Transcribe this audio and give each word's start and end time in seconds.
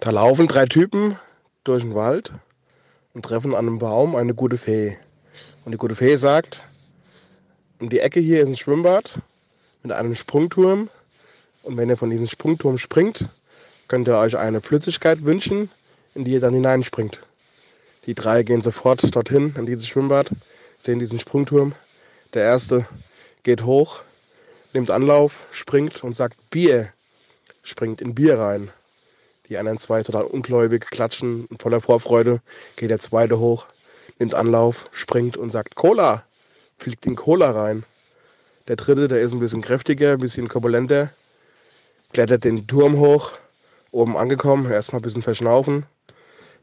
Da 0.00 0.10
laufen 0.10 0.46
drei 0.46 0.66
Typen 0.66 1.18
durch 1.64 1.82
den 1.82 1.96
Wald 1.96 2.32
und 3.14 3.24
treffen 3.24 3.52
an 3.52 3.66
einem 3.66 3.78
Baum 3.80 4.14
eine 4.14 4.32
gute 4.32 4.56
Fee. 4.56 4.96
Und 5.64 5.72
die 5.72 5.78
gute 5.78 5.96
Fee 5.96 6.14
sagt, 6.14 6.62
um 7.80 7.90
die 7.90 7.98
Ecke 7.98 8.20
hier 8.20 8.40
ist 8.40 8.48
ein 8.48 8.56
Schwimmbad 8.56 9.18
mit 9.82 9.90
einem 9.90 10.14
Sprungturm. 10.14 10.88
Und 11.64 11.76
wenn 11.76 11.88
ihr 11.88 11.96
von 11.96 12.10
diesem 12.10 12.28
Sprungturm 12.28 12.78
springt, 12.78 13.24
könnt 13.88 14.06
ihr 14.06 14.16
euch 14.16 14.36
eine 14.36 14.60
Flüssigkeit 14.60 15.24
wünschen, 15.24 15.68
in 16.14 16.24
die 16.24 16.30
ihr 16.30 16.40
dann 16.40 16.54
hineinspringt. 16.54 17.18
Die 18.06 18.14
drei 18.14 18.44
gehen 18.44 18.62
sofort 18.62 19.14
dorthin, 19.16 19.56
in 19.58 19.66
dieses 19.66 19.88
Schwimmbad, 19.88 20.30
sehen 20.78 21.00
diesen 21.00 21.18
Sprungturm. 21.18 21.74
Der 22.34 22.44
erste 22.44 22.86
geht 23.42 23.64
hoch, 23.64 24.02
nimmt 24.74 24.92
Anlauf, 24.92 25.46
springt 25.50 26.04
und 26.04 26.14
sagt 26.14 26.36
Bier, 26.50 26.92
springt 27.64 28.00
in 28.00 28.14
Bier 28.14 28.38
rein. 28.38 28.70
Die 29.48 29.56
anderen 29.56 29.78
zwei 29.78 30.02
total 30.02 30.24
ungläubig 30.24 30.90
klatschen 30.90 31.46
und 31.46 31.62
voller 31.62 31.80
Vorfreude 31.80 32.40
geht 32.76 32.90
der 32.90 32.98
zweite 32.98 33.38
hoch, 33.38 33.66
nimmt 34.18 34.34
Anlauf, 34.34 34.88
springt 34.92 35.36
und 35.36 35.50
sagt 35.50 35.74
Cola, 35.74 36.24
fliegt 36.76 37.06
in 37.06 37.16
Cola 37.16 37.50
rein. 37.50 37.84
Der 38.68 38.76
dritte, 38.76 39.08
der 39.08 39.22
ist 39.22 39.32
ein 39.32 39.40
bisschen 39.40 39.62
kräftiger, 39.62 40.12
ein 40.12 40.20
bisschen 40.20 40.48
korpulenter, 40.48 41.10
klettert 42.12 42.44
den 42.44 42.66
Turm 42.66 42.98
hoch, 42.98 43.32
oben 43.90 44.18
angekommen, 44.18 44.70
erstmal 44.70 45.00
ein 45.00 45.02
bisschen 45.02 45.22
verschnaufen, 45.22 45.86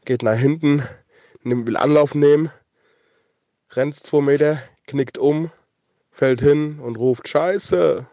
geht 0.04 0.22
nach 0.22 0.38
hinten, 0.38 0.84
nimmt, 1.42 1.66
will 1.66 1.76
Anlauf 1.76 2.14
nehmen, 2.14 2.52
rennt 3.72 3.96
zwei 3.96 4.20
Meter, 4.20 4.62
knickt 4.86 5.18
um, 5.18 5.50
fällt 6.12 6.40
hin 6.40 6.78
und 6.78 6.96
ruft 6.96 7.26
Scheiße. 7.26 8.06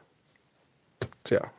Tja. 1.23 1.51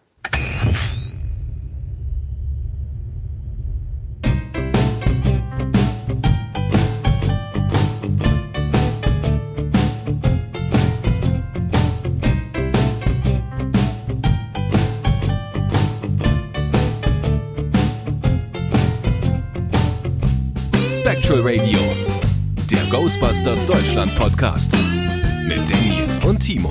Ghostbusters 23.25 23.65
Deutschland 23.65 24.15
Podcast 24.17 24.71
mit 25.47 25.59
Danny 25.71 26.07
und 26.27 26.39
Timo. 26.41 26.71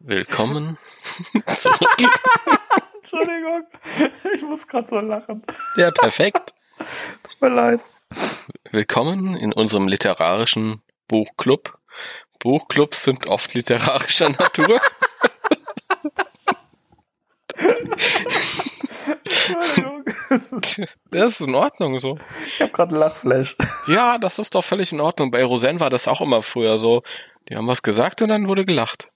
Willkommen. 0.00 0.76
Entschuldigung, 2.96 3.62
ich 4.34 4.42
muss 4.42 4.68
gerade 4.68 4.88
so 4.88 5.00
lachen. 5.00 5.42
Ja, 5.76 5.90
perfekt. 5.90 6.52
Tut 7.22 7.40
mir 7.40 7.48
leid. 7.48 7.82
Willkommen 8.70 9.36
in 9.36 9.54
unserem 9.54 9.88
literarischen 9.88 10.82
Buchclub. 11.08 11.78
Buchclubs 12.38 13.04
sind 13.04 13.26
oft 13.26 13.54
literarischer 13.54 14.28
Natur. 14.28 14.82
Entschuldigung. 19.52 20.04
Das 21.10 21.28
ist- 21.28 21.40
in 21.40 21.54
Ordnung 21.54 21.98
so. 21.98 22.18
Ich 22.46 22.60
habe 22.62 22.70
gerade 22.70 22.96
Lachflash. 22.96 23.56
Ja, 23.88 24.16
das 24.18 24.38
ist 24.38 24.54
doch 24.54 24.62
völlig 24.64 24.92
in 24.92 25.00
Ordnung. 25.00 25.30
Bei 25.30 25.42
Roseanne 25.44 25.80
war 25.80 25.90
das 25.90 26.06
auch 26.08 26.20
immer 26.20 26.42
früher 26.42 26.78
so. 26.78 27.02
Die 27.48 27.56
haben 27.56 27.66
was 27.66 27.82
gesagt 27.82 28.22
und 28.22 28.28
dann 28.28 28.46
wurde 28.46 28.64
gelacht. 28.64 29.08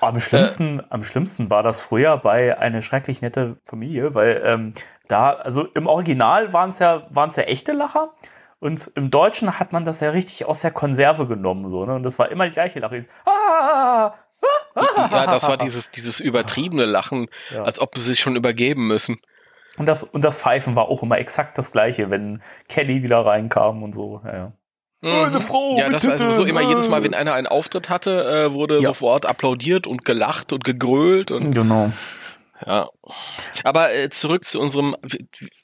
Am 0.00 0.20
schlimmsten, 0.20 0.82
am 0.90 1.02
schlimmsten 1.02 1.50
war 1.50 1.62
das 1.62 1.80
früher 1.80 2.18
bei 2.18 2.58
eine 2.58 2.82
schrecklich 2.82 3.22
nette 3.22 3.56
Familie, 3.66 4.14
weil 4.14 4.42
ähm, 4.44 4.74
da, 5.08 5.30
also 5.32 5.64
im 5.74 5.86
Original 5.86 6.52
waren 6.52 6.68
es 6.70 6.78
ja, 6.80 7.06
waren's 7.10 7.36
ja 7.36 7.44
echte 7.44 7.72
Lacher 7.72 8.12
und 8.60 8.90
im 8.94 9.10
Deutschen 9.10 9.58
hat 9.58 9.72
man 9.72 9.84
das 9.84 10.00
ja 10.00 10.10
richtig 10.10 10.44
aus 10.44 10.60
der 10.60 10.70
Konserve 10.70 11.26
genommen, 11.26 11.70
so, 11.70 11.84
ne? 11.86 11.94
Und 11.94 12.02
das 12.02 12.18
war 12.18 12.30
immer 12.30 12.44
die 12.44 12.52
gleiche 12.52 12.78
Lache. 12.78 12.96
Dieses, 12.96 13.10
Ah, 13.24 14.12
Ja, 14.76 15.26
das 15.26 15.48
war 15.48 15.56
dieses, 15.56 15.90
dieses 15.90 16.20
übertriebene 16.20 16.84
Lachen, 16.84 17.28
Ja. 17.50 17.62
als 17.64 17.80
ob 17.80 17.96
sie 17.96 18.04
sich 18.04 18.20
schon 18.20 18.36
übergeben 18.36 18.86
müssen. 18.86 19.20
Und 19.78 19.86
das, 19.86 20.02
und 20.04 20.22
das 20.24 20.38
Pfeifen 20.40 20.74
war 20.76 20.88
auch 20.88 21.02
immer 21.02 21.18
exakt 21.18 21.58
das 21.58 21.72
gleiche, 21.72 22.10
wenn 22.10 22.42
Kelly 22.68 23.02
wieder 23.02 23.24
reinkam 23.26 23.82
und 23.82 23.94
so. 23.94 24.20
Ja, 24.24 24.34
ja. 24.36 24.52
Eine 25.02 25.40
Frau 25.40 25.72
Mhm. 25.74 25.78
Ja, 25.78 25.88
das 25.90 26.06
war 26.06 26.18
sowieso 26.18 26.44
immer 26.44 26.62
jedes 26.62 26.88
Mal, 26.88 27.02
wenn 27.04 27.12
einer 27.14 27.34
einen 27.34 27.46
Auftritt 27.46 27.90
hatte, 27.90 28.24
äh, 28.48 28.52
wurde 28.54 28.76
Ja. 28.80 28.86
sofort 28.88 29.26
applaudiert 29.26 29.86
und 29.86 30.04
gelacht 30.04 30.52
und 30.52 30.64
gegrölt 30.64 31.30
und 31.30 31.52
Genau. 31.52 31.92
ja. 32.66 32.88
Aber 33.64 33.92
äh, 33.94 34.08
zurück 34.10 34.44
zu 34.44 34.58
unserem 34.60 34.96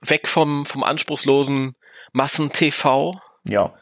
weg 0.02 0.28
vom 0.28 0.66
vom 0.66 0.84
anspruchslosen 0.84 1.74
Massen-TV 2.12 3.18
Ja. 3.48 3.72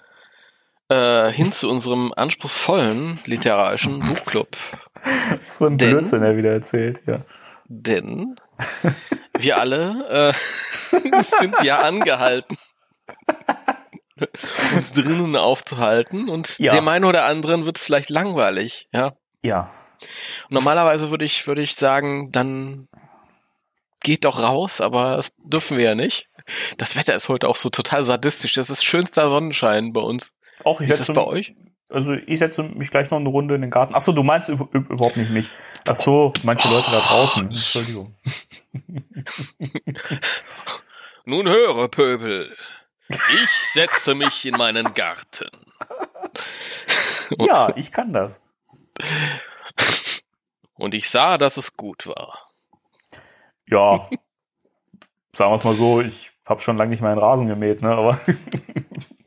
äh, 0.89 1.33
hin 1.33 1.51
zu 1.53 1.69
unserem 1.69 2.13
anspruchsvollen 2.17 3.19
literarischen 3.27 3.99
Buchclub. 4.01 4.57
So 5.47 5.67
ein 5.67 5.79
Denn- 5.79 5.91
Blödsinn, 5.91 6.23
der 6.23 6.37
wieder 6.37 6.53
erzählt, 6.53 7.03
ja. 7.07 7.25
Denn 7.73 8.37
wir 9.39 9.59
alle 9.59 10.33
äh, 10.33 11.23
sind 11.23 11.63
ja 11.63 11.81
angehalten, 11.83 12.57
uns 14.75 14.93
drinnen 14.93 15.37
aufzuhalten 15.37 16.29
und 16.29 16.59
Ja. 16.59 16.75
dem 16.75 16.89
einen 16.89 17.05
oder 17.05 17.25
anderen 17.25 17.65
wird 17.67 17.79
es 17.79 17.85
vielleicht 17.85 18.11
langweilig, 18.11 18.89
ja. 18.93 19.13
Ja. 19.43 19.71
Normalerweise 20.49 21.11
würde 21.11 21.25
ich, 21.25 21.47
würde 21.47 21.63
ich 21.63 21.75
sagen, 21.77 22.31
dann 22.33 22.89
geht 24.03 24.25
doch 24.25 24.41
raus, 24.41 24.81
aber 24.81 25.17
das 25.17 25.35
dürfen 25.39 25.77
wir 25.79 25.85
ja 25.85 25.95
nicht. 25.95 26.29
Das 26.79 26.97
Wetter 26.97 27.15
ist 27.15 27.29
heute 27.29 27.49
auch 27.49 27.57
so 27.57 27.69
total 27.69 28.03
sadistisch. 28.05 28.55
Das 28.55 28.71
ist 28.71 28.83
schönster 28.85 29.29
Sonnenschein 29.29 29.93
bei 29.93 30.01
uns. 30.01 30.35
Auch 30.65 30.81
ist 30.81 30.91
das 30.91 30.99
setze, 30.99 31.13
bei 31.13 31.25
euch? 31.25 31.55
Also 31.91 32.13
ich 32.15 32.39
setze 32.39 32.63
mich 32.63 32.91
gleich 32.91 33.11
noch 33.11 33.19
eine 33.19 33.29
Runde 33.29 33.55
in 33.55 33.61
den 33.63 33.71
Garten. 33.71 33.95
Ach 33.95 34.01
so, 34.01 34.13
du 34.13 34.23
meinst 34.23 34.49
üb 34.49 34.61
üb 34.75 34.91
überhaupt 34.91 35.17
nicht 35.17 35.31
mich. 35.31 35.51
Ach 35.87 35.95
so, 35.95 36.33
manche 36.43 36.69
Leute 36.69 36.91
da 36.91 37.01
draußen. 37.01 37.47
Entschuldigung. 37.49 38.15
Nun 41.25 41.49
höre, 41.49 41.89
Pöbel. 41.89 42.57
Ich 43.09 43.51
setze 43.73 44.15
mich 44.15 44.45
in 44.47 44.57
meinen 44.57 44.95
Garten. 44.95 45.49
Und, 47.39 47.47
Ja, 47.47 47.73
ich 47.77 47.93
kann 47.93 48.13
das. 48.13 48.41
und 50.75 50.95
ich 50.95 51.09
sah, 51.09 51.39
dass 51.39 51.57
es 51.57 51.77
gut 51.77 52.07
war. 52.07 52.49
Ja. 53.69 54.09
Sagen 55.33 55.53
wir 55.53 55.57
es 55.57 55.65
mal 55.65 55.75
so, 55.75 56.01
ich 56.01 56.33
habe 56.45 56.61
schon 56.61 56.77
lange 56.77 56.91
nicht 56.91 57.01
mehr 57.03 57.11
einen 57.13 57.21
Rasen 57.21 57.47
gemäht, 57.47 57.83
ne? 57.83 57.91
Aber 57.91 58.19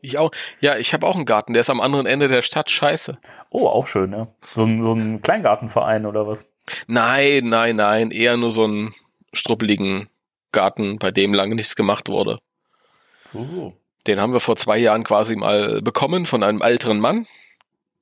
Ich 0.03 0.17
auch. 0.17 0.31
Ja, 0.59 0.75
ich 0.77 0.93
habe 0.93 1.07
auch 1.07 1.15
einen 1.15 1.23
Garten, 1.23 1.53
der 1.53 1.61
ist 1.61 1.69
am 1.69 1.79
anderen 1.79 2.05
Ende 2.05 2.27
der 2.27 2.41
Stadt. 2.41 2.69
Scheiße. 2.69 3.17
oh, 3.49 3.67
auch 3.67 3.87
schön, 3.87 4.09
ne? 4.09 4.27
So 4.53 4.65
ein, 4.65 4.83
so 4.83 4.91
ein 4.91 5.21
Kleingartenverein 5.21 6.05
oder 6.05 6.27
was? 6.27 6.45
Nein, 6.87 7.47
nein, 7.47 7.77
nein. 7.77 8.11
Eher 8.11 8.35
nur 8.35 8.51
so 8.51 8.65
einen 8.65 8.93
struppeligen 9.31 10.09
Garten, 10.51 10.99
bei 10.99 11.11
dem 11.11 11.33
lange 11.33 11.55
nichts 11.55 11.77
gemacht 11.77 12.09
wurde. 12.09 12.39
So, 13.23 13.45
so. 13.45 13.73
Den 14.05 14.19
haben 14.19 14.33
wir 14.33 14.41
vor 14.41 14.57
zwei 14.57 14.77
Jahren 14.77 15.05
quasi 15.05 15.37
mal 15.37 15.81
bekommen 15.81 16.25
von 16.25 16.43
einem 16.43 16.61
älteren 16.61 16.99
Mann, 16.99 17.25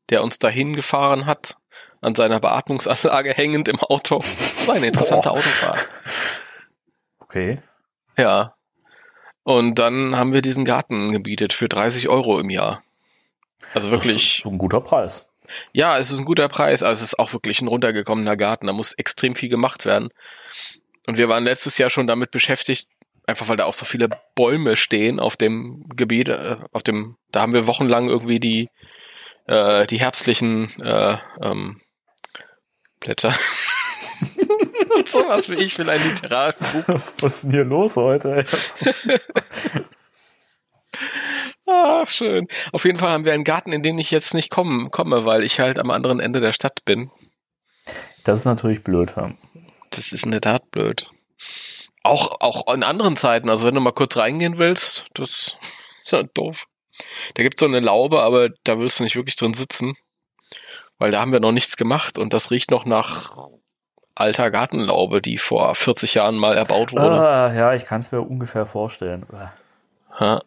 der 0.09 0.23
uns 0.23 0.39
dahin 0.39 0.75
gefahren 0.75 1.27
hat, 1.27 1.57
an 2.01 2.15
seiner 2.15 2.39
Beatmungsanlage 2.39 3.33
hängend 3.35 3.67
im 3.67 3.79
Auto. 3.79 4.17
Das 4.17 4.67
war 4.67 4.73
eine 4.73 4.87
interessante 4.87 5.29
Boah. 5.29 5.37
Autofahrt. 5.37 5.87
Okay. 7.19 7.61
Ja. 8.17 8.55
Und 9.43 9.79
dann 9.79 10.17
haben 10.17 10.33
wir 10.33 10.41
diesen 10.41 10.65
Garten 10.65 11.11
gebietet 11.11 11.53
für 11.53 11.67
30 11.67 12.09
Euro 12.09 12.39
im 12.39 12.49
Jahr. 12.49 12.83
Also 13.73 13.91
wirklich, 13.91 14.43
ein 14.45 14.57
guter 14.57 14.81
Preis. 14.81 15.27
ja, 15.73 15.97
es 15.97 16.11
ist 16.11 16.19
ein 16.19 16.25
guter 16.25 16.47
Preis, 16.47 16.83
aber 16.83 16.91
es 16.91 17.01
ist 17.01 17.17
auch 17.19 17.33
wirklich 17.33 17.61
ein 17.61 17.67
runtergekommener 17.67 18.37
Garten. 18.37 18.67
Da 18.67 18.73
muss 18.73 18.93
extrem 18.93 19.35
viel 19.35 19.49
gemacht 19.49 19.85
werden. 19.85 20.09
Und 21.07 21.17
wir 21.17 21.29
waren 21.29 21.43
letztes 21.43 21.77
Jahr 21.77 21.89
schon 21.89 22.07
damit 22.07 22.31
beschäftigt, 22.31 22.87
einfach 23.25 23.47
weil 23.47 23.57
da 23.57 23.65
auch 23.65 23.73
so 23.73 23.85
viele 23.85 24.09
Bäume 24.35 24.75
stehen 24.75 25.19
auf 25.19 25.35
dem 25.37 25.85
Gebiet, 25.95 26.29
äh, 26.29 26.57
auf 26.71 26.83
dem, 26.83 27.17
da 27.31 27.41
haben 27.41 27.53
wir 27.53 27.67
wochenlang 27.67 28.09
irgendwie 28.09 28.39
die, 28.39 28.69
äh, 29.47 29.87
die 29.87 29.99
herbstlichen 29.99 30.69
äh, 30.81 31.17
ähm, 31.41 31.81
Blätter. 32.99 33.33
Und 34.89 35.07
sowas 35.09 35.49
wie 35.49 35.55
ich 35.55 35.77
will 35.77 35.89
ein 35.89 36.01
literarisches 36.03 36.85
Buch. 36.85 37.01
Was 37.19 37.35
ist 37.35 37.43
denn 37.43 37.51
hier 37.51 37.63
los 37.63 37.95
heute? 37.95 38.45
Ach, 41.65 42.07
schön. 42.07 42.47
Auf 42.73 42.85
jeden 42.85 42.99
Fall 42.99 43.11
haben 43.11 43.25
wir 43.25 43.33
einen 43.33 43.43
Garten, 43.43 43.71
in 43.71 43.81
den 43.81 43.97
ich 43.97 44.11
jetzt 44.11 44.33
nicht 44.33 44.49
kommen, 44.49 44.91
komme, 44.91 45.25
weil 45.25 45.43
ich 45.43 45.59
halt 45.59 45.79
am 45.79 45.91
anderen 45.91 46.19
Ende 46.19 46.39
der 46.39 46.51
Stadt 46.51 46.83
bin. 46.85 47.11
Das 48.23 48.39
ist 48.39 48.45
natürlich 48.45 48.83
blöd. 48.83 49.13
Ja. 49.15 49.31
Das 49.91 50.11
ist 50.11 50.25
in 50.25 50.31
der 50.31 50.41
Tat 50.41 50.69
blöd. 50.71 51.07
Auch, 52.03 52.39
auch 52.39 52.73
in 52.73 52.83
anderen 52.83 53.15
Zeiten, 53.15 53.49
also 53.49 53.65
wenn 53.65 53.75
du 53.75 53.81
mal 53.81 53.91
kurz 53.91 54.17
reingehen 54.17 54.57
willst, 54.57 55.05
das 55.13 55.55
ist 56.03 56.11
ja 56.11 56.23
doof. 56.23 56.65
Da 57.35 57.43
gibt's 57.43 57.59
so 57.59 57.65
eine 57.65 57.79
Laube, 57.79 58.21
aber 58.21 58.49
da 58.63 58.77
willst 58.77 58.99
du 58.99 59.03
nicht 59.03 59.15
wirklich 59.15 59.35
drin 59.35 59.53
sitzen. 59.53 59.95
weil 60.97 61.11
da 61.11 61.21
haben 61.21 61.31
wir 61.31 61.39
noch 61.39 61.51
nichts 61.51 61.77
gemacht 61.77 62.19
und 62.19 62.33
das 62.33 62.51
riecht 62.51 62.69
noch 62.69 62.85
nach 62.85 63.33
alter 64.15 64.51
Gartenlaube, 64.51 65.21
die 65.21 65.37
vor 65.37 65.73
40 65.75 66.15
Jahren 66.15 66.35
mal 66.37 66.57
erbaut 66.57 66.91
wurde. 66.91 67.11
Ah, 67.11 67.53
ja, 67.53 67.73
ich 67.73 67.85
kann 67.85 68.01
es 68.01 68.11
mir 68.11 68.21
ungefähr 68.21 68.65
vorstellen. 68.65 69.25
Ja. 70.19 70.41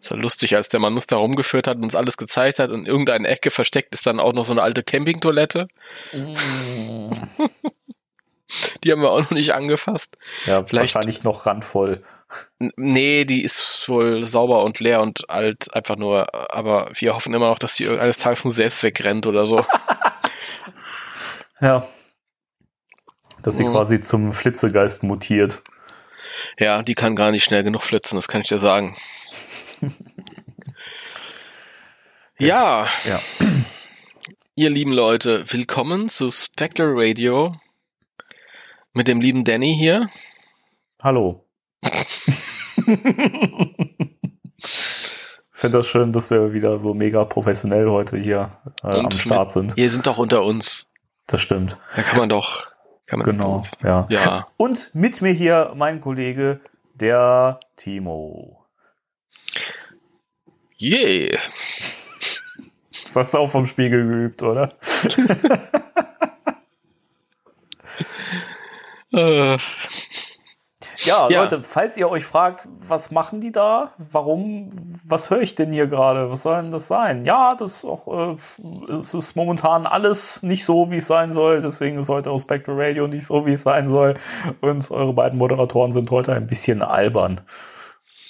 Ist 0.00 0.10
ja 0.10 0.16
lustig, 0.16 0.54
als 0.54 0.68
der 0.68 0.78
Mann 0.80 0.94
uns 0.94 1.06
da 1.08 1.16
rumgeführt 1.16 1.66
hat 1.66 1.76
und 1.78 1.84
uns 1.84 1.96
alles 1.96 2.16
gezeigt 2.16 2.58
hat 2.60 2.70
und 2.70 2.80
in 2.80 2.86
irgendeine 2.86 3.26
Ecke 3.28 3.50
versteckt 3.50 3.92
ist 3.94 4.06
dann 4.06 4.20
auch 4.20 4.32
noch 4.32 4.44
so 4.44 4.52
eine 4.52 4.62
alte 4.62 4.82
Campingtoilette. 4.82 5.66
Mm. 6.12 7.10
Die 8.84 8.92
haben 8.92 9.02
wir 9.02 9.10
auch 9.10 9.20
noch 9.20 9.30
nicht 9.32 9.52
angefasst. 9.52 10.16
Ja, 10.46 10.64
Vielleicht- 10.64 10.94
wahrscheinlich 10.94 11.22
noch 11.24 11.44
randvoll. 11.46 12.02
Nee, 12.58 13.24
die 13.24 13.42
ist 13.42 13.88
wohl 13.88 14.26
sauber 14.26 14.62
und 14.62 14.80
leer 14.80 15.00
und 15.00 15.30
alt, 15.30 15.74
einfach 15.74 15.96
nur, 15.96 16.34
aber 16.54 16.90
wir 16.94 17.14
hoffen 17.14 17.32
immer 17.32 17.48
noch, 17.48 17.58
dass 17.58 17.74
die 17.74 17.88
eines 17.88 18.18
Tages 18.18 18.40
von 18.40 18.50
selbst 18.50 18.82
wegrennt 18.82 19.26
oder 19.26 19.46
so. 19.46 19.64
Ja. 21.60 21.84
Dass 23.48 23.56
sie 23.56 23.64
Mhm. 23.64 23.70
quasi 23.70 23.98
zum 24.00 24.32
Flitzegeist 24.34 25.02
mutiert. 25.02 25.62
Ja, 26.58 26.82
die 26.82 26.94
kann 26.94 27.16
gar 27.16 27.30
nicht 27.30 27.44
schnell 27.44 27.64
genug 27.64 27.82
flitzen, 27.82 28.16
das 28.16 28.28
kann 28.28 28.42
ich 28.42 28.48
dir 28.48 28.58
sagen. 28.58 28.94
ja, 32.38 32.86
Ja. 33.06 33.20
ihr 34.54 34.68
lieben 34.68 34.92
Leute, 34.92 35.50
willkommen 35.50 36.10
zu 36.10 36.30
Spectral 36.30 36.92
Radio 36.94 37.54
mit 38.92 39.08
dem 39.08 39.22
lieben 39.22 39.44
Danny 39.44 39.74
hier. 39.74 40.10
Hallo. 41.02 41.46
Ich 44.60 45.60
finde 45.62 45.78
das 45.78 45.86
schön, 45.88 46.12
dass 46.12 46.30
wir 46.30 46.52
wieder 46.52 46.78
so 46.78 46.92
mega 46.94 47.24
professionell 47.24 47.88
heute 47.88 48.16
hier 48.18 48.58
äh, 48.84 48.88
am 48.88 49.10
Start 49.10 49.50
sind. 49.52 49.72
Ihr 49.76 49.88
sind 49.90 50.06
doch 50.06 50.18
unter 50.18 50.44
uns. 50.44 50.86
Das 51.26 51.40
stimmt. 51.40 51.76
Da 51.96 52.02
kann 52.02 52.18
man 52.18 52.28
doch. 52.28 52.66
Kann 53.08 53.20
man 53.20 53.26
Genau. 53.26 53.64
Ja. 53.82 54.06
Ja. 54.10 54.46
Und 54.58 54.94
mit 54.94 55.22
mir 55.22 55.32
hier 55.32 55.72
mein 55.74 56.00
Kollege, 56.00 56.60
der 56.94 57.58
Timo. 57.76 58.66
Yeah. 60.80 61.40
Das 62.90 63.16
hast 63.16 63.34
du 63.34 63.38
auch 63.38 63.50
vom 63.50 63.64
Spiegel 63.64 64.06
geübt, 64.06 64.42
oder? 64.42 64.74
Äh, 69.10 69.56
Ja, 71.04 71.28
Ja. 71.30 71.42
Leute, 71.42 71.62
falls 71.62 71.96
ihr 71.96 72.10
euch 72.10 72.24
fragt, 72.24 72.68
was 72.80 73.10
machen 73.10 73.40
die 73.40 73.52
da? 73.52 73.92
Warum? 74.10 74.70
Was 75.04 75.30
höre 75.30 75.40
ich 75.42 75.54
denn 75.54 75.72
hier 75.72 75.86
gerade? 75.86 76.30
Was 76.30 76.42
soll 76.42 76.60
denn 76.62 76.72
das 76.72 76.88
sein? 76.88 77.24
Ja, 77.24 77.54
das 77.56 77.76
ist 77.76 77.84
auch, 77.84 78.36
äh, 78.36 78.36
es 79.00 79.14
ist 79.14 79.36
momentan 79.36 79.86
alles 79.86 80.42
nicht 80.42 80.64
so, 80.64 80.90
wie 80.90 80.96
es 80.96 81.06
sein 81.06 81.32
soll. 81.32 81.60
Deswegen 81.60 81.98
ist 81.98 82.08
heute 82.08 82.30
auch 82.30 82.38
Spectral 82.38 82.76
Radio 82.78 83.06
nicht 83.06 83.24
so, 83.26 83.46
wie 83.46 83.52
es 83.52 83.62
sein 83.62 83.88
soll. 83.88 84.16
Und 84.60 84.90
eure 84.90 85.12
beiden 85.12 85.38
Moderatoren 85.38 85.92
sind 85.92 86.10
heute 86.10 86.32
ein 86.32 86.46
bisschen 86.46 86.82
albern. 86.82 87.42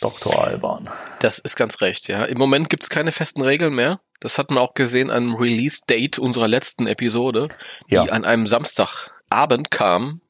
Dr. 0.00 0.44
Alban. 0.44 0.88
Das 1.20 1.38
ist 1.40 1.56
ganz 1.56 1.80
recht, 1.80 2.06
ja. 2.06 2.24
Im 2.24 2.38
Moment 2.38 2.70
gibt's 2.70 2.88
keine 2.88 3.10
festen 3.10 3.42
Regeln 3.42 3.74
mehr. 3.74 3.98
Das 4.20 4.38
hat 4.38 4.50
man 4.50 4.58
auch 4.58 4.74
gesehen 4.74 5.10
am 5.10 5.34
Release-Date 5.34 6.18
unserer 6.20 6.46
letzten 6.48 6.86
Episode, 6.86 7.48
die 7.90 7.94
Ja. 7.94 8.02
an 8.02 8.24
einem 8.24 8.46
Samstagabend 8.46 9.70
kam. 9.72 10.20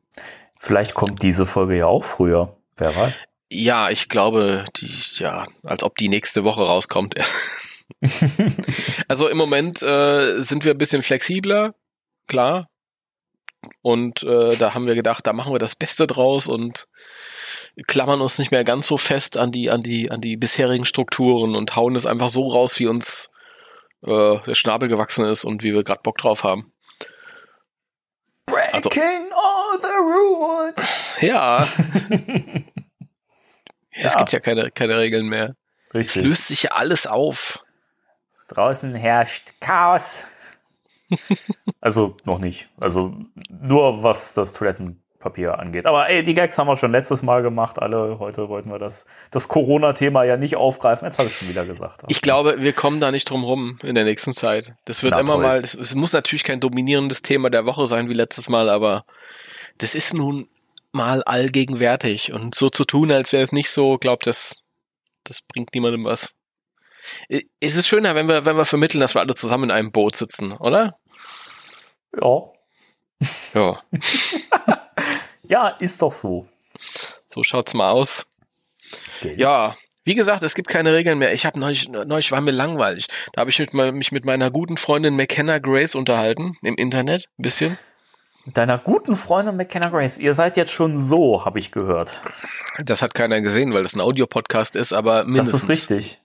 Vielleicht 0.58 0.94
kommt 0.94 1.22
diese 1.22 1.46
Folge 1.46 1.76
ja 1.76 1.86
auch 1.86 2.02
früher. 2.04 2.56
Wer 2.76 2.94
weiß. 2.94 3.22
Ja, 3.50 3.90
ich 3.90 4.08
glaube, 4.08 4.64
die, 4.76 4.90
ja, 5.14 5.46
als 5.62 5.82
ob 5.82 5.96
die 5.96 6.08
nächste 6.08 6.44
Woche 6.44 6.62
rauskommt. 6.62 7.14
also 9.08 9.28
im 9.28 9.38
Moment 9.38 9.82
äh, 9.82 10.42
sind 10.42 10.64
wir 10.64 10.72
ein 10.72 10.78
bisschen 10.78 11.02
flexibler, 11.02 11.74
klar. 12.26 12.68
Und 13.82 14.22
äh, 14.22 14.56
da 14.56 14.74
haben 14.74 14.86
wir 14.86 14.94
gedacht, 14.94 15.26
da 15.26 15.32
machen 15.32 15.54
wir 15.54 15.58
das 15.58 15.76
Beste 15.76 16.06
draus 16.06 16.48
und 16.48 16.88
klammern 17.86 18.20
uns 18.20 18.38
nicht 18.38 18.50
mehr 18.50 18.64
ganz 18.64 18.88
so 18.88 18.98
fest 18.98 19.36
an 19.36 19.52
die, 19.52 19.70
an 19.70 19.82
die, 19.82 20.10
an 20.10 20.20
die 20.20 20.36
bisherigen 20.36 20.84
Strukturen 20.84 21.54
und 21.54 21.74
hauen 21.76 21.96
es 21.96 22.06
einfach 22.06 22.30
so 22.30 22.48
raus, 22.48 22.78
wie 22.78 22.86
uns 22.86 23.30
äh, 24.02 24.38
der 24.46 24.54
Schnabel 24.54 24.88
gewachsen 24.88 25.24
ist 25.24 25.44
und 25.44 25.62
wie 25.62 25.72
wir 25.72 25.84
gerade 25.84 26.02
Bock 26.02 26.18
drauf 26.18 26.44
haben. 26.44 26.72
Also- 28.72 28.90
All 29.70 29.80
the 29.80 29.86
rules. 30.00 30.74
Ja. 31.20 31.58
Es 33.92 34.12
Ja. 34.14 34.14
gibt 34.18 34.32
ja 34.32 34.40
keine, 34.40 34.70
keine 34.70 34.96
Regeln 34.98 35.26
mehr. 35.26 35.54
Es 35.88 35.94
Richtig. 35.94 36.22
löst 36.24 36.48
sich 36.48 36.62
ja 36.64 36.70
alles 36.72 37.06
auf. 37.06 37.64
Draußen 38.48 38.94
herrscht 38.94 39.52
Chaos. 39.60 40.24
also 41.80 42.16
noch 42.24 42.38
nicht. 42.38 42.68
Also 42.80 43.14
nur 43.48 44.02
was 44.02 44.34
das 44.34 44.52
Toilettenpapier 44.52 45.58
angeht. 45.58 45.86
Aber 45.86 46.08
ey, 46.08 46.22
die 46.22 46.34
Gags 46.34 46.56
haben 46.58 46.66
wir 46.68 46.76
schon 46.76 46.92
letztes 46.92 47.22
Mal 47.22 47.42
gemacht. 47.42 47.78
Alle 47.78 48.18
heute 48.18 48.48
wollten 48.48 48.70
wir 48.70 48.78
das, 48.78 49.06
das 49.30 49.48
Corona-Thema 49.48 50.24
ja 50.24 50.36
nicht 50.36 50.56
aufgreifen. 50.56 51.06
Jetzt 51.06 51.18
habe 51.18 51.28
ich 51.28 51.36
schon 51.36 51.48
wieder 51.48 51.64
gesagt. 51.66 52.02
Ich 52.08 52.20
glaube, 52.20 52.60
wir 52.60 52.72
kommen 52.74 53.00
da 53.00 53.10
nicht 53.10 53.28
drum 53.30 53.42
rum 53.42 53.78
in 53.82 53.94
der 53.94 54.04
nächsten 54.04 54.32
Zeit. 54.34 54.74
Das 54.84 55.02
wird 55.02 55.14
Na 55.14 55.20
immer 55.20 55.34
toll. 55.34 55.42
mal, 55.42 55.60
das, 55.62 55.74
es 55.74 55.94
muss 55.94 56.12
natürlich 56.12 56.44
kein 56.44 56.60
dominierendes 56.60 57.22
Thema 57.22 57.50
der 57.50 57.64
Woche 57.66 57.86
sein 57.86 58.08
wie 58.08 58.14
letztes 58.14 58.48
Mal, 58.48 58.68
aber 58.68 59.04
das 59.78 59.94
ist 59.94 60.14
nun 60.14 60.48
mal 60.92 61.22
allgegenwärtig 61.24 62.32
und 62.32 62.54
so 62.54 62.70
zu 62.70 62.84
tun, 62.84 63.12
als 63.12 63.32
wäre 63.32 63.42
es 63.42 63.52
nicht 63.52 63.70
so, 63.70 63.98
glaubt 63.98 64.26
das, 64.26 64.62
das 65.24 65.42
bringt 65.42 65.74
niemandem 65.74 66.04
was. 66.04 66.34
Es 67.60 67.76
ist 67.76 67.86
schöner, 67.86 68.14
wenn 68.14 68.28
wir, 68.28 68.44
wenn 68.44 68.56
wir 68.56 68.64
vermitteln, 68.64 69.00
dass 69.00 69.14
wir 69.14 69.20
alle 69.20 69.34
zusammen 69.34 69.64
in 69.64 69.70
einem 69.70 69.92
Boot 69.92 70.16
sitzen, 70.16 70.52
oder? 70.52 70.98
Ja. 72.20 72.52
Ja, 73.54 73.82
ja, 75.48 75.68
ist 75.68 76.02
doch 76.02 76.12
so. 76.12 76.46
so 77.26 77.42
schaut's 77.42 77.74
mal 77.74 77.90
aus. 77.90 78.26
Gell? 79.20 79.38
Ja, 79.38 79.76
wie 80.04 80.14
gesagt, 80.14 80.42
es 80.42 80.54
gibt 80.54 80.68
keine 80.68 80.94
Regeln 80.94 81.18
mehr. 81.18 81.34
Ich 81.34 81.44
habe 81.44 81.58
neulich, 81.58 81.88
neulich 81.88 82.30
war 82.30 82.40
mir 82.40 82.52
langweilig. 82.52 83.08
Da 83.32 83.40
habe 83.40 83.50
ich 83.50 83.58
mit, 83.58 83.74
mich 83.74 84.12
mit 84.12 84.24
meiner 84.24 84.50
guten 84.50 84.76
Freundin 84.76 85.16
McKenna 85.16 85.58
Grace 85.58 85.94
unterhalten 85.94 86.56
im 86.62 86.76
Internet, 86.76 87.28
ein 87.38 87.42
bisschen. 87.42 87.78
Deiner 88.54 88.78
guten 88.78 89.16
Freundin 89.16 89.56
McKenna 89.56 89.88
Grace, 89.88 90.18
ihr 90.18 90.34
seid 90.34 90.56
jetzt 90.56 90.72
schon 90.72 90.98
so, 90.98 91.44
habe 91.44 91.58
ich 91.58 91.70
gehört. 91.72 92.22
Das 92.82 93.02
hat 93.02 93.14
keiner 93.14 93.40
gesehen, 93.40 93.74
weil 93.74 93.82
das 93.82 93.94
ein 93.94 94.00
Audiopodcast 94.00 94.76
ist, 94.76 94.92
aber 94.92 95.24
mindestens. 95.24 95.66
Das 95.66 95.78
ist 95.78 95.90
richtig. 95.90 96.20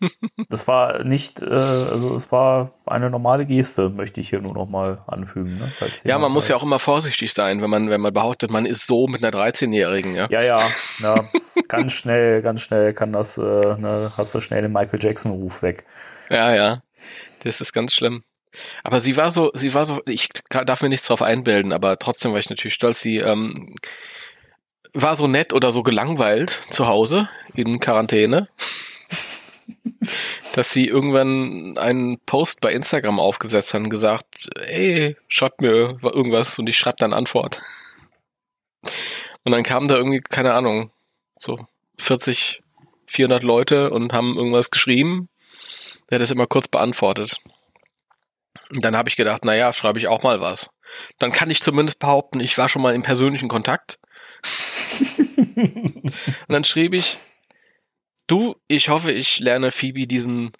Das 0.50 0.66
war 0.68 1.04
nicht, 1.04 1.40
äh, 1.40 1.46
also 1.46 2.14
es 2.14 2.30
war 2.30 2.72
eine 2.84 3.10
normale 3.10 3.46
Geste, 3.46 3.88
möchte 3.88 4.20
ich 4.20 4.28
hier 4.28 4.40
nur 4.40 4.52
noch 4.52 4.68
mal 4.68 5.02
anfügen. 5.06 5.56
Ne? 5.56 5.72
Ja, 5.80 5.86
man 5.86 5.92
jemand 6.04 6.34
muss 6.34 6.48
ja 6.48 6.56
weiß. 6.56 6.60
auch 6.60 6.64
immer 6.64 6.78
vorsichtig 6.78 7.32
sein, 7.32 7.62
wenn 7.62 7.70
man, 7.70 7.88
wenn 7.88 8.00
man 8.00 8.12
behauptet, 8.12 8.50
man 8.50 8.66
ist 8.66 8.86
so 8.86 9.06
mit 9.06 9.24
einer 9.24 9.32
13-Jährigen, 9.32 10.14
ja. 10.14 10.26
Ja, 10.30 10.42
ja, 10.42 10.60
ja 10.98 11.24
ganz 11.68 11.92
schnell, 11.92 12.42
ganz 12.42 12.60
schnell 12.60 12.92
kann 12.92 13.12
das, 13.12 13.38
äh, 13.38 13.42
ne, 13.42 14.12
hast 14.16 14.34
du 14.34 14.40
schnell 14.40 14.62
den 14.62 14.72
Michael 14.72 15.02
Jackson-Ruf 15.02 15.62
weg. 15.62 15.84
Ja, 16.28 16.54
ja. 16.54 16.82
Das 17.44 17.60
ist 17.60 17.72
ganz 17.72 17.94
schlimm. 17.94 18.24
Aber 18.82 19.00
sie 19.00 19.16
war 19.16 19.30
so, 19.30 19.50
sie 19.54 19.74
war 19.74 19.86
so, 19.86 20.00
ich 20.06 20.28
darf 20.48 20.82
mir 20.82 20.88
nichts 20.88 21.06
drauf 21.06 21.22
einbilden, 21.22 21.72
aber 21.72 21.98
trotzdem 21.98 22.32
war 22.32 22.38
ich 22.38 22.50
natürlich 22.50 22.74
stolz. 22.74 23.00
Sie 23.00 23.18
ähm, 23.18 23.76
war 24.92 25.16
so 25.16 25.26
nett 25.26 25.52
oder 25.52 25.72
so 25.72 25.82
gelangweilt 25.82 26.50
zu 26.70 26.86
Hause 26.86 27.28
in 27.54 27.80
Quarantäne, 27.80 28.48
dass 30.54 30.72
sie 30.72 30.86
irgendwann 30.86 31.76
einen 31.78 32.18
Post 32.20 32.60
bei 32.60 32.72
Instagram 32.72 33.18
aufgesetzt 33.18 33.74
hat 33.74 33.82
und 33.82 33.90
gesagt, 33.90 34.48
ey, 34.56 35.16
schreibt 35.28 35.60
mir 35.60 35.98
irgendwas 36.02 36.58
und 36.58 36.68
ich 36.68 36.78
schreibe 36.78 36.98
dann 36.98 37.12
Antwort. 37.12 37.60
Und 39.44 39.52
dann 39.52 39.62
kamen 39.62 39.88
da 39.88 39.96
irgendwie, 39.96 40.20
keine 40.20 40.54
Ahnung, 40.54 40.90
so 41.38 41.66
40, 41.98 42.62
400 43.06 43.42
Leute 43.42 43.90
und 43.90 44.12
haben 44.12 44.36
irgendwas 44.36 44.70
geschrieben. 44.70 45.28
Der 46.08 46.16
hat 46.16 46.22
das 46.22 46.30
immer 46.30 46.46
kurz 46.46 46.68
beantwortet. 46.68 47.38
Und 48.74 48.84
dann 48.84 48.96
habe 48.96 49.08
ich 49.08 49.16
gedacht, 49.16 49.44
naja, 49.44 49.72
schreibe 49.72 49.98
ich 49.98 50.08
auch 50.08 50.22
mal 50.22 50.40
was. 50.40 50.70
Dann 51.18 51.32
kann 51.32 51.50
ich 51.50 51.62
zumindest 51.62 51.98
behaupten, 51.98 52.40
ich 52.40 52.58
war 52.58 52.68
schon 52.68 52.82
mal 52.82 52.94
im 52.94 53.02
persönlichen 53.02 53.48
Kontakt. 53.48 53.98
Und 54.98 56.12
dann 56.48 56.64
schrieb 56.64 56.94
ich, 56.94 57.16
du, 58.26 58.56
ich 58.68 58.88
hoffe, 58.88 59.12
ich 59.12 59.38
lerne 59.38 59.70
Phoebe 59.70 60.06
diesen, 60.06 60.52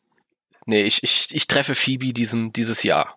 nee, 0.66 0.82
ich, 0.82 1.02
ich, 1.02 1.28
ich 1.32 1.46
treffe 1.46 1.74
Phoebe 1.74 2.12
diesen, 2.12 2.52
dieses 2.52 2.82
Jahr. 2.82 3.16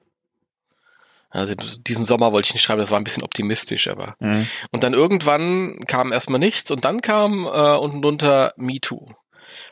Also 1.29 1.55
diesen 1.55 2.05
Sommer 2.05 2.31
wollte 2.31 2.47
ich 2.47 2.53
nicht 2.53 2.63
schreiben, 2.63 2.79
das 2.79 2.91
war 2.91 2.99
ein 2.99 3.03
bisschen 3.03 3.23
optimistisch, 3.23 3.87
aber. 3.89 4.15
Mhm. 4.19 4.47
Und 4.71 4.83
dann 4.83 4.93
irgendwann 4.93 5.83
kam 5.85 6.11
erstmal 6.11 6.39
nichts 6.39 6.71
und 6.71 6.85
dann 6.85 7.01
kam 7.01 7.45
äh, 7.45 7.75
unten 7.75 8.01
drunter 8.01 8.53
MeToo. 8.57 9.13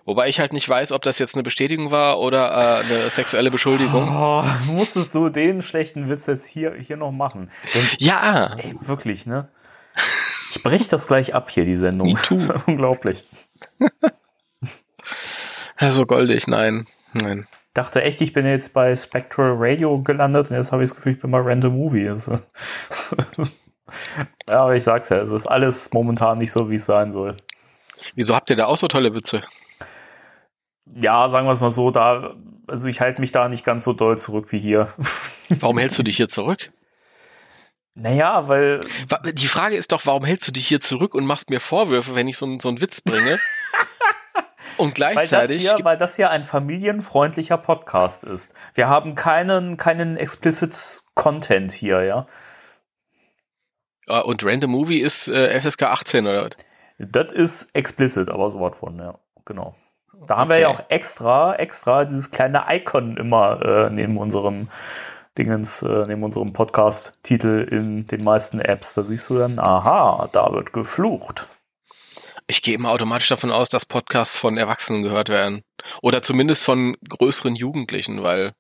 Wobei 0.06 0.30
ich 0.30 0.40
halt 0.40 0.54
nicht 0.54 0.68
weiß, 0.68 0.92
ob 0.92 1.02
das 1.02 1.20
jetzt 1.20 1.36
eine 1.36 1.44
Bestätigung 1.44 1.92
war 1.92 2.20
oder 2.20 2.52
äh, 2.52 2.86
eine 2.86 3.10
sexuelle 3.10 3.52
Beschuldigung. 3.52 4.08
Oh, 4.16 4.44
musstest 4.68 5.16
du 5.16 5.30
den 5.30 5.62
schlechten 5.62 6.10
Witz 6.10 6.28
jetzt 6.28 6.46
hier, 6.46 6.74
hier 6.76 6.98
noch 6.98 7.12
machen? 7.12 7.52
Denn, 7.74 7.88
Ja, 8.00 8.56
ey, 8.58 8.76
wirklich, 8.82 9.26
ne? 9.26 9.50
Ich 10.52 10.64
brech 10.64 10.88
das 10.88 11.08
gleich 11.08 11.34
ab 11.34 11.50
hier, 11.50 11.66
die 11.66 11.76
Sendung. 11.76 12.14
Me 12.14 12.22
too. 12.22 12.36
Das 12.36 12.44
ist 12.56 12.68
unglaublich. 12.68 13.26
ja, 15.80 15.92
so 15.92 16.06
goldig, 16.06 16.48
nein, 16.48 16.88
nein. 17.14 17.48
dachte 17.74 18.02
echt, 18.02 18.22
ich 18.22 18.34
bin 18.34 18.46
jetzt 18.46 18.74
bei 18.74 18.96
Spectral 18.96 19.56
Radio 19.58 20.02
gelandet 20.02 20.50
und 20.50 20.56
jetzt 20.58 20.72
habe 20.72 20.84
ich 20.84 20.90
das 20.90 20.96
Gefühl, 20.96 21.14
ich 21.14 21.22
bin 21.22 21.32
bei 21.32 21.42
Random 21.42 21.76
Movie. 21.76 22.10
Also, 22.10 22.34
ja, 24.48 24.62
aber 24.62 24.76
ich 24.76 24.84
sag's 24.84 25.10
ja, 25.10 25.18
es 25.18 25.32
ist 25.32 25.48
alles 25.48 25.92
momentan 25.94 26.38
nicht 26.38 26.52
so, 26.52 26.70
wie 26.70 26.76
es 26.76 26.86
sein 26.86 27.12
soll. 27.12 27.36
Wieso 28.16 28.36
habt 28.36 28.50
ihr 28.50 28.56
da 28.56 28.66
auch 28.66 28.78
so 28.78 28.88
tolle 28.88 29.14
Witze? 29.14 29.42
Ja, 30.94 31.28
sagen 31.30 31.48
wir 31.48 31.52
es 31.52 31.62
mal 31.62 31.72
so, 31.72 31.92
da, 31.92 32.36
also 32.68 32.88
ich 32.88 33.02
halte 33.02 33.22
mich 33.22 33.32
da 33.32 33.50
nicht 33.50 33.66
ganz 33.66 33.84
so 33.84 33.94
doll 33.94 34.18
zurück 34.18 34.52
wie 34.52 34.60
hier. 34.60 34.94
Warum 35.50 35.78
hältst 35.78 35.98
du 35.98 36.04
dich 36.04 36.18
hier 36.18 36.30
zurück? 36.30 36.72
Naja, 37.96 38.48
weil. 38.48 38.82
Die 39.34 39.48
Frage 39.48 39.78
ist 39.78 39.94
doch, 39.94 40.06
warum 40.06 40.26
hältst 40.26 40.50
du 40.50 40.52
dich 40.52 40.68
hier 40.68 40.82
zurück 40.82 41.16
und 41.16 41.26
machst 41.26 41.50
mir 41.50 41.62
Vorwürfe, 41.62 42.14
wenn 42.14 42.28
ich 42.28 42.38
so, 42.38 42.60
so 42.60 42.68
einen 42.68 42.82
Witz 42.82 43.00
bringe? 43.00 43.40
und 44.78 44.96
gleichzeitig. 44.96 45.32
Weil 45.32 45.48
das, 45.48 45.76
hier, 45.76 45.86
weil 45.86 45.98
das 45.98 46.16
hier 46.18 46.30
ein 46.30 46.44
familienfreundlicher 46.44 47.58
Podcast 47.58 48.26
ist. 48.26 48.54
Wir 48.74 48.90
haben 48.90 49.16
keinen, 49.16 49.78
keinen 49.78 50.18
explicit 50.18 51.04
Content 51.14 51.72
hier, 51.72 52.04
ja. 52.04 52.28
Ah, 54.08 54.20
und 54.20 54.44
Random 54.44 54.72
Movie 54.72 55.00
ist 55.00 55.30
äh, 55.30 55.60
FSK 55.62 55.84
18 55.84 56.28
oder 56.28 56.44
was? 56.44 56.52
Das 56.98 57.32
ist 57.32 57.74
explicit, 57.74 58.30
aber 58.30 58.50
so 58.50 58.60
was 58.60 58.78
von, 58.78 59.00
ja. 59.00 59.18
Genau. 59.46 59.74
Da 60.28 60.38
haben 60.38 60.50
okay. 60.50 60.58
wir 60.58 60.60
ja 60.60 60.68
auch 60.70 60.84
extra, 60.90 61.56
extra 61.56 62.06
dieses 62.06 62.32
kleine 62.32 62.66
Icon 62.70 63.18
immer 63.18 63.62
äh, 63.62 63.90
neben 63.90 64.18
unserem 64.18 64.70
Dingens, 65.38 65.82
äh, 65.82 66.06
neben 66.08 66.24
unserem 66.24 66.54
Podcast-Titel 66.54 67.68
in 67.70 68.08
den 68.08 68.24
meisten 68.24 68.60
Apps. 68.60 68.94
Da 68.94 69.04
siehst 69.04 69.30
du 69.30 69.38
dann, 69.38 69.60
aha, 69.60 70.30
da 70.32 70.52
wird 70.54 70.74
geflucht. 70.74 71.48
Ich 72.48 72.62
gehe 72.62 72.76
immer 72.76 72.92
automatisch 72.92 73.28
davon 73.28 73.52
aus, 73.52 73.70
dass 73.70 73.86
Podcasts 73.86 74.38
von 74.38 74.58
Erwachsenen 74.58 75.04
gehört 75.04 75.30
werden. 75.30 75.64
Oder 76.02 76.22
zumindest 76.22 76.64
von 76.64 76.96
größeren 77.08 77.56
Jugendlichen, 77.56 78.24
weil. 78.24 78.54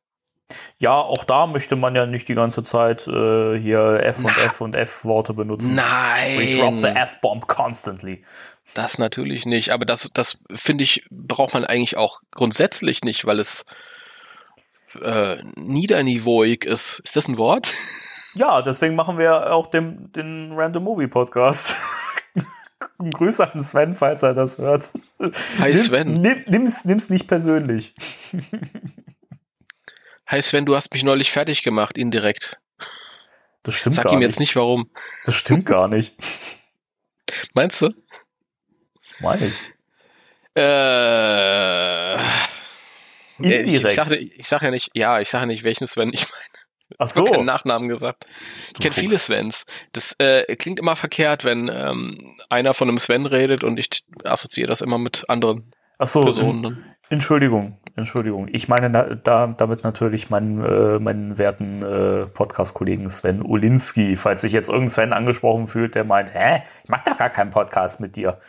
Ja, 0.78 0.94
auch 0.94 1.24
da 1.24 1.48
möchte 1.48 1.76
man 1.76 1.96
ja 1.96 2.06
nicht 2.06 2.28
die 2.28 2.36
ganze 2.36 2.64
Zeit 2.64 3.08
äh, 3.08 3.58
hier 3.58 4.00
F 4.04 4.18
und 4.18 4.34
Na, 4.38 4.44
F 4.44 4.62
und 4.62 4.76
F-Worte 4.76 5.34
benutzen. 5.34 5.76
Nein. 5.76 6.38
We 6.38 6.58
drop 6.58 6.80
the 6.80 6.88
F-Bomb 6.88 7.48
constantly. 7.48 8.24
Das 8.74 8.98
natürlich 8.98 9.46
nicht, 9.46 9.72
aber 9.72 9.86
das, 9.86 10.10
das 10.14 10.40
finde 10.54 10.84
ich, 10.84 11.06
braucht 11.10 11.54
man 11.54 11.64
eigentlich 11.66 11.98
auch 11.98 12.20
grundsätzlich 12.32 13.04
nicht, 13.04 13.26
weil 13.26 13.40
es 13.40 13.64
äh, 15.02 15.38
niederniveauig 15.56 16.66
ist. 16.66 17.00
Ist 17.00 17.16
das 17.16 17.28
ein 17.28 17.38
Wort? 17.38 17.74
Ja, 18.38 18.62
deswegen 18.62 18.96
machen 18.96 19.18
wir 19.18 19.54
auch 19.54 19.68
den, 19.68 20.12
den 20.12 20.52
Random 20.52 20.84
Movie 20.84 21.08
Podcast. 21.08 21.74
Grüße 23.00 23.50
an 23.50 23.64
Sven, 23.64 23.96
falls 23.96 24.24
er 24.24 24.34
das 24.34 24.58
hört. 24.58 24.92
Hi 25.58 25.72
nimm's, 25.72 25.86
Sven. 25.86 26.20
Nimm, 26.20 26.44
nimm's, 26.46 26.84
nimm's 26.84 27.10
nicht 27.10 27.30
persönlich. 27.30 27.96
Hi 30.28 30.42
Sven, 30.42 30.66
du 30.66 30.76
hast 30.76 30.92
mich 30.92 31.06
neulich 31.06 31.32
fertig 31.32 31.64
gemacht, 31.64 31.98
indirekt. 31.98 32.60
Das 33.64 33.76
stimmt 33.76 33.96
Sag 33.96 34.04
gar 34.04 34.12
ihm 34.14 34.20
nicht. 34.20 34.32
jetzt 34.32 34.40
nicht 34.42 34.58
warum. 34.58 34.90
Das 35.26 35.36
stimmt 35.36 35.66
gar 35.66 35.88
nicht. 35.88 36.14
Meinst 37.54 37.82
du? 37.82 37.92
Meine 39.26 39.48
ich. 39.48 39.56
Äh, 40.56 42.16
Indirekt. 43.40 43.68
Ich, 43.68 43.84
ich, 43.84 43.96
sage, 43.96 44.16
ich 44.16 44.48
sage 44.48 44.66
ja 44.66 44.72
nicht, 44.72 44.92
ja, 44.94 45.20
ich 45.20 45.30
sage 45.30 45.48
nicht, 45.48 45.64
welchen 45.64 45.88
Sven 45.88 46.12
ich 46.14 46.28
meine. 46.32 46.44
Ach 47.00 47.08
Ich 47.08 47.18
habe 47.18 47.28
so. 47.28 47.34
keinen 47.34 47.46
Nachnamen 47.46 47.90
gesagt. 47.90 48.28
Ich 48.74 48.80
kenne 48.80 48.94
viele 48.94 49.18
Svens. 49.18 49.66
Das 49.94 50.16
äh, 50.20 50.56
klingt 50.56 50.80
immer 50.80 50.96
verkehrt, 50.96 51.44
wenn 51.44 51.72
ähm, 51.74 52.38
einer 52.50 52.76
von 52.76 52.88
einem 52.88 53.00
Sven 53.00 53.26
redet 53.26 53.64
und 53.64 53.80
ich 53.80 54.06
assoziiere 54.24 54.70
das 54.70 54.82
immer 54.82 55.00
mit 55.00 55.24
anderen 55.28 55.74
Ach 55.98 56.06
so. 56.06 56.24
Personen. 56.24 56.62
Dann. 56.62 56.96
Entschuldigung, 57.10 57.80
Entschuldigung. 57.96 58.48
Ich 58.52 58.68
meine 58.68 58.90
na, 58.90 59.16
da, 59.16 59.48
damit 59.48 59.84
natürlich 59.84 60.30
meinen, 60.30 60.64
äh, 60.64 61.00
meinen 61.00 61.40
werten 61.40 61.82
äh, 61.82 62.28
Podcast-Kollegen 62.28 63.10
Sven 63.10 63.42
Ulinski, 63.42 64.16
falls 64.16 64.42
sich 64.42 64.54
jetzt 64.54 64.70
irgendein 64.70 64.90
Sven 64.90 65.14
angesprochen 65.14 65.68
fühlt, 65.68 65.96
der 65.96 66.04
meint, 66.04 66.34
hä, 66.34 66.62
ich 66.84 66.90
mach 66.90 67.04
doch 67.04 67.18
gar 67.18 67.32
keinen 67.32 67.52
Podcast 67.52 68.00
mit 68.00 68.16
dir. 68.16 68.40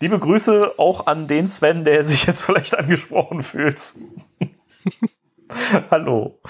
Liebe 0.00 0.18
Grüße 0.18 0.74
auch 0.78 1.06
an 1.06 1.26
den 1.26 1.46
Sven, 1.46 1.84
der 1.84 2.04
sich 2.04 2.24
jetzt 2.26 2.42
vielleicht 2.42 2.74
angesprochen 2.76 3.42
fühlt. 3.42 3.80
Hallo. 5.90 6.40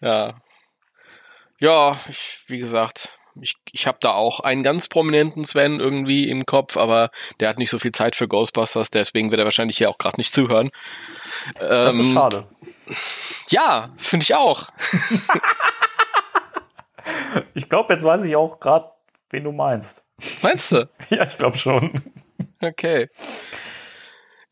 Ja. 0.00 0.34
Ja, 1.58 1.94
ich, 2.08 2.42
wie 2.46 2.58
gesagt, 2.58 3.10
ich, 3.40 3.54
ich 3.70 3.86
habe 3.86 3.98
da 4.00 4.12
auch 4.12 4.40
einen 4.40 4.62
ganz 4.62 4.88
prominenten 4.88 5.44
Sven 5.44 5.78
irgendwie 5.78 6.28
im 6.28 6.46
Kopf, 6.46 6.78
aber 6.78 7.10
der 7.38 7.50
hat 7.50 7.58
nicht 7.58 7.68
so 7.70 7.78
viel 7.78 7.92
Zeit 7.92 8.16
für 8.16 8.26
Ghostbusters, 8.26 8.90
deswegen 8.90 9.30
wird 9.30 9.40
er 9.40 9.44
wahrscheinlich 9.44 9.76
hier 9.76 9.90
auch 9.90 9.98
gerade 9.98 10.16
nicht 10.16 10.32
zuhören. 10.32 10.70
Das 11.58 11.96
ist 11.96 12.06
Ähm, 12.06 12.14
schade. 12.14 12.48
Ja, 13.50 13.90
finde 13.98 14.24
ich 14.24 14.34
auch. 14.34 14.68
Ich 17.54 17.68
glaube, 17.68 17.92
jetzt 17.94 18.04
weiß 18.04 18.24
ich 18.24 18.36
auch 18.36 18.60
gerade, 18.60 18.90
wen 19.30 19.44
du 19.44 19.52
meinst. 19.52 20.04
Meinst 20.42 20.72
du? 20.72 20.88
Ja, 21.10 21.24
ich 21.26 21.38
glaube 21.38 21.56
schon. 21.58 21.92
Okay. 22.60 23.08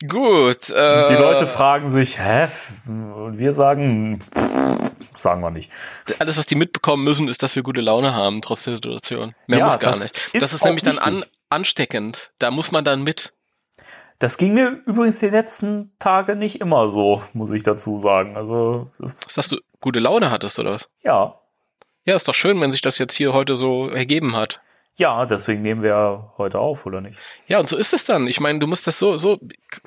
Gut. 0.09 0.71
Äh, 0.71 1.09
Die 1.09 1.15
Leute 1.21 1.47
fragen 1.47 1.91
sich, 1.91 2.19
hä? 2.19 2.49
Und 2.87 3.39
wir 3.39 3.53
sagen, 3.53 4.21
pff, 4.21 4.91
sagen 5.17 5.41
wir 5.41 5.51
nicht. 5.51 5.71
alles, 6.21 6.37
was 6.37 6.47
die 6.47 6.55
mitbekommen 6.55 7.03
müssen, 7.05 7.27
ist, 7.29 7.43
dass 7.43 7.57
wir 7.57 7.63
gute 7.65 7.81
Laune 7.81 8.15
haben, 8.15 8.41
trotz 8.41 8.65
der 8.65 8.75
Situation. 8.75 9.35
Mehr 9.49 9.59
Ja, 9.61 9.65
muss 9.65 9.79
gar 9.81 9.93
das 9.93 10.03
nicht. 10.03 10.17
ist 10.35 10.43
das 10.43 10.53
ist 10.53 10.65
nämlich 10.65 10.85
dann 10.85 10.99
an, 10.99 11.25
ansteckend. 11.51 12.31
Da 12.39 12.51
muss 12.53 12.71
man 12.71 12.85
dann 12.85 13.03
mit. 13.03 13.33
Das 14.21 14.37
ging 14.37 14.55
mir 14.55 14.81
übrigens 14.87 15.19
die 15.21 15.29
letzten 15.31 15.93
Tage 15.99 16.35
nicht 16.37 16.61
immer 16.61 16.89
so, 16.89 17.23
muss 17.35 17.53
ich 17.53 17.63
dazu 17.63 17.99
sagen. 17.99 18.37
Also, 18.37 18.91
das, 18.99 19.21
Was 19.27 19.37
hast 19.37 19.53
du 19.53 19.59
gute 19.81 20.01
Laune 20.01 20.31
hattest 20.31 20.59
oder 20.59 20.73
was? 20.73 20.89
ja. 21.03 21.35
Ja, 22.05 22.15
ist 22.17 22.27
doch 22.27 22.33
schön, 22.35 22.59
wenn 22.63 22.71
sich 22.71 22.81
das 22.81 22.97
jetzt 22.97 23.13
hier 23.15 23.35
heute 23.35 23.55
so 23.55 23.87
ergeben 23.91 24.35
hat. 24.35 24.63
Ja, 24.99 25.27
deswegen 25.27 25.63
nehmen 25.63 25.83
wir 25.83 26.33
heute 26.39 26.59
auf, 26.59 26.85
oder 26.85 27.01
nicht? 27.01 27.17
Ja, 27.47 27.61
und 27.61 27.69
so 27.69 27.77
ist 27.77 27.95
es 27.95 28.05
dann. 28.05 28.27
Ich 28.27 28.41
meine, 28.41 28.59
du 28.59 28.67
musst 28.67 28.85
das 28.89 28.99
so, 28.99 29.17
so, 29.17 29.39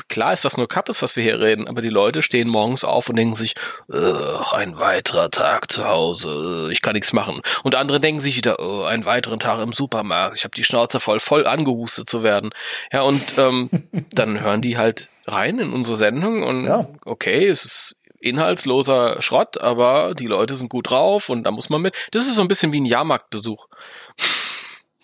klar 0.07 0.31
ist 0.31 0.45
das 0.45 0.55
nur 0.55 0.69
Kappes, 0.69 1.01
was 1.01 1.17
wir 1.17 1.23
hier 1.23 1.37
reden, 1.41 1.67
aber 1.67 1.81
die 1.81 1.89
Leute 1.89 2.21
stehen 2.21 2.47
morgens 2.47 2.85
auf 2.85 3.09
und 3.09 3.17
denken 3.17 3.35
sich, 3.35 3.55
"Ugh, 3.89 4.53
ein 4.53 4.77
weiterer 4.79 5.29
Tag 5.29 5.69
zu 5.69 5.85
Hause, 5.85 6.69
ich 6.71 6.81
kann 6.81 6.93
nichts 6.93 7.11
machen. 7.11 7.41
Und 7.63 7.75
andere 7.75 7.99
denken 7.99 8.21
sich 8.21 8.37
wieder, 8.37 8.57
einen 8.87 9.03
weiteren 9.03 9.39
Tag 9.39 9.59
im 9.59 9.73
Supermarkt, 9.73 10.37
ich 10.37 10.45
habe 10.45 10.53
die 10.55 10.63
Schnauze 10.63 11.01
voll, 11.01 11.19
voll 11.19 11.45
angehustet 11.45 12.07
zu 12.09 12.23
werden. 12.23 12.51
Ja, 12.93 13.01
und 13.01 13.37
ähm, 13.37 13.69
dann 14.13 14.39
hören 14.39 14.61
die 14.61 14.77
halt 14.77 15.09
rein 15.27 15.59
in 15.59 15.73
unsere 15.73 15.97
Sendung 15.97 16.41
und 16.43 16.65
Ja. 16.65 16.87
okay, 17.03 17.47
es 17.47 17.65
ist 17.65 17.95
inhaltsloser 18.21 19.21
Schrott, 19.21 19.59
aber 19.59 20.13
die 20.13 20.27
Leute 20.27 20.55
sind 20.55 20.69
gut 20.69 20.89
drauf 20.89 21.27
und 21.29 21.43
da 21.43 21.51
muss 21.51 21.69
man 21.69 21.81
mit. 21.81 21.95
Das 22.11 22.21
ist 22.21 22.35
so 22.35 22.41
ein 22.41 22.47
bisschen 22.47 22.71
wie 22.71 22.79
ein 22.79 22.85
Jahrmarktbesuch. 22.85 23.67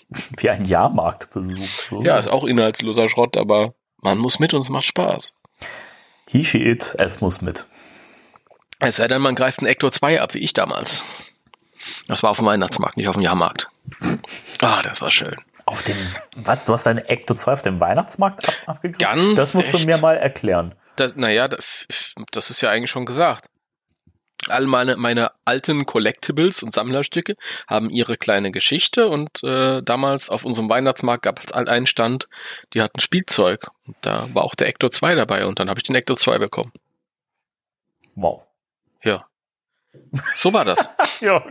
Wie 0.37 0.49
ein 0.49 0.65
Jahrmarktbesuch. 0.65 1.65
So. 1.89 2.01
Ja, 2.03 2.17
ist 2.17 2.29
auch 2.29 2.43
inhaltsloser 2.43 3.09
Schrott, 3.09 3.37
aber 3.37 3.73
man 4.01 4.17
muss 4.17 4.39
mit 4.39 4.53
und 4.53 4.61
es 4.61 4.69
macht 4.69 4.85
Spaß. 4.85 5.33
He, 6.27 6.43
she, 6.43 6.57
it, 6.63 6.95
es 6.97 7.21
muss 7.21 7.41
mit. 7.41 7.65
Es 8.79 8.97
sei 8.97 9.07
denn, 9.07 9.21
man 9.21 9.35
greift 9.35 9.59
einen 9.59 9.67
Ecto 9.67 9.89
2 9.89 10.21
ab, 10.21 10.33
wie 10.33 10.39
ich 10.39 10.53
damals. 10.53 11.03
Das 12.07 12.21
war 12.23 12.31
auf 12.31 12.37
dem 12.37 12.45
Weihnachtsmarkt, 12.45 12.97
nicht 12.97 13.07
auf 13.07 13.15
dem 13.15 13.23
Jahrmarkt. 13.23 13.69
Ah, 14.61 14.81
das 14.81 15.01
war 15.01 15.09
schön. 15.09 15.35
Auf 15.65 15.83
dem, 15.83 15.97
was, 16.35 16.65
du 16.65 16.73
hast 16.73 16.85
deine 16.85 17.07
Ecto 17.09 17.33
2 17.33 17.53
auf 17.53 17.61
dem 17.61 17.79
Weihnachtsmarkt 17.79 18.47
ab, 18.47 18.53
abgegriffen? 18.67 19.15
Ganz 19.15 19.35
Das 19.35 19.53
musst 19.53 19.73
echt. 19.73 19.83
du 19.83 19.87
mir 19.87 19.97
mal 19.97 20.15
erklären. 20.17 20.75
Das, 20.95 21.15
naja, 21.15 21.47
das, 21.47 21.85
das 22.31 22.49
ist 22.49 22.61
ja 22.61 22.69
eigentlich 22.69 22.91
schon 22.91 23.05
gesagt. 23.05 23.49
All 24.49 24.65
meine, 24.67 24.95
meine 24.97 25.31
alten 25.45 25.85
Collectibles 25.85 26.63
und 26.63 26.73
Sammlerstücke 26.73 27.35
haben 27.67 27.89
ihre 27.89 28.17
kleine 28.17 28.51
Geschichte 28.51 29.07
und 29.09 29.43
äh, 29.43 29.81
damals 29.83 30.29
auf 30.29 30.45
unserem 30.45 30.69
Weihnachtsmarkt 30.69 31.23
gab 31.23 31.39
es 31.39 31.53
halt 31.53 31.69
einen 31.69 31.87
Stand, 31.87 32.27
die 32.73 32.81
hatten 32.81 32.99
Spielzeug. 32.99 33.69
Und 33.85 33.95
da 34.01 34.27
war 34.33 34.43
auch 34.43 34.55
der 34.55 34.67
Ecto 34.67 34.89
2 34.89 35.15
dabei 35.15 35.45
und 35.45 35.59
dann 35.59 35.69
habe 35.69 35.79
ich 35.79 35.83
den 35.83 35.95
Ecto 35.95 36.15
2 36.15 36.37
bekommen. 36.37 36.71
Wow. 38.15 38.43
Ja. 39.03 39.25
So 40.35 40.53
war 40.53 40.65
das. 40.65 40.89
Ja. 41.19 41.43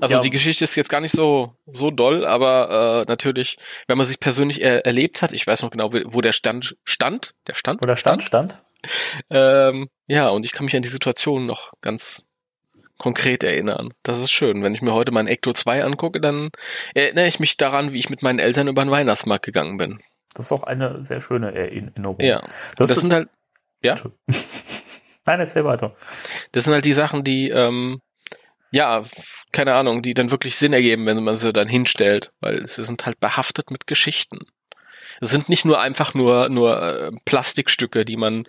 Also 0.00 0.14
Ja. 0.14 0.20
die 0.20 0.30
Geschichte 0.30 0.64
ist 0.64 0.74
jetzt 0.74 0.88
gar 0.88 1.02
nicht 1.02 1.12
so 1.12 1.54
so 1.70 1.90
doll, 1.90 2.24
aber 2.24 3.02
äh, 3.06 3.10
natürlich, 3.10 3.58
wenn 3.88 3.98
man 3.98 4.06
sich 4.06 4.18
persönlich 4.18 4.62
er 4.62 4.86
erlebt 4.86 5.20
hat, 5.20 5.32
ich 5.32 5.46
weiß 5.46 5.60
noch 5.60 5.70
genau, 5.70 5.92
wo 5.92 5.98
wo 6.06 6.20
der 6.22 6.32
Stand 6.32 6.76
stand, 6.84 7.34
der 7.46 7.54
Stand, 7.54 7.82
Wo 7.82 7.86
der 7.86 7.96
Stand 7.96 8.22
stand? 8.22 8.58
Ähm, 9.30 9.88
ja, 10.06 10.28
und 10.28 10.44
ich 10.44 10.52
kann 10.52 10.64
mich 10.64 10.76
an 10.76 10.82
die 10.82 10.88
Situation 10.88 11.46
noch 11.46 11.72
ganz 11.80 12.24
konkret 12.98 13.42
erinnern. 13.42 13.92
Das 14.02 14.20
ist 14.20 14.30
schön. 14.30 14.62
Wenn 14.62 14.74
ich 14.74 14.82
mir 14.82 14.92
heute 14.92 15.10
mein 15.10 15.26
Ecto 15.26 15.52
2 15.52 15.84
angucke, 15.84 16.20
dann 16.20 16.50
erinnere 16.94 17.26
ich 17.26 17.40
mich 17.40 17.56
daran, 17.56 17.92
wie 17.92 17.98
ich 17.98 18.10
mit 18.10 18.22
meinen 18.22 18.38
Eltern 18.38 18.68
über 18.68 18.84
den 18.84 18.90
Weihnachtsmarkt 18.90 19.44
gegangen 19.44 19.78
bin. 19.78 20.00
Das 20.34 20.46
ist 20.46 20.52
auch 20.52 20.62
eine 20.62 21.02
sehr 21.02 21.20
schöne 21.20 21.52
Erinnerung. 21.54 22.20
Ja. 22.20 22.42
Das, 22.76 22.90
Das, 22.90 23.00
sind 23.00 23.12
halt, 23.12 23.28
ja, 23.82 23.96
nein, 25.26 25.40
erzähl 25.40 25.64
weiter. 25.64 25.96
das 26.52 26.64
sind 26.64 26.74
halt 26.74 26.84
die 26.84 26.92
Sachen, 26.92 27.24
die, 27.24 27.48
ähm, 27.48 28.00
ja, 28.70 29.02
keine 29.50 29.74
Ahnung, 29.74 30.02
die 30.02 30.14
dann 30.14 30.30
wirklich 30.30 30.54
Sinn 30.56 30.72
ergeben, 30.72 31.06
wenn 31.06 31.24
man 31.24 31.34
sie 31.34 31.52
dann 31.52 31.68
hinstellt, 31.68 32.30
weil 32.40 32.68
sie 32.68 32.84
sind 32.84 33.04
halt 33.06 33.18
behaftet 33.18 33.70
mit 33.70 33.88
Geschichten. 33.88 34.38
Es 35.20 35.30
sind 35.30 35.48
nicht 35.48 35.64
nur 35.64 35.80
einfach 35.80 36.14
nur, 36.14 36.48
nur 36.48 36.82
äh, 36.82 37.10
Plastikstücke, 37.24 38.04
die 38.04 38.16
man 38.16 38.46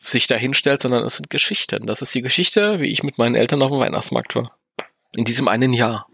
sich 0.00 0.26
da 0.26 0.36
hinstellt, 0.36 0.80
sondern 0.80 1.04
es 1.04 1.16
sind 1.16 1.28
Geschichten. 1.30 1.86
Das 1.86 2.02
ist 2.02 2.14
die 2.14 2.22
Geschichte, 2.22 2.80
wie 2.80 2.86
ich 2.90 3.02
mit 3.02 3.18
meinen 3.18 3.34
Eltern 3.34 3.62
auf 3.62 3.70
dem 3.70 3.80
Weihnachtsmarkt 3.80 4.34
war. 4.36 4.56
In 5.14 5.24
diesem 5.24 5.48
einen 5.48 5.72
Jahr. 5.72 6.06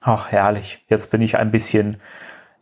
Ach, 0.00 0.28
herrlich. 0.30 0.82
Jetzt 0.88 1.10
bin 1.10 1.20
ich 1.20 1.36
ein 1.36 1.50
bisschen, 1.50 1.98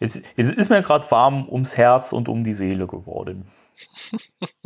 jetzt, 0.01 0.23
jetzt 0.37 0.53
ist 0.53 0.71
mir 0.71 0.83
gerade 0.83 1.09
warm 1.11 1.49
ums 1.49 1.77
Herz 1.77 2.13
und 2.13 2.29
um 2.29 2.43
die 2.43 2.55
Seele 2.55 2.87
geworden. 2.87 3.47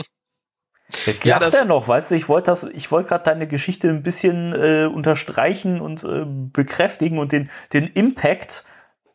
Jetzt 1.07 1.25
Ja, 1.25 1.37
lacht 1.38 1.47
das- 1.47 1.54
er 1.54 1.64
noch, 1.64 1.88
weißt 1.88 2.11
du, 2.11 2.14
ich 2.14 2.28
wollte 2.28 2.47
das, 2.50 2.64
ich 2.64 2.90
wollte 2.90 3.09
gerade 3.09 3.25
deine 3.25 3.47
Geschichte 3.49 3.88
ein 3.88 4.02
bisschen 4.02 4.52
äh, 4.52 4.85
unterstreichen 4.92 5.81
und 5.81 6.04
äh, 6.04 6.25
bekräftigen 6.26 7.19
und 7.19 7.33
den, 7.33 7.50
den 7.73 7.87
Impact 7.88 8.64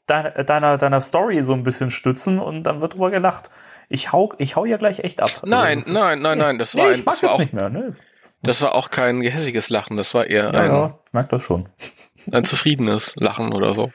deiner, 0.07 0.31
deiner, 0.43 0.77
deiner 0.77 1.01
Story 1.01 1.41
so 1.43 1.53
ein 1.53 1.63
bisschen 1.63 1.89
stützen 1.91 2.39
und 2.39 2.63
dann 2.63 2.81
wird 2.81 2.93
drüber 2.95 3.11
gelacht. 3.11 3.49
Ich 3.89 4.11
hau, 4.11 4.33
ich 4.37 4.55
hau 4.55 4.65
ja 4.65 4.77
gleich 4.77 4.99
echt 4.99 5.21
ab. 5.21 5.29
Also 5.41 5.45
Nein, 5.45 5.77
ist- 5.79 5.87
nein, 5.89 6.19
nein, 6.19 6.37
nee. 6.37 6.43
nein, 6.43 6.57
das 6.57 6.73
nee, 6.73 6.81
war 6.81 6.91
ich 6.91 6.99
ein- 6.99 7.05
mag 7.05 7.13
das 7.13 7.23
war 7.23 7.29
jetzt 7.29 7.35
auch- 7.35 7.39
nicht 7.39 7.53
mehr, 7.53 7.69
ne? 7.69 7.95
Das 8.43 8.61
war 8.61 8.75
auch 8.75 8.91
kein 8.91 9.21
gehässiges 9.21 9.69
Lachen, 9.69 9.97
das 9.97 10.13
war 10.13 10.27
eher 10.27 10.45
Ja, 10.53 10.59
ein, 10.59 10.71
ja, 10.71 10.99
ich 11.05 11.13
mag 11.13 11.29
das 11.29 11.41
schon. 11.43 11.69
ein 12.31 12.45
zufriedenes 12.45 13.15
Lachen 13.15 13.51
oder 13.53 13.73
so. 13.73 13.91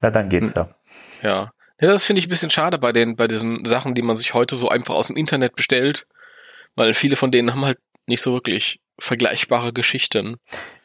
Na, 0.00 0.10
dann 0.10 0.28
geht's 0.28 0.54
ja. 0.54 0.68
Ja. 1.22 1.50
Ja, 1.80 1.88
das 1.88 2.04
finde 2.04 2.20
ich 2.20 2.26
ein 2.26 2.30
bisschen 2.30 2.50
schade 2.50 2.78
bei 2.78 2.92
den, 2.92 3.16
bei 3.16 3.26
diesen 3.26 3.64
Sachen, 3.64 3.94
die 3.94 4.02
man 4.02 4.16
sich 4.16 4.32
heute 4.32 4.56
so 4.56 4.68
einfach 4.68 4.94
aus 4.94 5.08
dem 5.08 5.16
Internet 5.16 5.56
bestellt, 5.56 6.06
weil 6.76 6.94
viele 6.94 7.16
von 7.16 7.30
denen 7.32 7.52
haben 7.52 7.64
halt 7.64 7.78
nicht 8.06 8.22
so 8.22 8.32
wirklich 8.32 8.80
vergleichbare 8.98 9.72
Geschichten. 9.72 10.36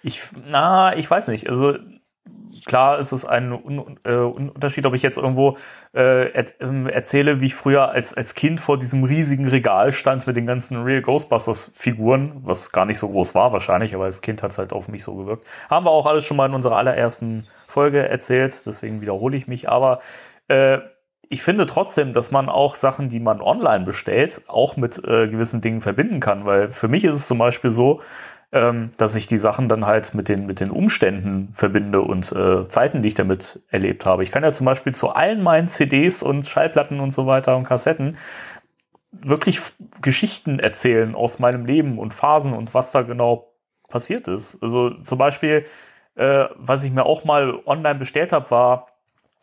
Ich, 0.01 0.21
na, 0.49 0.97
ich 0.97 1.09
weiß 1.09 1.27
nicht. 1.27 1.47
Also 1.47 1.77
klar 2.65 2.99
ist 2.99 3.11
es 3.11 3.25
ein 3.25 3.51
Un 3.51 3.99
äh, 4.03 4.11
Un- 4.11 4.49
Unterschied, 4.49 4.85
ob 4.85 4.93
ich 4.93 5.01
jetzt 5.01 5.17
irgendwo 5.17 5.57
äh, 5.93 6.31
er 6.31 6.45
ähm, 6.59 6.87
erzähle, 6.87 7.41
wie 7.41 7.47
ich 7.47 7.55
früher 7.55 7.89
als, 7.89 8.13
als 8.13 8.35
Kind 8.35 8.59
vor 8.59 8.77
diesem 8.77 9.03
riesigen 9.03 9.47
Regal 9.47 9.91
stand 9.91 10.27
mit 10.27 10.35
den 10.35 10.45
ganzen 10.45 10.81
Real 10.83 11.01
Ghostbusters 11.01 11.71
Figuren, 11.75 12.41
was 12.43 12.71
gar 12.71 12.85
nicht 12.85 12.99
so 12.99 13.09
groß 13.09 13.35
war 13.35 13.53
wahrscheinlich, 13.53 13.95
aber 13.95 14.05
als 14.05 14.21
Kind 14.21 14.43
hat 14.43 14.51
es 14.51 14.57
halt 14.57 14.73
auf 14.73 14.87
mich 14.87 15.03
so 15.03 15.15
gewirkt. 15.15 15.45
Haben 15.69 15.85
wir 15.85 15.91
auch 15.91 16.05
alles 16.05 16.25
schon 16.25 16.37
mal 16.37 16.47
in 16.47 16.53
unserer 16.53 16.77
allerersten 16.77 17.47
Folge 17.67 18.07
erzählt, 18.07 18.59
deswegen 18.65 19.01
wiederhole 19.01 19.37
ich 19.37 19.47
mich, 19.47 19.69
aber 19.69 19.99
äh, 20.47 20.79
ich 21.31 21.43
finde 21.43 21.67
trotzdem, 21.67 22.11
dass 22.13 22.31
man 22.31 22.49
auch 22.49 22.73
Sachen, 22.73 23.07
die 23.07 23.19
man 23.19 23.39
online 23.39 23.85
bestellt, 23.85 24.41
auch 24.47 24.77
mit 24.77 24.97
äh, 24.97 25.27
gewissen 25.27 25.61
Dingen 25.61 25.79
verbinden 25.79 26.19
kann, 26.19 26.45
weil 26.45 26.71
für 26.71 26.87
mich 26.87 27.03
ist 27.03 27.15
es 27.15 27.27
zum 27.27 27.37
Beispiel 27.37 27.69
so, 27.69 28.01
ähm, 28.51 28.91
dass 28.97 29.15
ich 29.15 29.27
die 29.27 29.37
Sachen 29.37 29.69
dann 29.69 29.85
halt 29.85 30.13
mit 30.13 30.27
den, 30.27 30.45
mit 30.45 30.59
den 30.59 30.71
Umständen 30.71 31.49
verbinde 31.53 32.01
und 32.01 32.31
äh, 32.31 32.67
Zeiten, 32.67 33.01
die 33.01 33.09
ich 33.09 33.13
damit 33.13 33.61
erlebt 33.69 34.05
habe. 34.05 34.23
Ich 34.23 34.31
kann 34.31 34.43
ja 34.43 34.51
zum 34.51 34.65
Beispiel 34.65 34.93
zu 34.93 35.09
allen 35.09 35.43
meinen 35.43 35.67
CDs 35.67 36.23
und 36.23 36.47
Schallplatten 36.47 36.99
und 36.99 37.11
so 37.11 37.27
weiter 37.27 37.55
und 37.55 37.65
Kassetten 37.65 38.17
wirklich 39.11 39.59
Geschichten 40.01 40.59
erzählen 40.59 41.15
aus 41.15 41.39
meinem 41.39 41.65
Leben 41.65 41.97
und 41.97 42.13
Phasen 42.13 42.53
und 42.53 42.73
was 42.73 42.91
da 42.91 43.01
genau 43.01 43.53
passiert 43.87 44.27
ist. 44.27 44.61
Also 44.61 44.91
zum 45.01 45.17
Beispiel, 45.17 45.65
äh, 46.15 46.45
was 46.55 46.83
ich 46.83 46.91
mir 46.91 47.05
auch 47.05 47.23
mal 47.23 47.59
online 47.65 47.99
bestellt 47.99 48.33
habe, 48.33 48.49
war 48.51 48.87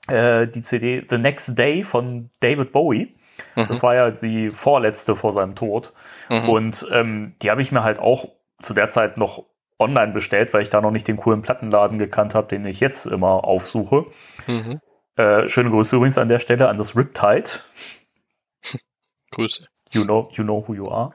äh, 0.08 0.46
die 0.46 0.62
CD 0.62 1.04
The 1.08 1.18
Next 1.18 1.58
Day 1.58 1.82
von 1.82 2.30
David 2.40 2.72
Bowie. 2.72 3.16
Das 3.54 3.82
war 3.82 3.94
ja 3.94 4.10
die 4.10 4.50
vorletzte 4.50 5.14
vor 5.14 5.32
seinem 5.32 5.54
Tod. 5.54 5.92
Mhm. 6.30 6.48
Und 6.48 6.86
ähm, 6.90 7.34
die 7.42 7.50
habe 7.50 7.60
ich 7.60 7.70
mir 7.70 7.82
halt 7.82 7.98
auch 7.98 8.28
zu 8.60 8.74
der 8.74 8.88
Zeit 8.88 9.16
noch 9.16 9.44
online 9.78 10.12
bestellt, 10.12 10.54
weil 10.54 10.62
ich 10.62 10.70
da 10.70 10.80
noch 10.80 10.90
nicht 10.90 11.06
den 11.06 11.16
coolen 11.16 11.42
Plattenladen 11.42 11.98
gekannt 11.98 12.34
habe, 12.34 12.48
den 12.48 12.64
ich 12.64 12.80
jetzt 12.80 13.06
immer 13.06 13.44
aufsuche. 13.44 14.06
Mhm. 14.46 14.80
Äh, 15.16 15.48
schöne 15.48 15.70
Grüße 15.70 15.96
übrigens 15.96 16.18
an 16.18 16.28
der 16.28 16.38
Stelle 16.38 16.68
an 16.68 16.76
das 16.76 16.96
Riptide. 16.96 17.50
Grüße. 19.32 19.66
You 19.92 20.04
know, 20.04 20.28
you 20.32 20.44
know 20.44 20.66
who 20.66 20.74
you 20.74 20.90
are. 20.90 21.12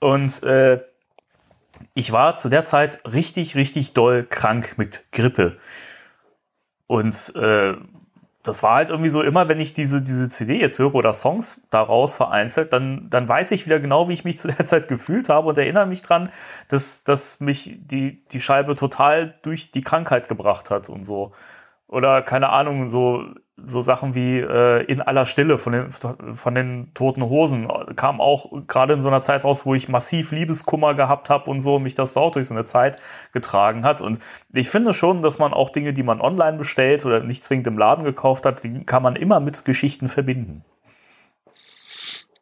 Und 0.00 0.42
äh, 0.42 0.82
ich 1.94 2.12
war 2.12 2.36
zu 2.36 2.48
der 2.48 2.62
Zeit 2.62 3.00
richtig, 3.10 3.54
richtig 3.54 3.92
doll 3.92 4.24
krank 4.24 4.76
mit 4.76 5.04
Grippe. 5.12 5.58
Und 6.86 7.32
äh, 7.36 7.74
das 8.48 8.62
war 8.62 8.76
halt 8.76 8.90
irgendwie 8.90 9.10
so, 9.10 9.22
immer 9.22 9.48
wenn 9.48 9.60
ich 9.60 9.74
diese, 9.74 10.02
diese 10.02 10.28
CD 10.28 10.58
jetzt 10.58 10.78
höre 10.78 10.94
oder 10.94 11.12
Songs 11.12 11.62
daraus 11.70 12.16
vereinzelt, 12.16 12.72
dann, 12.72 13.08
dann 13.10 13.28
weiß 13.28 13.50
ich 13.52 13.66
wieder 13.66 13.78
genau, 13.78 14.08
wie 14.08 14.14
ich 14.14 14.24
mich 14.24 14.38
zu 14.38 14.48
der 14.48 14.64
Zeit 14.66 14.88
gefühlt 14.88 15.28
habe 15.28 15.48
und 15.48 15.58
erinnere 15.58 15.86
mich 15.86 16.02
dran, 16.02 16.30
dass, 16.68 17.04
dass 17.04 17.40
mich 17.40 17.76
die, 17.78 18.24
die 18.32 18.40
Scheibe 18.40 18.74
total 18.74 19.34
durch 19.42 19.70
die 19.70 19.82
Krankheit 19.82 20.28
gebracht 20.28 20.70
hat 20.70 20.88
und 20.88 21.04
so. 21.04 21.32
Oder 21.86 22.22
keine 22.22 22.48
Ahnung, 22.50 22.88
so, 22.88 23.24
so 23.64 23.82
Sachen 23.82 24.14
wie 24.14 24.38
äh, 24.38 24.84
in 24.84 25.00
aller 25.00 25.26
Stille 25.26 25.58
von 25.58 25.72
den, 25.72 25.90
von 25.90 26.54
den 26.54 26.92
toten 26.94 27.22
Hosen 27.22 27.68
kam 27.96 28.20
auch 28.20 28.50
gerade 28.66 28.94
in 28.94 29.00
so 29.00 29.08
einer 29.08 29.22
Zeit 29.22 29.44
raus, 29.44 29.66
wo 29.66 29.74
ich 29.74 29.88
massiv 29.88 30.32
Liebeskummer 30.32 30.94
gehabt 30.94 31.30
habe 31.30 31.50
und 31.50 31.60
so, 31.60 31.78
mich 31.78 31.94
das 31.94 32.16
auch 32.16 32.32
durch 32.32 32.48
so 32.48 32.54
eine 32.54 32.64
Zeit 32.64 32.98
getragen 33.32 33.84
hat. 33.84 34.00
Und 34.00 34.18
ich 34.52 34.68
finde 34.70 34.94
schon, 34.94 35.22
dass 35.22 35.38
man 35.38 35.52
auch 35.52 35.70
Dinge, 35.70 35.92
die 35.92 36.02
man 36.02 36.20
online 36.20 36.58
bestellt 36.58 37.04
oder 37.04 37.20
nicht 37.20 37.44
zwingend 37.44 37.66
im 37.66 37.78
Laden 37.78 38.04
gekauft 38.04 38.46
hat, 38.46 38.64
die 38.64 38.84
kann 38.84 39.02
man 39.02 39.16
immer 39.16 39.40
mit 39.40 39.64
Geschichten 39.64 40.08
verbinden. 40.08 40.64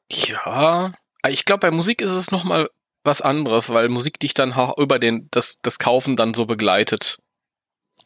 Ja, 0.09 0.93
ich 1.29 1.45
glaube, 1.45 1.61
bei 1.61 1.71
Musik 1.71 2.01
ist 2.01 2.13
es 2.13 2.31
nochmal 2.31 2.71
was 3.03 3.23
anderes, 3.23 3.71
weil 3.71 3.89
Musik 3.89 4.21
dich 4.21 4.35
dann 4.35 4.53
auch 4.53 4.77
über 4.79 4.99
den, 4.99 5.29
das, 5.31 5.61
das 5.63 5.79
Kaufen 5.79 6.17
dann 6.17 6.35
so 6.35 6.47
begleitet. 6.47 7.19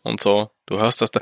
Und 0.02 0.20
so. 0.20 0.50
Du 0.66 0.78
hörst 0.78 1.00
das 1.02 1.10
da. 1.10 1.20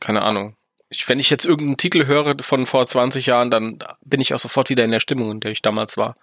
Keine 0.00 0.22
Ahnung. 0.22 0.56
Ich, 0.88 1.08
wenn 1.08 1.18
ich 1.18 1.30
jetzt 1.30 1.44
irgendeinen 1.44 1.76
Titel 1.78 2.06
höre 2.06 2.36
von 2.42 2.66
vor 2.66 2.86
20 2.86 3.26
Jahren, 3.26 3.50
dann 3.50 3.78
bin 4.04 4.20
ich 4.20 4.34
auch 4.34 4.38
sofort 4.38 4.70
wieder 4.70 4.84
in 4.84 4.92
der 4.92 5.00
Stimmung, 5.00 5.30
in 5.32 5.40
der 5.40 5.50
ich 5.50 5.62
damals 5.62 5.96
war. 5.96 6.16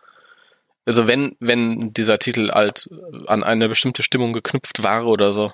Also 0.86 1.07
wenn, 1.07 1.36
wenn 1.39 1.93
dieser 1.93 2.19
Titel 2.19 2.51
halt 2.51 2.89
an 3.27 3.43
eine 3.43 3.67
bestimmte 3.69 4.03
Stimmung 4.03 4.33
geknüpft 4.33 4.83
war 4.83 5.05
oder 5.05 5.31
so. 5.33 5.53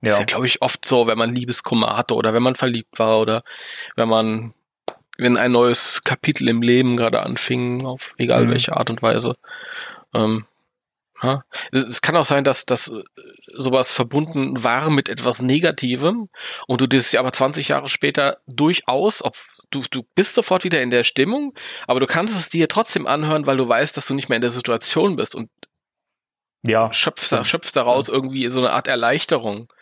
Das 0.00 0.14
ist 0.14 0.18
ja, 0.18 0.24
glaube 0.26 0.46
ich, 0.46 0.60
oft 0.62 0.84
so, 0.84 1.06
wenn 1.06 1.16
man 1.18 1.34
Liebeskummer 1.34 1.96
hatte 1.96 2.14
oder 2.14 2.34
wenn 2.34 2.42
man 2.42 2.56
verliebt 2.56 2.98
war 2.98 3.18
oder 3.20 3.42
wenn 3.96 4.08
man, 4.08 4.52
wenn 5.16 5.36
ein 5.36 5.52
neues 5.52 6.02
Kapitel 6.02 6.48
im 6.48 6.60
Leben 6.60 6.96
gerade 6.96 7.22
anfing, 7.22 7.86
auf 7.86 8.14
egal 8.18 8.44
Mhm. 8.46 8.50
welche 8.50 8.76
Art 8.76 8.90
und 8.90 9.00
Weise. 9.02 9.36
Ähm, 10.12 10.44
ja. 11.22 11.44
Es 11.72 12.02
kann 12.02 12.16
auch 12.16 12.24
sein, 12.26 12.44
dass 12.44 12.66
das 12.66 12.92
sowas 13.56 13.92
verbunden 13.92 14.62
war 14.64 14.90
mit 14.90 15.08
etwas 15.08 15.42
Negativem 15.42 16.28
und 16.66 16.80
du 16.80 16.86
das 16.86 17.14
aber 17.14 17.32
20 17.32 17.68
Jahre 17.68 17.88
später 17.88 18.38
durchaus, 18.46 19.24
ob 19.24 19.36
du, 19.70 19.82
du 19.90 20.02
bist 20.14 20.34
sofort 20.34 20.64
wieder 20.64 20.82
in 20.82 20.90
der 20.90 21.04
Stimmung, 21.04 21.54
aber 21.86 22.00
du 22.00 22.06
kannst 22.06 22.36
es 22.36 22.48
dir 22.48 22.68
trotzdem 22.68 23.06
anhören, 23.06 23.46
weil 23.46 23.56
du 23.56 23.68
weißt, 23.68 23.96
dass 23.96 24.06
du 24.06 24.14
nicht 24.14 24.28
mehr 24.28 24.36
in 24.36 24.42
der 24.42 24.50
Situation 24.50 25.16
bist 25.16 25.34
und 25.34 25.50
Ja, 26.62 26.92
schöpfst, 26.92 27.26
Stimmt. 27.26 27.46
schöpfst 27.46 27.72
daraus 27.74 28.08
irgendwie 28.08 28.48
so 28.48 28.60
eine 28.60 28.72
Art 28.72 28.88
Erleichterung. 28.88 29.72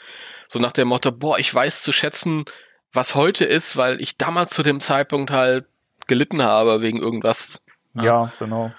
So 0.48 0.58
nach 0.58 0.72
dem 0.72 0.88
Motto, 0.88 1.12
boah, 1.12 1.38
ich 1.38 1.52
weiß 1.54 1.82
zu 1.82 1.92
schätzen, 1.92 2.44
was 2.92 3.14
heute 3.14 3.44
ist, 3.44 3.76
weil 3.76 4.00
ich 4.02 4.18
damals 4.18 4.50
zu 4.50 4.62
dem 4.62 4.80
Zeitpunkt 4.80 5.30
halt 5.30 5.66
gelitten 6.06 6.42
habe 6.42 6.80
wegen 6.82 6.98
irgendwas. 6.98 7.62
ja, 7.94 8.32
genau. 8.38 8.72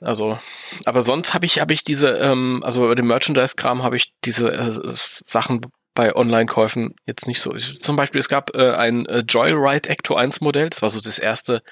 Also, 0.00 0.38
aber 0.84 1.02
sonst 1.02 1.34
habe 1.34 1.46
ich, 1.46 1.60
habe 1.60 1.72
ich 1.72 1.84
diese, 1.84 2.08
ähm, 2.18 2.62
also 2.64 2.86
bei 2.86 2.94
dem 2.94 3.06
Merchandise-Kram 3.06 3.82
habe 3.82 3.96
ich 3.96 4.12
diese 4.24 4.52
äh, 4.52 4.94
Sachen 5.26 5.60
bei 5.94 6.14
Online-Käufen 6.14 6.94
jetzt 7.06 7.26
nicht 7.26 7.40
so. 7.40 7.54
Ich, 7.54 7.80
zum 7.82 7.96
Beispiel, 7.96 8.20
es 8.20 8.28
gab 8.28 8.54
äh, 8.54 8.72
ein 8.72 9.06
äh, 9.06 9.24
Joyride 9.26 9.88
Ecto 9.88 10.14
1 10.14 10.40
Modell, 10.40 10.70
das 10.70 10.82
war 10.82 10.90
so 10.90 11.00
das 11.00 11.18
erste 11.18 11.62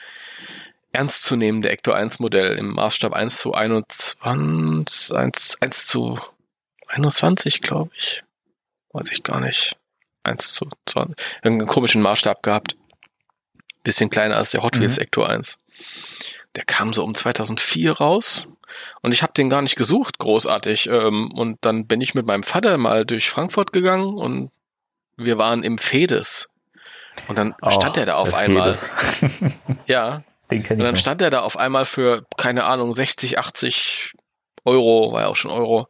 ernstzunehmende 0.92 1.68
Ecto 1.68 1.92
1 1.92 2.18
Modell 2.20 2.56
im 2.56 2.72
Maßstab 2.72 3.12
1 3.12 3.38
zu 3.38 3.54
21, 3.54 5.14
1, 5.14 5.58
1 5.60 5.86
zu 5.86 6.18
21, 6.88 7.60
glaube 7.60 7.90
ich. 7.96 8.22
Weiß 8.92 9.10
ich 9.12 9.22
gar 9.22 9.40
nicht. 9.40 9.76
1 10.22 10.54
zu 10.54 10.68
20. 10.86 11.16
Irgendeinen 11.42 11.68
komischen 11.68 12.02
Maßstab 12.02 12.42
gehabt. 12.42 12.76
Bisschen 13.84 14.10
kleiner 14.10 14.36
als 14.36 14.50
der 14.50 14.62
Hot 14.62 14.78
Wheels 14.78 14.96
Mhm. 14.96 15.02
Ecto 15.02 15.22
1. 15.22 15.58
Der 16.56 16.64
kam 16.64 16.92
so 16.92 17.04
um 17.04 17.14
2004 17.14 17.92
raus. 17.92 18.48
Und 19.02 19.12
ich 19.12 19.22
habe 19.22 19.32
den 19.32 19.48
gar 19.48 19.62
nicht 19.62 19.76
gesucht, 19.76 20.18
großartig. 20.18 20.88
Ähm, 20.88 21.30
und 21.32 21.58
dann 21.60 21.86
bin 21.86 22.00
ich 22.00 22.14
mit 22.14 22.26
meinem 22.26 22.42
Vater 22.42 22.76
mal 22.78 23.04
durch 23.06 23.30
Frankfurt 23.30 23.72
gegangen 23.72 24.14
und 24.18 24.50
wir 25.16 25.38
waren 25.38 25.62
im 25.62 25.78
Fedes. 25.78 26.50
Und 27.28 27.38
dann 27.38 27.54
stand 27.70 27.92
Och, 27.92 27.96
er 27.96 28.06
da 28.06 28.14
auf 28.16 28.34
einmal. 28.34 28.74
Fedes. 28.74 28.90
Ja, 29.86 30.22
Den 30.50 30.58
und 30.58 30.64
kenne 30.66 30.82
ich 30.82 30.84
dann 30.84 30.94
noch. 30.94 31.00
stand 31.00 31.22
er 31.22 31.30
da 31.30 31.40
auf 31.40 31.56
einmal 31.56 31.86
für, 31.86 32.24
keine 32.36 32.64
Ahnung, 32.64 32.92
60, 32.92 33.38
80 33.38 34.12
Euro, 34.64 35.12
war 35.12 35.22
ja 35.22 35.28
auch 35.28 35.36
schon 35.36 35.50
Euro. 35.50 35.88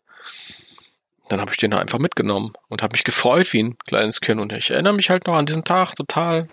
Dann 1.29 1.40
habe 1.40 1.50
ich 1.50 1.57
den 1.57 1.72
da 1.72 1.79
einfach 1.79 1.98
mitgenommen 1.98 2.52
und 2.68 2.83
habe 2.83 2.94
mich 2.94 3.02
gefreut 3.02 3.52
wie 3.52 3.62
ein 3.62 3.79
kleines 3.88 4.20
Kind. 4.20 4.40
Und 4.40 4.52
ich 4.52 4.70
erinnere 4.70 4.92
mich 4.94 5.11
halt 5.11 5.26
noch 5.26 5.35
an 5.35 5.46
diesen 5.46 5.64
Tag 5.64 5.94
total. 5.96 6.46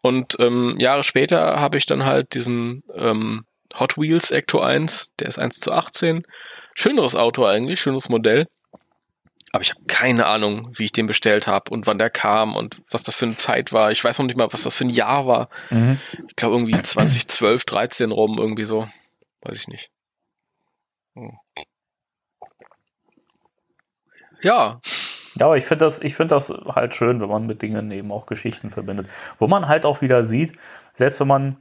Und 0.00 0.36
ähm, 0.38 0.76
Jahre 0.78 1.04
später 1.04 1.60
habe 1.60 1.78
ich 1.78 1.86
dann 1.86 2.04
halt 2.04 2.34
diesen 2.34 2.82
ähm, 2.94 3.44
Hot 3.78 3.98
Wheels 3.98 4.30
Ecto 4.30 4.60
1, 4.60 5.10
der 5.18 5.28
ist 5.28 5.38
1 5.38 5.60
zu 5.60 5.72
18. 5.72 6.22
Schöneres 6.74 7.16
Auto 7.16 7.44
eigentlich, 7.44 7.80
schönes 7.80 8.08
Modell. 8.08 8.46
Aber 9.52 9.62
ich 9.62 9.70
habe 9.70 9.80
keine 9.86 10.26
Ahnung, 10.26 10.72
wie 10.76 10.84
ich 10.84 10.92
den 10.92 11.06
bestellt 11.06 11.46
habe 11.46 11.70
und 11.70 11.86
wann 11.86 11.98
der 11.98 12.10
kam 12.10 12.54
und 12.54 12.82
was 12.90 13.02
das 13.02 13.16
für 13.16 13.24
eine 13.24 13.36
Zeit 13.36 13.72
war. 13.72 13.90
Ich 13.90 14.04
weiß 14.04 14.18
noch 14.18 14.26
nicht 14.26 14.36
mal, 14.36 14.52
was 14.52 14.62
das 14.64 14.76
für 14.76 14.84
ein 14.84 14.90
Jahr 14.90 15.26
war 15.26 15.48
Mhm. 15.70 15.98
ich 16.28 16.36
glaube 16.36 16.56
irgendwie 16.56 16.80
2012, 16.82 17.64
13 17.64 18.10
rum, 18.12 18.36
irgendwie 18.38 18.66
so. 18.66 18.88
weiß 19.42 19.56
ich 19.58 19.68
nicht. 19.68 19.90
Hm. 21.14 21.38
Ja. 24.42 24.80
Ja, 25.38 25.46
aber 25.46 25.56
ich 25.56 25.64
finde 25.64 25.84
das, 25.84 26.00
ich 26.00 26.14
finde 26.14 26.34
das 26.34 26.52
halt 26.74 26.94
schön, 26.94 27.20
wenn 27.20 27.28
man 27.28 27.46
mit 27.46 27.62
Dingen 27.62 27.90
eben 27.90 28.12
auch 28.12 28.26
Geschichten 28.26 28.70
verbindet. 28.70 29.08
Wo 29.38 29.46
man 29.46 29.68
halt 29.68 29.86
auch 29.86 30.00
wieder 30.00 30.24
sieht, 30.24 30.52
selbst 30.92 31.20
wenn 31.20 31.28
man, 31.28 31.56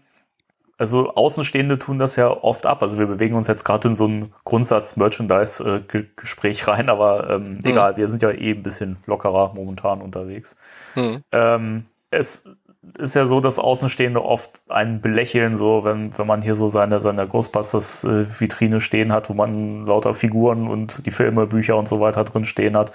also 0.77 1.13
Außenstehende 1.13 1.79
tun 1.79 1.99
das 1.99 2.15
ja 2.15 2.29
oft 2.29 2.65
ab. 2.65 2.81
Also 2.81 2.99
wir 2.99 3.07
bewegen 3.07 3.35
uns 3.35 3.47
jetzt 3.47 3.63
gerade 3.63 3.89
in 3.89 3.95
so 3.95 4.07
ein 4.07 4.33
Grundsatz-Merchandise-Gespräch 4.45 6.67
rein, 6.67 6.89
aber 6.89 7.29
ähm, 7.29 7.57
hm. 7.57 7.65
egal, 7.65 7.97
wir 7.97 8.07
sind 8.07 8.23
ja 8.23 8.31
eh 8.31 8.51
ein 8.51 8.63
bisschen 8.63 8.97
lockerer 9.05 9.53
momentan 9.53 10.01
unterwegs. 10.01 10.55
Hm. 10.93 11.21
Ähm, 11.31 11.83
es 12.09 12.45
ist 12.97 13.15
ja 13.15 13.25
so, 13.25 13.39
dass 13.39 13.59
Außenstehende 13.59 14.23
oft 14.23 14.61
einen 14.69 15.01
belächeln, 15.01 15.57
so 15.57 15.83
wenn, 15.83 16.17
wenn 16.17 16.27
man 16.27 16.41
hier 16.41 16.55
so 16.55 16.67
seine, 16.67 16.99
seine 16.99 17.27
Ghostbusters-Vitrine 17.27 18.81
stehen 18.81 19.11
hat, 19.11 19.29
wo 19.29 19.33
man 19.33 19.85
lauter 19.85 20.13
Figuren 20.13 20.67
und 20.67 21.05
die 21.05 21.11
Filme, 21.11 21.47
Bücher 21.47 21.77
und 21.77 21.87
so 21.87 21.99
weiter 21.99 22.23
drin 22.23 22.45
stehen 22.45 22.77
hat. 22.77 22.91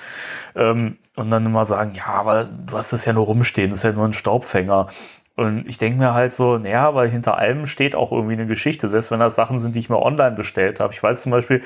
Ähm, 0.55 0.99
und 1.17 1.31
dann 1.31 1.47
immer 1.47 1.65
sagen, 1.65 1.93
ja, 1.95 2.07
aber 2.07 2.45
du 2.45 2.77
hast 2.77 2.93
das 2.93 3.05
ja 3.05 3.13
nur 3.13 3.27
rumstehen, 3.27 3.71
das 3.71 3.81
ist 3.81 3.85
ja 3.85 3.93
nur 3.93 4.07
ein 4.07 4.13
Staubfänger. 4.13 4.89
Und 5.35 5.67
ich 5.69 5.79
denke 5.79 5.99
mir 5.99 6.15
halt 6.15 6.33
so, 6.33 6.59
naja, 6.59 6.87
aber 6.87 7.07
hinter 7.07 7.39
allem 7.39 7.67
steht 7.67 7.95
auch 7.95 8.13
irgendwie 8.13 8.35
eine 8.35 8.47
Geschichte, 8.47 8.89
selbst 8.89 9.11
wenn 9.11 9.21
das 9.21 9.35
Sachen 9.35 9.59
sind, 9.59 9.75
die 9.75 9.81
ich 9.81 9.89
mir 9.89 10.01
online 10.01 10.37
bestellt 10.37 10.81
habe. 10.81 10.93
Ich 10.93 11.03
weiß 11.03 11.23
zum 11.23 11.33
Beispiel, 11.33 11.63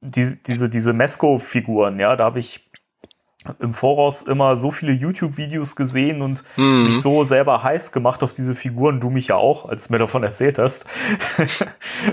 die, 0.00 0.36
diese, 0.46 0.68
diese 0.68 0.92
Mesco-Figuren, 0.92 1.98
ja, 1.98 2.14
da 2.16 2.24
habe 2.24 2.38
ich 2.38 2.70
im 3.60 3.74
Voraus 3.74 4.22
immer 4.22 4.56
so 4.56 4.70
viele 4.70 4.92
YouTube-Videos 4.92 5.76
gesehen 5.76 6.22
und 6.22 6.44
mhm. 6.56 6.84
mich 6.84 7.00
so 7.00 7.24
selber 7.24 7.62
heiß 7.62 7.92
gemacht 7.92 8.22
auf 8.22 8.32
diese 8.32 8.54
Figuren, 8.54 9.00
du 9.00 9.10
mich 9.10 9.28
ja 9.28 9.36
auch, 9.36 9.68
als 9.68 9.88
du 9.88 9.92
mir 9.92 9.98
davon 9.98 10.22
erzählt 10.24 10.58
hast. 10.58 10.86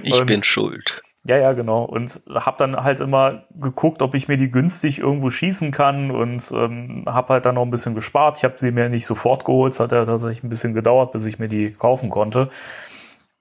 ich 0.03 0.25
bin 0.25 0.43
schuld. 0.43 1.01
Ja, 1.23 1.37
ja, 1.37 1.53
genau. 1.53 1.83
Und 1.83 2.19
hab 2.33 2.57
dann 2.57 2.75
halt 2.77 2.99
immer 2.99 3.43
geguckt, 3.51 4.01
ob 4.01 4.15
ich 4.15 4.27
mir 4.27 4.37
die 4.37 4.49
günstig 4.49 4.99
irgendwo 4.99 5.29
schießen 5.29 5.71
kann 5.71 6.09
und 6.09 6.51
ähm, 6.51 7.03
hab 7.05 7.29
halt 7.29 7.45
dann 7.45 7.55
noch 7.55 7.61
ein 7.61 7.69
bisschen 7.69 7.93
gespart. 7.93 8.37
Ich 8.37 8.43
habe 8.43 8.55
sie 8.57 8.71
mir 8.71 8.89
nicht 8.89 9.05
sofort 9.05 9.45
geholt, 9.45 9.73
es 9.73 9.79
hat 9.79 9.91
ja 9.91 10.03
tatsächlich 10.03 10.43
ein 10.43 10.49
bisschen 10.49 10.73
gedauert, 10.73 11.11
bis 11.11 11.25
ich 11.25 11.37
mir 11.37 11.47
die 11.47 11.73
kaufen 11.73 12.09
konnte. 12.09 12.49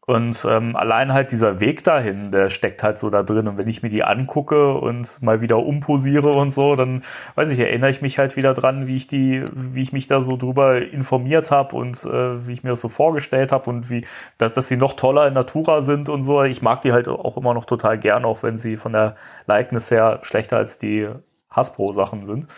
Und 0.06 0.44
ähm, 0.48 0.74
allein 0.76 1.12
halt 1.12 1.30
dieser 1.30 1.60
Weg 1.60 1.84
dahin, 1.84 2.32
der 2.32 2.48
steckt 2.48 2.82
halt 2.82 2.98
so 2.98 3.10
da 3.10 3.22
drin. 3.22 3.46
Und 3.46 3.58
wenn 3.58 3.68
ich 3.68 3.82
mir 3.82 3.90
die 3.90 4.02
angucke 4.02 4.74
und 4.74 5.22
mal 5.22 5.40
wieder 5.40 5.58
umposiere 5.58 6.30
und 6.30 6.50
so, 6.50 6.74
dann 6.74 7.04
weiß 7.36 7.50
ich, 7.50 7.58
erinnere 7.60 7.90
ich 7.90 8.02
mich 8.02 8.18
halt 8.18 8.36
wieder 8.36 8.54
dran, 8.54 8.86
wie 8.86 8.96
ich 8.96 9.06
die, 9.06 9.44
wie 9.52 9.82
ich 9.82 9.92
mich 9.92 10.06
da 10.08 10.20
so 10.20 10.36
drüber 10.36 10.80
informiert 10.80 11.50
habe 11.50 11.76
und 11.76 12.02
äh, 12.04 12.46
wie 12.46 12.52
ich 12.52 12.64
mir 12.64 12.70
das 12.70 12.80
so 12.80 12.88
vorgestellt 12.88 13.52
habe 13.52 13.70
und 13.70 13.88
wie, 13.90 14.04
dass, 14.38 14.52
dass 14.52 14.68
sie 14.68 14.76
noch 14.76 14.94
toller 14.94 15.28
in 15.28 15.34
Natura 15.34 15.82
sind 15.82 16.08
und 16.08 16.22
so. 16.22 16.42
Ich 16.42 16.62
mag 16.62 16.80
die 16.80 16.92
halt 16.92 17.08
auch 17.08 17.36
immer 17.36 17.54
noch 17.54 17.66
total 17.66 17.98
gern, 17.98 18.24
auch 18.24 18.42
wenn 18.42 18.56
sie 18.56 18.76
von 18.76 18.92
der 18.92 19.16
Likeness 19.46 19.90
her 19.90 20.20
schlechter 20.22 20.56
als 20.56 20.78
die 20.78 21.08
Hasbro-Sachen 21.50 22.26
sind. 22.26 22.48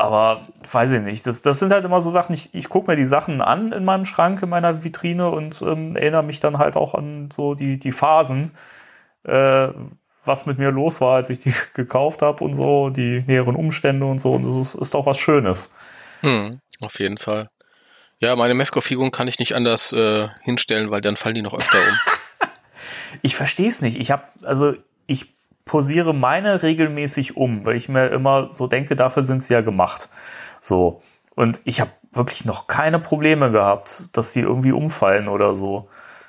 Aber 0.00 0.48
weiß 0.62 0.92
ich 0.92 1.02
nicht. 1.02 1.26
Das, 1.26 1.42
das 1.42 1.58
sind 1.58 1.72
halt 1.72 1.84
immer 1.84 2.00
so 2.00 2.10
Sachen, 2.10 2.32
ich, 2.32 2.54
ich 2.54 2.70
gucke 2.70 2.90
mir 2.90 2.96
die 2.96 3.04
Sachen 3.04 3.42
an 3.42 3.70
in 3.72 3.84
meinem 3.84 4.06
Schrank, 4.06 4.42
in 4.42 4.48
meiner 4.48 4.82
Vitrine 4.82 5.28
und 5.28 5.60
ähm, 5.60 5.94
erinnere 5.94 6.22
mich 6.22 6.40
dann 6.40 6.56
halt 6.56 6.74
auch 6.74 6.94
an 6.94 7.28
so 7.30 7.54
die, 7.54 7.78
die 7.78 7.92
Phasen, 7.92 8.52
äh, 9.24 9.68
was 10.24 10.46
mit 10.46 10.58
mir 10.58 10.70
los 10.70 11.02
war, 11.02 11.16
als 11.16 11.28
ich 11.28 11.40
die 11.40 11.52
gekauft 11.74 12.22
habe 12.22 12.42
und 12.42 12.54
so, 12.54 12.88
die 12.88 13.22
näheren 13.26 13.54
Umstände 13.54 14.06
und 14.06 14.20
so. 14.20 14.32
Und 14.32 14.46
das 14.46 14.54
ist, 14.54 14.74
ist 14.74 14.94
doch 14.94 15.04
was 15.04 15.18
Schönes. 15.18 15.70
Hm, 16.22 16.60
auf 16.82 16.98
jeden 16.98 17.18
Fall. 17.18 17.50
Ja, 18.20 18.34
meine 18.36 18.54
Mesco-Figuren 18.54 19.10
kann 19.10 19.28
ich 19.28 19.38
nicht 19.38 19.54
anders 19.54 19.92
äh, 19.92 20.28
hinstellen, 20.40 20.90
weil 20.90 21.02
dann 21.02 21.18
fallen 21.18 21.34
die 21.34 21.42
noch 21.42 21.52
öfter 21.52 21.76
um. 21.76 22.48
ich 23.20 23.36
verstehe 23.36 23.68
es 23.68 23.82
nicht. 23.82 23.98
Ich 24.00 24.10
habe, 24.10 24.22
also 24.44 24.72
ich 25.06 25.34
posiere 25.64 26.14
meine 26.14 26.62
regelmäßig 26.62 27.36
um, 27.36 27.64
weil 27.64 27.76
ich 27.76 27.88
mir 27.88 28.08
immer 28.08 28.50
so 28.50 28.66
denke, 28.66 28.96
dafür 28.96 29.24
sind 29.24 29.42
sie 29.42 29.54
ja 29.54 29.60
gemacht. 29.60 30.08
So. 30.60 31.02
Und 31.34 31.60
ich 31.64 31.80
habe 31.80 31.90
wirklich 32.12 32.44
noch 32.44 32.66
keine 32.66 32.98
Probleme 32.98 33.50
gehabt, 33.50 34.08
dass 34.12 34.32
sie 34.32 34.40
irgendwie 34.40 34.72
umfallen 34.72 35.28
oder 35.28 35.54
so. 35.54 35.88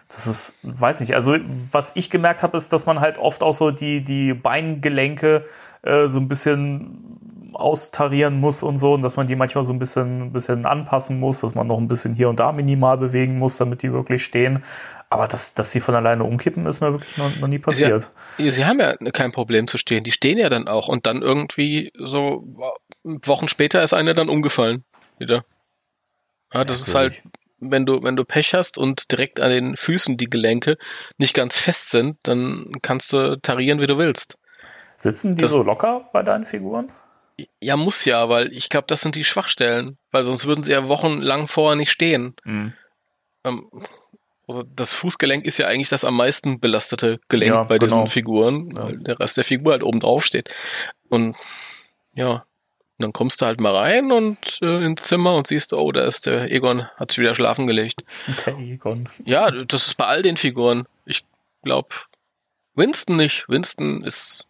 Das 0.10 0.28
ist, 0.28 0.56
weiß 0.64 1.00
nicht. 1.00 1.16
Also, 1.16 1.38
was 1.72 1.94
ich 1.96 2.10
gemerkt 2.10 2.44
habe, 2.44 2.58
ist, 2.58 2.74
dass 2.74 2.86
man 2.86 3.00
halt 3.00 3.18
oft 3.18 3.44
auch 3.44 3.54
so 3.54 3.72
die, 3.72 4.04
die 4.04 4.34
Beingelenke 4.34 5.46
äh, 5.84 6.08
so 6.08 6.20
ein 6.20 6.28
bisschen 6.28 7.12
austarieren 7.54 8.40
muss 8.40 8.64
und 8.64 8.78
so 8.78 8.94
und 8.94 9.02
dass 9.02 9.18
man 9.18 9.28
die 9.28 9.36
manchmal 9.36 9.64
so 9.64 9.74
ein 9.74 9.80
bisschen, 9.80 10.24
ein 10.24 10.34
bisschen 10.34 10.66
anpassen 10.66 11.20
muss, 11.20 11.42
dass 11.42 11.56
man 11.56 11.68
noch 11.68 11.78
ein 11.78 11.88
bisschen 11.88 12.14
hier 12.14 12.30
und 12.30 12.40
da 12.40 12.52
minimal 12.52 12.98
bewegen 12.98 13.38
muss, 13.38 13.58
damit 13.58 13.84
die 13.84 13.92
wirklich 13.94 14.24
stehen. 14.24 14.64
Aber 15.12 15.28
dass, 15.28 15.54
dass 15.54 15.74
sie 15.74 15.82
von 15.82 15.94
alleine 15.94 16.24
umkippen, 16.24 16.66
ist 16.66 16.80
mir 16.80 16.94
wirklich 16.94 17.18
noch, 17.18 17.36
noch 17.36 17.50
nie 17.50 17.60
passiert. 17.60 18.10
Sie, 18.38 18.50
sie, 18.50 18.66
haben 18.66 18.80
ja 18.80 18.96
kein 19.12 19.34
Problem 19.34 19.68
zu 19.68 19.78
stehen. 19.78 20.06
Die 20.06 20.14
stehen 20.14 20.38
ja 20.38 20.48
dann 20.48 20.70
auch. 20.70 20.88
Und 20.88 21.06
dann 21.06 21.22
irgendwie 21.22 21.92
so 21.96 22.48
Wochen 23.04 23.50
später 23.50 23.84
ist 23.84 23.92
eine 23.92 24.14
dann 24.14 24.30
umgefallen. 24.30 24.86
Wieder. 25.20 25.44
Ja, 26.54 26.64
das 26.64 26.80
ist 26.80 26.96
halt, 26.96 27.22
wenn 27.60 27.86
du, 27.86 28.02
wenn 28.04 28.16
du 28.16 28.24
Pech 28.24 28.54
hast 28.54 28.78
und 28.78 29.12
direkt 29.12 29.42
an 29.42 29.50
den 29.50 29.76
Füßen 29.76 30.16
die 30.16 30.30
Gelenke 30.30 30.78
nicht 31.18 31.34
ganz 31.34 31.58
fest 31.58 31.90
sind, 31.90 32.16
dann 32.24 32.72
kannst 32.82 33.12
du 33.12 33.38
tarieren, 33.42 33.82
wie 33.82 33.88
du 33.88 33.98
willst. 33.98 34.38
Sitzen 34.96 35.36
die 35.36 35.42
das, 35.42 35.52
so 35.52 35.62
locker 35.62 36.10
bei 36.14 36.24
deinen 36.24 36.46
Figuren? 36.46 36.90
Ja, 37.60 37.76
muss 37.76 38.06
ja, 38.06 38.30
weil 38.30 38.54
ich 38.54 38.70
glaube, 38.70 38.88
das 38.88 39.02
sind 39.02 39.16
die 39.16 39.26
Schwachstellen. 39.26 39.98
Weil 40.12 40.24
sonst 40.24 40.46
würden 40.46 40.64
sie 40.64 40.72
ja 40.72 40.88
wochenlang 40.88 41.50
vorher 41.50 41.76
nicht 41.76 41.92
stehen. 41.92 42.34
Mhm. 42.46 42.72
Ähm, 43.44 43.70
also 44.48 44.64
das 44.76 44.96
Fußgelenk 44.96 45.46
ist 45.46 45.58
ja 45.58 45.68
eigentlich 45.68 45.90
das 45.90 46.04
am 46.04 46.16
meisten 46.18 46.60
belastete 46.60 47.20
Gelenk 47.30 47.54
ja, 47.54 47.64
bei 47.64 47.78
genau. 47.78 48.04
diesen 48.04 48.10
Figuren, 48.10 48.76
weil 48.76 48.98
der 48.98 49.20
Rest 49.20 49.38
der 49.38 49.44
Figur 49.44 49.74
halt 49.74 49.84
oben 49.84 50.00
drauf 50.00 50.26
steht. 50.26 50.54
Und 51.10 51.36
ja, 52.14 52.46
dann 53.02 53.14
kommst 53.14 53.42
du 53.42 53.46
halt 53.46 53.60
mal 53.60 53.76
rein 53.76 54.12
und 54.12 54.60
äh, 54.62 54.86
ins 54.86 55.04
Zimmer 55.04 55.36
und 55.36 55.48
siehst, 55.48 55.74
oh, 55.74 55.92
da 55.92 56.06
ist 56.06 56.26
der 56.26 56.52
Egon, 56.52 56.88
hat 56.98 57.12
sich 57.12 57.20
wieder 57.20 57.36
schlafen 57.36 57.68
gelegt. 57.68 58.04
Der 58.46 58.58
Egon. 58.58 59.10
Ja, 59.26 59.52
das 59.52 59.88
ist 59.88 59.98
bei 59.98 60.06
all 60.06 60.22
den 60.22 60.38
Figuren. 60.38 60.88
Ich 61.06 61.24
glaube, 61.64 61.90
Winston 62.76 63.18
nicht. 63.18 63.46
Winston 63.48 64.04
ist 64.04 64.46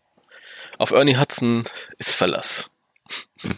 auf 0.78 0.92
Ernie 0.92 1.18
Hudson 1.18 1.64
ist 1.98 2.14
Verlass. 2.14 2.70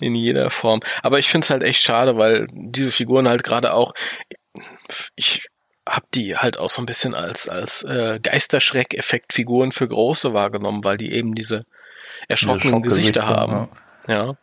In 0.00 0.14
jeder 0.14 0.50
Form. 0.50 0.80
Aber 1.02 1.18
ich 1.18 1.28
finde 1.28 1.44
es 1.44 1.50
halt 1.50 1.62
echt 1.62 1.80
schade, 1.80 2.16
weil 2.16 2.46
diese 2.52 2.90
Figuren 2.90 3.28
halt 3.28 3.44
gerade 3.44 3.72
auch, 3.72 3.94
ich 5.16 5.48
habe 5.88 6.06
die 6.14 6.36
halt 6.36 6.56
auch 6.56 6.68
so 6.68 6.82
ein 6.82 6.86
bisschen 6.86 7.14
als, 7.14 7.48
als 7.48 7.82
äh, 7.82 8.20
Geisterschreck-Effekt-Figuren 8.22 9.72
für 9.72 9.88
Große 9.88 10.32
wahrgenommen, 10.34 10.84
weil 10.84 10.96
die 10.96 11.12
eben 11.12 11.34
diese 11.34 11.64
erschrockenen 12.28 12.82
diese 12.82 12.96
Gesichter 12.96 13.26
haben. 13.26 13.68
Ja. 14.06 14.26
ja. 14.26 14.34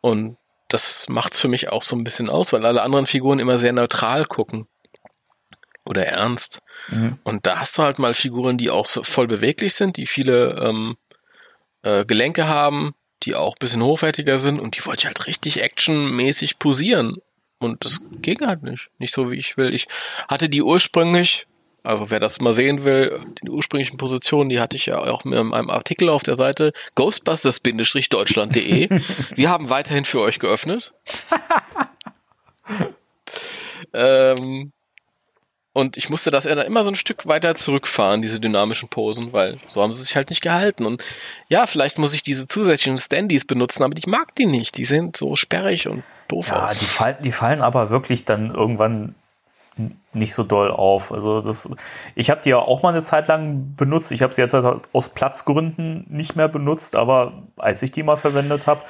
Und 0.00 0.36
das 0.68 1.08
macht's 1.08 1.40
für 1.40 1.48
mich 1.48 1.68
auch 1.68 1.82
so 1.82 1.96
ein 1.96 2.04
bisschen 2.04 2.28
aus, 2.28 2.52
weil 2.52 2.66
alle 2.66 2.82
anderen 2.82 3.06
Figuren 3.06 3.38
immer 3.38 3.58
sehr 3.58 3.72
neutral 3.72 4.24
gucken. 4.24 4.66
Oder 5.86 6.06
ernst. 6.06 6.60
Mhm. 6.88 7.18
Und 7.24 7.46
da 7.46 7.60
hast 7.60 7.78
du 7.78 7.82
halt 7.82 7.98
mal 7.98 8.14
Figuren, 8.14 8.58
die 8.58 8.70
auch 8.70 8.86
so 8.86 9.02
voll 9.02 9.26
beweglich 9.26 9.74
sind, 9.74 9.96
die 9.96 10.06
viele 10.06 10.56
ähm, 10.60 10.96
äh, 11.82 12.04
Gelenke 12.04 12.48
haben, 12.48 12.94
die 13.22 13.34
auch 13.34 13.54
bisschen 13.56 13.82
hochwertiger 13.82 14.38
sind 14.38 14.58
und 14.58 14.76
die 14.76 14.84
wollte 14.86 15.02
ich 15.02 15.06
halt 15.06 15.26
richtig 15.26 15.62
actionmäßig 15.62 16.58
posieren. 16.58 17.18
Und 17.64 17.84
das 17.84 18.00
ging 18.22 18.40
halt 18.40 18.62
nicht. 18.62 18.88
Nicht 18.98 19.14
so, 19.14 19.30
wie 19.30 19.36
ich 19.36 19.56
will. 19.56 19.74
Ich 19.74 19.86
hatte 20.28 20.48
die 20.48 20.62
ursprünglich, 20.62 21.46
also 21.82 22.10
wer 22.10 22.20
das 22.20 22.40
mal 22.40 22.52
sehen 22.52 22.84
will, 22.84 23.20
die 23.42 23.50
ursprünglichen 23.50 23.96
Positionen, 23.96 24.50
die 24.50 24.60
hatte 24.60 24.76
ich 24.76 24.86
ja 24.86 24.98
auch 24.98 25.24
in 25.24 25.34
einem 25.34 25.70
Artikel 25.70 26.08
auf 26.08 26.22
der 26.22 26.34
Seite 26.34 26.72
ghostbusters-deutschland.de. 26.94 28.88
Wir 29.34 29.50
haben 29.50 29.70
weiterhin 29.70 30.04
für 30.04 30.20
euch 30.20 30.38
geöffnet. 30.38 30.92
ähm, 33.92 34.72
und 35.74 35.96
ich 35.96 36.08
musste 36.08 36.30
das 36.30 36.44
dann 36.44 36.58
immer 36.58 36.84
so 36.84 36.92
ein 36.92 36.94
Stück 36.94 37.26
weiter 37.26 37.56
zurückfahren, 37.56 38.22
diese 38.22 38.38
dynamischen 38.38 38.88
Posen, 38.88 39.32
weil 39.32 39.58
so 39.70 39.82
haben 39.82 39.92
sie 39.92 40.02
sich 40.02 40.14
halt 40.14 40.30
nicht 40.30 40.40
gehalten. 40.40 40.86
Und 40.86 41.02
ja, 41.48 41.66
vielleicht 41.66 41.98
muss 41.98 42.14
ich 42.14 42.22
diese 42.22 42.46
zusätzlichen 42.46 42.96
Standys 42.96 43.44
benutzen, 43.44 43.82
aber 43.82 43.96
ich 43.98 44.06
mag 44.06 44.36
die 44.36 44.46
nicht. 44.46 44.78
Die 44.78 44.84
sind 44.84 45.16
so 45.16 45.34
sperrig 45.34 45.88
und 45.88 46.04
doof 46.28 46.48
ja, 46.48 46.64
aus. 46.64 46.78
Die 46.78 46.84
fallen, 46.84 47.16
die 47.22 47.32
fallen 47.32 47.60
aber 47.60 47.90
wirklich 47.90 48.24
dann 48.24 48.54
irgendwann 48.54 49.16
nicht 50.12 50.34
so 50.34 50.44
doll 50.44 50.70
auf. 50.70 51.10
Also 51.10 51.40
das, 51.40 51.68
ich 52.14 52.30
habe 52.30 52.40
die 52.44 52.50
ja 52.50 52.58
auch 52.58 52.84
mal 52.84 52.90
eine 52.90 53.02
Zeit 53.02 53.26
lang 53.26 53.74
benutzt. 53.74 54.12
Ich 54.12 54.22
habe 54.22 54.32
sie 54.32 54.42
jetzt 54.42 54.54
halt 54.54 54.82
aus 54.92 55.08
Platzgründen 55.08 56.06
nicht 56.08 56.36
mehr 56.36 56.46
benutzt, 56.46 56.94
aber 56.94 57.42
als 57.56 57.82
ich 57.82 57.90
die 57.90 58.04
mal 58.04 58.16
verwendet 58.16 58.68
habe, 58.68 58.82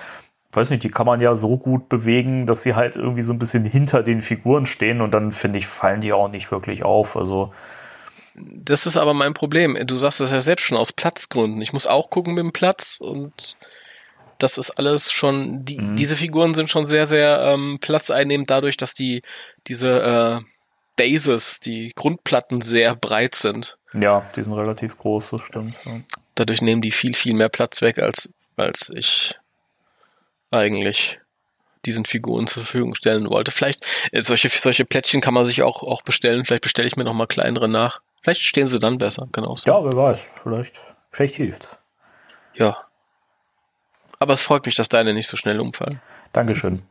weiß 0.57 0.71
nicht, 0.71 0.85
die 0.85 0.90
kann 0.90 1.07
man 1.07 1.21
ja 1.21 1.35
so 1.35 1.57
gut 1.57 1.88
bewegen, 1.88 2.47
dass 2.47 2.62
sie 2.62 2.75
halt 2.75 2.97
irgendwie 2.97 3.23
so 3.23 3.33
ein 3.33 3.38
bisschen 3.38 3.64
hinter 3.64 4.03
den 4.03 4.21
Figuren 4.21 4.67
stehen 4.67 5.01
und 5.01 5.12
dann 5.12 5.33
finde 5.33 5.59
ich, 5.59 5.67
fallen 5.67 6.01
die 6.01 6.12
auch 6.12 6.29
nicht 6.29 6.51
wirklich 6.51 6.83
auf. 6.83 7.17
Also 7.17 7.53
das 8.35 8.87
ist 8.87 8.97
aber 8.97 9.14
mein 9.14 9.35
Problem. 9.35 9.79
Du 9.87 9.97
sagst 9.97 10.21
das 10.21 10.31
ja 10.31 10.40
selbst 10.40 10.64
schon 10.64 10.79
aus 10.79 10.93
Platzgründen. 10.93 11.62
Ich 11.62 11.73
muss 11.73 11.87
auch 11.87 12.11
gucken 12.11 12.35
mit 12.35 12.43
dem 12.43 12.53
Platz 12.53 12.99
und 13.01 13.57
das 14.38 14.59
ist 14.59 14.73
alles 14.73 15.12
schon, 15.12 15.64
die, 15.64 15.79
mhm. 15.79 15.97
diese 15.97 16.17
Figuren 16.17 16.55
sind 16.55 16.69
schon 16.69 16.87
sehr, 16.87 17.07
sehr 17.07 17.40
ähm, 17.40 17.79
platzeinnehmend 17.81 18.51
dadurch, 18.51 18.77
dass 18.77 18.95
die 18.95 19.23
diese, 19.67 20.01
äh, 20.03 20.45
Bases, 20.97 21.61
die 21.61 21.93
Grundplatten 21.95 22.61
sehr 22.61 22.95
breit 22.95 23.35
sind. 23.35 23.77
Ja, 23.93 24.29
die 24.37 24.43
sind 24.43 24.53
relativ 24.53 24.97
groß, 24.97 25.31
das 25.31 25.43
stimmt. 25.43 25.77
Ja. 25.85 26.01
Dadurch 26.35 26.62
nehmen 26.62 26.83
die 26.83 26.90
viel, 26.90 27.14
viel 27.14 27.35
mehr 27.35 27.49
Platz 27.49 27.81
weg, 27.83 27.99
als, 27.99 28.33
als 28.57 28.90
ich 28.95 29.37
eigentlich 30.55 31.19
diesen 31.85 32.05
Figuren 32.05 32.47
zur 32.47 32.62
Verfügung 32.62 32.95
stellen 32.95 33.29
wollte. 33.29 33.51
Vielleicht, 33.51 33.87
äh, 34.12 34.23
solche, 34.23 34.49
solche 34.49 34.85
Plättchen 34.85 35.21
kann 35.21 35.35
man 35.35 35.47
sich 35.47 35.62
auch, 35.62 35.83
auch 35.83 36.03
bestellen. 36.03 36.45
Vielleicht 36.45 36.62
bestelle 36.62 36.88
ich 36.88 36.97
mir 36.97 37.05
noch 37.05 37.12
mal 37.14 37.27
kleinere 37.27 37.69
nach. 37.69 38.01
Vielleicht 38.23 38.43
stehen 38.43 38.69
sie 38.69 38.79
dann 38.79 38.99
besser, 38.99 39.27
kann 39.33 39.45
auch 39.45 39.59
sein. 39.59 39.75
Ja, 39.75 39.85
wer 39.85 39.97
weiß. 39.97 40.29
Vielleicht, 40.43 40.81
vielleicht 41.11 41.35
hilft. 41.35 41.79
Ja. 42.55 42.79
Aber 44.19 44.33
es 44.33 44.40
freut 44.40 44.64
mich, 44.64 44.75
dass 44.75 44.88
deine 44.88 45.12
nicht 45.12 45.29
so 45.29 45.37
schnell 45.37 45.61
umfallen. 45.61 46.01
Dankeschön. 46.33 46.83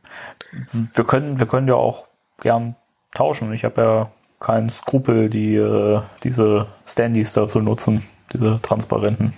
Wir 0.72 1.04
können, 1.04 1.38
wir 1.38 1.46
können 1.46 1.66
ja 1.66 1.74
auch 1.74 2.06
gern 2.40 2.76
tauschen. 3.14 3.52
Ich 3.52 3.64
habe 3.64 3.80
ja 3.82 4.12
keinen 4.38 4.70
Skrupel, 4.70 5.28
die, 5.28 5.56
äh, 5.56 6.02
diese 6.22 6.68
Standys 6.86 7.32
da 7.32 7.48
zu 7.48 7.60
nutzen, 7.60 8.08
diese 8.32 8.60
transparenten. 8.62 9.34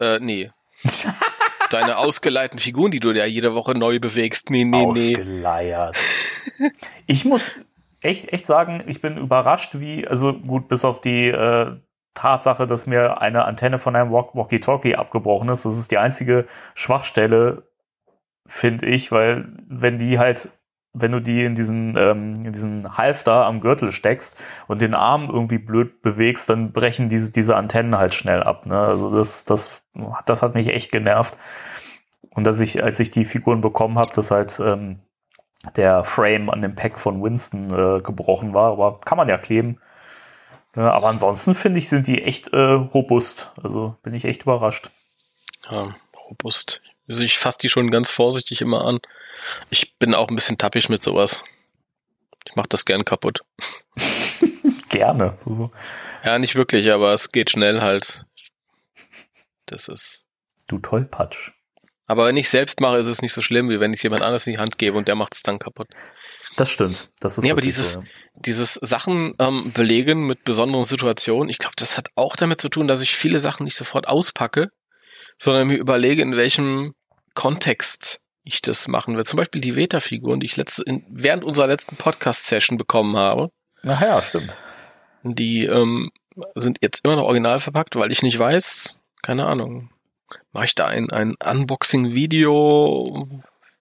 Äh, 0.00 0.18
nee. 0.20 0.50
Deine 1.70 1.96
ausgeleihten 1.98 2.58
Figuren, 2.58 2.90
die 2.90 3.00
du 3.00 3.12
ja 3.12 3.24
jede 3.24 3.54
Woche 3.54 3.72
neu 3.72 3.98
bewegst. 4.00 4.50
Nee, 4.50 4.64
nee, 4.64 4.84
nee. 4.84 5.14
Ausgeleiert. 5.16 5.96
ich 7.06 7.24
muss 7.24 7.54
echt, 8.00 8.32
echt 8.32 8.46
sagen, 8.46 8.82
ich 8.86 9.00
bin 9.00 9.16
überrascht, 9.16 9.78
wie, 9.78 10.06
also 10.06 10.32
gut, 10.32 10.68
bis 10.68 10.84
auf 10.84 11.00
die 11.00 11.28
äh, 11.28 11.76
Tatsache, 12.14 12.66
dass 12.66 12.86
mir 12.86 13.20
eine 13.20 13.44
Antenne 13.44 13.78
von 13.78 13.96
einem 13.96 14.10
Walkie-Talkie 14.12 14.96
abgebrochen 14.96 15.48
ist. 15.48 15.64
Das 15.64 15.78
ist 15.78 15.90
die 15.90 15.98
einzige 15.98 16.46
Schwachstelle, 16.74 17.68
finde 18.46 18.86
ich, 18.86 19.12
weil 19.12 19.52
wenn 19.68 19.98
die 19.98 20.18
halt, 20.18 20.50
wenn 20.92 21.12
du 21.12 21.20
die 21.20 21.44
in 21.44 21.54
diesen, 21.54 21.96
ähm, 21.96 22.34
in 22.44 22.52
diesen 22.52 22.96
Halfter 22.96 23.46
am 23.46 23.60
Gürtel 23.60 23.92
steckst 23.92 24.36
und 24.66 24.80
den 24.80 24.94
Arm 24.94 25.28
irgendwie 25.30 25.58
blöd 25.58 26.02
bewegst, 26.02 26.50
dann 26.50 26.72
brechen 26.72 27.08
diese, 27.08 27.30
diese 27.30 27.56
Antennen 27.56 27.96
halt 27.96 28.14
schnell 28.14 28.42
ab. 28.42 28.66
Ne? 28.66 28.78
Also 28.78 29.16
das, 29.16 29.44
das, 29.44 29.82
das 30.26 30.42
hat 30.42 30.54
mich 30.54 30.68
echt 30.68 30.90
genervt. 30.90 31.36
Und 32.30 32.46
dass 32.46 32.60
ich, 32.60 32.82
als 32.82 32.98
ich 33.00 33.10
die 33.10 33.24
Figuren 33.24 33.60
bekommen 33.60 33.98
habe, 33.98 34.12
dass 34.14 34.30
halt 34.30 34.58
ähm, 34.60 35.00
der 35.76 36.04
Frame 36.04 36.50
an 36.50 36.62
dem 36.62 36.74
Pack 36.74 36.98
von 36.98 37.22
Winston 37.22 37.70
äh, 37.70 38.00
gebrochen 38.00 38.54
war, 38.54 38.72
aber 38.72 39.00
kann 39.00 39.18
man 39.18 39.28
ja 39.28 39.38
kleben. 39.38 39.80
Ja, 40.76 40.92
aber 40.92 41.08
ansonsten 41.08 41.54
finde 41.54 41.78
ich, 41.78 41.88
sind 41.88 42.06
die 42.06 42.22
echt 42.22 42.52
äh, 42.52 42.58
robust. 42.58 43.52
Also 43.62 43.96
bin 44.02 44.14
ich 44.14 44.24
echt 44.24 44.42
überrascht. 44.42 44.90
Ja, 45.68 45.94
robust. 46.28 46.80
Also 47.08 47.22
ich 47.22 47.38
fasse 47.38 47.58
die 47.62 47.68
schon 47.68 47.90
ganz 47.90 48.08
vorsichtig 48.08 48.60
immer 48.60 48.84
an. 48.84 49.00
Ich 49.70 49.96
bin 49.98 50.14
auch 50.14 50.28
ein 50.28 50.34
bisschen 50.34 50.58
tappig 50.58 50.88
mit 50.88 51.02
sowas. 51.02 51.42
Ich 52.46 52.56
mache 52.56 52.68
das 52.68 52.84
gern 52.84 53.04
kaputt. 53.04 53.40
Gerne. 54.88 55.38
Also. 55.46 55.70
Ja, 56.24 56.38
nicht 56.38 56.54
wirklich, 56.54 56.90
aber 56.92 57.12
es 57.12 57.32
geht 57.32 57.50
schnell 57.50 57.80
halt. 57.80 58.24
Das 59.66 59.88
ist. 59.88 60.24
Du 60.66 60.78
Tollpatsch. 60.78 61.52
Aber 62.06 62.26
wenn 62.26 62.36
ich 62.36 62.50
selbst 62.50 62.80
mache, 62.80 62.96
ist 62.96 63.06
es 63.06 63.22
nicht 63.22 63.32
so 63.32 63.40
schlimm, 63.40 63.70
wie 63.70 63.78
wenn 63.78 63.92
ich 63.92 64.00
es 64.00 64.02
jemand 64.02 64.22
anders 64.22 64.44
in 64.46 64.54
die 64.54 64.58
Hand 64.58 64.78
gebe 64.78 64.98
und 64.98 65.06
der 65.06 65.14
macht 65.14 65.34
es 65.36 65.42
dann 65.42 65.60
kaputt. 65.60 65.86
Das 66.56 66.68
stimmt. 66.68 67.08
Das 67.20 67.38
ist 67.38 67.44
nee, 67.44 67.52
aber 67.52 67.60
dieses, 67.60 67.92
so, 67.92 68.00
ja. 68.00 68.06
dieses 68.34 68.74
Sachen 68.74 69.34
ähm, 69.38 69.70
belegen 69.72 70.26
mit 70.26 70.42
besonderen 70.42 70.84
Situationen, 70.84 71.48
ich 71.48 71.58
glaube, 71.58 71.76
das 71.76 71.96
hat 71.96 72.08
auch 72.16 72.34
damit 72.34 72.60
zu 72.60 72.68
tun, 72.68 72.88
dass 72.88 73.00
ich 73.00 73.14
viele 73.14 73.38
Sachen 73.38 73.62
nicht 73.62 73.76
sofort 73.76 74.08
auspacke, 74.08 74.70
sondern 75.38 75.68
mir 75.68 75.76
überlege, 75.76 76.22
in 76.22 76.36
welchem 76.36 76.94
Kontext 77.34 78.20
ich 78.44 78.62
das 78.62 78.88
machen 78.88 79.16
will. 79.16 79.24
Zum 79.24 79.36
Beispiel 79.36 79.60
die 79.60 79.76
Veta-Figuren, 79.76 80.40
die 80.40 80.46
ich 80.46 80.56
letzte, 80.56 80.82
in, 80.82 81.04
während 81.08 81.44
unserer 81.44 81.66
letzten 81.66 81.96
Podcast-Session 81.96 82.78
bekommen 82.78 83.16
habe. 83.16 83.50
Ach 83.86 84.00
ja, 84.00 84.22
stimmt. 84.22 84.56
Die 85.22 85.64
ähm, 85.66 86.10
sind 86.54 86.78
jetzt 86.80 87.04
immer 87.04 87.16
noch 87.16 87.24
original 87.24 87.60
verpackt, 87.60 87.96
weil 87.96 88.12
ich 88.12 88.22
nicht 88.22 88.38
weiß, 88.38 88.98
keine 89.22 89.46
Ahnung, 89.46 89.90
mache 90.52 90.64
ich 90.66 90.74
da 90.74 90.86
ein, 90.86 91.10
ein 91.10 91.34
Unboxing-Video? 91.44 93.28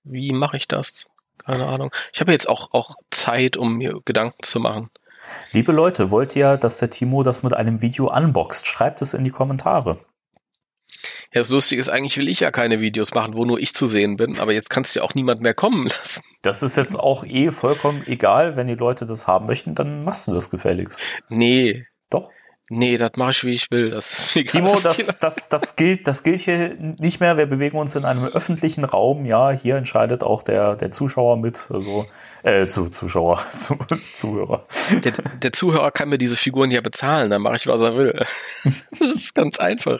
Wie 0.04 0.32
mache 0.34 0.58
ich 0.58 0.68
das? 0.68 1.08
Keine 1.46 1.66
Ahnung. 1.66 1.92
Ich 2.14 2.20
habe 2.22 2.32
jetzt 2.32 2.50
auch, 2.50 2.74
auch 2.74 2.96
Zeit, 3.10 3.58
um 3.58 3.78
mir 3.78 4.02
Gedanken 4.06 4.44
zu 4.44 4.60
machen. 4.60 4.90
Liebe 5.52 5.72
Leute, 5.72 6.12
wollt 6.12 6.36
ihr, 6.36 6.58
dass 6.58 6.80
der 6.80 6.90
Timo 6.90 7.24
das 7.24 7.44
mit 7.44 7.54
einem 7.54 7.82
Video 7.82 8.14
unboxt? 8.14 8.68
Schreibt 8.68 9.02
es 9.02 9.14
in 9.14 9.24
die 9.24 9.30
Kommentare. 9.30 10.00
Ja, 11.34 11.42
das 11.42 11.50
Lustige 11.50 11.80
ist, 11.80 11.90
eigentlich 11.90 12.18
will 12.18 12.28
ich 12.28 12.40
ja 12.40 12.52
keine 12.52 12.80
Videos 12.80 13.14
machen, 13.14 13.36
wo 13.36 13.46
nur 13.46 13.60
ich 13.60 13.74
zu 13.74 13.88
sehen 13.88 14.18
bin, 14.18 14.40
aber 14.40 14.54
jetzt 14.54 14.70
kannst 14.70 14.96
du 14.96 15.00
ja 15.00 15.06
auch 15.06 15.14
niemand 15.14 15.42
mehr 15.42 15.54
kommen 15.54 15.88
lassen. 16.00 16.22
Das 16.42 16.64
ist 16.64 16.78
jetzt 16.78 16.98
auch 16.98 17.26
eh 17.26 17.52
vollkommen 17.52 18.04
egal. 18.06 18.56
Wenn 18.56 18.68
die 18.68 18.76
Leute 18.76 19.06
das 19.06 19.28
haben 19.28 19.46
möchten, 19.46 19.76
dann 19.76 20.04
machst 20.04 20.28
du 20.28 20.34
das 20.34 20.50
gefälligst. 20.50 21.02
Nee. 21.28 21.86
Doch. 22.10 22.32
Nee, 22.72 22.98
das 22.98 23.12
mache 23.16 23.32
ich, 23.32 23.44
wie 23.44 23.54
ich 23.54 23.72
will. 23.72 23.90
Das 23.90 24.12
ist 24.12 24.36
egal, 24.36 24.52
Timo, 24.52 24.80
das, 24.84 25.16
das, 25.20 25.50
das, 25.50 25.76
gilt, 25.76 26.08
das 26.08 26.22
gilt 26.24 26.42
hier 26.42 26.76
nicht 27.00 27.20
mehr. 27.20 27.36
Wir 27.36 27.48
bewegen 27.48 27.78
uns 27.78 27.96
in 27.96 28.06
einem 28.06 28.26
öffentlichen 28.26 28.86
Raum. 28.86 29.26
Ja, 29.26 29.50
hier 29.50 29.76
entscheidet 29.76 30.24
auch 30.24 30.44
der, 30.44 30.76
der 30.76 30.92
Zuschauer 30.92 31.38
mit. 31.38 31.68
Also, 31.72 32.06
äh, 32.44 32.68
zu, 32.68 32.90
Zuschauer, 32.90 33.44
zu, 33.58 33.78
Zuhörer. 34.14 34.66
der, 35.04 35.12
der 35.12 35.52
Zuhörer 35.52 35.92
kann 35.92 36.10
mir 36.10 36.20
diese 36.20 36.36
Figuren 36.36 36.70
ja 36.70 36.82
bezahlen, 36.82 37.32
dann 37.32 37.42
mache 37.42 37.56
ich, 37.56 37.68
was 37.68 37.82
er 37.82 37.98
will. 37.98 38.14
das 39.00 39.08
ist 39.16 39.36
ganz 39.36 39.60
einfach. 39.60 40.00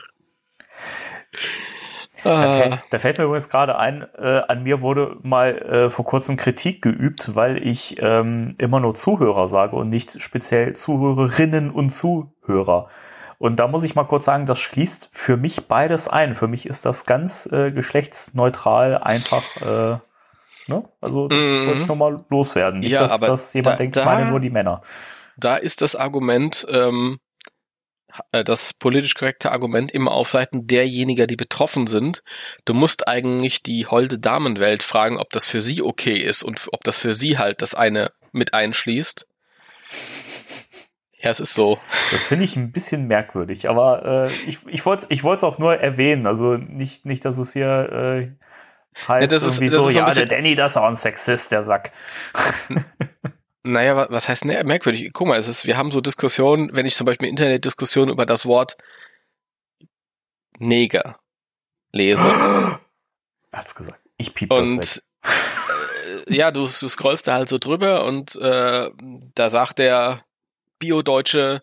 Da, 2.22 2.30
Ah, 2.34 2.48
fällt, 2.48 2.82
da 2.90 2.98
fällt 2.98 3.18
mir 3.18 3.24
übrigens 3.24 3.48
gerade 3.48 3.78
ein, 3.78 4.06
äh, 4.18 4.42
an 4.46 4.62
mir 4.62 4.82
wurde 4.82 5.16
mal 5.22 5.56
äh, 5.58 5.90
vor 5.90 6.04
kurzem 6.04 6.36
Kritik 6.36 6.82
geübt, 6.82 7.34
weil 7.34 7.66
ich 7.66 7.96
ähm, 8.00 8.54
immer 8.58 8.78
nur 8.80 8.94
Zuhörer 8.94 9.48
sage 9.48 9.74
und 9.76 9.88
nicht 9.88 10.20
speziell 10.20 10.74
Zuhörerinnen 10.74 11.70
und 11.70 11.90
Zuhörer. 11.90 12.88
Und 13.38 13.56
da 13.58 13.68
muss 13.68 13.84
ich 13.84 13.94
mal 13.94 14.04
kurz 14.04 14.26
sagen, 14.26 14.44
das 14.44 14.58
schließt 14.60 15.08
für 15.12 15.38
mich 15.38 15.66
beides 15.66 16.08
ein. 16.08 16.34
Für 16.34 16.46
mich 16.46 16.66
ist 16.66 16.84
das 16.84 17.06
ganz 17.06 17.46
äh, 17.50 17.70
geschlechtsneutral 17.70 18.98
einfach. 18.98 19.42
Äh, 19.62 19.98
ne? 20.66 20.84
Also 21.00 21.28
das 21.28 21.38
Mhm. 21.38 21.66
wollte 21.68 21.82
ich 21.82 21.88
nochmal 21.88 22.16
loswerden. 22.28 22.80
Nicht, 22.80 22.92
Ja, 22.92 23.00
dass, 23.00 23.18
dass 23.20 23.54
jemand 23.54 23.74
da- 23.74 23.78
denkt, 23.78 23.96
ich 23.96 24.04
meine 24.04 24.26
nur 24.28 24.40
die 24.40 24.50
Männer. 24.50 24.82
da 25.38 25.56
ist 25.56 25.80
das 25.80 25.96
Argument, 25.96 26.66
ähm, 26.68 27.18
äh, 27.18 27.29
das 28.32 28.72
politisch 28.72 29.14
korrekte 29.14 29.52
Argument 29.52 29.92
immer 29.92 30.12
auf 30.12 30.28
Seiten 30.28 30.66
derjenigen, 30.66 31.26
die 31.26 31.36
betroffen 31.36 31.86
sind. 31.86 32.22
Du 32.64 32.74
musst 32.74 33.08
eigentlich 33.08 33.62
die 33.62 33.86
holde 33.86 34.18
Damenwelt 34.18 34.82
fragen, 34.82 35.18
ob 35.18 35.30
das 35.30 35.46
für 35.46 35.60
sie 35.60 35.82
okay 35.82 36.16
ist 36.16 36.42
und 36.42 36.68
ob 36.72 36.84
das 36.84 36.98
für 36.98 37.14
sie 37.14 37.38
halt 37.38 37.62
das 37.62 37.74
eine 37.74 38.12
mit 38.32 38.54
einschließt. 38.54 39.26
Ja, 41.22 41.30
es 41.30 41.40
ist 41.40 41.52
so. 41.54 41.78
Das 42.12 42.24
finde 42.24 42.44
ich 42.46 42.56
ein 42.56 42.72
bisschen 42.72 43.06
merkwürdig, 43.06 43.68
aber 43.68 44.28
äh, 44.30 44.32
ich, 44.48 44.58
ich 44.66 44.86
wollte 44.86 45.02
es 45.04 45.10
ich 45.10 45.22
wollt's 45.22 45.44
auch 45.44 45.58
nur 45.58 45.76
erwähnen. 45.76 46.26
Also 46.26 46.56
nicht, 46.56 47.04
nicht 47.04 47.24
dass 47.26 47.36
es 47.36 47.52
hier 47.52 47.66
äh, 47.92 48.30
heißt 49.06 49.30
Ja, 49.32 49.38
das 49.38 49.46
ist- 49.46 49.58
irgendwie 49.60 49.66
das 49.66 49.74
so, 49.82 49.88
ist 49.88 49.94
so 49.94 50.00
ja, 50.00 50.08
der 50.14 50.26
Danny, 50.26 50.54
das 50.54 50.72
ist 50.72 50.76
auch 50.78 50.84
ein 50.86 50.96
Sexist, 50.96 51.52
der 51.52 51.62
Sack. 51.62 51.90
Naja, 53.62 53.94
wa- 53.96 54.06
was 54.10 54.28
heißt 54.28 54.44
ne, 54.46 54.62
merkwürdig? 54.64 55.10
Guck 55.12 55.28
mal, 55.28 55.38
es 55.38 55.48
ist, 55.48 55.66
wir 55.66 55.76
haben 55.76 55.90
so 55.90 56.00
Diskussionen, 56.00 56.70
wenn 56.72 56.86
ich 56.86 56.94
zum 56.94 57.04
Beispiel 57.06 57.28
Internetdiskussionen 57.28 58.10
über 58.12 58.24
das 58.26 58.46
Wort 58.46 58.76
Neger 60.58 61.18
lese 61.92 62.22
Er 62.28 62.80
hat's 63.52 63.74
gesagt. 63.74 63.98
Ich 64.16 64.34
piep 64.34 64.50
das 64.50 64.70
weg. 64.70 64.70
und 64.72 65.02
äh, 66.28 66.34
ja, 66.36 66.50
du, 66.50 66.60
du 66.62 66.88
scrollst 66.88 67.26
da 67.26 67.34
halt 67.34 67.48
so 67.48 67.58
drüber 67.58 68.04
und 68.04 68.36
äh, 68.36 68.90
da 69.34 69.50
sagt 69.50 69.78
der 69.78 70.24
Bio-Deutsche, 70.78 71.62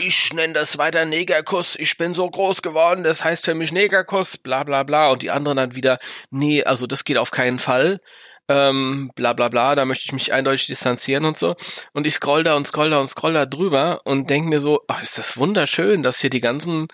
ich 0.00 0.32
nenne 0.32 0.54
das 0.54 0.78
weiter 0.78 1.04
Negerkuss, 1.04 1.76
ich 1.76 1.96
bin 1.98 2.14
so 2.14 2.28
groß 2.28 2.62
geworden, 2.62 3.04
das 3.04 3.22
heißt 3.22 3.44
für 3.44 3.54
mich 3.54 3.70
Negerkuss, 3.72 4.38
bla 4.38 4.64
bla 4.64 4.82
bla. 4.82 5.10
Und 5.10 5.22
die 5.22 5.30
anderen 5.30 5.56
dann 5.56 5.74
wieder, 5.74 5.98
nee, 6.30 6.64
also 6.64 6.86
das 6.86 7.04
geht 7.04 7.18
auf 7.18 7.30
keinen 7.30 7.58
Fall. 7.58 8.00
Ähm, 8.48 9.10
bla 9.14 9.32
bla 9.32 9.48
bla, 9.48 9.74
da 9.74 9.84
möchte 9.84 10.04
ich 10.04 10.12
mich 10.12 10.32
eindeutig 10.32 10.66
distanzieren 10.66 11.24
und 11.24 11.38
so. 11.38 11.56
Und 11.92 12.06
ich 12.06 12.14
scroll 12.14 12.44
da 12.44 12.56
und 12.56 12.66
scroll 12.66 12.90
da 12.90 12.98
und 12.98 13.06
scroll 13.06 13.32
da 13.32 13.46
drüber 13.46 14.02
und 14.04 14.28
denk 14.28 14.46
mir 14.46 14.60
so, 14.60 14.82
ach, 14.86 15.02
ist 15.02 15.18
das 15.18 15.36
wunderschön, 15.36 16.02
dass 16.02 16.20
hier 16.20 16.30
die 16.30 16.42
ganzen 16.42 16.88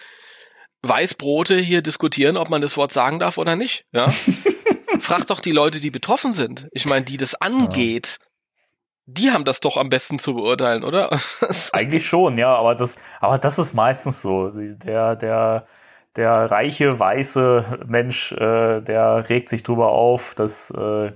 Weißbrote 0.83 1.57
hier 1.57 1.83
diskutieren, 1.83 2.37
ob 2.37 2.49
man 2.51 2.63
das 2.63 2.77
Wort 2.77 2.93
sagen 2.93 3.19
darf 3.19 3.39
oder 3.39 3.57
nicht. 3.57 3.85
Ja? 3.93 4.09
Frag 5.01 5.27
doch 5.27 5.41
die 5.41 5.53
Leute, 5.53 5.81
die 5.81 5.91
betroffen 5.91 6.33
sind. 6.33 6.69
Ich 6.73 6.87
meine, 6.87 7.05
die 7.05 7.17
das 7.17 7.35
angeht, 7.35 8.19
die 9.07 9.31
haben 9.31 9.45
das 9.45 9.61
doch 9.61 9.77
am 9.77 9.89
besten 9.89 10.19
zu 10.19 10.35
beurteilen, 10.35 10.85
oder? 10.85 11.11
Eigentlich 11.73 12.07
schon, 12.07 12.39
ja, 12.39 12.55
aber 12.55 12.75
das, 12.75 12.97
aber 13.21 13.39
das 13.39 13.59
ist 13.59 13.75
meistens 13.75 14.23
so. 14.23 14.51
Der, 14.51 15.17
der, 15.17 15.67
der 16.17 16.51
reiche, 16.51 16.99
weiße 16.99 17.81
Mensch, 17.87 18.33
äh, 18.33 18.81
der 18.81 19.29
regt 19.29 19.49
sich 19.49 19.63
drüber 19.63 19.91
auf, 19.91 20.35
dass 20.35 20.71
äh, 20.71 21.13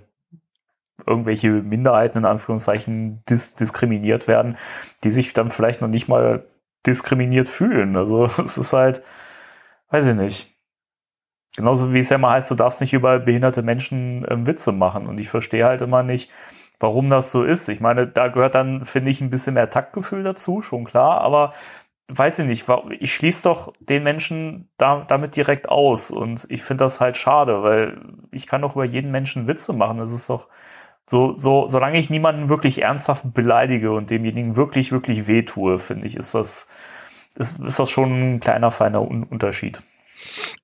irgendwelche 1.07 1.50
Minderheiten 1.50 2.18
in 2.18 2.24
Anführungszeichen 2.24 3.22
dis 3.28 3.54
diskriminiert 3.54 4.28
werden, 4.28 4.57
die 5.02 5.11
sich 5.11 5.33
dann 5.33 5.50
vielleicht 5.50 5.80
noch 5.80 5.88
nicht 5.88 6.09
mal 6.09 6.46
diskriminiert 6.87 7.48
fühlen. 7.48 7.96
Also 7.96 8.24
es 8.38 8.59
ist 8.59 8.72
halt, 8.72 9.02
weiß 9.90 10.07
ich 10.07 10.14
nicht. 10.14 10.50
Genauso 11.57 11.92
wie 11.92 12.00
es 12.00 12.11
ja 12.11 12.18
mal 12.18 12.33
heißt, 12.33 12.50
du 12.50 12.57
darfst 12.57 12.80
nicht 12.80 12.94
über 12.94 13.20
behinderte 13.20 13.62
Menschen 13.62 14.26
ähm, 14.28 14.46
Witze 14.46 14.72
machen. 14.72 15.07
Und 15.07 15.18
ich 15.18 15.28
verstehe 15.28 15.64
halt 15.64 15.83
immer 15.83 16.02
nicht, 16.02 16.30
warum 16.80 17.11
das 17.11 17.30
so 17.30 17.44
ist. 17.44 17.68
Ich 17.68 17.80
meine, 17.80 18.07
da 18.09 18.28
gehört 18.28 18.57
dann, 18.57 18.85
finde 18.85 19.11
ich, 19.11 19.20
ein 19.20 19.30
bisschen 19.30 19.54
mehr 19.54 19.70
Taktgefühl 19.70 20.24
dazu, 20.24 20.62
schon 20.62 20.85
klar, 20.85 21.20
aber 21.20 21.52
weiß 22.09 22.40
ich 22.40 22.46
nicht, 22.46 22.66
ich 23.00 23.14
schließe 23.14 23.44
doch 23.44 23.72
den 23.80 24.02
Menschen 24.02 24.68
da, 24.76 25.04
damit 25.09 25.37
direkt 25.37 25.68
aus 25.68 26.11
und 26.11 26.46
ich 26.50 26.62
finde 26.62 26.85
das 26.85 27.00
halt 27.00 27.16
schade, 27.16 27.62
weil 27.62 27.98
ich 28.30 28.46
kann 28.46 28.61
doch 28.62 28.74
über 28.74 28.85
jeden 28.85 29.11
Menschen 29.11 29.46
Witze 29.48 29.72
machen. 29.72 29.98
Das 29.98 30.12
ist 30.12 30.28
doch 30.28 30.48
so, 31.07 31.37
so, 31.37 31.67
solange 31.67 31.99
ich 31.99 32.11
niemanden 32.11 32.49
wirklich 32.49 32.83
ernsthaft 32.83 33.35
beleidige 33.35 33.93
und 33.93 34.11
demjenigen 34.11 34.57
wirklich, 34.57 34.90
wirklich 34.90 35.27
wehtue, 35.27 35.79
finde 35.79 36.07
ich, 36.07 36.17
ist 36.17 36.35
das, 36.35 36.69
ist, 37.37 37.61
ist 37.61 37.79
das 37.79 37.90
schon 37.90 38.31
ein 38.31 38.40
kleiner, 38.40 38.71
feiner 38.71 39.03
Unterschied. 39.03 39.83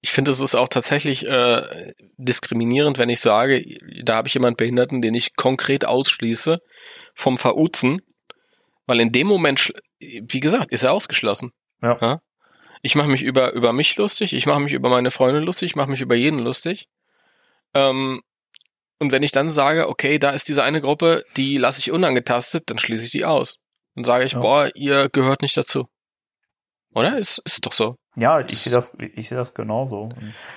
Ich 0.00 0.12
finde, 0.12 0.30
es 0.30 0.40
ist 0.40 0.54
auch 0.54 0.68
tatsächlich 0.68 1.26
äh, 1.26 1.92
diskriminierend, 2.16 2.98
wenn 2.98 3.10
ich 3.10 3.20
sage, 3.20 3.62
da 4.02 4.16
habe 4.16 4.28
ich 4.28 4.34
jemanden 4.34 4.56
Behinderten, 4.56 5.02
den 5.02 5.14
ich 5.14 5.36
konkret 5.36 5.84
ausschließe 5.84 6.60
vom 7.14 7.36
Veruzen, 7.36 8.00
weil 8.86 9.00
in 9.00 9.12
dem 9.12 9.26
Moment, 9.26 9.74
wie 9.98 10.40
gesagt, 10.40 10.72
ist 10.72 10.84
er 10.84 10.92
ausgeschlossen. 10.92 11.52
Ja. 11.82 11.98
ja? 12.00 12.20
Ich 12.82 12.94
mache 12.94 13.08
mich 13.08 13.22
über, 13.22 13.52
über 13.52 13.74
mich 13.74 13.96
lustig, 13.96 14.32
ich 14.32 14.46
mache 14.46 14.60
mich 14.60 14.72
über 14.72 14.88
meine 14.88 15.10
Freunde 15.10 15.40
lustig, 15.40 15.70
ich 15.70 15.76
mache 15.76 15.90
mich 15.90 16.00
über 16.00 16.14
jeden 16.14 16.38
lustig. 16.38 16.88
Ähm, 17.74 18.22
und 19.00 19.12
wenn 19.12 19.22
ich 19.22 19.32
dann 19.32 19.50
sage, 19.50 19.88
okay, 19.88 20.18
da 20.18 20.30
ist 20.30 20.48
diese 20.48 20.62
eine 20.62 20.80
Gruppe, 20.80 21.24
die 21.36 21.56
lasse 21.56 21.80
ich 21.80 21.90
unangetastet, 21.90 22.64
dann 22.66 22.78
schließe 22.78 23.06
ich 23.06 23.10
die 23.10 23.24
aus. 23.24 23.56
Dann 23.94 24.04
sage 24.04 24.24
ich, 24.24 24.32
ja. 24.32 24.40
boah, 24.40 24.70
ihr 24.74 25.08
gehört 25.08 25.42
nicht 25.42 25.56
dazu. 25.56 25.88
Oder? 26.94 27.18
Ist, 27.18 27.40
ist 27.44 27.64
doch 27.64 27.72
so. 27.72 27.96
Ja, 28.16 28.40
ich 28.40 28.60
sehe 28.60 28.72
das, 28.72 28.96
ich 28.98 29.28
sehe 29.28 29.38
das 29.38 29.54
genauso. 29.54 30.10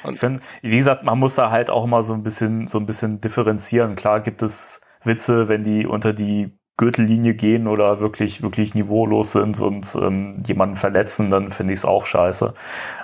Und 0.04 0.14
ich 0.14 0.20
finde, 0.20 0.42
wie 0.62 0.76
gesagt, 0.76 1.04
man 1.04 1.20
muss 1.20 1.36
da 1.36 1.52
halt 1.52 1.70
auch 1.70 1.86
mal 1.86 2.04
so 2.04 2.14
ein 2.14 2.24
bisschen, 2.24 2.68
so 2.68 2.80
ein 2.80 2.86
bisschen 2.86 3.22
differenzieren. 3.22 3.96
Klar 3.96 4.20
gibt 4.20 4.42
es 4.42 4.82
Witze, 5.04 5.48
wenn 5.48 5.64
die 5.64 5.86
unter 5.86 6.12
die 6.12 6.58
Gürtellinie 6.76 7.36
gehen 7.36 7.68
oder 7.68 8.00
wirklich, 8.00 8.42
wirklich 8.42 8.74
niveaulos 8.74 9.34
sind 9.34 9.62
und 9.62 9.96
ähm, 9.96 10.38
jemanden 10.46 10.76
verletzen, 10.76 11.30
dann 11.30 11.52
finde 11.52 11.74
ich 11.74 11.80
es 11.80 11.86
auch 11.86 12.06
scheiße. 12.06 12.54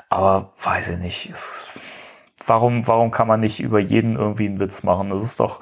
Aber 0.10 0.54
weiß 0.58 0.90
ich 0.90 0.98
nicht. 0.98 1.30
Es, 1.30 1.70
warum, 2.46 2.88
warum 2.88 3.12
kann 3.12 3.28
man 3.28 3.40
nicht 3.40 3.60
über 3.60 3.80
jeden 3.80 4.16
irgendwie 4.16 4.48
einen 4.48 4.60
Witz 4.60 4.84
machen? 4.84 5.10
Das 5.10 5.24
ist 5.24 5.40
doch, 5.40 5.62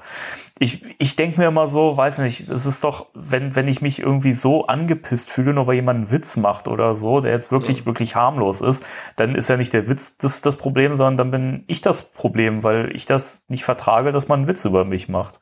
ich, 0.60 0.84
ich 0.98 1.16
denke 1.16 1.40
mir 1.40 1.48
immer 1.48 1.68
so, 1.68 1.96
weiß 1.96 2.20
nicht, 2.20 2.50
das 2.50 2.66
ist 2.66 2.84
doch, 2.84 3.08
wenn, 3.14 3.56
wenn 3.56 3.68
ich 3.68 3.82
mich 3.82 4.00
irgendwie 4.00 4.34
so 4.34 4.66
angepisst 4.66 5.30
fühle, 5.30 5.54
nur 5.54 5.68
weil 5.68 5.76
jemand 5.76 5.98
einen 5.98 6.12
Witz 6.12 6.38
macht 6.38 6.68
oder 6.68 6.96
so, 6.96 7.22
der 7.22 7.32
jetzt 7.32 7.52
wirklich, 7.52 7.80
ja. 7.80 7.86
wirklich 7.86 8.16
harmlos 8.16 8.62
ist, 8.62 8.84
dann 9.16 9.36
ist 9.36 9.50
ja 9.50 9.58
nicht 9.58 9.74
der 9.74 9.88
Witz 9.88 10.18
das, 10.18 10.42
das 10.42 10.56
Problem, 10.56 10.96
sondern 10.96 11.18
dann 11.18 11.32
bin 11.32 11.64
ich 11.68 11.82
das 11.82 12.10
Problem, 12.12 12.64
weil 12.64 12.96
ich 12.96 13.06
das 13.06 13.46
nicht 13.48 13.64
vertrage, 13.64 14.12
dass 14.12 14.28
man 14.28 14.40
einen 14.40 14.48
Witz 14.48 14.66
über 14.66 14.86
mich 14.86 15.10
macht. 15.10 15.40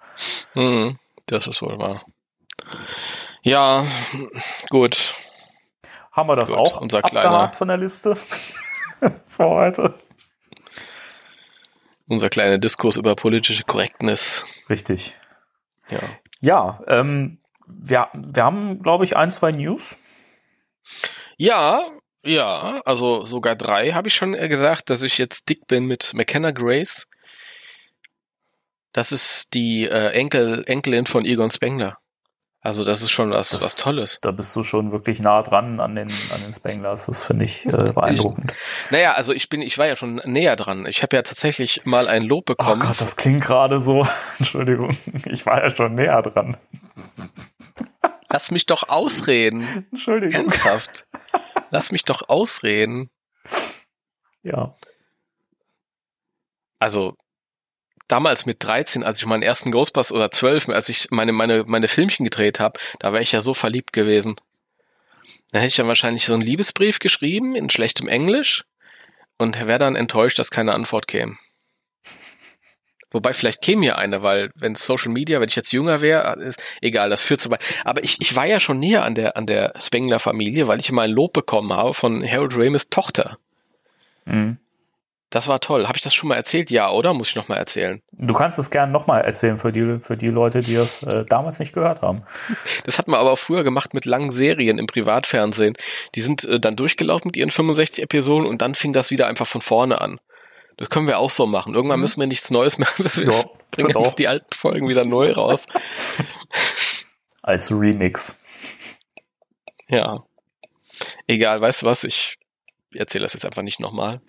Mhm, 0.53 0.97
das 1.27 1.47
ist 1.47 1.61
wohl 1.61 1.77
wahr. 1.79 2.03
Ja, 3.41 3.83
gut. 4.69 5.13
Haben 6.11 6.29
wir 6.29 6.35
das 6.35 6.49
gut, 6.49 6.57
auch 6.57 6.81
unser 6.81 7.01
kleiner 7.01 7.53
von 7.53 7.67
der 7.67 7.77
Liste 7.77 8.17
für 9.27 9.45
heute? 9.45 9.93
Unser 12.07 12.29
kleiner 12.29 12.57
Diskurs 12.57 12.97
über 12.97 13.15
politische 13.15 13.63
Korrektness. 13.63 14.45
Richtig. 14.69 15.15
Ja. 15.89 15.99
Ja, 16.39 16.81
ähm, 16.87 17.39
wir, 17.67 18.09
wir 18.13 18.43
haben, 18.43 18.81
glaube 18.81 19.05
ich, 19.05 19.15
ein, 19.15 19.31
zwei 19.31 19.51
News. 19.51 19.95
Ja, 21.37 21.85
ja, 22.23 22.81
also 22.85 23.25
sogar 23.25 23.55
drei 23.55 23.91
habe 23.91 24.07
ich 24.07 24.15
schon 24.15 24.33
gesagt, 24.33 24.89
dass 24.89 25.03
ich 25.03 25.17
jetzt 25.17 25.49
dick 25.49 25.67
bin 25.67 25.85
mit 25.85 26.13
McKenna 26.13 26.51
Grace. 26.51 27.07
Das 28.93 29.11
ist 29.11 29.53
die 29.53 29.85
äh, 29.85 30.11
Enkel, 30.11 30.63
Enkelin 30.65 31.05
von 31.05 31.25
Egon 31.25 31.51
Spengler. 31.51 31.97
Also 32.65 32.83
das 32.83 33.03
ist 33.03 33.11
schon 33.11 33.29
was, 33.29 33.51
das, 33.51 33.61
was 33.61 33.75
Tolles. 33.75 34.17
Da 34.21 34.31
bist 34.31 34.55
du 34.55 34.63
schon 34.63 34.91
wirklich 34.91 35.19
nah 35.19 35.43
dran 35.43 35.79
an 35.79 35.95
den, 35.95 36.09
an 36.33 36.41
den 36.41 36.51
Spanglers. 36.51 37.05
Das 37.05 37.23
finde 37.23 37.45
ich 37.45 37.63
äh, 37.67 37.69
beeindruckend. 37.69 38.53
Ich, 38.53 38.91
naja, 38.91 39.11
also 39.13 39.33
ich 39.33 39.49
bin, 39.49 39.61
ich 39.61 39.77
war 39.77 39.85
ja 39.85 39.95
schon 39.95 40.15
näher 40.25 40.55
dran. 40.55 40.87
Ich 40.87 41.03
habe 41.03 41.15
ja 41.15 41.21
tatsächlich 41.21 41.85
mal 41.85 42.07
ein 42.07 42.23
Lob 42.23 42.45
bekommen. 42.45 42.81
Oh 42.83 42.87
Gott, 42.87 42.99
das 42.99 43.17
klingt 43.17 43.43
gerade 43.43 43.79
so. 43.79 44.07
Entschuldigung, 44.39 44.97
ich 45.25 45.45
war 45.45 45.63
ja 45.63 45.69
schon 45.69 45.93
näher 45.93 46.23
dran. 46.23 46.57
Lass 48.29 48.49
mich 48.49 48.65
doch 48.65 48.89
ausreden. 48.89 49.85
Entschuldigung. 49.91 50.33
Ernsthaft. 50.33 51.05
Lass 51.69 51.91
mich 51.91 52.03
doch 52.03 52.29
ausreden. 52.29 53.11
Ja. 54.41 54.75
Also, 56.79 57.15
damals 58.07 58.45
mit 58.45 58.63
13, 58.63 59.03
als 59.03 59.17
ich 59.17 59.25
meinen 59.25 59.43
ersten 59.43 59.71
Ghostbusters 59.71 60.15
oder 60.15 60.31
12, 60.31 60.69
als 60.69 60.89
ich 60.89 61.07
meine, 61.11 61.31
meine, 61.31 61.63
meine 61.65 61.87
Filmchen 61.87 62.23
gedreht 62.23 62.59
habe, 62.59 62.79
da 62.99 63.11
wäre 63.11 63.23
ich 63.23 63.31
ja 63.31 63.41
so 63.41 63.53
verliebt 63.53 63.93
gewesen. 63.93 64.35
Dann 65.51 65.61
hätte 65.61 65.69
ich 65.69 65.75
dann 65.75 65.87
wahrscheinlich 65.87 66.25
so 66.25 66.33
einen 66.33 66.43
Liebesbrief 66.43 66.99
geschrieben 66.99 67.55
in 67.55 67.69
schlechtem 67.69 68.07
Englisch 68.07 68.63
und 69.37 69.59
wäre 69.59 69.79
dann 69.79 69.95
enttäuscht, 69.95 70.39
dass 70.39 70.51
keine 70.51 70.73
Antwort 70.73 71.07
käme. 71.07 71.37
Wobei 73.11 73.33
vielleicht 73.33 73.61
käme 73.61 73.85
ja 73.85 73.95
eine, 73.95 74.23
weil 74.23 74.51
wenn 74.55 74.75
Social 74.75 75.11
Media, 75.11 75.39
wenn 75.39 75.47
ich 75.47 75.55
jetzt 75.55 75.71
jünger 75.71 76.01
wäre, 76.01 76.53
egal, 76.81 77.09
das 77.09 77.21
führt 77.21 77.39
zu 77.39 77.49
weit. 77.49 77.63
Aber 77.85 78.03
ich, 78.03 78.19
ich 78.19 78.35
war 78.35 78.45
ja 78.45 78.59
schon 78.59 78.79
näher 78.79 79.05
an 79.05 79.15
der, 79.15 79.37
an 79.37 79.45
der 79.45 79.73
Spengler-Familie, 79.79 80.67
weil 80.67 80.79
ich 80.79 80.89
immer 80.89 81.03
ein 81.03 81.11
Lob 81.11 81.31
bekommen 81.31 81.71
habe 81.71 81.93
von 81.93 82.29
Harold 82.29 82.57
Ramis 82.57 82.89
Tochter. 82.89 83.37
Mhm. 84.25 84.57
Das 85.35 85.49
war 85.49 85.59
toll. 85.59 85.85
Habe 85.85 85.97
ich 85.97 86.01
das 86.01 86.15
schon 86.15 86.29
mal 86.29 86.35
erzählt? 86.35 86.71
Ja, 86.71 86.89
oder? 86.89 87.13
Muss 87.13 87.27
ich 87.27 87.35
noch 87.35 87.49
mal 87.49 87.57
erzählen? 87.57 88.01
Du 88.13 88.33
kannst 88.33 88.57
es 88.57 88.71
gerne 88.71 88.93
noch 88.93 89.05
mal 89.05 89.19
erzählen 89.19 89.57
für 89.57 89.73
die, 89.73 89.99
für 89.99 90.15
die 90.15 90.29
Leute, 90.29 90.61
die 90.61 90.75
es 90.75 91.03
äh, 91.03 91.25
damals 91.25 91.59
nicht 91.59 91.73
gehört 91.73 92.01
haben. 92.01 92.23
Das 92.85 92.99
hat 92.99 93.09
man 93.09 93.19
aber 93.19 93.31
auch 93.33 93.37
früher 93.37 93.65
gemacht 93.65 93.93
mit 93.93 94.05
langen 94.05 94.31
Serien 94.31 94.77
im 94.77 94.87
Privatfernsehen. 94.87 95.75
Die 96.15 96.21
sind 96.21 96.45
äh, 96.45 96.57
dann 96.57 96.77
durchgelaufen 96.77 97.27
mit 97.27 97.35
ihren 97.35 97.51
65 97.51 98.01
Episoden 98.01 98.47
und 98.47 98.61
dann 98.61 98.75
fing 98.75 98.93
das 98.93 99.11
wieder 99.11 99.27
einfach 99.27 99.45
von 99.45 99.59
vorne 99.59 99.99
an. 99.99 100.21
Das 100.77 100.89
können 100.89 101.07
wir 101.07 101.19
auch 101.19 101.29
so 101.29 101.45
machen. 101.45 101.75
Irgendwann 101.75 101.99
mhm. 101.99 102.03
müssen 102.03 102.21
wir 102.21 102.27
nichts 102.27 102.49
Neues 102.49 102.77
mehr. 102.77 102.87
Wir 102.97 103.29
ja, 103.29 103.43
bringen 103.71 103.97
einfach 103.97 104.13
die 104.13 104.29
alten 104.29 104.53
Folgen 104.53 104.87
wieder 104.87 105.03
neu 105.03 105.33
raus. 105.33 105.67
Als 107.43 107.71
Remix. 107.71 108.39
Ja. 109.89 110.23
Egal, 111.27 111.59
weißt 111.59 111.81
du 111.81 111.87
was? 111.87 112.05
Ich 112.05 112.37
erzähle 112.95 113.23
das 113.23 113.33
jetzt 113.33 113.45
einfach 113.45 113.61
nicht 113.61 113.79
nochmal. 113.79 114.21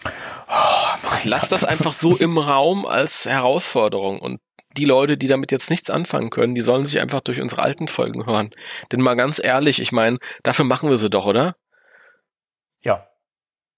Oh, 0.49 1.17
Lass 1.25 1.49
das 1.49 1.65
einfach 1.65 1.93
so 1.93 2.17
im 2.17 2.39
Raum 2.39 2.87
als 2.87 3.27
Herausforderung 3.27 4.19
und 4.19 4.41
die 4.77 4.85
Leute, 4.85 5.17
die 5.17 5.29
damit 5.29 5.53
jetzt 5.53 5.71
nichts 5.71 5.91
anfangen 5.91 6.31
können, 6.31 6.55
die 6.55 6.61
sollen 6.61 6.85
sich 6.85 7.01
einfach 7.01 7.21
durch 7.21 7.41
unsere 7.41 7.63
alten 7.63 7.89
Folgen 7.89 8.27
hören. 8.27 8.51
Denn 8.93 9.01
mal 9.01 9.15
ganz 9.15 9.43
ehrlich, 9.43 9.81
ich 9.81 9.93
meine, 9.93 10.19
dafür 10.43 10.65
machen 10.65 10.91
wir 10.91 10.97
sie 10.97 11.11
doch, 11.11 11.27
oder? 11.27 11.57
Ja. 12.83 13.07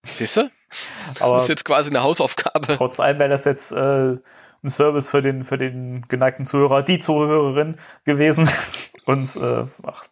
Siehst 0.05 0.37
du? 0.37 0.51
Aber 1.20 1.35
das 1.35 1.44
ist 1.44 1.48
jetzt 1.48 1.64
quasi 1.64 1.90
eine 1.90 2.03
Hausaufgabe. 2.03 2.77
Trotz 2.77 3.01
allem 3.01 3.18
wäre 3.18 3.31
das 3.31 3.44
jetzt 3.44 3.72
äh, 3.72 4.16
ein 4.62 4.70
Service 4.70 5.09
für 5.09 5.22
den, 5.22 5.44
für 5.44 5.59
den 5.59 6.07
geneigten 6.09 6.44
Zuhörer, 6.44 6.83
die 6.83 6.98
Zuhörerin 6.98 7.77
gewesen. 8.05 8.48
Und 9.05 9.37
äh, 9.37 9.64
ach, 9.87 10.05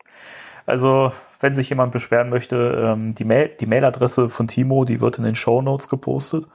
also 0.66 1.12
wenn 1.40 1.54
sich 1.54 1.68
jemand 1.68 1.92
beschweren 1.92 2.28
möchte, 2.28 2.56
ähm, 2.84 3.14
die, 3.14 3.24
Mail, 3.24 3.56
die 3.60 3.66
Mailadresse 3.66 4.28
von 4.28 4.48
Timo, 4.48 4.84
die 4.84 5.00
wird 5.00 5.18
in 5.18 5.24
den 5.24 5.34
Show 5.34 5.62
Notes 5.62 5.88
gepostet. 5.88 6.46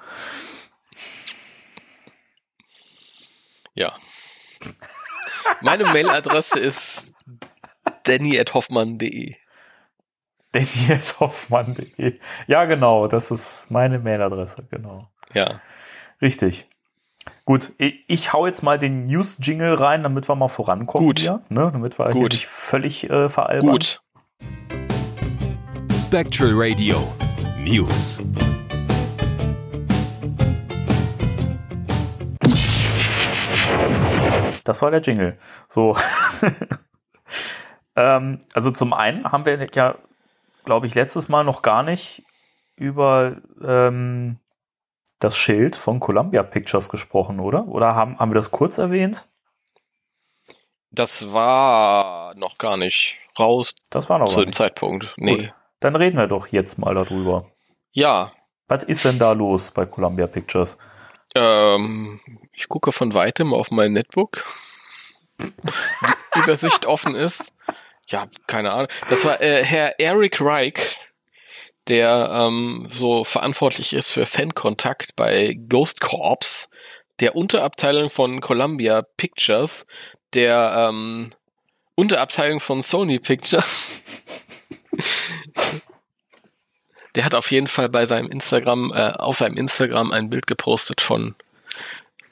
Ja. 3.73 3.95
Meine 5.61 5.85
Mailadresse 5.85 6.59
ist 6.59 7.15
danny.hoffmann.de. 8.03 9.35
Danny.hoffmann.de. 10.51 12.19
Ja, 12.47 12.65
genau, 12.65 13.07
das 13.07 13.31
ist 13.31 13.71
meine 13.71 13.99
Mailadresse, 13.99 14.67
genau. 14.69 15.09
Ja. 15.33 15.61
Richtig. 16.21 16.67
Gut, 17.51 17.73
ich, 17.77 18.31
hau 18.31 18.45
jetzt 18.45 18.63
mal 18.63 18.77
den 18.77 19.07
News-Jingle 19.07 19.73
rein, 19.73 20.03
damit 20.03 20.29
wir 20.29 20.35
mal 20.37 20.47
vorankommen. 20.47 21.05
Gut. 21.05 21.19
Hier, 21.19 21.41
ne? 21.49 21.69
Damit 21.73 21.99
wir 21.99 22.09
Gut. 22.11 22.31
nicht 22.31 22.47
völlig 22.47 23.09
äh, 23.09 23.27
veralbern. 23.27 23.71
Gut. 23.71 24.01
Spectral 25.93 26.51
Radio 26.53 26.95
News. 27.59 28.21
Das 34.63 34.81
war 34.81 34.89
der 34.89 35.01
Jingle. 35.01 35.37
So. 35.67 35.97
ähm, 37.97 38.39
also 38.53 38.71
zum 38.71 38.93
einen 38.93 39.29
haben 39.29 39.45
wir 39.45 39.59
ja, 39.73 39.95
glaube 40.63 40.87
ich, 40.87 40.95
letztes 40.95 41.27
Mal 41.27 41.43
noch 41.43 41.63
gar 41.63 41.83
nicht 41.83 42.23
über 42.77 43.35
ähm, 43.61 44.37
das 45.21 45.37
Schild 45.37 45.75
von 45.75 45.99
Columbia 45.99 46.43
Pictures 46.43 46.89
gesprochen, 46.89 47.39
oder? 47.39 47.67
Oder 47.67 47.95
haben, 47.95 48.19
haben 48.19 48.31
wir 48.31 48.35
das 48.35 48.51
kurz 48.51 48.77
erwähnt? 48.77 49.27
Das 50.89 51.31
war 51.31 52.35
noch 52.35 52.57
gar 52.57 52.75
nicht 52.75 53.17
raus. 53.39 53.75
Das 53.89 54.09
war 54.09 54.19
noch 54.19 54.27
zu 54.27 54.43
dem 54.43 54.51
Zeitpunkt. 54.51 55.13
Nee. 55.15 55.35
Gut. 55.35 55.53
Dann 55.79 55.95
reden 55.95 56.17
wir 56.17 56.27
doch 56.27 56.47
jetzt 56.47 56.77
mal 56.77 56.93
darüber. 56.93 57.45
Ja. 57.91 58.33
Was 58.67 58.83
ist 58.83 59.05
denn 59.05 59.19
da 59.19 59.31
los 59.31 59.71
bei 59.71 59.85
Columbia 59.85 60.27
Pictures? 60.27 60.77
Ähm, 61.35 62.19
ich 62.51 62.67
gucke 62.67 62.91
von 62.91 63.13
weitem 63.13 63.53
auf 63.53 63.71
mein 63.71 63.93
Netbook. 63.93 64.43
die 65.39 66.39
Übersicht 66.39 66.85
offen 66.85 67.15
ist. 67.15 67.53
Ja, 68.07 68.27
keine 68.47 68.71
Ahnung. 68.71 68.87
Das 69.09 69.23
war 69.23 69.41
äh, 69.41 69.63
Herr 69.63 69.99
Eric 69.99 70.41
Reich, 70.41 70.97
der 71.91 72.29
ähm, 72.31 72.87
so 72.89 73.25
verantwortlich 73.25 73.91
ist 73.91 74.11
für 74.11 74.25
Fankontakt 74.25 75.13
bei 75.17 75.57
Ghost 75.67 75.99
Corps, 75.99 76.69
der 77.19 77.35
Unterabteilung 77.35 78.09
von 78.09 78.39
Columbia 78.39 79.01
Pictures, 79.17 79.85
der 80.33 80.87
ähm, 80.89 81.31
Unterabteilung 81.95 82.61
von 82.61 82.81
Sony 82.81 83.19
Pictures. 83.19 84.01
der 87.15 87.25
hat 87.25 87.35
auf 87.35 87.51
jeden 87.51 87.67
Fall 87.67 87.89
bei 87.89 88.05
seinem 88.05 88.31
Instagram, 88.31 88.93
äh, 88.93 89.11
auf 89.11 89.35
seinem 89.35 89.57
Instagram 89.57 90.13
ein 90.13 90.29
Bild 90.29 90.47
gepostet 90.47 91.01
von 91.01 91.35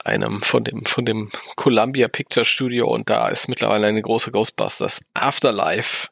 einem, 0.02 0.40
von 0.40 0.64
dem, 0.64 0.86
von 0.86 1.04
dem 1.04 1.30
Columbia 1.56 2.08
Picture 2.08 2.46
Studio 2.46 2.88
und 2.88 3.10
da 3.10 3.28
ist 3.28 3.46
mittlerweile 3.46 3.88
eine 3.88 4.00
große 4.00 4.32
Ghostbusters 4.32 5.02
Afterlife 5.12 6.08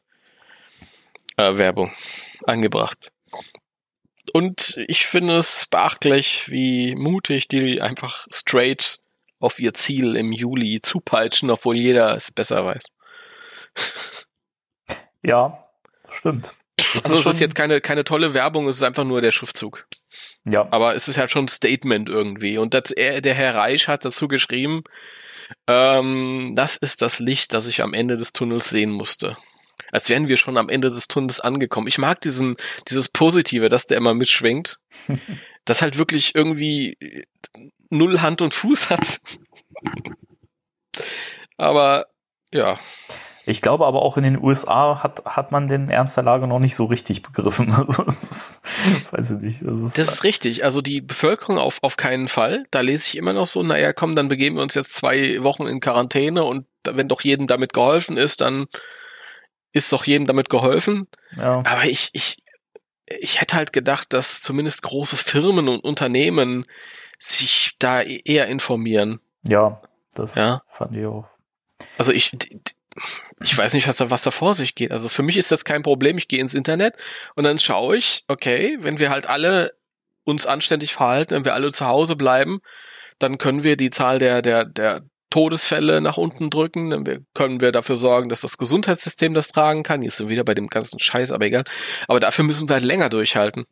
äh, 1.37 1.57
Werbung 1.57 1.91
angebracht. 2.45 3.11
Und 4.33 4.79
ich 4.87 5.07
finde 5.07 5.37
es 5.37 5.67
beachtlich, 5.69 6.49
wie 6.49 6.95
mutig 6.95 7.47
die 7.47 7.81
einfach 7.81 8.27
straight 8.31 8.99
auf 9.39 9.59
ihr 9.59 9.73
Ziel 9.73 10.15
im 10.15 10.31
Juli 10.31 10.81
zupeitschen, 10.81 11.49
obwohl 11.49 11.77
jeder 11.77 12.15
es 12.15 12.31
besser 12.31 12.65
weiß. 12.65 12.85
Ja, 15.23 15.65
das 16.03 16.15
stimmt. 16.15 16.55
Das 16.93 17.05
also 17.05 17.17
es 17.17 17.35
ist 17.35 17.39
jetzt 17.39 17.55
keine, 17.55 17.81
keine 17.81 18.03
tolle 18.03 18.33
Werbung, 18.33 18.67
es 18.67 18.77
ist 18.77 18.83
einfach 18.83 19.03
nur 19.03 19.21
der 19.21 19.31
Schriftzug. 19.31 19.85
Ja. 20.45 20.67
Aber 20.71 20.95
es 20.95 21.07
ist 21.07 21.17
halt 21.17 21.29
schon 21.29 21.45
ein 21.45 21.49
Statement 21.49 22.09
irgendwie. 22.09 22.57
Und 22.57 22.73
das, 22.73 22.91
er, 22.91 23.21
der 23.21 23.33
Herr 23.33 23.55
Reich 23.55 23.87
hat 23.87 24.05
dazu 24.05 24.27
geschrieben, 24.27 24.83
ähm, 25.67 26.53
das 26.55 26.77
ist 26.77 27.01
das 27.01 27.19
Licht, 27.19 27.53
das 27.53 27.67
ich 27.67 27.81
am 27.81 27.93
Ende 27.93 28.17
des 28.17 28.33
Tunnels 28.33 28.69
sehen 28.69 28.91
musste. 28.91 29.35
Als 29.91 30.09
wären 30.09 30.27
wir 30.27 30.37
schon 30.37 30.57
am 30.57 30.69
Ende 30.69 30.89
des 30.89 31.07
Tunnels 31.07 31.39
angekommen. 31.39 31.87
Ich 31.87 31.97
mag 31.97 32.21
diesen, 32.21 32.57
dieses 32.87 33.09
Positive, 33.09 33.69
dass 33.69 33.87
der 33.87 33.97
immer 33.97 34.13
mitschwingt. 34.13 34.79
das 35.65 35.81
halt 35.81 35.97
wirklich 35.97 36.35
irgendwie 36.35 36.97
null 37.89 38.21
Hand 38.21 38.41
und 38.41 38.53
Fuß 38.53 38.89
hat. 38.89 39.19
Aber 41.57 42.05
ja. 42.51 42.77
Ich 43.45 43.63
glaube 43.63 43.87
aber 43.87 44.03
auch 44.03 44.15
in 44.15 44.23
den 44.23 44.43
USA 44.43 45.01
hat, 45.01 45.25
hat 45.25 45.51
man 45.51 45.67
den 45.67 45.89
Ernst 45.89 46.15
der 46.15 46.23
Lage 46.23 46.45
noch 46.45 46.59
nicht 46.59 46.75
so 46.75 46.85
richtig 46.85 47.23
begriffen. 47.23 47.73
Also, 47.87 48.03
ist, 48.03 48.61
weiß 49.11 49.31
ich 49.31 49.37
nicht. 49.39 49.61
Das 49.63 49.79
ist, 49.79 49.97
das 49.97 50.07
ist 50.13 50.23
richtig. 50.23 50.63
Also 50.63 50.81
die 50.81 51.01
Bevölkerung 51.01 51.57
auf, 51.57 51.79
auf 51.81 51.97
keinen 51.97 52.27
Fall. 52.27 52.63
Da 52.71 52.81
lese 52.81 53.07
ich 53.07 53.17
immer 53.17 53.33
noch 53.33 53.47
so, 53.47 53.63
naja, 53.63 53.91
komm, 53.91 54.15
dann 54.15 54.27
begeben 54.27 54.57
wir 54.57 54.63
uns 54.63 54.75
jetzt 54.75 54.93
zwei 54.95 55.41
Wochen 55.43 55.65
in 55.65 55.79
Quarantäne 55.79 56.43
und 56.43 56.67
wenn 56.85 57.07
doch 57.07 57.21
jedem 57.21 57.47
damit 57.47 57.73
geholfen 57.73 58.17
ist, 58.17 58.41
dann 58.41 58.67
ist 59.71 59.91
doch 59.93 60.05
jedem 60.05 60.27
damit 60.27 60.49
geholfen. 60.49 61.07
Ja. 61.35 61.63
Aber 61.65 61.85
ich, 61.85 62.09
ich, 62.13 62.37
ich 63.05 63.41
hätte 63.41 63.55
halt 63.55 63.73
gedacht, 63.73 64.13
dass 64.13 64.41
zumindest 64.41 64.83
große 64.83 65.17
Firmen 65.17 65.67
und 65.67 65.83
Unternehmen 65.83 66.65
sich 67.17 67.75
da 67.79 68.01
eher 68.01 68.47
informieren. 68.47 69.21
Ja, 69.43 69.81
das 70.15 70.35
ja? 70.35 70.61
fand 70.65 70.95
ich 70.95 71.05
auch. 71.05 71.25
Also 71.97 72.11
ich, 72.11 72.31
ich 73.41 73.57
weiß 73.57 73.73
nicht, 73.73 73.87
was 73.87 73.97
da, 73.97 74.09
was 74.09 74.23
da 74.23 74.31
vor 74.31 74.53
sich 74.53 74.75
geht. 74.75 74.91
Also 74.91 75.09
für 75.09 75.23
mich 75.23 75.37
ist 75.37 75.51
das 75.51 75.65
kein 75.65 75.83
Problem. 75.83 76.17
Ich 76.17 76.27
gehe 76.27 76.41
ins 76.41 76.53
Internet 76.53 76.95
und 77.35 77.43
dann 77.43 77.59
schaue 77.59 77.97
ich, 77.97 78.23
okay, 78.27 78.77
wenn 78.81 78.99
wir 78.99 79.09
halt 79.09 79.27
alle 79.27 79.73
uns 80.23 80.45
anständig 80.45 80.93
verhalten, 80.93 81.35
wenn 81.35 81.45
wir 81.45 81.53
alle 81.53 81.71
zu 81.71 81.87
Hause 81.87 82.15
bleiben, 82.15 82.61
dann 83.17 83.37
können 83.37 83.63
wir 83.63 83.75
die 83.75 83.89
Zahl 83.89 84.19
der, 84.19 84.41
der, 84.41 84.65
der 84.65 85.03
Todesfälle 85.29 86.01
nach 86.01 86.17
unten 86.17 86.49
drücken, 86.49 86.89
dann 86.89 87.25
können 87.33 87.61
wir 87.61 87.71
dafür 87.71 87.95
sorgen, 87.95 88.29
dass 88.29 88.41
das 88.41 88.57
Gesundheitssystem 88.57 89.33
das 89.33 89.49
tragen 89.49 89.83
kann. 89.83 90.01
Jetzt 90.01 90.17
sind 90.17 90.27
wir 90.27 90.33
wieder 90.33 90.43
bei 90.43 90.55
dem 90.55 90.67
ganzen 90.67 90.99
Scheiß, 90.99 91.31
aber 91.31 91.45
egal. 91.45 91.63
Aber 92.07 92.19
dafür 92.19 92.45
müssen 92.45 92.67
wir 92.67 92.73
halt 92.73 92.83
länger 92.83 93.09
durchhalten. 93.09 93.65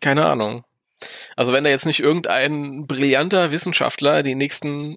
Keine 0.00 0.26
Ahnung. 0.26 0.64
Also 1.36 1.52
wenn 1.52 1.64
da 1.64 1.70
jetzt 1.70 1.86
nicht 1.86 2.00
irgendein 2.00 2.86
brillanter 2.86 3.50
Wissenschaftler 3.50 4.22
die 4.22 4.34
nächsten 4.34 4.96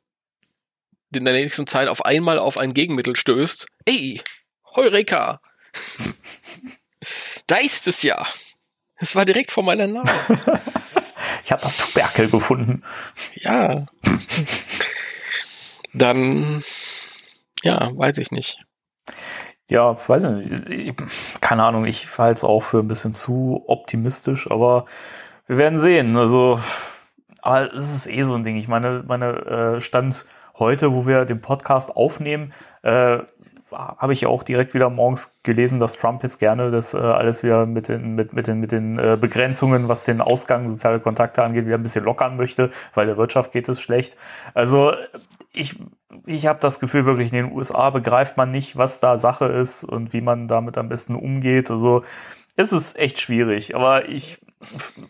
in 1.15 1.25
der 1.25 1.33
nächsten 1.33 1.67
Zeit 1.67 1.87
auf 1.87 2.05
einmal 2.05 2.39
auf 2.39 2.57
ein 2.57 2.73
Gegenmittel 2.73 3.15
stößt. 3.15 3.67
Ey, 3.85 4.21
Heureka! 4.75 5.41
da 7.47 7.57
ist 7.57 7.87
es 7.87 8.01
ja. 8.01 8.25
Es 8.95 9.15
war 9.15 9.25
direkt 9.25 9.51
vor 9.51 9.63
meiner 9.63 9.87
Nase. 9.87 10.39
ich 11.43 11.51
habe 11.51 11.61
das 11.61 11.77
Tuberkel 11.77 12.29
gefunden. 12.29 12.83
Ja. 13.35 13.85
Dann, 15.93 16.63
ja, 17.61 17.91
weiß 17.95 18.17
ich 18.17 18.31
nicht. 18.31 18.59
Ja, 19.69 19.95
weiß 20.07 20.23
ich 20.25 20.67
nicht. 20.67 21.41
Keine 21.41 21.63
Ahnung, 21.63 21.85
ich 21.85 22.17
halte 22.17 22.37
es 22.37 22.43
auch 22.43 22.61
für 22.61 22.79
ein 22.79 22.87
bisschen 22.87 23.13
zu 23.13 23.63
optimistisch, 23.67 24.49
aber 24.49 24.85
wir 25.47 25.57
werden 25.57 25.79
sehen. 25.79 26.17
Also, 26.17 26.59
aber 27.41 27.73
es 27.73 27.93
ist 27.93 28.07
eh 28.07 28.23
so 28.23 28.35
ein 28.35 28.43
Ding. 28.43 28.57
Ich 28.57 28.67
meine, 28.67 29.03
meine 29.07 29.75
äh, 29.77 29.81
Stand 29.81 30.25
heute, 30.59 30.93
wo 30.93 31.07
wir 31.07 31.25
den 31.25 31.41
Podcast 31.41 31.95
aufnehmen, 31.95 32.53
äh, 32.83 33.19
habe 33.73 34.13
ich 34.13 34.25
auch 34.25 34.43
direkt 34.43 34.73
wieder 34.73 34.89
morgens 34.89 35.39
gelesen, 35.43 35.79
dass 35.79 35.95
Trump 35.95 36.23
jetzt 36.23 36.39
gerne 36.39 36.71
das 36.71 36.93
äh, 36.93 36.97
alles 36.97 37.43
wieder 37.43 37.65
mit 37.65 37.87
den, 37.87 38.15
mit, 38.15 38.33
mit 38.33 38.47
den, 38.47 38.59
mit 38.59 38.71
den 38.71 38.99
äh, 38.99 39.17
Begrenzungen, 39.19 39.87
was 39.87 40.05
den 40.05 40.21
Ausgang 40.21 40.69
soziale 40.69 40.99
Kontakte 40.99 41.43
angeht, 41.43 41.65
wieder 41.65 41.77
ein 41.77 41.83
bisschen 41.83 42.05
lockern 42.05 42.37
möchte, 42.37 42.69
weil 42.93 43.07
der 43.07 43.17
Wirtschaft 43.17 43.51
geht 43.51 43.67
es 43.69 43.81
schlecht. 43.81 44.17
Also 44.53 44.93
ich, 45.53 45.79
ich 46.25 46.47
habe 46.47 46.59
das 46.59 46.79
Gefühl, 46.79 47.05
wirklich 47.05 47.31
in 47.31 47.45
den 47.45 47.51
USA 47.51 47.89
begreift 47.89 48.37
man 48.37 48.51
nicht, 48.51 48.77
was 48.77 48.99
da 48.99 49.17
Sache 49.17 49.45
ist 49.45 49.83
und 49.83 50.13
wie 50.13 50.21
man 50.21 50.47
damit 50.47 50.77
am 50.77 50.89
besten 50.89 51.15
umgeht. 51.15 51.69
Also 51.69 52.03
es 52.55 52.71
ist 52.71 52.97
echt 52.97 53.19
schwierig. 53.19 53.75
Aber 53.75 54.09
ich, 54.09 54.39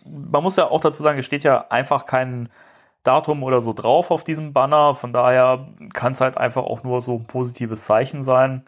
man 0.06 0.44
muss 0.44 0.58
ja 0.58 0.66
auch 0.66 0.82
dazu 0.82 1.04
sagen, 1.04 1.20
es 1.20 1.26
steht 1.26 1.44
ja 1.44 1.66
einfach 1.70 2.06
kein 2.06 2.50
Datum 3.04 3.44
oder 3.44 3.62
so 3.62 3.74
drauf 3.74 4.12
auf 4.12 4.24
diesem 4.24 4.54
Banner. 4.54 4.96
Von 4.96 5.14
daher 5.14 5.68
kann 5.94 6.14
es 6.14 6.22
halt 6.22 6.38
einfach 6.38 6.64
auch 6.64 6.84
nur 6.84 7.02
so 7.02 7.16
ein 7.16 7.26
positives 7.26 7.86
Zeichen 7.86 8.24
sein. 8.24 8.64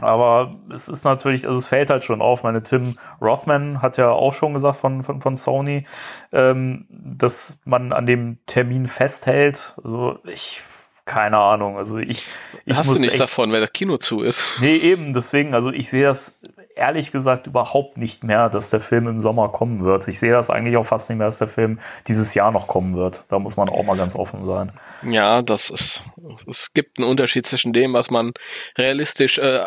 Aber 0.00 0.56
es 0.72 0.88
ist 0.88 1.04
natürlich, 1.04 1.46
also 1.46 1.58
es 1.58 1.68
fällt 1.68 1.90
halt 1.90 2.04
schon 2.04 2.22
auf. 2.22 2.42
Meine 2.42 2.62
Tim 2.62 2.96
Rothman 3.20 3.82
hat 3.82 3.96
ja 3.96 4.10
auch 4.10 4.32
schon 4.32 4.54
gesagt 4.54 4.76
von, 4.76 5.02
von, 5.02 5.20
von 5.20 5.36
Sony, 5.36 5.84
ähm, 6.32 6.86
dass 6.88 7.58
man 7.64 7.92
an 7.92 8.06
dem 8.06 8.38
Termin 8.46 8.86
festhält. 8.86 9.74
Also 9.82 10.18
ich, 10.24 10.62
keine 11.04 11.38
Ahnung. 11.38 11.76
Also 11.76 11.98
ich, 11.98 12.24
ich 12.64 12.76
Hast 12.76 12.86
muss 12.86 12.96
du 12.96 13.02
nichts 13.02 13.18
davon, 13.18 13.52
wenn 13.52 13.60
das 13.60 13.72
Kino 13.72 13.98
zu 13.98 14.22
ist? 14.22 14.46
Nee, 14.60 14.76
eben, 14.76 15.12
deswegen, 15.12 15.54
also 15.54 15.70
ich 15.70 15.90
sehe 15.90 16.04
das 16.04 16.34
ehrlich 16.80 17.12
gesagt 17.12 17.46
überhaupt 17.46 17.98
nicht 17.98 18.24
mehr, 18.24 18.48
dass 18.48 18.70
der 18.70 18.80
Film 18.80 19.06
im 19.06 19.20
Sommer 19.20 19.50
kommen 19.50 19.84
wird. 19.84 20.08
Ich 20.08 20.18
sehe 20.18 20.32
das 20.32 20.48
eigentlich 20.48 20.76
auch 20.78 20.84
fast 20.84 21.10
nicht 21.10 21.18
mehr, 21.18 21.26
dass 21.26 21.38
der 21.38 21.46
Film 21.46 21.78
dieses 22.08 22.34
Jahr 22.34 22.50
noch 22.50 22.66
kommen 22.66 22.96
wird. 22.96 23.30
Da 23.30 23.38
muss 23.38 23.56
man 23.56 23.68
auch 23.68 23.84
mal 23.84 23.96
ganz 23.96 24.16
offen 24.16 24.44
sein. 24.46 24.72
Ja, 25.02 25.42
das 25.42 25.68
ist, 25.68 26.02
es 26.48 26.72
gibt 26.72 26.98
einen 26.98 27.08
Unterschied 27.08 27.46
zwischen 27.46 27.74
dem, 27.74 27.92
was 27.92 28.10
man 28.10 28.32
realistisch 28.78 29.38
äh, 29.38 29.62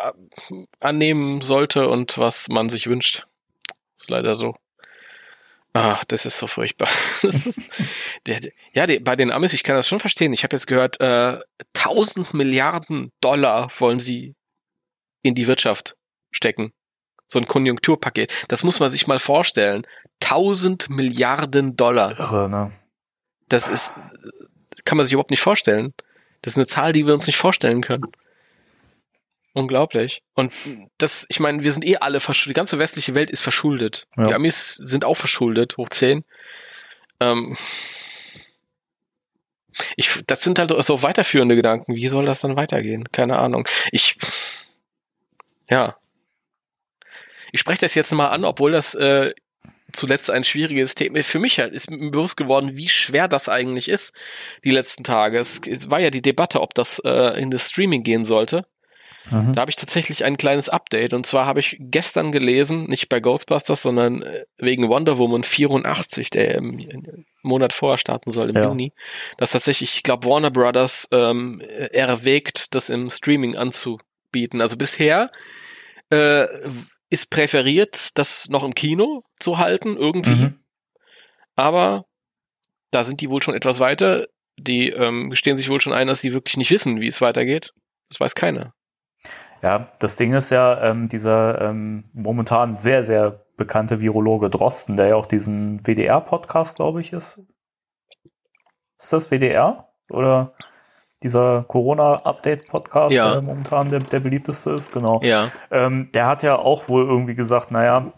annehmen 0.80 1.40
sollte 1.40 1.88
und 1.88 2.18
was 2.18 2.48
man 2.48 2.68
sich 2.68 2.88
wünscht. 2.88 3.26
Ist 3.96 4.10
leider 4.10 4.34
so. 4.34 4.56
Ach, 5.72 6.04
das 6.04 6.26
ist 6.26 6.38
so 6.38 6.46
furchtbar. 6.46 6.88
Ist, 7.22 7.62
der, 8.26 8.38
ja, 8.74 8.86
die, 8.86 9.00
bei 9.00 9.16
den 9.16 9.32
Amis, 9.32 9.52
ich 9.52 9.64
kann 9.64 9.74
das 9.74 9.88
schon 9.88 9.98
verstehen. 9.98 10.32
Ich 10.32 10.44
habe 10.44 10.54
jetzt 10.54 10.68
gehört, 10.68 11.00
äh, 11.00 11.40
1000 11.76 12.32
Milliarden 12.32 13.10
Dollar 13.20 13.70
wollen 13.78 13.98
sie 13.98 14.34
in 15.22 15.34
die 15.34 15.48
Wirtschaft 15.48 15.96
stecken 16.30 16.72
so 17.26 17.38
ein 17.38 17.46
Konjunkturpaket. 17.46 18.32
Das 18.48 18.62
muss 18.62 18.80
man 18.80 18.90
sich 18.90 19.06
mal 19.06 19.18
vorstellen. 19.18 19.86
1000 20.22 20.90
Milliarden 20.90 21.76
Dollar. 21.76 22.18
Irre, 22.18 22.48
ne? 22.48 22.72
Das 23.48 23.68
ist, 23.68 23.94
kann 24.84 24.96
man 24.96 25.04
sich 25.04 25.12
überhaupt 25.12 25.30
nicht 25.30 25.40
vorstellen. 25.40 25.92
Das 26.42 26.54
ist 26.54 26.58
eine 26.58 26.66
Zahl, 26.66 26.92
die 26.92 27.06
wir 27.06 27.14
uns 27.14 27.26
nicht 27.26 27.36
vorstellen 27.36 27.80
können. 27.80 28.12
Unglaublich. 29.52 30.22
Und 30.34 30.52
das, 30.98 31.26
ich 31.28 31.40
meine, 31.40 31.62
wir 31.62 31.72
sind 31.72 31.84
eh 31.84 31.96
alle 31.98 32.20
verschuldet. 32.20 32.56
Die 32.56 32.58
ganze 32.58 32.78
westliche 32.78 33.14
Welt 33.14 33.30
ist 33.30 33.40
verschuldet. 33.40 34.06
Ja. 34.16 34.28
Die 34.28 34.34
Amis 34.34 34.74
sind 34.74 35.04
auch 35.04 35.14
verschuldet, 35.14 35.76
hoch 35.76 35.88
10. 35.88 36.24
Ähm, 37.20 37.56
ich, 39.96 40.22
das 40.26 40.42
sind 40.42 40.58
halt 40.58 40.72
so 40.84 41.02
weiterführende 41.02 41.56
Gedanken. 41.56 41.94
Wie 41.94 42.08
soll 42.08 42.24
das 42.24 42.40
dann 42.40 42.56
weitergehen? 42.56 43.04
Keine 43.12 43.38
Ahnung. 43.38 43.68
Ich, 43.92 44.16
ja, 45.68 45.96
ich 47.54 47.60
spreche 47.60 47.82
das 47.82 47.94
jetzt 47.94 48.10
mal 48.10 48.30
an, 48.30 48.44
obwohl 48.44 48.72
das 48.72 48.96
äh, 48.96 49.32
zuletzt 49.92 50.28
ein 50.28 50.42
schwieriges 50.42 50.96
Thema 50.96 51.22
für 51.22 51.38
mich 51.38 51.60
halt 51.60 51.72
ist 51.72 51.88
mir 51.88 52.10
bewusst 52.10 52.36
geworden, 52.36 52.76
wie 52.76 52.88
schwer 52.88 53.28
das 53.28 53.48
eigentlich 53.48 53.88
ist 53.88 54.12
die 54.64 54.72
letzten 54.72 55.04
Tage. 55.04 55.38
Es, 55.38 55.60
war 55.88 56.00
ja 56.00 56.10
die 56.10 56.20
Debatte, 56.20 56.60
ob 56.60 56.74
das 56.74 57.00
äh, 57.04 57.40
in 57.40 57.52
das 57.52 57.68
Streaming 57.68 58.02
gehen 58.02 58.24
sollte. 58.24 58.66
Mhm. 59.30 59.52
Da 59.52 59.60
habe 59.60 59.70
ich 59.70 59.76
tatsächlich 59.76 60.24
ein 60.24 60.36
kleines 60.36 60.68
Update 60.68 61.14
und 61.14 61.26
zwar 61.26 61.46
habe 61.46 61.60
ich 61.60 61.76
gestern 61.78 62.32
gelesen, 62.32 62.86
nicht 62.86 63.08
bei 63.08 63.20
Ghostbusters, 63.20 63.82
sondern 63.82 64.22
äh, 64.22 64.46
wegen 64.58 64.88
Wonder 64.88 65.16
Woman 65.18 65.44
84, 65.44 66.30
der 66.30 66.56
im 66.56 67.24
Monat 67.42 67.72
vorher 67.72 67.98
starten 67.98 68.32
soll, 68.32 68.50
im 68.50 68.56
Ja. 68.56 68.64
Juni, 68.64 68.92
dass 69.38 69.52
tatsächlich, 69.52 69.94
ich 69.94 70.02
glaube, 70.02 70.28
Warner 70.28 70.50
Brothers 70.50 71.06
ähm, 71.12 71.60
erwägt, 71.60 72.74
das 72.74 72.90
im 72.90 73.10
Streaming 73.10 73.54
anzubieten. 73.54 74.60
Also 74.60 74.76
bisher 74.76 75.30
äh, 76.10 76.46
ist 77.14 77.30
präferiert, 77.30 78.18
das 78.18 78.48
noch 78.48 78.64
im 78.64 78.74
Kino 78.74 79.22
zu 79.38 79.58
halten, 79.58 79.96
irgendwie. 79.96 80.34
Mhm. 80.34 80.60
Aber 81.54 82.06
da 82.90 83.04
sind 83.04 83.20
die 83.20 83.30
wohl 83.30 83.40
schon 83.40 83.54
etwas 83.54 83.78
weiter. 83.78 84.26
Die 84.56 84.90
ähm, 84.90 85.30
gestehen 85.30 85.56
sich 85.56 85.68
wohl 85.68 85.80
schon 85.80 85.92
ein, 85.92 86.08
dass 86.08 86.20
sie 86.20 86.32
wirklich 86.32 86.56
nicht 86.56 86.72
wissen, 86.72 87.00
wie 87.00 87.06
es 87.06 87.20
weitergeht. 87.20 87.72
Das 88.08 88.18
weiß 88.18 88.34
keiner. 88.34 88.74
Ja, 89.62 89.92
das 90.00 90.16
Ding 90.16 90.34
ist 90.34 90.50
ja, 90.50 90.82
ähm, 90.82 91.08
dieser 91.08 91.60
ähm, 91.60 92.10
momentan 92.12 92.76
sehr, 92.76 93.04
sehr 93.04 93.46
bekannte 93.56 94.00
Virologe 94.00 94.50
Drosten, 94.50 94.96
der 94.96 95.06
ja 95.06 95.16
auch 95.16 95.26
diesen 95.26 95.86
WDR-Podcast, 95.86 96.76
glaube 96.76 97.00
ich, 97.00 97.12
ist. 97.12 97.40
Ist 98.98 99.12
das 99.12 99.30
WDR? 99.30 99.88
Oder 100.10 100.54
dieser 101.24 101.64
Corona-Update-Podcast, 101.66 103.14
Ja. 103.14 103.32
der 103.32 103.42
momentan 103.42 103.90
der, 103.90 104.00
der 104.00 104.20
beliebteste 104.20 104.70
ist? 104.72 104.92
Genau. 104.92 105.20
Ja. 105.22 105.50
Ähm, 105.70 106.10
der 106.14 106.26
hat 106.26 106.42
ja 106.42 106.56
auch 106.56 106.88
wohl 106.88 107.04
irgendwie 107.04 107.34
gesagt, 107.34 107.70
naja, 107.70 108.12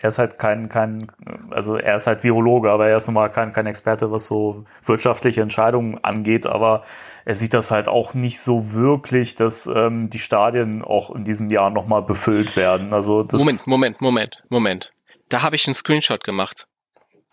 er 0.00 0.08
ist 0.08 0.18
halt 0.18 0.38
kein, 0.38 0.68
kein, 0.68 1.06
also 1.50 1.76
er 1.76 1.96
ist 1.96 2.06
halt 2.06 2.24
Virologe, 2.24 2.70
aber 2.70 2.88
er 2.88 2.96
ist 2.96 3.06
nun 3.06 3.14
mal 3.14 3.28
kein, 3.30 3.52
kein 3.52 3.66
Experte, 3.66 4.10
was 4.10 4.26
so 4.26 4.64
wirtschaftliche 4.84 5.40
Entscheidungen 5.40 6.02
angeht, 6.02 6.46
aber 6.46 6.82
er 7.24 7.34
sieht 7.34 7.54
das 7.54 7.70
halt 7.70 7.88
auch 7.88 8.12
nicht 8.12 8.40
so 8.40 8.72
wirklich, 8.74 9.34
dass 9.34 9.66
ähm, 9.66 10.10
die 10.10 10.18
Stadien 10.18 10.82
auch 10.82 11.14
in 11.14 11.24
diesem 11.24 11.48
Jahr 11.48 11.70
nochmal 11.70 12.02
befüllt 12.02 12.56
werden. 12.56 12.92
Also 12.92 13.22
das, 13.22 13.40
Moment, 13.40 13.66
Moment, 13.66 14.00
Moment, 14.00 14.42
Moment. 14.50 14.92
Da 15.30 15.42
habe 15.42 15.56
ich 15.56 15.66
einen 15.66 15.74
Screenshot 15.74 16.22
gemacht. 16.22 16.66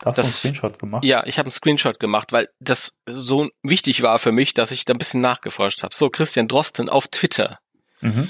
Hast 0.06 0.18
du 0.18 0.22
einen 0.22 0.30
das- 0.30 0.38
Screenshot 0.40 0.80
gemacht. 0.80 1.04
Ja, 1.04 1.24
ich 1.26 1.38
habe 1.38 1.48
einen 1.48 1.52
Screenshot 1.52 2.00
gemacht, 2.00 2.32
weil 2.32 2.50
das 2.60 2.98
so 3.06 3.50
wichtig 3.64 4.02
war 4.02 4.20
für 4.20 4.32
mich, 4.32 4.54
dass 4.54 4.72
ich 4.72 4.86
da 4.86 4.94
ein 4.94 4.98
bisschen 4.98 5.22
nachgeforscht 5.22 5.84
habe. 5.84 5.94
So, 5.96 6.10
Christian 6.10 6.48
Drosten 6.48 6.90
auf 6.90 7.08
Twitter 7.08 7.60
Mhm. 8.02 8.30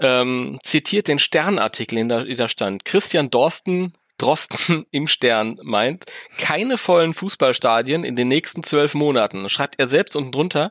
ähm, 0.00 0.58
zitiert 0.62 1.08
den 1.08 1.18
Sternartikel, 1.18 1.98
in 1.98 2.08
der, 2.08 2.26
in 2.26 2.36
der 2.36 2.48
stand. 2.48 2.84
Christian 2.84 3.30
Dorsten, 3.30 3.94
Drosten 4.18 4.84
im 4.90 5.06
Stern 5.06 5.58
meint, 5.62 6.04
keine 6.38 6.76
vollen 6.76 7.14
Fußballstadien 7.14 8.04
in 8.04 8.16
den 8.16 8.28
nächsten 8.28 8.62
zwölf 8.62 8.94
Monaten. 8.94 9.48
Schreibt 9.48 9.76
er 9.78 9.86
selbst 9.86 10.14
unten 10.16 10.32
drunter, 10.32 10.70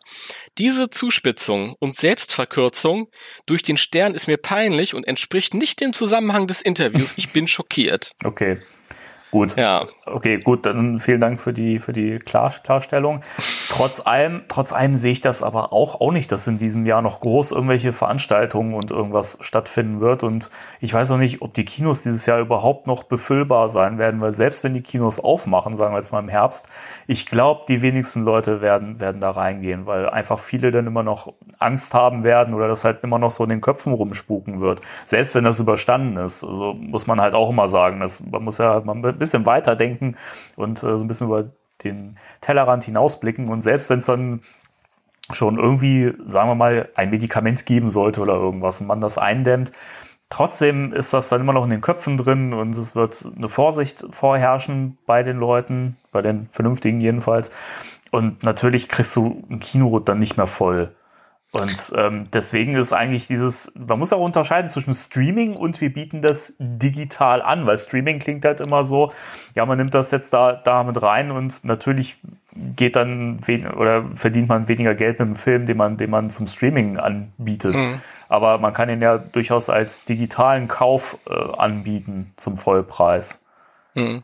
diese 0.57 0.89
Zuspitzung 0.89 1.75
und 1.79 1.95
Selbstverkürzung 1.95 3.09
durch 3.45 3.63
den 3.63 3.77
Stern 3.77 4.13
ist 4.13 4.27
mir 4.27 4.37
peinlich 4.37 4.93
und 4.93 5.07
entspricht 5.07 5.53
nicht 5.53 5.79
dem 5.81 5.93
Zusammenhang 5.93 6.47
des 6.47 6.61
Interviews. 6.61 7.13
Ich 7.17 7.29
bin 7.31 7.47
schockiert. 7.47 8.11
Okay. 8.23 8.61
Gut. 9.37 9.55
Ja, 9.55 9.85
Okay, 10.07 10.39
gut, 10.39 10.65
dann 10.65 10.99
vielen 10.99 11.19
Dank 11.19 11.39
für 11.39 11.53
die, 11.53 11.77
für 11.77 11.93
die 11.93 12.17
Klar 12.17 12.51
Klarstellung. 12.63 13.21
Trotz 13.77 14.01
allem, 14.07 14.41
trotz 14.47 14.73
allem 14.73 14.95
sehe 14.95 15.11
ich 15.11 15.21
das 15.21 15.43
aber 15.43 15.71
auch, 15.71 16.01
auch 16.01 16.11
nicht, 16.11 16.31
dass 16.31 16.47
in 16.47 16.57
diesem 16.57 16.87
Jahr 16.87 17.03
noch 17.03 17.19
groß 17.19 17.51
irgendwelche 17.51 17.93
Veranstaltungen 17.93 18.73
und 18.73 18.89
irgendwas 18.89 19.37
stattfinden 19.41 19.99
wird. 19.99 20.23
Und 20.23 20.49
ich 20.81 20.95
weiß 20.95 21.11
auch 21.11 21.17
nicht, 21.17 21.43
ob 21.43 21.53
die 21.53 21.63
Kinos 21.63 22.01
dieses 22.01 22.25
Jahr 22.25 22.39
überhaupt 22.39 22.87
noch 22.87 23.03
befüllbar 23.03 23.69
sein 23.69 23.99
werden, 23.99 24.19
weil 24.19 24.31
selbst 24.31 24.63
wenn 24.63 24.73
die 24.73 24.81
Kinos 24.81 25.19
aufmachen, 25.19 25.77
sagen 25.77 25.93
wir 25.93 25.97
jetzt 25.97 26.11
mal 26.11 26.21
im 26.21 26.27
Herbst, 26.27 26.69
ich 27.05 27.27
glaube, 27.27 27.65
die 27.67 27.83
wenigsten 27.83 28.23
Leute 28.23 28.61
werden, 28.61 28.99
werden 28.99 29.21
da 29.21 29.29
reingehen, 29.29 29.85
weil 29.85 30.09
einfach 30.09 30.39
viele 30.39 30.71
dann 30.71 30.87
immer 30.87 31.03
noch 31.03 31.35
Angst 31.59 31.93
haben 31.93 32.23
werden 32.23 32.55
oder 32.55 32.67
das 32.67 32.83
halt 32.83 33.03
immer 33.03 33.19
noch 33.19 33.29
so 33.29 33.43
in 33.43 33.51
den 33.51 33.61
Köpfen 33.61 33.93
rumspuken 33.93 34.59
wird. 34.59 34.81
Selbst 35.05 35.35
wenn 35.35 35.43
das 35.43 35.59
überstanden 35.59 36.17
ist. 36.17 36.43
Also 36.43 36.73
muss 36.73 37.05
man 37.05 37.21
halt 37.21 37.35
auch 37.35 37.51
immer 37.51 37.67
sagen, 37.67 37.99
dass 37.99 38.25
man 38.25 38.43
muss 38.43 38.57
ja 38.57 38.81
mal 38.81 38.95
ein 38.95 39.19
bisschen 39.19 39.45
weiterdenken 39.45 40.15
und 40.55 40.81
äh, 40.81 40.95
so 40.95 41.03
ein 41.03 41.07
bisschen 41.07 41.27
über 41.27 41.45
den 41.83 42.17
Tellerrand 42.41 42.83
hinausblicken. 42.83 43.49
Und 43.49 43.61
selbst 43.61 43.89
wenn 43.89 43.99
es 43.99 44.05
dann 44.05 44.41
schon 45.31 45.57
irgendwie, 45.57 46.13
sagen 46.25 46.49
wir 46.49 46.55
mal, 46.55 46.89
ein 46.95 47.09
Medikament 47.09 47.65
geben 47.65 47.89
sollte 47.89 48.21
oder 48.21 48.35
irgendwas 48.35 48.81
und 48.81 48.87
man 48.87 49.01
das 49.01 49.17
eindämmt, 49.17 49.71
trotzdem 50.29 50.93
ist 50.93 51.13
das 51.13 51.29
dann 51.29 51.41
immer 51.41 51.53
noch 51.53 51.65
in 51.65 51.69
den 51.69 51.81
Köpfen 51.81 52.17
drin 52.17 52.53
und 52.53 52.75
es 52.75 52.95
wird 52.95 53.25
eine 53.35 53.49
Vorsicht 53.49 54.05
vorherrschen 54.09 54.97
bei 55.05 55.23
den 55.23 55.37
Leuten, 55.37 55.97
bei 56.11 56.21
den 56.21 56.47
Vernünftigen 56.51 57.01
jedenfalls. 57.01 57.51
Und 58.11 58.43
natürlich 58.43 58.87
kriegst 58.87 59.15
du 59.15 59.43
ein 59.49 59.59
Kino 59.59 59.99
dann 59.99 60.19
nicht 60.19 60.37
mehr 60.37 60.47
voll. 60.47 60.95
Und 61.53 61.93
ähm, 61.95 62.27
deswegen 62.33 62.75
ist 62.75 62.91
eigentlich 62.93 63.27
dieses, 63.27 63.71
man 63.75 63.97
muss 63.99 64.11
auch 64.13 64.19
unterscheiden 64.21 64.69
zwischen 64.69 64.93
Streaming 64.93 65.55
und 65.55 65.79
wir 65.79 65.91
bieten 65.93 66.21
das 66.21 66.55
digital 66.59 67.41
an, 67.41 67.65
weil 67.65 67.77
Streaming 67.77 68.19
klingt 68.19 68.43
halt 68.45 68.59
immer 68.59 68.83
so, 68.83 69.11
ja, 69.55 69.65
man 69.65 69.77
nimmt 69.77 69.95
das 69.95 70.11
jetzt 70.11 70.33
da, 70.33 70.53
da 70.53 70.83
mit 70.83 71.01
rein 71.01 71.31
und 71.31 71.63
natürlich 71.63 72.17
geht 72.75 72.95
dann 72.95 73.39
wen 73.47 73.65
oder 73.67 74.05
verdient 74.13 74.49
man 74.49 74.67
weniger 74.67 74.93
Geld 74.93 75.19
mit 75.19 75.27
dem 75.29 75.35
Film, 75.35 75.65
den 75.65 75.77
man, 75.77 75.95
den 75.97 76.09
man 76.09 76.29
zum 76.29 76.47
Streaming 76.47 76.97
anbietet. 76.97 77.75
Mhm. 77.75 78.01
Aber 78.29 78.57
man 78.57 78.73
kann 78.73 78.89
ihn 78.89 79.01
ja 79.01 79.17
durchaus 79.17 79.69
als 79.69 80.03
digitalen 80.03 80.67
Kauf 80.67 81.17
äh, 81.29 81.33
anbieten 81.57 82.33
zum 82.35 82.57
Vollpreis. 82.57 83.43
hm. 83.93 84.23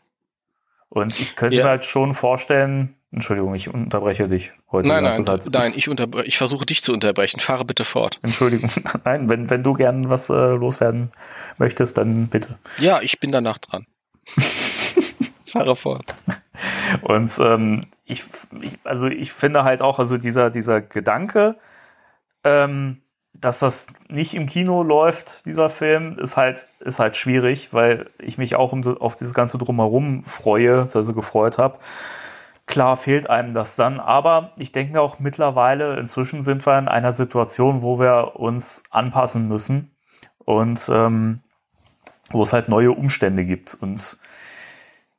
Und 0.90 1.20
ich 1.20 1.36
könnte 1.36 1.58
Ja. 1.58 1.64
mir 1.64 1.70
halt 1.70 1.86
schon 1.86 2.14
vorstellen, 2.14 2.96
Entschuldigung, 3.14 3.54
ich 3.54 3.72
unterbreche 3.72 4.28
dich 4.28 4.52
heute 4.72 4.88
Nein, 4.88 5.00
die 5.00 5.04
ganze 5.06 5.22
nein, 5.22 5.40
Zeit. 5.40 5.54
nein, 5.54 5.74
ich 5.76 5.88
ich 6.26 6.38
versuche 6.38 6.66
dich 6.66 6.82
zu 6.82 6.94
unterbrechen. 6.94 7.40
Fahre 7.40 7.64
bitte 7.64 7.86
fort. 7.86 8.20
Entschuldigung. 8.24 8.72
Nein, 9.06 9.30
wenn, 9.30 9.52
wenn 9.52 9.62
du 9.62 9.74
gern 9.74 10.10
was 10.10 10.30
äh, 10.30 10.34
loswerden 10.34 11.12
möchtest, 11.60 11.98
dann 12.00 12.28
bitte. 12.28 12.58
Ja, 12.80 13.02
ich 13.02 13.20
bin 13.20 13.32
danach 13.32 13.60
dran. 13.60 13.86
Fahre 15.46 15.76
fort. 15.76 16.16
Und 17.04 17.32
ähm, 17.40 17.82
ich, 18.06 18.24
ich, 18.62 18.80
also 18.84 19.08
ich 19.08 19.32
finde 19.32 19.64
halt 19.64 19.84
auch, 19.84 20.00
also 20.00 20.18
dieser, 20.18 20.50
dieser 20.50 20.82
Gedanke, 20.82 21.58
ähm, 22.44 23.04
dass 23.34 23.60
das 23.60 23.88
nicht 24.10 24.34
im 24.34 24.48
Kino 24.48 24.82
läuft, 24.82 25.46
dieser 25.46 25.70
Film, 25.70 26.18
ist 26.18 26.36
halt, 26.36 26.68
ist 26.80 26.98
halt 26.98 27.16
schwierig, 27.16 27.74
weil 27.74 28.10
ich 28.18 28.40
mich 28.40 28.56
auch 28.56 28.74
um, 28.74 28.86
auf 28.98 29.16
dieses 29.16 29.36
ganze 29.36 29.60
Drumherum 29.60 30.24
freue, 30.24 30.82
also 30.82 31.14
gefreut 31.14 31.60
habe. 31.60 31.78
Klar 32.66 32.96
fehlt 32.96 33.30
einem 33.30 33.54
das 33.54 33.76
dann, 33.76 34.00
aber 34.00 34.54
ich 34.58 34.72
denke 34.72 34.94
mir 34.94 35.02
auch 35.02 35.20
mittlerweile, 35.20 35.98
inzwischen 35.98 36.44
sind 36.44 36.66
wir 36.66 36.80
in 36.80 36.88
einer 36.88 37.12
Situation, 37.12 37.82
wo 37.82 38.00
wir 38.00 38.40
uns 38.40 38.84
anpassen 38.90 39.50
müssen 39.50 39.92
und 40.46 40.90
ähm, 40.90 41.42
wo 42.32 42.42
es 42.42 42.54
halt 42.54 42.70
neue 42.70 42.92
Umstände 42.92 43.46
gibt. 43.46 43.76
Und 43.76 44.18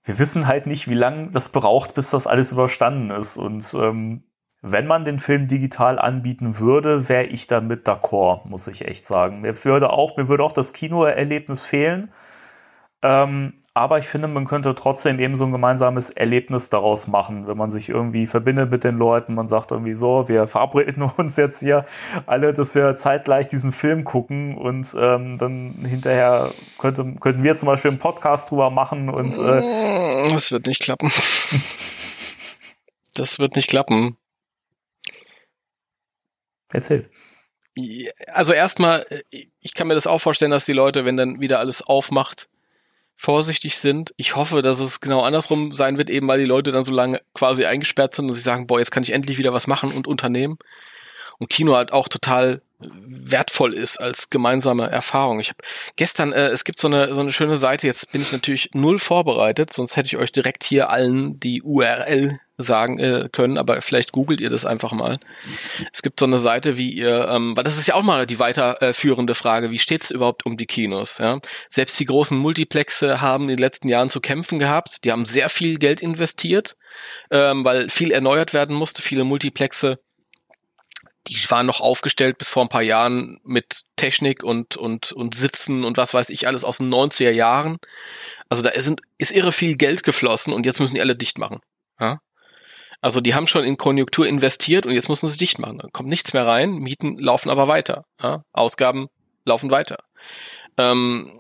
wir 0.05 0.19
wissen 0.19 0.47
halt 0.47 0.67
nicht, 0.67 0.89
wie 0.89 0.95
lange 0.95 1.31
das 1.31 1.51
braucht, 1.51 1.95
bis 1.95 2.11
das 2.11 2.27
alles 2.27 2.53
überstanden 2.53 3.11
ist. 3.11 3.37
Und 3.37 3.75
ähm, 3.75 4.25
wenn 4.63 4.87
man 4.87 5.05
den 5.05 5.19
Film 5.19 5.47
digital 5.47 5.99
anbieten 5.99 6.59
würde, 6.59 7.11
wäre 7.11 7.25
ich 7.25 7.47
damit 7.47 7.87
d'accord, 7.87 8.49
muss 8.49 8.67
ich 8.69 8.87
echt 8.87 9.05
sagen. 9.05 9.43
Mir 9.43 9.65
würde 9.65 9.91
auch, 9.91 10.17
mir 10.17 10.29
würde 10.29 10.45
auch 10.45 10.53
das 10.53 10.73
Kinoerlebnis 10.73 11.63
fehlen. 11.63 12.11
Ähm, 13.03 13.64
aber 13.77 13.99
ich 13.99 14.07
finde, 14.07 14.29
man 14.29 14.45
könnte 14.45 14.73
trotzdem 14.77 15.19
eben 15.19 15.35
so 15.35 15.45
ein 15.45 15.51
gemeinsames 15.51 16.11
Erlebnis 16.11 16.71
daraus 16.71 17.09
machen, 17.09 17.49
wenn 17.49 17.57
man 17.57 17.73
sich 17.73 17.89
irgendwie 17.89 18.29
verbindet 18.29 18.71
mit 18.71 18.85
den 18.85 18.97
Leuten. 18.97 19.35
Man 19.35 19.49
sagt 19.49 19.73
irgendwie 19.73 19.97
so, 19.97 20.29
wir 20.29 20.47
verabreden 20.47 21.03
uns 21.17 21.37
jetzt 21.37 21.59
hier 21.59 21.85
alle, 22.27 22.53
dass 22.53 22.77
wir 22.77 22.95
zeitgleich 22.95 23.49
diesen 23.49 23.73
Film 23.73 24.05
gucken 24.05 24.57
und 24.57 24.95
ähm, 24.97 25.39
dann 25.39 25.85
hinterher 25.85 26.53
könnte, 26.79 27.17
könnten 27.21 27.43
wir 27.43 27.57
zum 27.57 27.67
Beispiel 27.67 27.91
einen 27.91 27.99
Podcast 28.01 28.53
drüber 28.53 28.71
machen 28.71 29.09
und 29.09 29.37
äh, 29.39 30.31
Das 30.31 30.53
wird 30.53 30.69
nicht 30.69 30.81
klappen. 30.81 31.11
Das 33.17 33.41
wird 33.41 33.57
nicht 33.57 33.69
klappen. 33.69 34.17
erzähl. 36.73 37.11
Also 38.29 38.53
erstmal, 38.53 39.05
äh, 39.11 39.47
ich 39.61 39.75
kann 39.75 39.89
mir 39.89 39.95
das 39.95 40.07
auch 40.07 40.21
vorstellen, 40.21 40.53
dass 40.53 40.65
die 40.65 40.73
Leute, 40.73 41.05
wenn 41.05 41.17
dann 41.17 41.41
wieder 41.41 41.59
alles 41.59 41.83
aufmacht, 41.83 42.49
vorsichtig 43.17 43.79
sind. 43.79 44.13
Ich 44.17 44.37
hoffe, 44.37 44.63
dass 44.63 44.81
es 44.81 45.01
genau 45.01 45.23
andersrum 45.23 45.75
sein 45.75 45.99
wird, 45.99 46.11
eben 46.11 46.29
weil 46.29 46.39
die 46.39 46.45
Leute 46.45 46.73
dann 46.73 46.85
so 46.85 46.93
lange 46.93 47.21
quasi 47.35 47.65
eingesperrt 47.65 48.15
sind 48.15 48.27
und 48.27 48.33
sie 48.33 48.41
sagen, 48.41 48.67
boah, 48.67 48.79
jetzt 48.79 48.91
kann 48.91 49.03
ich 49.03 49.13
endlich 49.13 49.39
wieder 49.39 49.53
was 49.53 49.67
machen 49.67 49.93
und 49.93 50.07
unternehmen. 50.07 50.59
Und 51.39 51.51
Kino 51.51 51.75
halt 51.75 51.93
auch 51.93 52.09
total 52.09 52.63
wertvoll 52.81 53.75
ist 53.75 53.99
als 53.99 54.29
gemeinsame 54.31 54.91
Erfahrung. 54.91 55.41
Ich 55.41 55.49
habe 55.49 55.59
gestern, 55.97 56.33
äh, 56.33 56.49
es 56.49 56.65
gibt 56.65 56.79
so 56.79 56.89
eine 56.89 57.15
so 57.15 57.21
eine 57.21 57.33
schöne 57.33 57.57
Seite. 57.57 57.87
Jetzt 57.87 58.13
bin 58.13 58.23
ich 58.23 58.33
natürlich 58.33 58.71
null 58.75 58.99
vorbereitet, 58.99 59.73
sonst 59.73 59.97
hätte 59.97 60.09
ich 60.09 60.17
euch 60.17 60.33
direkt 60.33 60.65
hier 60.65 60.91
allen 60.91 61.41
die 61.41 61.63
URL 61.63 62.41
sagen 62.57 62.99
äh, 62.99 63.29
können, 63.33 63.59
aber 63.59 63.83
vielleicht 63.83 64.13
googelt 64.13 64.41
ihr 64.41 64.51
das 64.51 64.65
einfach 64.67 64.93
mal. 64.93 65.17
Es 65.93 66.03
gibt 66.03 66.21
so 66.21 66.27
eine 66.27 66.39
Seite, 66.39 66.77
wie 66.77 66.93
ihr, 66.93 67.29
ähm, 67.29 67.57
weil 67.57 67.65
das 67.65 67.79
ist 67.79 67.87
ja 67.87 67.95
auch 67.95 68.03
mal 68.03 68.27
die 68.27 68.39
weiterführende 68.39 69.35
Frage, 69.35 69.71
wie 69.71 69.79
steht's 69.79 70.11
überhaupt 70.11 70.47
um 70.47 70.57
die 70.57 70.67
Kinos? 70.67 71.19
Ja? 71.19 71.41
Selbst 71.69 71.99
die 71.99 72.07
großen 72.07 72.39
Multiplexe 72.39 73.21
haben 73.21 73.45
in 73.45 73.57
den 73.57 73.59
letzten 73.59 73.89
Jahren 73.89 74.11
zu 74.11 74.21
kämpfen 74.21 74.59
gehabt. 74.59 75.05
Die 75.05 75.13
haben 75.13 75.27
sehr 75.27 75.49
viel 75.49 75.79
Geld 75.79 76.01
investiert, 76.01 76.77
ähm, 77.31 77.65
weil 77.65 77.91
viel 77.91 78.13
erneuert 78.13 78.55
werden 78.55 78.77
musste. 78.77 79.03
Viele 79.03 79.25
Multiplexe 79.25 79.99
die 81.27 81.51
waren 81.51 81.67
noch 81.67 81.81
aufgestellt 81.81 82.39
bis 82.39 82.49
vor 82.49 82.63
ein 82.63 82.69
paar 82.69 82.83
Jahren 82.83 83.41
mit 83.45 83.85
Technik 83.97 84.43
und, 84.43 84.77
und, 84.77 85.13
und 85.13 85.35
Sitzen 85.35 85.85
und 85.85 85.97
was 85.97 86.13
weiß 86.13 86.29
ich 86.31 86.47
alles 86.47 86.65
aus 86.65 86.79
den 86.79 86.93
90er 86.93 87.31
Jahren. 87.31 87.79
Also 88.49 88.63
da 88.63 88.71
ist, 88.71 88.95
ist 89.17 89.33
irre 89.33 89.53
viel 89.53 89.77
Geld 89.77 90.03
geflossen 90.03 90.53
und 90.53 90.67
jetzt 90.67 90.81
müssen 90.81 90.95
die 90.95 91.01
alle 91.01 91.17
dicht 91.17 91.39
machen. 91.39 91.61
Ja? 91.99 92.21
Also 93.05 93.21
die 93.21 93.35
haben 93.35 93.47
schon 93.47 93.65
in 93.65 93.77
Konjunktur 93.77 94.27
investiert 94.27 94.87
und 94.87 94.95
jetzt 94.95 95.11
müssen 95.11 95.29
sie 95.29 95.37
dicht 95.37 95.59
machen. 95.59 95.77
Da 95.77 95.89
kommt 95.93 96.09
nichts 96.09 96.33
mehr 96.33 96.47
rein, 96.47 96.71
Mieten 96.71 97.19
laufen 97.19 97.51
aber 97.51 97.69
weiter. 97.69 98.07
Ja? 98.19 98.45
Ausgaben 98.55 99.09
laufen 99.45 99.71
weiter. 99.71 99.99
Ähm, 100.79 101.39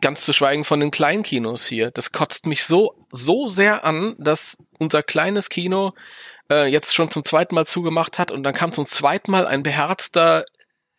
ganz 0.00 0.24
zu 0.24 0.32
schweigen 0.32 0.62
von 0.62 0.78
den 0.78 0.92
Kleinkinos 0.92 1.66
hier. 1.66 1.90
Das 1.90 2.12
kotzt 2.12 2.46
mich 2.46 2.62
so, 2.62 2.94
so 3.10 3.48
sehr 3.48 3.84
an, 3.84 4.14
dass 4.20 4.56
unser 4.78 5.02
kleines 5.02 5.48
Kino 5.48 5.90
äh, 6.48 6.70
jetzt 6.70 6.94
schon 6.94 7.10
zum 7.10 7.24
zweiten 7.24 7.56
Mal 7.56 7.66
zugemacht 7.66 8.20
hat 8.20 8.30
und 8.30 8.44
dann 8.44 8.54
kam 8.54 8.70
zum 8.70 8.86
zweiten 8.86 9.32
Mal 9.32 9.48
ein 9.48 9.64
beherzter 9.64 10.44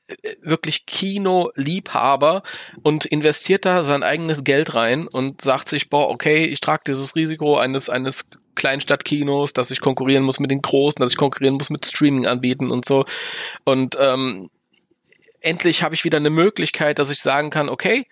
äh, 0.07 0.35
wirklich 0.41 0.85
Kino-Liebhaber 0.85 2.43
und 2.83 3.05
investiert 3.05 3.63
da 3.63 3.83
sein 3.83 4.03
eigenes 4.03 4.43
Geld 4.43 4.75
rein 4.75 5.07
und 5.07 5.39
sagt 5.39 5.69
sich, 5.69 5.89
boah, 5.89 6.09
okay, 6.09 6.43
ich 6.43 6.59
trage 6.59 6.83
dieses 6.87 7.15
Risiko 7.15 7.55
eines, 7.55 7.89
eines 7.89 8.25
Kleinstadtkinos, 8.55 9.53
dass 9.53 9.71
ich 9.71 9.81
konkurrieren 9.81 10.23
muss 10.23 10.39
mit 10.39 10.51
den 10.51 10.61
Großen, 10.61 10.99
dass 10.99 11.11
ich 11.11 11.17
konkurrieren 11.17 11.55
muss 11.55 11.69
mit 11.69 11.85
Streaming 11.85 12.27
anbieten 12.27 12.71
und 12.71 12.85
so. 12.85 13.05
Und 13.63 13.97
ähm, 13.99 14.49
endlich 15.41 15.83
habe 15.83 15.95
ich 15.95 16.03
wieder 16.03 16.17
eine 16.17 16.29
Möglichkeit, 16.29 16.99
dass 16.99 17.11
ich 17.11 17.21
sagen 17.21 17.49
kann, 17.49 17.69
okay, 17.69 18.07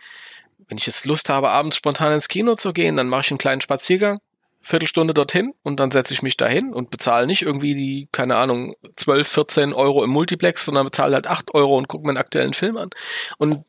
wenn 0.68 0.78
ich 0.78 0.86
jetzt 0.86 1.06
Lust 1.06 1.30
habe, 1.30 1.50
abends 1.50 1.76
spontan 1.76 2.14
ins 2.14 2.28
Kino 2.28 2.56
zu 2.56 2.74
gehen, 2.74 2.98
dann 2.98 3.10
mache 3.10 3.22
ich 3.22 3.32
einen 3.32 3.38
kleinen 3.38 3.62
Spaziergang, 3.62 4.20
Viertelstunde 4.62 5.14
dorthin 5.14 5.54
und 5.64 5.80
dann 5.80 5.92
setze 5.92 6.14
ich 6.14 6.22
mich 6.22 6.38
dahin 6.38 6.74
und 6.74 6.92
bezahle 6.92 7.26
nicht 7.26 7.42
irgendwie 7.42 7.74
die, 7.74 8.08
keine 8.12 8.36
Ahnung, 8.36 8.76
12, 8.96 9.28
14 9.28 9.74
Euro 9.74 10.04
im 10.04 10.12
Multiplex, 10.12 10.66
sondern 10.66 10.86
bezahle 10.86 11.16
halt 11.16 11.28
8 11.28 11.54
Euro 11.56 11.78
und 11.78 11.88
gucke 11.88 12.06
mir 12.06 12.12
einen 12.12 12.18
aktuellen 12.18 12.54
Film 12.54 12.78
an. 12.78 12.92
Und 13.38 13.66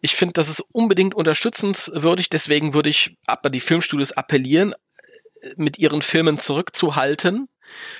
ich 0.00 0.16
finde, 0.16 0.32
das 0.32 0.48
ist 0.48 0.64
unbedingt 0.72 1.14
unterstützenswürdig, 1.14 2.30
deswegen 2.30 2.72
würde 2.72 2.88
ich 2.88 3.16
aber 3.26 3.50
die 3.50 3.60
Filmstudios 3.60 4.12
appellieren, 4.12 4.74
mit 5.56 5.78
ihren 5.78 6.02
Filmen 6.02 6.38
zurückzuhalten, 6.38 7.48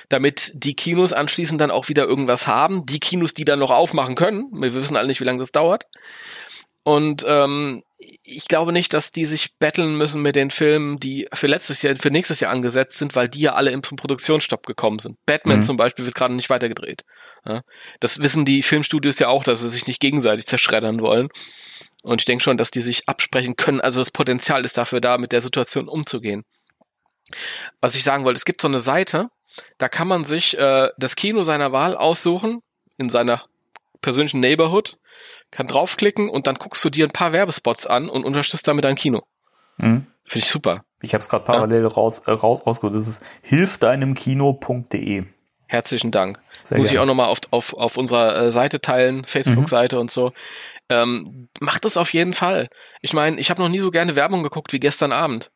damit 0.09 0.51
die 0.55 0.75
Kinos 0.75 1.13
anschließend 1.13 1.59
dann 1.61 1.71
auch 1.71 1.89
wieder 1.89 2.05
irgendwas 2.05 2.47
haben. 2.47 2.85
Die 2.85 2.99
Kinos, 2.99 3.33
die 3.33 3.45
dann 3.45 3.59
noch 3.59 3.71
aufmachen 3.71 4.15
können. 4.15 4.49
Wir 4.51 4.73
wissen 4.73 4.97
alle 4.97 5.07
nicht, 5.07 5.21
wie 5.21 5.25
lange 5.25 5.39
das 5.39 5.51
dauert. 5.51 5.85
Und 6.83 7.23
ähm, 7.27 7.83
ich 8.23 8.47
glaube 8.47 8.71
nicht, 8.71 8.93
dass 8.93 9.11
die 9.11 9.25
sich 9.25 9.57
betteln 9.59 9.95
müssen 9.95 10.21
mit 10.21 10.35
den 10.35 10.51
Filmen, 10.51 10.99
die 10.99 11.27
für 11.33 11.47
letztes 11.47 11.81
Jahr, 11.81 11.95
für 11.97 12.11
nächstes 12.11 12.39
Jahr 12.39 12.51
angesetzt 12.51 12.97
sind, 12.97 13.15
weil 13.15 13.27
die 13.27 13.41
ja 13.41 13.53
alle 13.53 13.71
im 13.71 13.81
Produktionsstopp 13.81 14.65
gekommen 14.65 14.99
sind. 14.99 15.17
Batman 15.25 15.57
mhm. 15.57 15.63
zum 15.63 15.77
Beispiel 15.77 16.05
wird 16.05 16.15
gerade 16.15 16.33
nicht 16.33 16.49
weitergedreht. 16.49 17.03
Ja, 17.45 17.61
das 17.99 18.19
wissen 18.19 18.45
die 18.45 18.63
Filmstudios 18.63 19.19
ja 19.19 19.27
auch, 19.27 19.43
dass 19.43 19.61
sie 19.61 19.69
sich 19.69 19.87
nicht 19.87 19.99
gegenseitig 19.99 20.47
zerschreddern 20.47 21.01
wollen. 21.01 21.29
Und 22.01 22.21
ich 22.21 22.25
denke 22.25 22.43
schon, 22.43 22.57
dass 22.57 22.71
die 22.71 22.81
sich 22.81 23.07
absprechen 23.07 23.57
können. 23.57 23.81
Also 23.81 23.99
das 23.99 24.11
Potenzial 24.11 24.63
ist 24.63 24.77
dafür 24.77 25.01
da, 25.01 25.17
mit 25.17 25.33
der 25.33 25.41
Situation 25.41 25.89
umzugehen. 25.89 26.43
Was 27.81 27.95
ich 27.95 28.03
sagen 28.03 28.25
wollte, 28.25 28.37
es 28.37 28.45
gibt 28.45 28.61
so 28.61 28.67
eine 28.67 28.79
Seite, 28.79 29.29
da 29.77 29.89
kann 29.89 30.07
man 30.07 30.23
sich 30.23 30.57
äh, 30.57 30.89
das 30.97 31.15
Kino 31.15 31.43
seiner 31.43 31.71
Wahl 31.71 31.95
aussuchen, 31.95 32.61
in 32.97 33.09
seiner 33.09 33.43
persönlichen 34.01 34.39
Neighborhood, 34.39 34.97
kann 35.51 35.67
draufklicken 35.67 36.29
und 36.29 36.47
dann 36.47 36.55
guckst 36.55 36.83
du 36.85 36.89
dir 36.89 37.05
ein 37.05 37.11
paar 37.11 37.33
Werbespots 37.33 37.87
an 37.87 38.09
und 38.09 38.23
unterstützt 38.25 38.67
damit 38.67 38.85
dein 38.85 38.95
Kino. 38.95 39.23
Mhm. 39.77 40.07
Finde 40.25 40.45
ich 40.45 40.51
super. 40.51 40.83
Ich 41.01 41.13
habe 41.13 41.21
es 41.21 41.29
gerade 41.29 41.45
parallel 41.45 41.83
ja. 41.83 41.87
raus, 41.87 42.19
äh, 42.19 42.31
raus, 42.31 42.65
rausgeholt. 42.65 42.95
Das 42.95 43.07
ist 43.07 43.25
hilfdeinemkino.de. 43.41 45.25
Herzlichen 45.67 46.11
Dank. 46.11 46.39
Sehr 46.63 46.77
Muss 46.77 46.87
gerne. 46.87 46.95
ich 46.95 46.99
auch 46.99 47.05
nochmal 47.05 47.27
auf, 47.27 47.39
auf, 47.51 47.73
auf 47.73 47.97
unserer 47.97 48.35
äh, 48.37 48.51
Seite 48.51 48.81
teilen, 48.81 49.23
Facebook-Seite 49.23 49.95
mhm. 49.95 50.01
und 50.01 50.11
so. 50.11 50.31
Ähm, 50.89 51.47
macht 51.59 51.85
das 51.85 51.97
auf 51.97 52.13
jeden 52.13 52.33
Fall. 52.33 52.69
Ich 53.01 53.13
meine, 53.13 53.39
ich 53.39 53.49
habe 53.49 53.61
noch 53.61 53.69
nie 53.69 53.79
so 53.79 53.91
gerne 53.91 54.15
Werbung 54.15 54.43
geguckt 54.43 54.73
wie 54.73 54.79
gestern 54.79 55.11
Abend. 55.11 55.51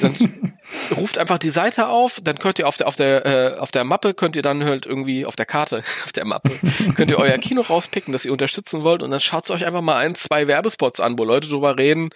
Dann 0.00 0.52
ruft 0.96 1.18
einfach 1.18 1.38
die 1.38 1.48
Seite 1.48 1.88
auf, 1.88 2.20
dann 2.22 2.38
könnt 2.38 2.58
ihr 2.58 2.68
auf 2.68 2.76
der 2.76 2.86
auf 2.86 2.96
der 2.96 3.26
äh, 3.26 3.58
auf 3.58 3.70
der 3.70 3.84
Mappe 3.84 4.12
könnt 4.12 4.36
ihr 4.36 4.42
dann 4.42 4.62
halt 4.64 4.84
irgendwie 4.84 5.24
auf 5.24 5.36
der 5.36 5.46
Karte, 5.46 5.78
auf 6.04 6.12
der 6.12 6.26
Mappe 6.26 6.50
könnt 6.94 7.10
ihr 7.10 7.18
euer 7.18 7.38
Kino 7.38 7.62
rauspicken, 7.62 8.12
das 8.12 8.24
ihr 8.24 8.32
unterstützen 8.32 8.84
wollt 8.84 9.02
und 9.02 9.10
dann 9.10 9.20
schaut 9.20 9.50
euch 9.50 9.64
einfach 9.64 9.80
mal 9.80 9.96
ein, 9.96 10.14
zwei 10.14 10.46
Werbespots 10.46 11.00
an, 11.00 11.18
wo 11.18 11.24
Leute 11.24 11.48
drüber 11.48 11.78
reden, 11.78 12.10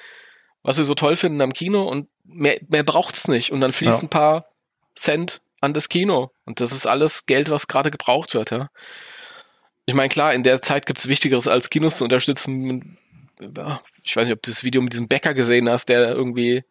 was 0.62 0.76
sie 0.76 0.84
so 0.84 0.94
toll 0.94 1.16
finden 1.16 1.40
am 1.40 1.54
Kino 1.54 1.88
und 1.88 2.08
mehr 2.24 2.58
mehr 2.68 2.84
braucht's 2.84 3.28
nicht 3.28 3.50
und 3.50 3.60
dann 3.60 3.72
fließen 3.72 4.00
ja. 4.00 4.02
ein 4.02 4.10
paar 4.10 4.46
Cent 4.94 5.40
an 5.60 5.72
das 5.72 5.88
Kino 5.88 6.30
und 6.44 6.60
das 6.60 6.70
ist 6.70 6.86
alles 6.86 7.24
Geld, 7.24 7.48
was 7.48 7.66
gerade 7.66 7.90
gebraucht 7.90 8.34
wird, 8.34 8.50
ja. 8.50 8.68
Ich 9.86 9.94
meine, 9.94 10.08
klar, 10.08 10.32
in 10.32 10.42
der 10.42 10.62
Zeit 10.62 10.86
gibt's 10.86 11.08
Wichtigeres 11.08 11.46
als 11.46 11.68
Kinos 11.68 11.98
zu 11.98 12.04
unterstützen. 12.04 12.96
Ich 14.02 14.16
weiß 14.16 14.26
nicht, 14.26 14.36
ob 14.36 14.42
du 14.42 14.50
das 14.50 14.64
Video 14.64 14.80
mit 14.80 14.94
diesem 14.94 15.08
Bäcker 15.08 15.34
gesehen 15.34 15.68
hast, 15.68 15.90
der 15.90 16.10
irgendwie 16.10 16.64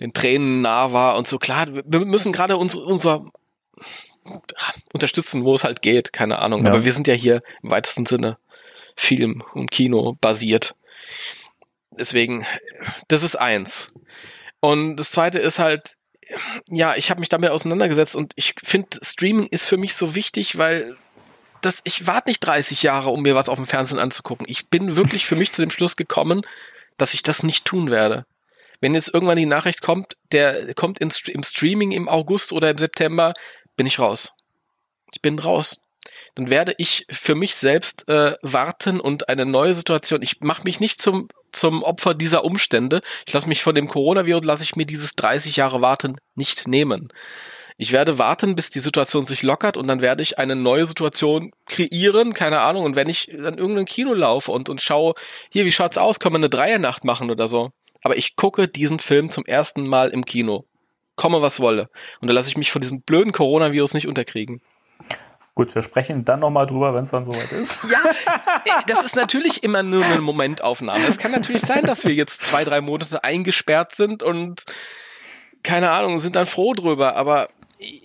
den 0.00 0.12
Tränen 0.12 0.62
nah 0.62 0.92
war 0.92 1.16
und 1.16 1.26
so. 1.26 1.38
Klar, 1.38 1.66
wir 1.68 2.00
müssen 2.00 2.32
gerade 2.32 2.56
uns, 2.56 2.74
unser 2.74 3.24
unterstützen, 4.92 5.44
wo 5.44 5.54
es 5.54 5.64
halt 5.64 5.82
geht, 5.82 6.12
keine 6.12 6.38
Ahnung. 6.38 6.64
Ja. 6.64 6.70
Aber 6.70 6.84
wir 6.84 6.92
sind 6.92 7.06
ja 7.06 7.14
hier 7.14 7.42
im 7.62 7.70
weitesten 7.70 8.06
Sinne 8.06 8.38
Film 8.96 9.42
und 9.54 9.70
Kino 9.70 10.16
basiert. 10.20 10.74
Deswegen, 11.92 12.46
das 13.08 13.22
ist 13.22 13.36
eins. 13.36 13.92
Und 14.60 14.96
das 14.96 15.10
zweite 15.10 15.38
ist 15.38 15.58
halt, 15.58 15.96
ja, 16.68 16.94
ich 16.96 17.10
habe 17.10 17.20
mich 17.20 17.28
damit 17.28 17.50
auseinandergesetzt 17.50 18.16
und 18.16 18.32
ich 18.36 18.54
finde, 18.62 18.98
Streaming 19.02 19.46
ist 19.46 19.64
für 19.64 19.76
mich 19.76 19.94
so 19.94 20.14
wichtig, 20.14 20.58
weil 20.58 20.96
das, 21.62 21.80
ich 21.84 22.06
warte 22.06 22.28
nicht 22.28 22.40
30 22.40 22.82
Jahre, 22.82 23.10
um 23.10 23.22
mir 23.22 23.34
was 23.34 23.48
auf 23.48 23.56
dem 23.56 23.66
Fernsehen 23.66 23.98
anzugucken. 23.98 24.46
Ich 24.48 24.68
bin 24.68 24.96
wirklich 24.96 25.26
für 25.26 25.36
mich 25.36 25.52
zu 25.52 25.62
dem 25.62 25.70
Schluss 25.70 25.96
gekommen, 25.96 26.42
dass 26.98 27.14
ich 27.14 27.22
das 27.22 27.42
nicht 27.42 27.64
tun 27.64 27.90
werde 27.90 28.26
wenn 28.80 28.94
jetzt 28.94 29.12
irgendwann 29.12 29.36
die 29.36 29.46
Nachricht 29.46 29.82
kommt, 29.82 30.16
der 30.32 30.74
kommt 30.74 31.00
in, 31.00 31.10
im 31.26 31.42
Streaming 31.42 31.92
im 31.92 32.08
August 32.08 32.52
oder 32.52 32.70
im 32.70 32.78
September, 32.78 33.34
bin 33.76 33.86
ich 33.86 33.98
raus. 33.98 34.32
Ich 35.12 35.22
bin 35.22 35.38
raus. 35.38 35.80
Dann 36.34 36.50
werde 36.50 36.74
ich 36.78 37.06
für 37.10 37.34
mich 37.34 37.54
selbst 37.56 38.08
äh, 38.08 38.34
warten 38.42 39.00
und 39.00 39.28
eine 39.28 39.46
neue 39.46 39.74
Situation. 39.74 40.22
Ich 40.22 40.40
mache 40.40 40.64
mich 40.64 40.80
nicht 40.80 41.02
zum 41.02 41.28
zum 41.52 41.82
Opfer 41.82 42.14
dieser 42.14 42.44
Umstände. 42.44 43.00
Ich 43.26 43.32
lasse 43.32 43.48
mich 43.48 43.62
von 43.62 43.74
dem 43.74 43.88
Coronavirus, 43.88 44.44
lasse 44.44 44.64
ich 44.64 44.76
mir 44.76 44.86
dieses 44.86 45.16
30 45.16 45.56
Jahre 45.56 45.80
Warten 45.80 46.18
nicht 46.34 46.68
nehmen. 46.68 47.12
Ich 47.80 47.92
werde 47.92 48.18
warten, 48.18 48.56
bis 48.56 48.70
die 48.70 48.80
Situation 48.80 49.26
sich 49.26 49.44
lockert 49.44 49.76
und 49.76 49.86
dann 49.86 50.02
werde 50.02 50.22
ich 50.22 50.38
eine 50.38 50.56
neue 50.56 50.84
Situation 50.84 51.52
kreieren, 51.66 52.34
keine 52.34 52.60
Ahnung. 52.60 52.84
Und 52.84 52.96
wenn 52.96 53.08
ich 53.08 53.30
dann 53.32 53.56
irgendein 53.56 53.84
Kino 53.84 54.14
laufe 54.14 54.50
und, 54.50 54.68
und 54.68 54.82
schaue, 54.82 55.14
hier, 55.48 55.64
wie 55.64 55.72
schaut's 55.72 55.96
aus, 55.96 56.18
können 56.18 56.34
wir 56.34 56.38
eine 56.38 56.48
Dreiernacht 56.48 57.04
machen 57.04 57.30
oder 57.30 57.46
so, 57.46 57.70
aber 58.02 58.16
ich 58.16 58.36
gucke 58.36 58.68
diesen 58.68 58.98
Film 58.98 59.30
zum 59.30 59.44
ersten 59.44 59.86
Mal 59.86 60.10
im 60.10 60.24
Kino. 60.24 60.64
Komme, 61.16 61.42
was 61.42 61.60
wolle. 61.60 61.90
Und 62.20 62.28
da 62.28 62.34
lasse 62.34 62.48
ich 62.48 62.56
mich 62.56 62.70
von 62.70 62.80
diesem 62.80 63.02
blöden 63.02 63.32
Coronavirus 63.32 63.94
nicht 63.94 64.06
unterkriegen. 64.06 64.60
Gut, 65.58 65.74
wir 65.74 65.82
sprechen 65.82 66.24
dann 66.24 66.38
nochmal 66.38 66.68
drüber, 66.68 66.94
wenn 66.94 67.02
es 67.02 67.10
dann 67.10 67.24
soweit 67.24 67.50
ist. 67.50 67.78
Ja, 67.90 67.98
äh, 68.08 68.82
das 68.86 69.02
ist 69.02 69.16
natürlich 69.16 69.64
immer 69.64 69.82
nur 69.82 70.04
eine 70.04 70.20
Momentaufnahme. 70.20 71.04
Es 71.04 71.18
kann 71.18 71.32
natürlich 71.32 71.62
sein, 71.62 71.84
dass 71.84 72.04
wir 72.04 72.14
jetzt 72.14 72.42
zwei, 72.42 72.62
drei 72.62 72.80
Monate 72.80 73.24
eingesperrt 73.24 73.96
sind 73.96 74.22
und 74.22 74.62
keine 75.64 75.90
Ahnung, 75.90 76.20
sind 76.20 76.36
dann 76.36 76.46
froh 76.46 76.74
drüber. 76.74 77.16
Aber 77.16 77.48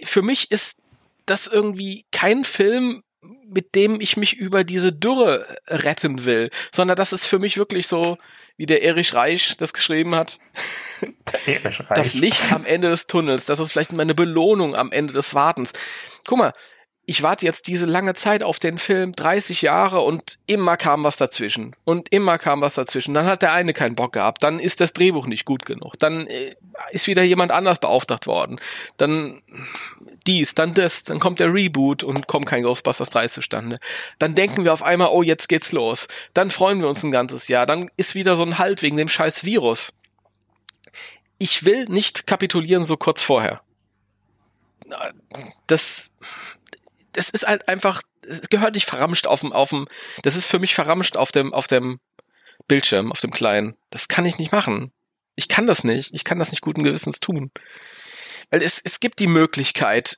für 0.03 0.23
mich 0.23 0.49
ist 0.49 0.79
das 1.27 1.45
irgendwie 1.45 2.05
kein 2.11 2.43
Film, 2.43 3.03
mit 3.47 3.75
dem 3.75 4.01
ich 4.01 4.17
mich 4.17 4.35
über 4.37 4.63
diese 4.63 4.91
Dürre 4.91 5.45
retten 5.67 6.25
will, 6.25 6.49
sondern 6.71 6.97
das 6.97 7.13
ist 7.13 7.25
für 7.25 7.39
mich 7.39 7.57
wirklich 7.57 7.87
so, 7.87 8.17
wie 8.57 8.65
der 8.65 8.83
Erich 8.83 9.13
Reich 9.13 9.57
das 9.57 9.73
geschrieben 9.73 10.15
hat. 10.15 10.39
Der 11.45 11.55
Erich 11.63 11.79
Reich. 11.79 11.97
Das 11.97 12.13
Licht 12.13 12.51
am 12.51 12.65
Ende 12.65 12.89
des 12.89 13.07
Tunnels, 13.07 13.45
das 13.45 13.59
ist 13.59 13.71
vielleicht 13.71 13.93
meine 13.93 14.13
Belohnung 14.15 14.75
am 14.75 14.91
Ende 14.91 15.13
des 15.13 15.33
Wartens. 15.33 15.73
Guck 16.25 16.37
mal, 16.37 16.53
ich 17.05 17.21
warte 17.21 17.45
jetzt 17.45 17.67
diese 17.67 17.85
lange 17.85 18.13
Zeit 18.13 18.43
auf 18.43 18.59
den 18.59 18.77
Film, 18.77 19.13
30 19.13 19.61
Jahre 19.61 19.99
und 20.01 20.39
immer 20.47 20.77
kam 20.77 21.03
was 21.03 21.17
dazwischen. 21.17 21.75
Und 21.83 22.09
immer 22.13 22.37
kam 22.37 22.61
was 22.61 22.75
dazwischen. 22.75 23.13
Dann 23.13 23.25
hat 23.25 23.41
der 23.41 23.51
eine 23.51 23.73
keinen 23.73 23.95
Bock 23.95 24.13
gehabt. 24.13 24.41
Dann 24.43 24.57
ist 24.57 24.79
das 24.79 24.93
Drehbuch 24.93 25.27
nicht 25.27 25.43
gut 25.43 25.65
genug. 25.65 25.99
Dann 25.99 26.27
äh, 26.27 26.55
ist 26.91 27.07
wieder 27.07 27.23
jemand 27.23 27.51
anders 27.51 27.79
beauftragt 27.79 28.25
worden. 28.25 28.59
Dann 28.95 29.41
dies, 30.25 30.55
dann 30.55 30.73
das, 30.73 31.03
dann 31.03 31.19
kommt 31.19 31.41
der 31.41 31.53
Reboot 31.53 32.03
und 32.03 32.27
kommt 32.27 32.45
kein 32.45 32.63
Ghostbusters 32.63 33.09
3 33.09 33.27
zustande. 33.27 33.79
Dann 34.17 34.33
denken 34.33 34.63
wir 34.63 34.71
auf 34.71 34.83
einmal, 34.83 35.09
oh, 35.11 35.23
jetzt 35.23 35.49
geht's 35.49 35.73
los. 35.73 36.07
Dann 36.33 36.51
freuen 36.51 36.79
wir 36.79 36.87
uns 36.87 37.03
ein 37.03 37.11
ganzes 37.11 37.49
Jahr. 37.49 37.65
Dann 37.65 37.91
ist 37.97 38.15
wieder 38.15 38.37
so 38.37 38.45
ein 38.45 38.59
Halt 38.59 38.81
wegen 38.81 38.95
dem 38.95 39.09
scheiß 39.09 39.43
Virus. 39.43 39.93
Ich 41.37 41.65
will 41.65 41.85
nicht 41.85 42.27
kapitulieren 42.27 42.83
so 42.83 42.95
kurz 42.95 43.23
vorher. 43.23 43.61
Das, 45.67 46.11
das 47.13 47.29
ist 47.29 47.47
halt 47.47 47.67
einfach, 47.67 48.01
es 48.21 48.49
gehört 48.49 48.75
nicht 48.75 48.87
verramscht 48.87 49.27
auf 49.27 49.41
dem, 49.41 49.53
auf 49.53 49.69
dem, 49.69 49.87
das 50.21 50.35
ist 50.35 50.47
für 50.47 50.59
mich 50.59 50.75
verramscht 50.75 51.17
auf 51.17 51.31
dem, 51.31 51.53
auf 51.53 51.67
dem 51.67 51.99
Bildschirm, 52.67 53.11
auf 53.11 53.21
dem 53.21 53.31
kleinen. 53.31 53.75
Das 53.89 54.07
kann 54.07 54.25
ich 54.25 54.37
nicht 54.37 54.51
machen. 54.51 54.91
Ich 55.35 55.47
kann 55.47 55.67
das 55.67 55.83
nicht. 55.83 56.11
Ich 56.13 56.23
kann 56.23 56.39
das 56.39 56.51
nicht 56.51 56.61
guten 56.61 56.83
Gewissens 56.83 57.19
tun. 57.19 57.51
Weil 58.49 58.61
es, 58.61 58.79
es 58.83 58.99
gibt 58.99 59.19
die 59.19 59.27
Möglichkeit, 59.27 60.17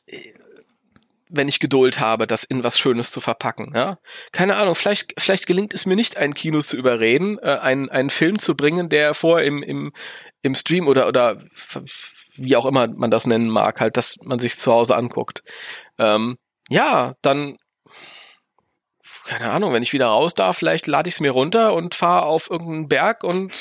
wenn 1.30 1.48
ich 1.48 1.60
Geduld 1.60 2.00
habe, 2.00 2.28
das 2.28 2.43
in 2.43 2.64
was 2.64 2.80
Schönes 2.80 3.12
zu 3.12 3.22
verpacken. 3.22 3.74
Ja? 3.76 3.98
Keine 4.32 4.56
Ahnung, 4.58 4.76
vielleicht, 4.76 5.14
vielleicht 5.18 5.48
gelingt 5.48 5.74
es 5.74 5.86
mir 5.86 5.96
nicht, 5.96 6.18
ein 6.18 6.34
Kino 6.34 6.60
zu 6.60 6.78
überreden, 6.78 7.39
äh, 7.39 7.58
einen, 7.62 7.89
einen 7.89 8.10
Film 8.10 8.39
zu 8.39 8.56
bringen, 8.56 8.89
der 8.89 9.14
vor 9.14 9.41
im, 9.41 9.64
im, 9.64 9.93
im 10.41 10.56
Stream 10.56 10.88
oder, 10.88 11.08
oder 11.08 11.41
wie 12.36 12.56
auch 12.56 12.66
immer 12.66 12.88
man 12.88 13.12
das 13.12 13.26
nennen 13.26 13.50
mag, 13.50 13.80
halt, 13.80 13.98
dass 13.98 14.18
man 14.22 14.39
sich 14.39 14.58
zu 14.58 14.72
Hause 14.72 14.96
anguckt. 14.96 15.43
Ähm, 15.98 16.38
ja, 16.70 17.13
dann 17.22 17.57
keine 19.26 19.51
Ahnung, 19.51 19.74
wenn 19.74 19.84
ich 19.84 19.93
wieder 19.93 20.07
raus 20.07 20.36
darf, 20.36 20.57
vielleicht 20.57 20.86
lade 20.88 21.09
ich 21.09 21.16
es 21.16 21.20
mir 21.20 21.32
runter 21.32 21.74
und 21.74 21.95
fahre 21.95 22.26
auf 22.26 22.49
irgendeinen 22.49 22.88
Berg 22.88 23.24
und 23.24 23.51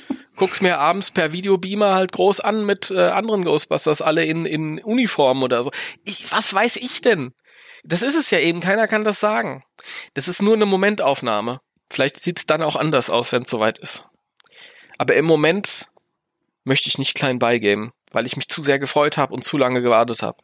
guck's 0.36 0.60
mir 0.60 0.78
abends 0.78 1.12
per 1.12 1.32
Videobeamer 1.32 1.94
halt 1.94 2.12
groß 2.12 2.40
an 2.40 2.66
mit 2.66 2.90
äh, 2.90 3.08
anderen 3.08 3.44
Ghostbusters, 3.44 4.02
alle 4.02 4.24
in, 4.24 4.44
in 4.44 4.82
Uniform 4.82 5.42
oder 5.44 5.62
so. 5.62 5.70
Ich, 6.04 6.30
was 6.32 6.52
weiß 6.52 6.76
ich 6.76 7.00
denn? 7.00 7.32
Das 7.84 8.02
ist 8.02 8.16
es 8.16 8.30
ja 8.30 8.38
eben, 8.38 8.60
keiner 8.60 8.88
kann 8.88 9.04
das 9.04 9.20
sagen. 9.20 9.64
Das 10.14 10.28
ist 10.28 10.42
nur 10.42 10.54
eine 10.54 10.66
Momentaufnahme. 10.66 11.60
Vielleicht 11.90 12.20
sieht's 12.20 12.46
dann 12.46 12.62
auch 12.62 12.76
anders 12.76 13.10
aus, 13.10 13.32
wenn 13.32 13.42
es 13.42 13.50
soweit 13.50 13.78
ist. 13.78 14.04
Aber 14.98 15.14
im 15.14 15.24
Moment 15.24 15.88
möchte 16.64 16.88
ich 16.88 16.98
nicht 16.98 17.14
klein 17.14 17.38
beigeben, 17.38 17.92
weil 18.10 18.26
ich 18.26 18.36
mich 18.36 18.48
zu 18.48 18.62
sehr 18.62 18.78
gefreut 18.78 19.18
habe 19.18 19.34
und 19.34 19.44
zu 19.44 19.58
lange 19.58 19.82
gewartet 19.82 20.22
habe. 20.22 20.38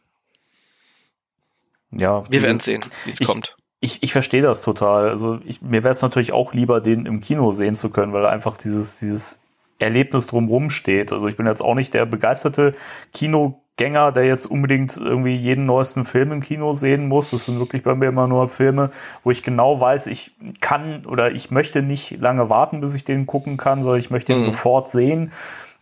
Ja. 1.91 2.23
Wir 2.29 2.41
werden 2.41 2.59
sehen, 2.59 2.81
wie 3.05 3.11
es 3.11 3.19
kommt. 3.19 3.55
Ich, 3.81 4.03
ich 4.03 4.11
verstehe 4.11 4.41
das 4.41 4.61
total. 4.61 5.09
Also 5.09 5.39
ich, 5.45 5.61
mir 5.61 5.83
wäre 5.83 5.91
es 5.91 6.01
natürlich 6.01 6.33
auch 6.33 6.53
lieber, 6.53 6.81
den 6.81 7.05
im 7.05 7.21
Kino 7.21 7.51
sehen 7.51 7.75
zu 7.75 7.89
können, 7.89 8.11
weil 8.13 8.25
einfach 8.25 8.57
dieses, 8.57 8.99
dieses 8.99 9.39
Erlebnis 9.79 10.27
drumrum 10.27 10.69
steht. 10.69 11.13
Also 11.13 11.27
ich 11.27 11.37
bin 11.37 11.47
jetzt 11.47 11.61
auch 11.61 11.75
nicht 11.75 11.93
der 11.93 12.05
begeisterte 12.05 12.73
Kinogänger, 13.13 14.11
der 14.11 14.25
jetzt 14.25 14.45
unbedingt 14.45 14.97
irgendwie 14.97 15.35
jeden 15.35 15.65
neuesten 15.65 16.03
Film 16.03 16.33
im 16.33 16.41
Kino 16.41 16.73
sehen 16.73 17.07
muss. 17.07 17.31
Das 17.31 17.45
sind 17.45 17.59
wirklich 17.59 17.83
bei 17.83 17.95
mir 17.95 18.09
immer 18.09 18.27
nur 18.27 18.49
Filme, 18.49 18.91
wo 19.23 19.31
ich 19.31 19.41
genau 19.41 19.79
weiß, 19.79 20.07
ich 20.07 20.35
kann 20.59 21.05
oder 21.05 21.31
ich 21.31 21.49
möchte 21.49 21.81
nicht 21.81 22.19
lange 22.19 22.49
warten, 22.49 22.81
bis 22.81 22.93
ich 22.95 23.05
den 23.05 23.25
gucken 23.25 23.55
kann, 23.55 23.81
sondern 23.81 23.99
ich 23.99 24.11
möchte 24.11 24.33
ihn 24.33 24.39
mhm. 24.39 24.43
sofort 24.43 24.89
sehen 24.89 25.31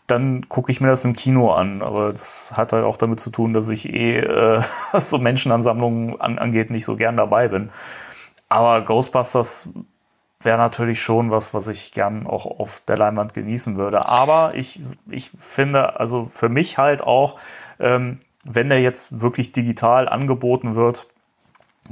dann 0.08 0.48
gucke 0.48 0.72
ich 0.72 0.80
mir 0.80 0.88
das 0.88 1.06
im 1.06 1.14
Kino 1.14 1.52
an. 1.52 1.82
Aber 1.82 2.12
das 2.12 2.54
hat 2.56 2.74
halt 2.74 2.86
auch 2.86 2.98
damit 2.98 3.20
zu 3.20 3.30
tun, 3.30 3.54
dass 3.54 3.68
ich 3.68 3.94
eh, 3.94 4.20
äh, 4.20 4.62
was 4.92 5.10
so 5.10 5.18
Menschenansammlungen 5.18 6.20
an, 6.20 6.40
angeht, 6.40 6.72
nicht 6.72 6.86
so 6.86 6.96
gern 6.96 7.18
dabei 7.18 7.50
bin. 7.50 7.70
Aber 8.50 8.82
Ghostbusters 8.82 9.70
wäre 10.42 10.58
natürlich 10.58 11.02
schon 11.02 11.32
was, 11.32 11.54
was 11.54 11.68
ich 11.68 11.92
gern 11.92 12.26
auch 12.26 12.46
auf 12.46 12.82
der 12.88 12.98
Leinwand 12.98 13.34
genießen 13.34 13.76
würde. 13.78 14.08
Aber 14.08 14.56
ich, 14.56 14.80
ich 15.10 15.32
finde, 15.38 16.00
also 16.00 16.30
für 16.32 16.48
mich 16.48 16.78
halt 16.78 17.04
auch, 17.04 17.40
ähm, 17.80 18.22
wenn 18.46 18.70
der 18.70 18.82
jetzt 18.82 19.20
wirklich 19.20 19.52
digital 19.52 20.08
angeboten 20.08 20.76
wird, 20.76 21.08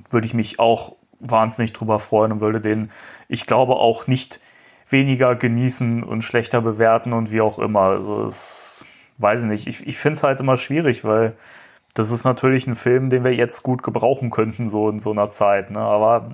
würde 0.09 0.27
ich 0.27 0.33
mich 0.33 0.59
auch 0.59 0.95
wahnsinnig 1.19 1.73
drüber 1.73 1.99
freuen 1.99 2.33
und 2.33 2.41
würde 2.41 2.61
den, 2.61 2.91
ich 3.27 3.45
glaube, 3.45 3.75
auch 3.75 4.07
nicht 4.07 4.39
weniger 4.89 5.35
genießen 5.35 6.03
und 6.03 6.23
schlechter 6.23 6.61
bewerten 6.61 7.13
und 7.13 7.31
wie 7.31 7.41
auch 7.41 7.59
immer. 7.59 7.81
Also 7.81 8.25
es 8.25 8.85
weiß 9.17 9.43
ich 9.43 9.47
nicht. 9.47 9.67
Ich, 9.67 9.87
ich 9.87 9.97
finde 9.97 10.17
es 10.17 10.23
halt 10.23 10.39
immer 10.39 10.57
schwierig, 10.57 11.03
weil 11.03 11.35
das 11.93 12.11
ist 12.11 12.25
natürlich 12.25 12.67
ein 12.67 12.75
Film, 12.75 13.09
den 13.09 13.23
wir 13.23 13.33
jetzt 13.33 13.63
gut 13.63 13.81
gebrauchen 13.81 14.29
könnten, 14.29 14.69
so 14.69 14.89
in 14.89 14.99
so 14.99 15.11
einer 15.11 15.31
Zeit. 15.31 15.71
Ne? 15.71 15.79
Aber 15.79 16.31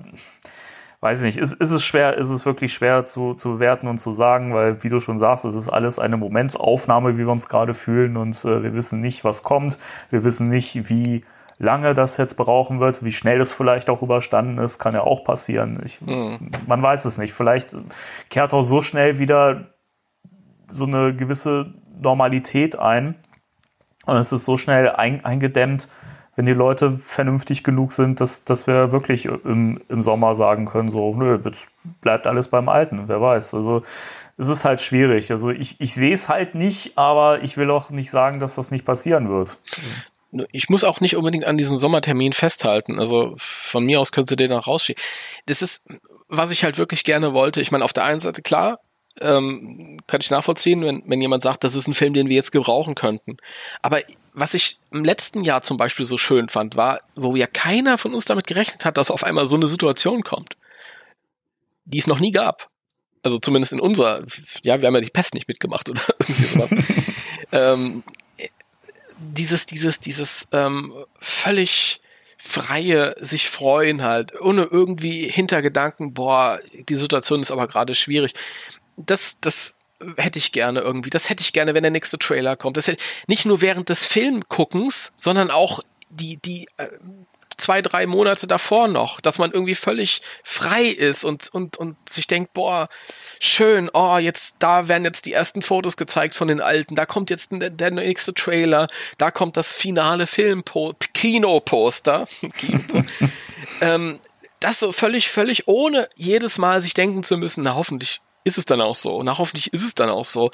weiß 1.00 1.20
ich 1.20 1.26
nicht, 1.26 1.38
ist, 1.38 1.54
ist 1.54 1.70
es 1.70 1.84
schwer, 1.84 2.16
ist 2.16 2.30
es 2.30 2.44
wirklich 2.44 2.72
schwer 2.72 3.04
zu, 3.04 3.34
zu 3.34 3.54
bewerten 3.54 3.86
und 3.86 3.98
zu 3.98 4.12
sagen, 4.12 4.54
weil, 4.54 4.82
wie 4.82 4.88
du 4.88 5.00
schon 5.00 5.18
sagst, 5.18 5.44
es 5.44 5.54
ist 5.54 5.68
alles 5.68 5.98
eine 5.98 6.16
Momentaufnahme, 6.16 7.16
wie 7.16 7.26
wir 7.26 7.28
uns 7.28 7.48
gerade 7.48 7.74
fühlen 7.74 8.16
und 8.16 8.44
äh, 8.44 8.62
wir 8.62 8.74
wissen 8.74 9.00
nicht, 9.00 9.24
was 9.24 9.42
kommt. 9.42 9.78
Wir 10.10 10.24
wissen 10.24 10.48
nicht, 10.48 10.88
wie 10.88 11.24
lange 11.62 11.94
das 11.94 12.16
jetzt 12.16 12.36
brauchen 12.36 12.80
wird, 12.80 13.04
wie 13.04 13.12
schnell 13.12 13.40
es 13.40 13.52
vielleicht 13.52 13.88
auch 13.88 14.02
überstanden 14.02 14.58
ist, 14.58 14.80
kann 14.80 14.94
ja 14.94 15.02
auch 15.02 15.22
passieren. 15.22 15.80
Ich, 15.84 16.02
mhm. 16.02 16.50
Man 16.66 16.82
weiß 16.82 17.04
es 17.04 17.18
nicht. 17.18 17.32
Vielleicht 17.32 17.76
kehrt 18.30 18.52
auch 18.52 18.62
so 18.62 18.82
schnell 18.82 19.20
wieder 19.20 19.68
so 20.70 20.86
eine 20.86 21.14
gewisse 21.14 21.72
Normalität 22.00 22.76
ein 22.76 23.14
und 24.06 24.16
es 24.16 24.32
ist 24.32 24.44
so 24.44 24.56
schnell 24.56 24.90
ein, 24.90 25.24
eingedämmt, 25.24 25.88
wenn 26.34 26.46
die 26.46 26.52
Leute 26.52 26.98
vernünftig 26.98 27.62
genug 27.62 27.92
sind, 27.92 28.20
dass, 28.20 28.44
dass 28.44 28.66
wir 28.66 28.90
wirklich 28.90 29.26
im, 29.26 29.80
im 29.88 30.02
Sommer 30.02 30.34
sagen 30.34 30.64
können, 30.64 30.88
so, 30.88 31.14
nö, 31.14 31.38
jetzt 31.44 31.68
bleibt 32.00 32.26
alles 32.26 32.48
beim 32.48 32.68
Alten, 32.68 33.06
wer 33.06 33.20
weiß. 33.20 33.54
Also 33.54 33.84
es 34.36 34.48
ist 34.48 34.64
halt 34.64 34.80
schwierig. 34.80 35.30
Also 35.30 35.50
ich, 35.50 35.80
ich 35.80 35.94
sehe 35.94 36.14
es 36.14 36.28
halt 36.28 36.56
nicht, 36.56 36.98
aber 36.98 37.42
ich 37.42 37.56
will 37.56 37.70
auch 37.70 37.90
nicht 37.90 38.10
sagen, 38.10 38.40
dass 38.40 38.56
das 38.56 38.72
nicht 38.72 38.84
passieren 38.84 39.28
wird 39.28 39.58
ich 40.50 40.68
muss 40.68 40.84
auch 40.84 41.00
nicht 41.00 41.16
unbedingt 41.16 41.44
an 41.44 41.58
diesen 41.58 41.78
Sommertermin 41.78 42.32
festhalten. 42.32 42.98
Also 42.98 43.34
von 43.38 43.84
mir 43.84 44.00
aus 44.00 44.12
könntest 44.12 44.32
du 44.32 44.36
den 44.36 44.52
auch 44.52 44.66
rausschieben. 44.66 45.02
Das 45.46 45.62
ist, 45.62 45.86
was 46.28 46.50
ich 46.50 46.64
halt 46.64 46.78
wirklich 46.78 47.04
gerne 47.04 47.34
wollte. 47.34 47.60
Ich 47.60 47.70
meine, 47.70 47.84
auf 47.84 47.92
der 47.92 48.04
einen 48.04 48.20
Seite 48.20 48.42
klar, 48.42 48.80
ähm, 49.20 49.98
kann 50.06 50.20
ich 50.20 50.30
nachvollziehen, 50.30 50.82
wenn, 50.82 51.02
wenn 51.06 51.20
jemand 51.20 51.42
sagt, 51.42 51.64
das 51.64 51.74
ist 51.74 51.86
ein 51.86 51.94
Film, 51.94 52.14
den 52.14 52.28
wir 52.28 52.36
jetzt 52.36 52.52
gebrauchen 52.52 52.94
könnten. 52.94 53.36
Aber 53.82 54.00
was 54.32 54.54
ich 54.54 54.78
im 54.90 55.04
letzten 55.04 55.42
Jahr 55.42 55.62
zum 55.62 55.76
Beispiel 55.76 56.06
so 56.06 56.16
schön 56.16 56.48
fand, 56.48 56.76
war, 56.76 57.00
wo 57.14 57.36
ja 57.36 57.46
keiner 57.46 57.98
von 57.98 58.14
uns 58.14 58.24
damit 58.24 58.46
gerechnet 58.46 58.84
hat, 58.84 58.96
dass 58.96 59.10
auf 59.10 59.24
einmal 59.24 59.46
so 59.46 59.56
eine 59.56 59.66
Situation 59.66 60.22
kommt, 60.22 60.56
die 61.84 61.98
es 61.98 62.06
noch 62.06 62.20
nie 62.20 62.30
gab. 62.30 62.66
Also 63.22 63.38
zumindest 63.38 63.72
in 63.72 63.80
unserer, 63.80 64.24
ja, 64.62 64.80
wir 64.80 64.86
haben 64.86 64.94
ja 64.94 65.00
die 65.00 65.10
Pest 65.10 65.34
nicht 65.34 65.46
mitgemacht 65.46 65.88
oder 65.88 66.02
irgendwie 66.18 66.44
sowas. 66.44 66.70
ähm, 67.52 68.02
dieses, 69.22 69.66
dieses, 69.66 70.00
dieses 70.00 70.48
ähm, 70.52 70.92
völlig 71.20 72.00
freie 72.36 73.14
sich 73.20 73.48
freuen 73.48 74.02
halt, 74.02 74.38
ohne 74.40 74.64
irgendwie 74.64 75.28
Hintergedanken, 75.28 76.12
boah, 76.12 76.58
die 76.88 76.96
Situation 76.96 77.40
ist 77.40 77.52
aber 77.52 77.68
gerade 77.68 77.94
schwierig. 77.94 78.34
Das, 78.96 79.38
das 79.40 79.76
hätte 80.16 80.38
ich 80.38 80.52
gerne 80.52 80.80
irgendwie. 80.80 81.10
Das 81.10 81.30
hätte 81.30 81.42
ich 81.42 81.52
gerne, 81.52 81.74
wenn 81.74 81.82
der 81.84 81.92
nächste 81.92 82.18
Trailer 82.18 82.56
kommt. 82.56 82.76
Das 82.76 82.88
hätte, 82.88 83.02
nicht 83.28 83.46
nur 83.46 83.60
während 83.60 83.88
des 83.88 84.06
Filmguckens, 84.06 85.14
sondern 85.16 85.50
auch 85.50 85.80
die, 86.10 86.36
die 86.38 86.66
äh, 86.76 86.88
zwei, 87.62 87.80
drei 87.80 88.06
Monate 88.06 88.46
davor 88.46 88.88
noch, 88.88 89.20
dass 89.20 89.38
man 89.38 89.52
irgendwie 89.52 89.74
völlig 89.74 90.20
frei 90.42 90.84
ist 90.84 91.24
und, 91.24 91.48
und, 91.54 91.76
und 91.76 91.96
sich 92.08 92.26
denkt, 92.26 92.52
boah, 92.52 92.88
schön, 93.40 93.88
oh, 93.94 94.18
jetzt, 94.18 94.56
da 94.58 94.88
werden 94.88 95.04
jetzt 95.04 95.26
die 95.26 95.32
ersten 95.32 95.62
Fotos 95.62 95.96
gezeigt 95.96 96.34
von 96.34 96.48
den 96.48 96.60
alten, 96.60 96.96
da 96.96 97.06
kommt 97.06 97.30
jetzt 97.30 97.52
der, 97.52 97.70
der 97.70 97.90
nächste 97.92 98.34
Trailer, 98.34 98.88
da 99.16 99.30
kommt 99.30 99.56
das 99.56 99.72
finale 99.74 100.26
Film, 100.26 100.64
Kinoposter, 101.14 102.26
ähm, 103.80 104.18
das 104.58 104.80
so 104.80 104.92
völlig, 104.92 105.28
völlig 105.28 105.68
ohne 105.68 106.08
jedes 106.16 106.58
Mal 106.58 106.82
sich 106.82 106.94
denken 106.94 107.22
zu 107.22 107.36
müssen, 107.36 107.62
na 107.62 107.74
hoffentlich 107.74 108.20
ist 108.44 108.58
es 108.58 108.66
dann 108.66 108.80
auch 108.80 108.96
so, 108.96 109.22
na 109.22 109.38
hoffentlich 109.38 109.72
ist 109.72 109.84
es 109.84 109.94
dann 109.94 110.10
auch 110.10 110.24
so. 110.24 110.50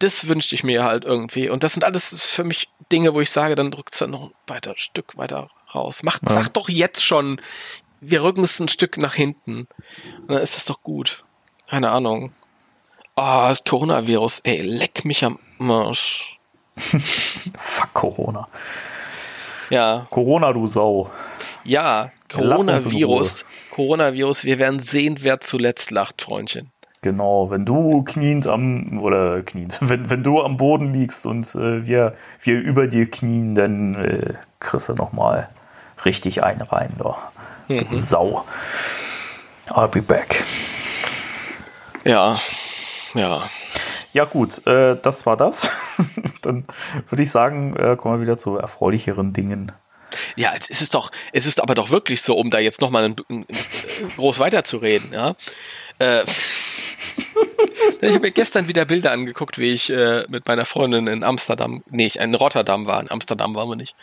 Das 0.00 0.28
wünschte 0.28 0.54
ich 0.54 0.62
mir 0.62 0.84
halt 0.84 1.04
irgendwie. 1.04 1.48
Und 1.48 1.64
das 1.64 1.72
sind 1.72 1.82
alles 1.82 2.22
für 2.24 2.44
mich 2.44 2.68
Dinge, 2.92 3.14
wo 3.14 3.20
ich 3.20 3.30
sage, 3.30 3.56
dann 3.56 3.72
drückt 3.72 3.92
es 3.92 3.98
dann 3.98 4.10
noch 4.10 4.22
ein 4.22 4.32
weiter 4.46 4.74
Stück 4.76 5.16
weiter 5.16 5.48
raus. 5.74 6.02
Macht, 6.02 6.22
ja. 6.26 6.30
sag 6.30 6.48
doch 6.48 6.68
jetzt 6.68 7.04
schon, 7.04 7.40
wir 8.00 8.22
rücken 8.22 8.44
es 8.44 8.60
ein 8.60 8.68
Stück 8.68 8.98
nach 8.98 9.14
hinten. 9.14 9.66
Und 10.22 10.30
dann 10.30 10.42
ist 10.42 10.56
das 10.56 10.64
doch 10.64 10.82
gut. 10.82 11.24
Keine 11.68 11.90
Ahnung. 11.90 12.32
Ah, 13.14 13.46
oh, 13.46 13.48
das 13.48 13.64
Coronavirus, 13.64 14.40
ey, 14.44 14.60
leck 14.60 15.04
mich 15.04 15.24
am 15.24 15.38
Marsch. 15.58 16.38
Fuck 16.76 17.92
Corona. 17.92 18.48
Ja. 19.70 20.06
Corona, 20.10 20.52
du 20.52 20.66
Sau. 20.66 21.10
Ja, 21.64 22.12
Coronavirus. 22.32 23.44
Coronavirus, 23.70 24.44
wir 24.44 24.58
werden 24.58 24.78
sehen, 24.78 25.18
wer 25.20 25.40
zuletzt 25.40 25.90
lacht, 25.90 26.22
Freundchen. 26.22 26.70
Genau, 27.02 27.50
wenn 27.50 27.64
du 27.64 28.02
kniend 28.02 28.46
am, 28.46 28.98
oder 29.00 29.42
kniend, 29.42 29.78
wenn, 29.80 30.10
wenn 30.10 30.22
du 30.22 30.40
am 30.42 30.56
Boden 30.56 30.92
liegst 30.92 31.26
und 31.26 31.54
äh, 31.54 31.86
wir, 31.86 32.14
wir 32.40 32.60
über 32.60 32.86
dir 32.86 33.10
knien, 33.10 33.54
dann 33.54 33.94
äh, 33.94 34.34
kriegst 34.60 34.88
du 34.88 34.94
nochmal 34.94 35.48
richtig 36.04 36.42
rein, 36.42 36.94
doch. 36.98 37.18
Mhm. 37.68 37.86
Sau. 37.92 38.44
I'll 39.68 39.88
be 39.88 40.02
back. 40.02 40.42
Ja, 42.04 42.40
ja. 43.14 43.48
Ja, 44.12 44.24
gut, 44.24 44.66
äh, 44.66 44.96
das 45.02 45.26
war 45.26 45.36
das. 45.36 45.70
Dann 46.42 46.64
würde 47.08 47.22
ich 47.22 47.30
sagen, 47.30 47.76
äh, 47.76 47.96
kommen 47.96 48.16
wir 48.16 48.22
wieder 48.22 48.38
zu 48.38 48.56
erfreulicheren 48.56 49.32
Dingen. 49.32 49.72
Ja, 50.36 50.52
es 50.56 50.80
ist 50.80 50.94
doch, 50.94 51.10
es 51.32 51.46
ist 51.46 51.60
aber 51.62 51.74
doch 51.74 51.90
wirklich 51.90 52.22
so, 52.22 52.36
um 52.36 52.50
da 52.50 52.58
jetzt 52.58 52.80
nochmal 52.80 53.14
groß 54.16 54.38
weiterzureden, 54.38 55.12
ja. 55.12 55.34
Äh, 55.98 56.24
ich 58.00 58.14
habe 58.14 58.20
mir 58.20 58.30
gestern 58.30 58.68
wieder 58.68 58.84
Bilder 58.86 59.12
angeguckt, 59.12 59.58
wie 59.58 59.72
ich 59.72 59.90
äh, 59.90 60.24
mit 60.28 60.46
meiner 60.46 60.64
Freundin 60.64 61.06
in 61.06 61.22
Amsterdam, 61.22 61.82
nee, 61.90 62.10
in 62.14 62.34
Rotterdam 62.34 62.86
war. 62.86 63.00
In 63.00 63.10
Amsterdam 63.10 63.54
waren 63.54 63.68
wir 63.68 63.76
nicht 63.76 63.94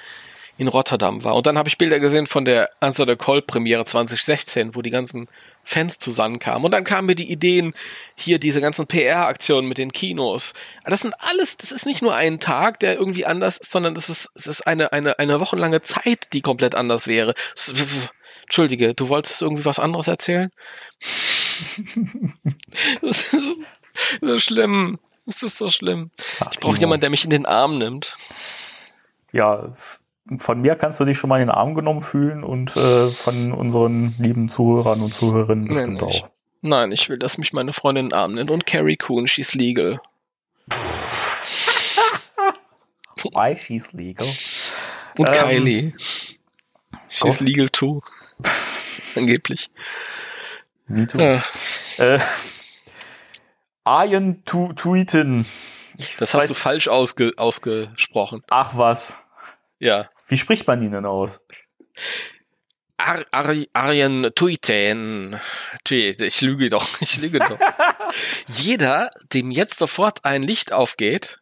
in 0.57 0.67
Rotterdam 0.67 1.23
war. 1.23 1.35
Und 1.35 1.47
dann 1.47 1.57
habe 1.57 1.67
ich 1.67 1.77
Bilder 1.77 1.99
gesehen 1.99 2.27
von 2.27 2.45
der 2.45 2.69
Answer 2.79 3.05
the 3.05 3.15
Call 3.15 3.41
Premiere 3.41 3.83
2016, 3.85 4.75
wo 4.75 4.81
die 4.81 4.89
ganzen 4.89 5.27
Fans 5.63 5.99
zusammenkamen. 5.99 6.63
Und 6.63 6.71
dann 6.71 6.83
kamen 6.83 7.07
mir 7.07 7.15
die 7.15 7.29
Ideen, 7.29 7.73
hier 8.15 8.39
diese 8.39 8.61
ganzen 8.61 8.87
PR-Aktionen 8.87 9.67
mit 9.67 9.77
den 9.77 9.91
Kinos. 9.91 10.53
Das 10.85 11.01
sind 11.01 11.13
alles, 11.19 11.57
das 11.57 11.71
ist 11.71 11.85
nicht 11.85 12.01
nur 12.01 12.15
ein 12.15 12.39
Tag, 12.39 12.79
der 12.79 12.95
irgendwie 12.95 13.25
anders 13.25 13.57
ist, 13.57 13.71
sondern 13.71 13.95
das 13.95 14.09
ist, 14.09 14.31
es 14.35 14.47
ist 14.47 14.65
eine, 14.65 14.93
eine, 14.93 15.19
eine 15.19 15.39
wochenlange 15.39 15.81
Zeit, 15.81 16.31
die 16.33 16.41
komplett 16.41 16.75
anders 16.75 17.07
wäre. 17.07 17.33
Entschuldige, 18.43 18.93
du 18.93 19.09
wolltest 19.09 19.41
irgendwie 19.41 19.65
was 19.65 19.79
anderes 19.79 20.07
erzählen? 20.07 20.51
das, 23.01 23.33
ist, 23.33 23.65
das 24.21 24.31
ist 24.31 24.43
schlimm. 24.43 24.99
Das 25.25 25.41
ist 25.41 25.57
so 25.57 25.69
schlimm. 25.69 26.11
Ach, 26.39 26.51
Ich 26.53 26.59
brauche 26.59 26.77
jemanden, 26.77 27.01
der 27.01 27.09
mich 27.09 27.23
in 27.23 27.31
den 27.31 27.47
Arm 27.47 27.79
nimmt. 27.79 28.15
Ja, 29.31 29.73
von 30.37 30.61
mir 30.61 30.75
kannst 30.75 30.99
du 30.99 31.05
dich 31.05 31.17
schon 31.17 31.29
mal 31.29 31.39
in 31.41 31.47
den 31.47 31.55
Arm 31.55 31.75
genommen 31.75 32.01
fühlen 32.01 32.43
und 32.43 32.75
äh, 32.75 33.09
von 33.11 33.51
unseren 33.53 34.15
lieben 34.19 34.49
Zuhörern 34.49 35.01
und 35.01 35.13
Zuhörerinnen 35.13 35.67
bestimmt 35.67 36.01
nee, 36.01 36.07
ich- 36.09 36.23
auch. 36.23 36.29
Nein, 36.61 36.91
ich 36.91 37.09
will, 37.09 37.19
dass 37.19 37.37
mich 37.37 37.53
meine 37.53 37.73
Freundin 37.73 38.05
in 38.05 38.09
den 38.09 38.17
Arm 38.17 38.33
nimmt. 38.33 38.49
Und 38.49 38.65
Carrie 38.65 38.97
Coon, 38.97 39.27
she's 39.27 39.53
legal. 39.53 40.01
Why 43.23 43.55
she's 43.57 43.93
legal. 43.93 44.27
Und 45.17 45.27
Ähm, 45.29 45.33
Kylie. 45.33 45.93
She's 47.07 47.19
Gott. 47.21 47.39
legal 47.41 47.69
too. 47.69 48.01
Angeblich. 49.15 49.69
Me 50.87 51.07
too. 51.07 51.19
Ja, 51.19 51.41
Äh, 51.97 52.19
Arjen 53.83 54.43
tu 54.45 54.73
Tweeten. 54.73 55.45
das 56.19 56.33
hast 56.33 56.49
du 56.49 56.53
falsch 56.53 56.87
ausge 56.87 57.31
ausgesprochen. 57.37 58.43
Ach 58.49 58.75
was. 58.75 59.15
Ja. 59.79 60.09
Wie 60.27 60.37
spricht 60.37 60.65
man 60.67 60.81
ihn 60.81 60.91
denn 60.91 61.05
aus? 61.05 61.41
Ar 62.97 63.25
Ar 63.31 63.53
Arjen 63.73 64.31
Tuiten. 64.35 65.39
Tui- 65.83 66.15
Ich 66.21 66.41
lüge 66.41 66.69
doch. 66.69 66.87
Ich 67.01 67.17
lüge 67.21 67.39
doch. 67.39 67.59
Jeder, 68.47 69.09
dem 69.33 69.51
jetzt 69.51 69.77
sofort 69.77 70.23
ein 70.25 70.43
Licht 70.43 70.71
aufgeht 70.71 71.39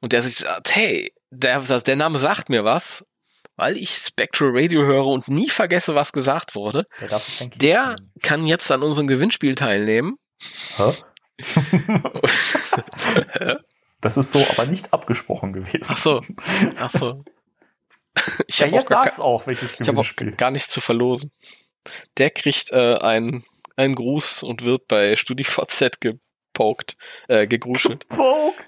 und 0.00 0.12
der 0.12 0.22
sich 0.22 0.36
sagt, 0.36 0.74
hey, 0.74 1.12
der, 1.30 1.60
der 1.60 1.96
Name 1.96 2.18
sagt 2.18 2.48
mir 2.48 2.64
was, 2.64 3.04
weil 3.56 3.76
ich 3.76 3.96
Spectral 3.96 4.50
Radio 4.54 4.82
höre 4.82 5.06
und 5.06 5.28
nie 5.28 5.50
vergesse, 5.50 5.94
was 5.94 6.12
gesagt 6.12 6.54
wurde, 6.54 6.86
Der 7.00 7.20
der 7.56 7.96
kann 8.22 8.44
jetzt 8.44 8.70
an 8.70 8.82
unserem 8.82 9.06
Gewinnspiel 9.08 9.54
teilnehmen. 9.56 10.16
Hä? 13.38 13.56
Das 14.00 14.16
ist 14.16 14.32
so 14.32 14.44
aber 14.50 14.66
nicht 14.66 14.92
abgesprochen 14.92 15.52
gewesen. 15.52 15.88
Ach 15.90 15.98
so. 15.98 16.22
Ach 16.78 16.90
so. 16.90 17.22
Ich 18.46 18.58
Ja, 18.58 18.66
habe 18.66 18.76
jetzt 18.76 18.86
auch, 18.86 18.90
gar- 18.90 19.04
sag's 19.04 19.20
auch, 19.20 19.46
welches 19.46 19.74
ich 19.74 19.80
hab 19.80 19.88
auch 19.96 20.16
Gewinnspiel. 20.16 20.32
gar 20.32 20.50
nichts 20.50 20.68
zu 20.70 20.80
verlosen. 20.80 21.32
Der 22.18 22.30
kriegt 22.30 22.70
äh, 22.72 22.96
einen, 22.96 23.44
einen 23.76 23.94
Gruß 23.94 24.42
und 24.42 24.64
wird 24.64 24.86
bei 24.88 25.14
StudiVZ 25.16 26.00
gepokt, 26.00 26.96
äh, 27.28 27.46
gegruschelt. 27.46 28.06
Punkt. 28.08 28.64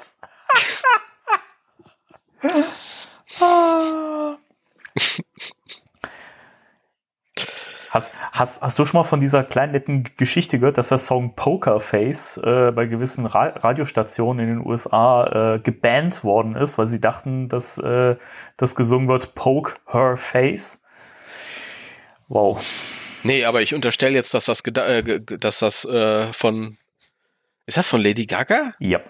Hast, 7.93 8.11
hast, 8.32 8.62
hast 8.62 8.78
du 8.78 8.86
schon 8.86 9.01
mal 9.01 9.05
von 9.05 9.20
dieser 9.20 9.45
kleinen 9.45 9.72
netten 9.72 10.05
Geschichte 10.16 10.59
gehört, 10.59 10.78
dass 10.78 10.88
der 10.88 10.97
Song 10.97 11.36
Poker 11.36 11.78
Face 11.78 12.38
äh, 12.38 12.72
bei 12.72 12.86
gewissen 12.86 13.26
Ra 13.26 13.49
Radiostationen 13.49 14.49
in 14.49 14.57
den 14.57 14.66
USA 14.66 15.57
äh, 15.57 15.59
gebannt 15.59 16.24
worden 16.24 16.57
ist, 16.57 16.78
weil 16.78 16.86
sie 16.86 17.01
dachten, 17.01 17.49
dass 17.49 17.76
äh, 17.76 18.16
das 18.57 18.74
gesungen 18.76 19.09
wird 19.09 19.34
Poke 19.34 19.74
Her 19.86 20.16
Face? 20.16 20.80
Wow. 22.28 22.64
Nee, 23.24 23.45
aber 23.45 23.61
ich 23.61 23.74
unterstelle 23.74 24.14
jetzt, 24.14 24.32
dass 24.32 24.47
das, 24.47 24.61
äh, 24.61 25.20
dass 25.20 25.59
das 25.59 25.84
äh, 25.84 26.32
von, 26.32 26.78
ist 27.66 27.76
das 27.76 27.86
von 27.86 28.01
Lady 28.01 28.24
Gaga? 28.24 28.72
Ja, 28.78 29.01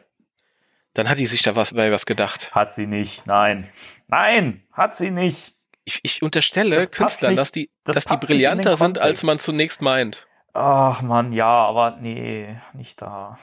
Dann 0.95 1.09
hat 1.09 1.21
die 1.21 1.27
sich 1.27 1.43
da 1.43 1.55
was 1.55 1.73
bei 1.73 1.93
was 1.93 2.05
gedacht. 2.05 2.51
hat 2.53 2.75
sie 2.75 2.89
nicht. 2.89 3.29
Nein. 3.29 3.71
Nein, 4.09 4.65
hat 4.73 4.97
sie 4.97 5.13
nicht. 5.13 5.55
Ich, 5.85 6.01
ich 6.03 6.23
unterstelle 6.23 6.77
Das 6.77 6.91
Künstlern, 6.91 7.37
dass 7.37 7.51
die, 7.51 7.71
das 7.85 7.97
dass 7.97 8.05
die 8.05 8.27
brillanter 8.27 8.77
sind, 8.77 9.01
als 9.01 9.23
man 9.23 9.39
zunächst 9.39 9.83
meint. 9.83 10.27
Ach 10.53 11.03
man, 11.03 11.33
ja, 11.33 11.47
aber 11.47 11.97
nee, 12.01 12.57
nicht 12.75 13.01
da. 13.01 13.39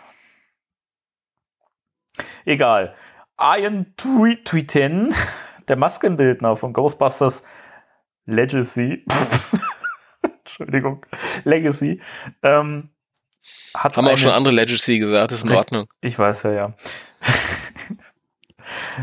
Egal. 2.46 2.96
Ian 3.40 3.94
Tweeten, 3.96 5.14
der 5.68 5.76
Maskenbildner 5.76 6.56
von 6.56 6.74
Ghostbusters 6.74 7.44
Legacy, 8.26 9.06
Entschuldigung, 10.22 11.06
Legacy, 11.46 12.02
ähm, 12.44 12.90
hat 13.74 13.98
Haben 13.98 14.06
wir 14.06 14.10
eine, 14.10 14.14
auch 14.14 14.18
schon 14.18 14.32
andere 14.32 14.54
Legacy 14.54 15.00
gesagt, 15.00 15.32
ist 15.32 15.44
in 15.44 15.50
Richtig. 15.50 15.66
Ordnung. 15.66 15.88
ich 16.02 16.20
weiß 16.20 16.44
ja, 16.44 16.52
ja. 16.52 16.74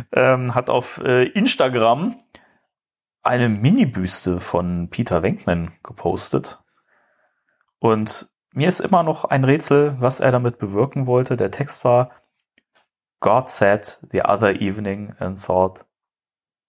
ähm, 0.13 0.55
hat 0.55 0.71
auf 0.71 0.99
äh, 1.05 1.25
Instagram 1.25 2.17
eine 3.27 3.49
Mini-Büste 3.49 4.41
von 4.41 4.89
Peter 4.91 5.23
Venkman 5.23 5.73
gepostet. 5.83 6.59
Und 7.79 8.29
mir 8.53 8.69
ist 8.69 8.81
immer 8.81 9.03
noch 9.03 9.25
ein 9.25 9.45
Rätsel, 9.45 9.97
was 10.01 10.21
er 10.21 10.31
damit 10.33 10.59
bewirken 10.59 11.07
wollte. 11.07 11.37
Der 11.37 11.51
Text 11.51 11.85
war 11.85 12.11
God 13.21 13.49
said 13.49 13.99
the 14.13 14.23
other 14.23 14.61
evening 14.61 15.15
and 15.19 15.43
thought. 15.45 15.85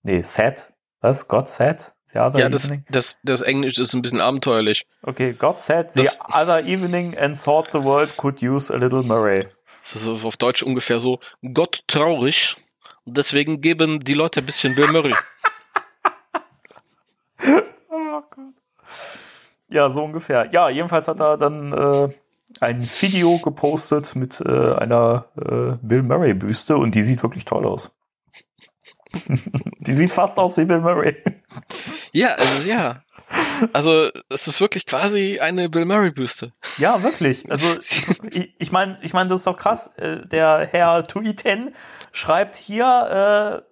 Nee, 0.03 0.21
said. 0.21 0.73
Was? 1.01 1.27
God 1.27 1.47
said 1.49 1.93
the 2.11 2.19
other 2.19 2.39
Ja, 2.39 2.49
das, 2.49 2.65
evening? 2.65 2.85
das, 2.89 3.19
das 3.23 3.41
Englisch 3.41 3.77
ist 3.77 3.93
ein 3.93 4.01
bisschen 4.01 4.21
abenteuerlich. 4.21 4.85
Okay, 5.03 5.33
God 5.33 5.59
said 5.59 5.91
the 5.91 6.03
Das- 6.03 6.19
other 6.33 6.63
evening 6.65 7.17
and 7.17 7.41
thought 7.41 7.69
the 7.71 7.83
world 7.83 8.15
could 8.17 8.41
use 8.41 8.73
a 8.73 8.77
little 8.77 9.03
Murray. 9.03 9.47
Das 9.83 9.95
ist 9.95 10.07
auf 10.07 10.37
Deutsch 10.37 10.63
ungefähr 10.63 10.99
so, 10.99 11.19
Gott 11.53 11.83
traurig. 11.87 12.57
Und 13.05 13.17
deswegen 13.17 13.61
geben 13.61 13.99
die 13.99 14.13
Leute 14.15 14.39
ein 14.41 14.45
bisschen 14.45 14.75
Bill 14.75 14.87
Murray. 14.91 15.15
Oh 17.89 18.21
Gott. 18.29 18.53
Ja, 19.69 19.89
so 19.89 20.03
ungefähr. 20.03 20.49
Ja, 20.51 20.69
jedenfalls 20.69 21.07
hat 21.07 21.19
er 21.19 21.37
dann 21.37 21.73
äh, 21.73 22.09
ein 22.61 22.81
Video 22.99 23.37
gepostet 23.39 24.15
mit 24.15 24.39
äh, 24.41 24.75
einer 24.75 25.25
äh, 25.35 25.77
Bill 25.81 26.03
Murray 26.03 26.33
Büste 26.33 26.77
und 26.77 26.95
die 26.95 27.01
sieht 27.01 27.21
wirklich 27.23 27.45
toll 27.45 27.65
aus. 27.65 27.93
die 29.79 29.93
sieht 29.93 30.11
fast 30.11 30.37
aus 30.37 30.57
wie 30.57 30.65
Bill 30.65 30.79
Murray. 30.79 31.15
Ja, 32.13 32.35
also 32.35 32.69
ja. 32.69 33.03
Also 33.73 34.09
es 34.29 34.47
ist 34.47 34.61
wirklich 34.61 34.85
quasi 34.85 35.39
eine 35.39 35.69
Bill 35.69 35.85
Murray 35.85 36.11
Büste. 36.11 36.53
Ja, 36.77 37.03
wirklich. 37.03 37.49
Also 37.51 37.67
ich, 38.29 38.53
ich 38.57 38.71
meine, 38.71 38.97
ich 39.01 39.13
meine, 39.13 39.29
das 39.29 39.39
ist 39.39 39.47
doch 39.47 39.57
krass. 39.57 39.87
Äh, 39.97 40.25
Der 40.27 40.67
Herr 40.71 41.05
Tuiten 41.07 41.73
schreibt 42.11 42.55
hier 42.55 43.63
äh, 43.65 43.66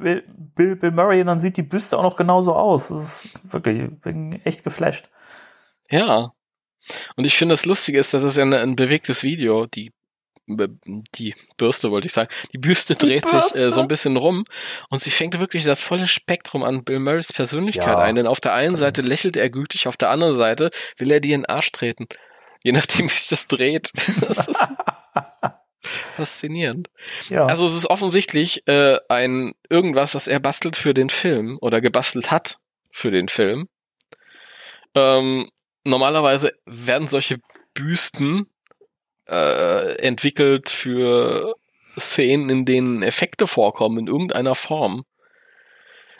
Bill, 0.00 0.24
Bill, 0.56 0.76
Bill 0.76 0.90
Murray 0.90 1.20
und 1.20 1.26
dann 1.28 1.40
sieht 1.40 1.56
die 1.56 1.62
Büste 1.62 1.96
auch 1.98 2.02
noch 2.02 2.16
genauso 2.16 2.54
aus. 2.54 2.88
Das 2.88 3.00
ist 3.26 3.30
wirklich, 3.52 3.82
ich 3.84 4.00
bin 4.00 4.40
echt 4.44 4.64
geflasht. 4.64 5.08
Ja. 5.90 6.32
Und 7.16 7.24
ich 7.26 7.36
finde 7.36 7.52
das 7.52 7.66
Lustige 7.66 7.98
ist, 7.98 8.14
dass 8.14 8.22
es 8.22 8.36
ja 8.36 8.42
ein, 8.44 8.54
ein 8.54 8.76
bewegtes 8.76 9.22
Video, 9.22 9.66
die 9.66 9.92
die 11.14 11.32
Bürste 11.58 11.92
wollte 11.92 12.06
ich 12.06 12.12
sagen, 12.12 12.28
die 12.52 12.58
Büste 12.58 12.94
Die 12.96 13.06
dreht 13.06 13.28
sich 13.28 13.40
Bürste. 13.40 13.66
äh, 13.66 13.70
so 13.70 13.80
ein 13.80 13.86
bisschen 13.86 14.16
rum 14.16 14.44
und 14.88 15.00
sie 15.00 15.10
fängt 15.12 15.38
wirklich 15.38 15.62
das 15.62 15.80
volle 15.80 16.08
Spektrum 16.08 16.64
an 16.64 16.82
Bill 16.82 16.98
Murrays 16.98 17.32
Persönlichkeit 17.32 17.86
Ja. 17.86 17.98
ein. 17.98 18.16
Denn 18.16 18.26
auf 18.26 18.40
der 18.40 18.54
einen 18.54 18.74
Seite 18.74 19.00
lächelt 19.02 19.36
er 19.36 19.48
gütig, 19.48 19.86
auf 19.86 19.96
der 19.96 20.10
anderen 20.10 20.34
Seite 20.34 20.70
will 20.96 21.12
er 21.12 21.20
dir 21.20 21.36
in 21.36 21.42
den 21.42 21.46
Arsch 21.48 21.70
treten. 21.70 22.08
Je 22.64 22.72
nachdem, 22.72 23.04
wie 23.08 23.12
sich 23.12 23.28
das 23.28 23.46
dreht. 23.46 23.92
Das 24.26 24.48
ist 24.48 24.74
faszinierend. 26.16 26.90
Ja. 27.28 27.46
Also 27.46 27.66
es 27.66 27.74
ist 27.74 27.86
offensichtlich 27.86 28.66
äh, 28.66 28.98
ein 29.08 29.54
irgendwas, 29.68 30.12
das 30.12 30.28
er 30.28 30.40
bastelt 30.40 30.76
für 30.76 30.94
den 30.94 31.10
Film 31.10 31.58
oder 31.60 31.80
gebastelt 31.80 32.30
hat 32.30 32.58
für 32.90 33.10
den 33.10 33.28
Film. 33.28 33.68
Ähm, 34.94 35.50
normalerweise 35.84 36.52
werden 36.66 37.06
solche 37.06 37.38
Büsten 37.74 38.46
äh, 39.28 39.96
entwickelt 40.00 40.70
für 40.70 41.54
Szenen, 41.98 42.50
in 42.50 42.64
denen 42.64 43.02
Effekte 43.02 43.46
vorkommen 43.46 43.98
in 43.98 44.06
irgendeiner 44.06 44.54
Form. 44.54 45.04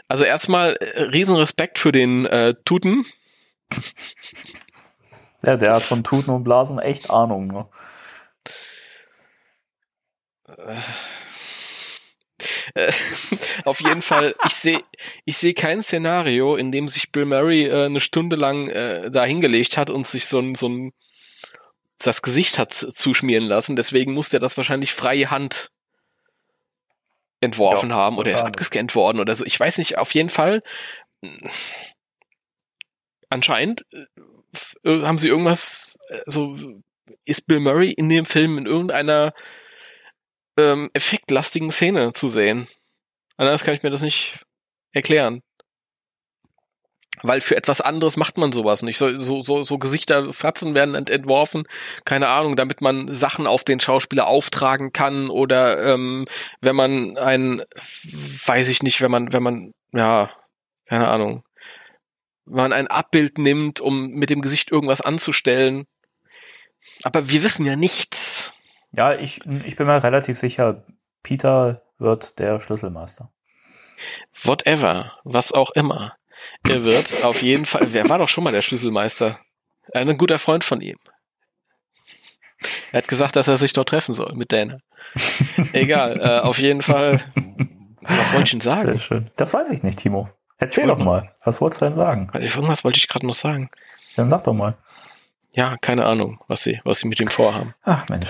Also 0.08 0.24
erstmal 0.24 0.76
äh, 0.80 1.02
riesen 1.02 1.36
Respekt 1.36 1.78
für 1.78 1.92
den 1.92 2.26
äh, 2.26 2.54
Tuten. 2.64 3.04
ja, 5.44 5.56
der 5.56 5.74
hat 5.74 5.82
von 5.82 6.02
Tuten 6.02 6.30
und 6.30 6.44
Blasen 6.44 6.78
echt 6.78 7.10
Ahnung. 7.10 7.46
Ne? 7.46 7.66
Äh, 10.56 10.80
auf 13.64 13.80
jeden 13.80 14.02
Fall, 14.02 14.34
ich 14.46 14.54
sehe 14.54 14.80
ich 15.24 15.36
sehe 15.36 15.54
kein 15.54 15.82
Szenario, 15.82 16.56
in 16.56 16.72
dem 16.72 16.88
sich 16.88 17.12
Bill 17.12 17.24
Murray 17.26 17.66
äh, 17.66 17.86
eine 17.86 18.00
Stunde 18.00 18.36
lang 18.36 18.68
äh, 18.68 19.10
da 19.10 19.24
hingelegt 19.24 19.76
hat 19.76 19.90
und 19.90 20.06
sich 20.06 20.26
so 20.26 20.38
ein, 20.40 20.54
so 20.54 20.68
ein 20.68 20.92
das 21.98 22.22
Gesicht 22.22 22.58
hat 22.58 22.72
zuschmieren 22.72 23.44
lassen. 23.44 23.76
Deswegen 23.76 24.14
muss 24.14 24.30
der 24.30 24.40
das 24.40 24.56
wahrscheinlich 24.56 24.94
freie 24.94 25.30
Hand 25.30 25.70
entworfen 27.40 27.90
Ja, 27.90 27.96
haben 27.96 28.18
oder 28.18 28.32
ist 28.32 28.42
abgescannt 28.42 28.94
worden 28.94 29.20
oder 29.20 29.34
so. 29.34 29.44
Ich 29.44 29.58
weiß 29.58 29.78
nicht, 29.78 29.98
auf 29.98 30.14
jeden 30.14 30.30
Fall. 30.30 30.62
mh, 31.20 31.50
Anscheinend 33.28 33.84
äh, 33.92 35.02
haben 35.02 35.18
sie 35.18 35.28
irgendwas, 35.28 35.98
äh, 36.08 36.20
so 36.26 36.56
ist 37.24 37.46
Bill 37.46 37.60
Murray 37.60 37.92
in 37.92 38.08
dem 38.08 38.24
Film 38.24 38.58
in 38.58 38.66
irgendeiner 38.66 39.32
ähm, 40.60 40.90
effektlastigen 40.92 41.70
Szene 41.70 42.12
zu 42.12 42.28
sehen. 42.28 42.68
Anders 43.36 43.64
kann 43.64 43.74
ich 43.74 43.82
mir 43.82 43.90
das 43.90 44.02
nicht 44.02 44.40
erklären. 44.92 45.42
Weil 47.22 47.40
für 47.40 47.56
etwas 47.56 47.80
anderes 47.80 48.16
macht 48.16 48.38
man 48.38 48.52
sowas 48.52 48.82
nicht. 48.82 48.96
So, 48.96 49.18
so, 49.18 49.42
so, 49.42 49.62
so 49.62 49.78
Gesichter, 49.78 50.32
Fratzen 50.32 50.74
werden 50.74 50.94
ent 50.94 51.10
entworfen, 51.10 51.64
keine 52.04 52.28
Ahnung, 52.28 52.56
damit 52.56 52.80
man 52.80 53.12
Sachen 53.12 53.46
auf 53.46 53.62
den 53.64 53.80
Schauspieler 53.80 54.26
auftragen 54.26 54.92
kann 54.92 55.28
oder 55.28 55.82
ähm, 55.84 56.24
wenn 56.60 56.76
man 56.76 57.18
ein, 57.18 57.62
weiß 58.46 58.68
ich 58.68 58.82
nicht, 58.82 59.02
wenn 59.02 59.10
man, 59.10 59.32
wenn 59.32 59.42
man, 59.42 59.72
ja, 59.92 60.30
keine 60.86 61.08
Ahnung, 61.08 61.44
wenn 62.46 62.56
man 62.56 62.72
ein 62.72 62.88
Abbild 62.88 63.38
nimmt, 63.38 63.80
um 63.80 64.10
mit 64.10 64.30
dem 64.30 64.40
Gesicht 64.40 64.70
irgendwas 64.70 65.02
anzustellen. 65.02 65.86
Aber 67.02 67.28
wir 67.28 67.42
wissen 67.42 67.66
ja 67.66 67.76
nichts. 67.76 68.19
Ja, 68.92 69.14
ich, 69.14 69.44
ich 69.64 69.76
bin 69.76 69.86
mir 69.86 70.02
relativ 70.02 70.38
sicher, 70.38 70.84
Peter 71.22 71.82
wird 71.98 72.38
der 72.38 72.58
Schlüsselmeister. 72.58 73.30
Whatever, 74.44 75.12
was 75.24 75.52
auch 75.52 75.70
immer. 75.72 76.14
Er 76.66 76.84
wird 76.84 77.24
auf 77.24 77.42
jeden 77.42 77.66
Fall, 77.66 77.92
wer 77.92 78.08
war 78.08 78.18
doch 78.18 78.28
schon 78.28 78.44
mal 78.44 78.52
der 78.52 78.62
Schlüsselmeister? 78.62 79.38
Ein 79.92 80.16
guter 80.16 80.38
Freund 80.38 80.64
von 80.64 80.80
ihm. 80.80 80.96
Er 82.92 82.98
hat 82.98 83.08
gesagt, 83.08 83.36
dass 83.36 83.48
er 83.48 83.56
sich 83.56 83.72
dort 83.72 83.88
treffen 83.88 84.14
soll 84.14 84.34
mit 84.34 84.52
Dana. 84.52 84.78
Egal, 85.72 86.20
äh, 86.20 86.40
auf 86.40 86.58
jeden 86.58 86.82
Fall. 86.82 87.20
Was 88.00 88.32
wollte 88.32 88.44
ich 88.44 88.50
denn 88.50 88.60
sagen? 88.60 88.92
Sehr 88.92 88.98
schön. 88.98 89.30
Das 89.36 89.54
weiß 89.54 89.70
ich 89.70 89.82
nicht, 89.82 89.98
Timo. 89.98 90.28
Erzähl 90.58 90.86
doch 90.86 90.98
mal. 90.98 91.34
Was 91.44 91.60
wolltest 91.60 91.80
du 91.80 91.86
denn 91.86 91.96
sagen? 91.96 92.30
Irgendwas 92.34 92.84
wollte 92.84 92.98
ich 92.98 93.08
gerade 93.08 93.26
noch 93.26 93.34
sagen. 93.34 93.70
Dann 94.16 94.28
sag 94.28 94.44
doch 94.44 94.52
mal. 94.52 94.76
Ja, 95.52 95.76
keine 95.78 96.06
Ahnung, 96.06 96.42
was 96.46 96.62
sie, 96.62 96.80
was 96.84 97.00
sie 97.00 97.08
mit 97.08 97.20
ihm 97.20 97.28
vorhaben. 97.28 97.74
Ach 97.82 98.08
Mensch. 98.08 98.28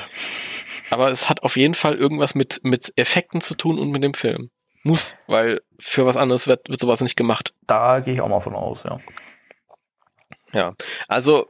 Aber 0.91 1.11
es 1.11 1.29
hat 1.29 1.43
auf 1.43 1.57
jeden 1.57 1.75
Fall 1.75 1.95
irgendwas 1.95 2.35
mit, 2.35 2.61
mit 2.63 2.93
Effekten 2.97 3.41
zu 3.41 3.57
tun 3.57 3.79
und 3.79 3.91
mit 3.91 4.03
dem 4.03 4.15
Film. 4.15 4.51
Muss, 4.83 5.19
weil 5.27 5.61
für 5.79 6.07
was 6.07 6.17
anderes 6.17 6.47
wird, 6.47 6.69
wird 6.69 6.81
sowas 6.81 7.03
nicht 7.03 7.17
gemacht. 7.17 7.53
Da 7.67 8.01
gehe 8.01 8.15
ich 8.15 8.21
auch 8.21 8.29
mal 8.29 8.41
von 8.41 8.55
aus, 8.55 8.85
ja. 8.85 8.99
Ja, 10.53 10.75
also 11.07 11.47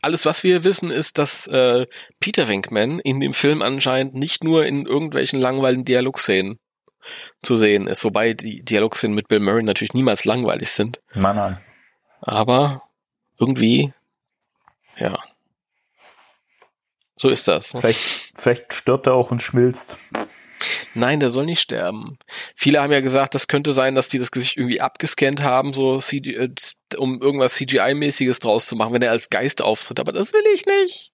alles, 0.00 0.24
was 0.24 0.42
wir 0.42 0.64
wissen, 0.64 0.90
ist, 0.90 1.18
dass 1.18 1.46
äh, 1.48 1.86
Peter 2.18 2.48
Winkman 2.48 2.98
in 3.00 3.20
dem 3.20 3.34
Film 3.34 3.60
anscheinend 3.60 4.14
nicht 4.14 4.42
nur 4.42 4.64
in 4.64 4.86
irgendwelchen 4.86 5.38
langweiligen 5.38 5.84
Dialogszenen 5.84 6.58
zu 7.42 7.56
sehen 7.56 7.86
ist, 7.86 8.04
wobei 8.04 8.32
die 8.32 8.62
Dialogszenen 8.62 9.14
mit 9.14 9.28
Bill 9.28 9.40
Murray 9.40 9.62
natürlich 9.62 9.92
niemals 9.92 10.24
langweilig 10.24 10.70
sind. 10.70 11.00
Nein, 11.14 11.36
nein. 11.36 11.60
Aber 12.20 12.82
irgendwie, 13.38 13.92
ja. 14.98 15.18
So 17.16 17.28
ist 17.28 17.48
das. 17.48 17.70
Vielleicht, 17.70 18.32
vielleicht 18.36 18.74
stirbt 18.74 19.06
er 19.06 19.14
auch 19.14 19.30
und 19.30 19.42
schmilzt. 19.42 19.96
Nein, 20.94 21.20
der 21.20 21.30
soll 21.30 21.46
nicht 21.46 21.60
sterben. 21.60 22.18
Viele 22.54 22.80
haben 22.80 22.92
ja 22.92 23.00
gesagt, 23.00 23.34
das 23.34 23.48
könnte 23.48 23.72
sein, 23.72 23.94
dass 23.94 24.08
die 24.08 24.18
das 24.18 24.30
Gesicht 24.30 24.56
irgendwie 24.56 24.80
abgescannt 24.80 25.42
haben, 25.42 25.72
so 25.72 25.98
CG, 25.98 26.32
äh, 26.32 26.50
um 26.96 27.20
irgendwas 27.20 27.54
CGI-mäßiges 27.56 28.40
draus 28.40 28.66
zu 28.66 28.76
machen, 28.76 28.94
wenn 28.94 29.02
er 29.02 29.10
als 29.10 29.30
Geist 29.30 29.62
auftritt. 29.62 30.00
Aber 30.00 30.12
das 30.12 30.32
will 30.32 30.44
ich 30.54 30.64
nicht. 30.66 31.12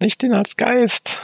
Nicht 0.00 0.22
den 0.22 0.34
als 0.34 0.56
Geist. 0.56 1.18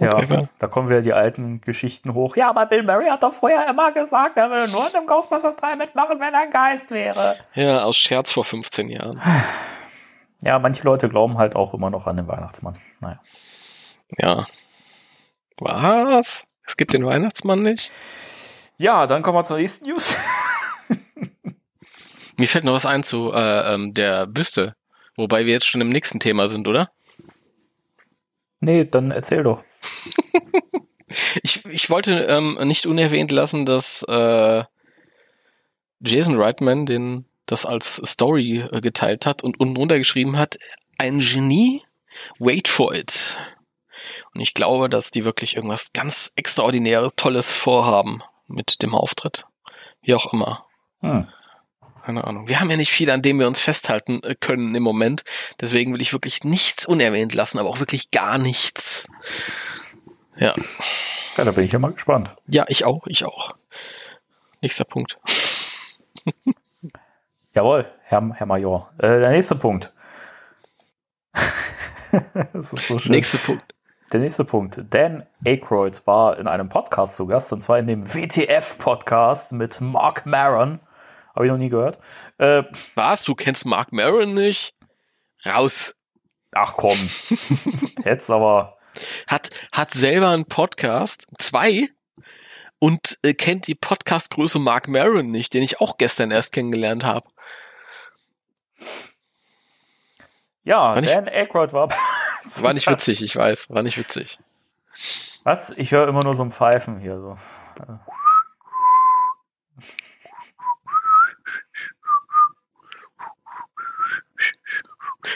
Ja, 0.00 0.46
da 0.58 0.66
kommen 0.68 0.88
wieder 0.88 1.02
die 1.02 1.12
alten 1.12 1.60
Geschichten 1.60 2.14
hoch. 2.14 2.36
Ja, 2.36 2.50
aber 2.50 2.66
Bill 2.66 2.84
Murray 2.84 3.08
hat 3.08 3.24
doch 3.24 3.32
vorher 3.32 3.68
immer 3.68 3.90
gesagt, 3.90 4.36
er 4.36 4.48
würde 4.48 4.70
nur 4.70 4.86
in 4.86 4.92
dem 4.92 5.06
Ghostbusters 5.06 5.56
3 5.56 5.74
mitmachen, 5.74 6.20
wenn 6.20 6.34
er 6.34 6.42
ein 6.42 6.50
Geist 6.50 6.92
wäre. 6.92 7.36
Ja, 7.54 7.82
aus 7.82 7.96
Scherz 7.96 8.30
vor 8.30 8.44
15 8.44 8.88
Jahren. 8.88 9.20
Ja, 10.40 10.60
manche 10.60 10.84
Leute 10.84 11.08
glauben 11.08 11.36
halt 11.36 11.56
auch 11.56 11.74
immer 11.74 11.90
noch 11.90 12.06
an 12.06 12.16
den 12.16 12.28
Weihnachtsmann. 12.28 12.78
Naja. 13.00 13.20
Ja. 14.18 14.46
Was? 15.58 16.46
Es 16.64 16.76
gibt 16.76 16.92
den 16.92 17.04
Weihnachtsmann 17.04 17.58
nicht? 17.58 17.90
Ja, 18.76 19.08
dann 19.08 19.22
kommen 19.22 19.38
wir 19.38 19.42
zur 19.42 19.58
nächsten 19.58 19.88
News. 19.88 20.16
Mir 22.38 22.46
fällt 22.46 22.62
noch 22.62 22.74
was 22.74 22.86
ein 22.86 23.02
zu 23.02 23.32
äh, 23.32 23.74
ähm, 23.74 23.94
der 23.94 24.28
Büste. 24.28 24.76
Wobei 25.16 25.44
wir 25.44 25.52
jetzt 25.52 25.66
schon 25.66 25.80
im 25.80 25.88
nächsten 25.88 26.20
Thema 26.20 26.46
sind, 26.46 26.68
oder? 26.68 26.92
nee, 28.60 28.84
dann 28.84 29.10
erzähl 29.10 29.42
doch. 29.42 29.64
Ich, 31.42 31.64
ich 31.64 31.88
wollte 31.88 32.24
ähm, 32.24 32.58
nicht 32.64 32.86
unerwähnt 32.86 33.30
lassen, 33.30 33.64
dass 33.64 34.02
äh, 34.02 34.62
Jason 36.00 36.38
Reitman 36.40 36.84
den 36.84 37.24
das 37.46 37.64
als 37.64 38.02
Story 38.04 38.60
äh, 38.70 38.80
geteilt 38.80 39.26
hat 39.26 39.42
und 39.42 39.58
unten 39.58 39.76
runtergeschrieben 39.76 40.36
hat, 40.36 40.58
ein 40.98 41.20
Genie, 41.20 41.82
wait 42.38 42.68
for 42.68 42.94
it. 42.94 43.38
Und 44.34 44.40
ich 44.40 44.54
glaube, 44.54 44.88
dass 44.88 45.10
die 45.10 45.24
wirklich 45.24 45.56
irgendwas 45.56 45.92
ganz 45.92 46.32
extraordinäres, 46.36 47.14
Tolles 47.16 47.52
vorhaben 47.52 48.22
mit 48.46 48.82
dem 48.82 48.94
Auftritt. 48.94 49.46
Wie 50.02 50.14
auch 50.14 50.32
immer. 50.32 50.66
Hm. 51.00 51.28
Keine 52.04 52.24
Ahnung. 52.24 52.48
Wir 52.48 52.60
haben 52.60 52.70
ja 52.70 52.76
nicht 52.76 52.92
viel, 52.92 53.10
an 53.10 53.22
dem 53.22 53.38
wir 53.38 53.46
uns 53.46 53.60
festhalten 53.60 54.22
äh, 54.22 54.34
können 54.34 54.74
im 54.74 54.82
Moment. 54.82 55.24
Deswegen 55.60 55.92
will 55.92 56.00
ich 56.00 56.12
wirklich 56.12 56.44
nichts 56.44 56.86
unerwähnt 56.86 57.34
lassen, 57.34 57.58
aber 57.58 57.68
auch 57.68 57.80
wirklich 57.80 58.10
gar 58.10 58.38
nichts. 58.38 59.06
Ja. 60.38 60.54
Ja, 61.36 61.44
da 61.44 61.52
bin 61.52 61.64
ich 61.64 61.72
ja 61.72 61.78
mal 61.78 61.92
gespannt. 61.92 62.34
Ja, 62.46 62.64
ich 62.68 62.84
auch, 62.84 63.06
ich 63.06 63.24
auch. 63.24 63.54
Nächster 64.60 64.84
Punkt. 64.84 65.18
Jawohl, 67.54 67.90
Herr, 68.02 68.34
Herr 68.34 68.46
Major. 68.46 68.90
Äh, 68.98 69.20
der 69.20 69.30
nächste 69.30 69.54
Punkt. 69.54 69.92
das 72.52 72.72
ist 72.72 72.86
so 72.86 72.98
schön. 72.98 73.12
Nächster 73.12 73.38
Punkt. 73.38 73.74
Der 74.12 74.20
nächste 74.20 74.44
Punkt. 74.44 74.82
Dan 74.90 75.26
Aykroyd 75.44 76.06
war 76.06 76.38
in 76.38 76.48
einem 76.48 76.68
Podcast 76.68 77.16
zu 77.16 77.26
Gast, 77.26 77.52
und 77.52 77.60
zwar 77.60 77.78
in 77.78 77.86
dem 77.86 78.14
WTF-Podcast 78.14 79.52
mit 79.52 79.80
Mark 79.80 80.24
Maron. 80.24 80.80
Habe 81.34 81.46
ich 81.46 81.52
noch 81.52 81.58
nie 81.58 81.68
gehört. 81.68 81.98
Äh, 82.38 82.62
Was? 82.94 83.24
Du 83.24 83.34
kennst 83.34 83.66
Mark 83.66 83.92
Maron 83.92 84.34
nicht? 84.34 84.74
Raus. 85.44 85.94
ach 86.52 86.74
komm. 86.74 86.98
Jetzt 88.04 88.30
aber. 88.30 88.77
Hat, 89.26 89.50
hat 89.72 89.92
selber 89.92 90.28
einen 90.28 90.46
Podcast, 90.46 91.26
zwei, 91.38 91.88
und 92.78 93.18
äh, 93.22 93.34
kennt 93.34 93.66
die 93.66 93.74
Podcastgröße 93.74 94.58
Mark 94.58 94.88
Maron 94.88 95.30
nicht, 95.30 95.54
den 95.54 95.62
ich 95.62 95.80
auch 95.80 95.96
gestern 95.98 96.30
erst 96.30 96.52
kennengelernt 96.52 97.04
habe. 97.04 97.28
Ja, 100.62 100.94
War 100.94 101.02
Dan 101.02 101.28
Aykroyd 101.28 101.72
war. 101.72 101.88
War 102.60 102.72
nicht 102.72 102.88
witzig, 102.88 103.22
ich 103.22 103.36
weiß, 103.36 103.68
war 103.68 103.82
nicht 103.82 103.98
witzig. 103.98 104.38
Was? 105.42 105.70
Ich 105.70 105.92
höre 105.92 106.08
immer 106.08 106.24
nur 106.24 106.34
so 106.34 106.42
ein 106.42 106.52
Pfeifen 106.52 106.98
hier 106.98 107.18
so. 107.18 107.36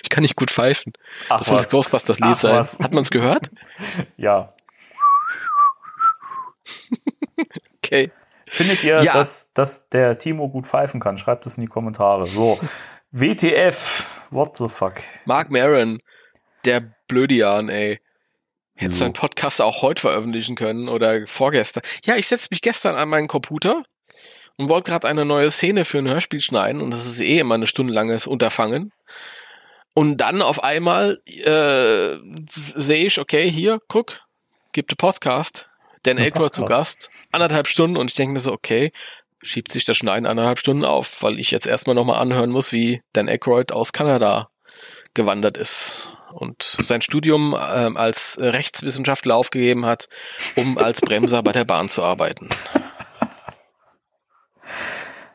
Ich 0.03 0.09
kann 0.09 0.22
nicht 0.22 0.36
gut 0.36 0.51
pfeifen. 0.51 0.93
Ach 1.28 1.38
Das 1.38 1.47
soll 1.49 1.57
das 1.57 1.66
was. 1.66 1.70
Ghostbusters-Lied 1.72 2.36
sein. 2.36 2.57
was. 2.57 2.78
Hat 2.78 2.93
man 2.93 3.03
es 3.03 3.11
gehört? 3.11 3.51
Ja. 4.16 4.55
Okay. 7.78 8.11
Findet 8.47 8.84
ihr, 8.84 9.03
Ja. 9.03 9.12
dass, 9.14 9.53
dass 9.55 9.88
der 9.88 10.18
Timo 10.18 10.49
gut 10.49 10.66
pfeifen 10.66 11.01
kann? 11.01 11.18
Schreibt 11.18 11.47
es 11.47 11.57
in 11.57 11.62
die 11.62 11.66
Kommentare. 11.68 12.26
So. 12.26 12.61
WTF. 13.11 14.26
What 14.30 14.57
the 14.57 14.68
fuck? 14.68 14.95
Mark 15.24 15.51
Maron, 15.51 15.99
der 16.64 16.95
Blödian, 17.09 17.68
ey. 17.68 18.01
Hätte 18.74 18.93
So. 18.93 18.99
seinen 18.99 19.12
Podcast 19.12 19.61
auch 19.61 19.82
heute 19.82 20.01
veröffentlichen 20.01 20.55
können 20.57 20.88
oder 20.88 21.26
vorgestern. 21.26 21.82
Ja, 22.05 22.16
ich 22.16 22.26
setze 22.28 22.49
mich 22.51 22.62
gestern 22.62 22.95
an 22.97 23.09
meinen 23.09 23.28
Computer 23.28 23.82
und 24.57 24.68
wollte 24.68 24.90
gerade 24.90 25.09
eine 25.09 25.24
neue 25.24 25.51
Szene 25.51 25.84
für 25.84 25.99
ein 25.99 26.09
Hörspiel 26.09 26.40
schneiden 26.40 26.80
und 26.80 26.90
das 26.90 27.07
ist 27.07 27.20
eh 27.20 27.38
immer 27.38 27.55
eine 27.57 27.66
stundenlanges 27.66 28.26
Unterfangen. 28.26 28.93
Und 29.95 30.18
dann 30.18 30.40
auf 30.40 30.62
einmal 30.62 31.20
äh, 31.26 32.16
sehe 32.49 33.07
ich, 33.07 33.18
okay, 33.18 33.51
hier, 33.51 33.80
guck, 33.88 34.20
gibt 34.72 34.93
ein 34.93 34.97
Podcast, 34.97 35.68
Dan 36.03 36.18
Aykroyd 36.18 36.55
zu. 36.55 36.64
Gast, 36.64 37.11
anderthalb 37.30 37.66
Stunden 37.66 37.97
und 37.97 38.09
ich 38.09 38.14
denke 38.14 38.32
mir 38.32 38.40
so, 38.40 38.53
okay, 38.53 38.93
schiebt 39.43 39.70
sich 39.70 39.84
das 39.84 39.97
Schneiden 39.97 40.26
anderthalb 40.26 40.59
Stunden 40.59 40.84
auf, 40.84 41.22
weil 41.22 41.38
ich 41.38 41.51
jetzt 41.51 41.66
erstmal 41.66 41.95
nochmal 41.95 42.20
anhören 42.20 42.51
muss, 42.51 42.72
wie 42.72 43.03
Dan 43.12 43.28
Aykroyd 43.28 43.72
aus 43.72 43.93
Kanada 43.93 44.51
gewandert 45.14 45.59
ist 45.59 46.16
und 46.32 46.62
sein 46.62 47.03
Studium 47.03 47.55
ähm, 47.59 47.97
als 47.97 48.38
Rechtswissenschaftler 48.40 49.36
aufgegeben 49.36 49.84
hat, 49.84 50.09
um 50.57 50.78
als 50.78 51.03
Bremser 51.03 51.43
bei 51.43 51.53
der 51.53 51.64
Bahn 51.64 51.88
zu 51.88 52.03
arbeiten. 52.03 52.49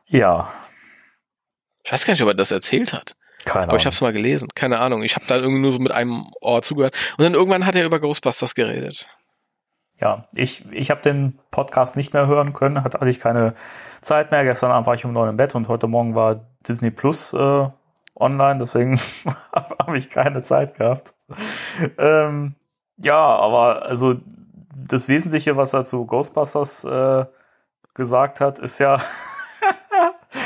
Ja. 0.08 0.54
Ich 1.84 1.92
weiß 1.92 2.06
gar 2.06 2.14
nicht, 2.14 2.24
ob 2.24 2.30
er 2.30 2.34
das 2.34 2.52
erzählt 2.52 2.94
hat, 2.94 3.16
Keine 3.48 3.70
aber 3.70 3.78
ich 3.78 3.84
Ahnung. 3.84 3.86
habe 3.86 3.94
es 3.96 4.02
mal 4.02 4.14
gelesen. 4.14 4.50
Keine 4.56 4.80
Ahnung. 4.80 5.04
Ich 5.04 5.16
habe 5.16 5.26
da 5.28 5.38
irgendwie 5.38 5.62
nur 5.62 5.72
so 5.72 5.80
mit 5.80 5.92
einem 5.92 6.32
Ohr 6.42 6.62
zugehört. 6.62 6.96
Und 7.18 7.24
dann 7.24 7.34
irgendwann 7.34 7.66
hat 7.66 7.76
er 7.76 7.86
über 7.86 8.00
Ghostbusters 8.00 8.56
geredet. 8.56 9.08
Ja, 10.00 10.28
ich, 10.36 10.64
ich 10.72 10.92
habe 10.92 11.02
den 11.02 11.40
Podcast 11.50 11.96
nicht 11.96 12.14
mehr 12.14 12.28
hören 12.28 12.54
können, 12.54 12.84
hatte, 12.84 13.00
hatte 13.00 13.10
ich 13.10 13.20
keine 13.20 13.56
Zeit 14.02 14.32
mehr. 14.32 14.44
Gestern 14.44 14.72
Abend 14.72 14.86
war 14.86 14.94
ich 14.94 15.06
um 15.06 15.14
neun 15.14 15.30
im 15.30 15.38
Bett 15.38 15.56
und 15.56 15.68
heute 15.70 15.88
Morgen 15.88 16.14
war 16.14 16.48
Disney 16.68 16.92
Plus 16.92 17.34
äh, 17.34 17.70
online, 18.16 18.60
deswegen 18.60 19.00
habe 19.54 19.98
ich 19.98 20.10
keine 20.10 20.44
Zeit 20.44 20.76
gehabt. 20.76 21.16
Ähm, 21.98 22.56
ja, 22.98 23.18
aber 23.18 23.84
also 23.84 24.16
das 24.76 25.08
Wesentliche, 25.08 25.58
was 25.58 25.74
er 25.74 25.86
zu 25.86 26.06
Ghostbusters 26.06 26.84
äh, 26.84 27.26
gesagt 27.96 28.40
hat, 28.40 28.60
ist 28.60 28.80
ja, 28.80 28.98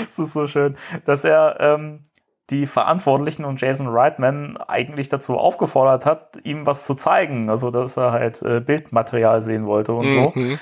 das 0.05 0.19
ist 0.19 0.33
so 0.33 0.47
schön, 0.47 0.77
dass 1.05 1.25
er 1.25 1.57
ähm, 1.59 2.03
die 2.51 2.67
Verantwortlichen 2.67 3.45
und 3.45 3.59
Jason 3.61 3.87
Reitman 3.87 4.57
eigentlich 4.57 5.09
dazu 5.09 5.37
aufgefordert 5.37 6.05
hat, 6.05 6.37
ihm 6.43 6.65
was 6.65 6.85
zu 6.85 6.93
zeigen. 6.95 7.49
Also, 7.49 7.71
dass 7.71 7.97
er 7.97 8.11
halt 8.11 8.41
äh, 8.41 8.59
Bildmaterial 8.59 9.41
sehen 9.41 9.65
wollte 9.65 9.93
und 9.93 10.09
so. 10.09 10.31
Mhm. 10.35 10.59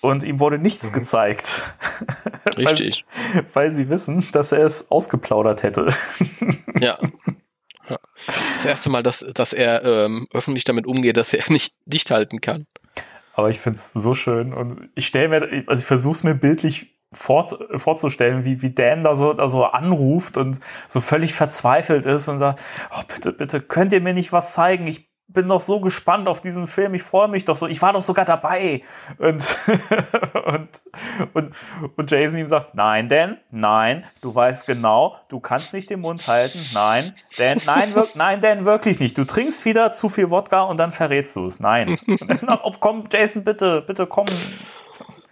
Und 0.00 0.22
ihm 0.22 0.38
wurde 0.38 0.58
nichts 0.58 0.92
gezeigt. 0.92 1.74
Richtig. 2.56 3.04
weil, 3.32 3.44
weil 3.52 3.72
sie 3.72 3.88
wissen, 3.88 4.26
dass 4.32 4.52
er 4.52 4.64
es 4.64 4.90
ausgeplaudert 4.90 5.62
hätte. 5.62 5.88
Ja. 6.78 6.98
Ja. 7.88 7.98
Das 8.26 8.66
erste 8.66 8.90
Mal, 8.90 9.02
dass, 9.02 9.20
dass 9.20 9.54
er 9.54 9.82
ähm, 9.82 10.28
öffentlich 10.30 10.64
damit 10.64 10.86
umgeht, 10.86 11.16
dass 11.16 11.32
er 11.32 11.44
nicht 11.50 11.74
dicht 11.86 12.10
halten 12.10 12.42
kann. 12.42 12.66
Aber 13.32 13.48
ich 13.48 13.58
find's 13.58 13.94
so 13.94 14.14
schön 14.14 14.52
und 14.52 14.90
ich 14.94 15.06
stelle 15.06 15.28
mir, 15.28 15.64
also 15.68 15.80
ich 15.80 15.86
versuche 15.86 16.12
es 16.12 16.22
mir 16.22 16.34
bildlich 16.34 16.95
vor, 17.12 17.46
vorzustellen, 17.76 18.44
wie, 18.44 18.62
wie 18.62 18.70
Dan 18.70 19.04
da 19.04 19.14
so, 19.14 19.32
da 19.32 19.48
so 19.48 19.64
anruft 19.64 20.36
und 20.36 20.60
so 20.88 21.00
völlig 21.00 21.34
verzweifelt 21.34 22.06
ist 22.06 22.28
und 22.28 22.38
sagt, 22.38 22.60
oh, 22.92 23.02
bitte, 23.08 23.32
bitte, 23.32 23.60
könnt 23.60 23.92
ihr 23.92 24.00
mir 24.00 24.14
nicht 24.14 24.32
was 24.32 24.52
zeigen? 24.52 24.86
Ich 24.86 25.10
bin 25.28 25.48
doch 25.48 25.60
so 25.60 25.80
gespannt 25.80 26.28
auf 26.28 26.40
diesen 26.40 26.66
Film, 26.66 26.94
ich 26.94 27.02
freue 27.02 27.28
mich 27.28 27.44
doch 27.44 27.56
so, 27.56 27.66
ich 27.66 27.82
war 27.82 27.92
doch 27.92 28.02
sogar 28.02 28.24
dabei. 28.24 28.82
Und, 29.18 29.58
und, 30.44 30.68
und, 31.34 31.54
und 31.96 32.10
Jason 32.10 32.38
ihm 32.38 32.48
sagt, 32.48 32.74
nein, 32.74 33.08
Dan, 33.08 33.38
nein, 33.50 34.04
du 34.20 34.34
weißt 34.34 34.66
genau, 34.66 35.16
du 35.28 35.40
kannst 35.40 35.74
nicht 35.74 35.90
den 35.90 36.00
Mund 36.00 36.26
halten, 36.28 36.60
nein, 36.72 37.12
Dan, 37.38 37.58
nein, 37.66 37.94
wir, 37.94 38.06
nein, 38.14 38.40
Dan, 38.40 38.64
wirklich 38.64 39.00
nicht. 39.00 39.18
Du 39.18 39.24
trinkst 39.24 39.64
wieder 39.64 39.92
zu 39.92 40.08
viel 40.08 40.30
Wodka 40.30 40.62
und 40.62 40.76
dann 40.76 40.92
verrätst 40.92 41.34
du 41.36 41.46
es, 41.46 41.60
nein. 41.60 41.96
Und 42.06 42.42
dann 42.42 42.58
oh, 42.62 42.72
komm, 42.78 43.04
Jason, 43.10 43.44
bitte, 43.44 43.82
bitte, 43.82 44.06
komm. 44.06 44.26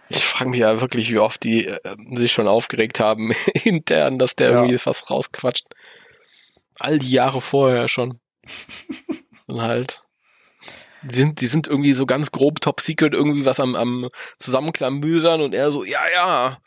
Ich 0.09 0.23
frage 0.23 0.49
mich 0.51 0.59
ja 0.59 0.79
wirklich, 0.81 1.09
wie 1.11 1.17
oft 1.19 1.43
die 1.43 1.65
äh, 1.65 1.79
sich 2.15 2.31
schon 2.31 2.47
aufgeregt 2.47 2.99
haben 2.99 3.31
intern, 3.63 4.19
dass 4.19 4.35
der 4.35 4.51
Ja. 4.51 4.55
irgendwie 4.57 4.77
fast 4.77 5.09
rausquatscht. 5.09 5.65
All 6.79 6.99
die 6.99 7.11
Jahre 7.11 7.41
vorher 7.41 7.87
schon. 7.87 8.19
Und 9.47 9.61
halt. 9.61 10.03
Die 11.03 11.15
sind, 11.15 11.39
die 11.41 11.45
sind 11.45 11.67
irgendwie 11.67 11.93
so 11.93 12.05
ganz 12.07 12.31
grob 12.31 12.61
top 12.61 12.81
secret 12.81 13.13
irgendwie 13.13 13.45
was 13.45 13.59
am, 13.59 13.75
am 13.75 14.07
Zusammenklamüsern 14.39 15.39
und 15.41 15.53
er 15.53 15.71
so, 15.71 15.83
ja, 15.83 15.99
ja, 16.11 16.57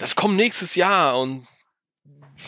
das 0.00 0.16
kommt 0.16 0.34
nächstes 0.34 0.74
Jahr 0.74 1.16
und 1.16 1.46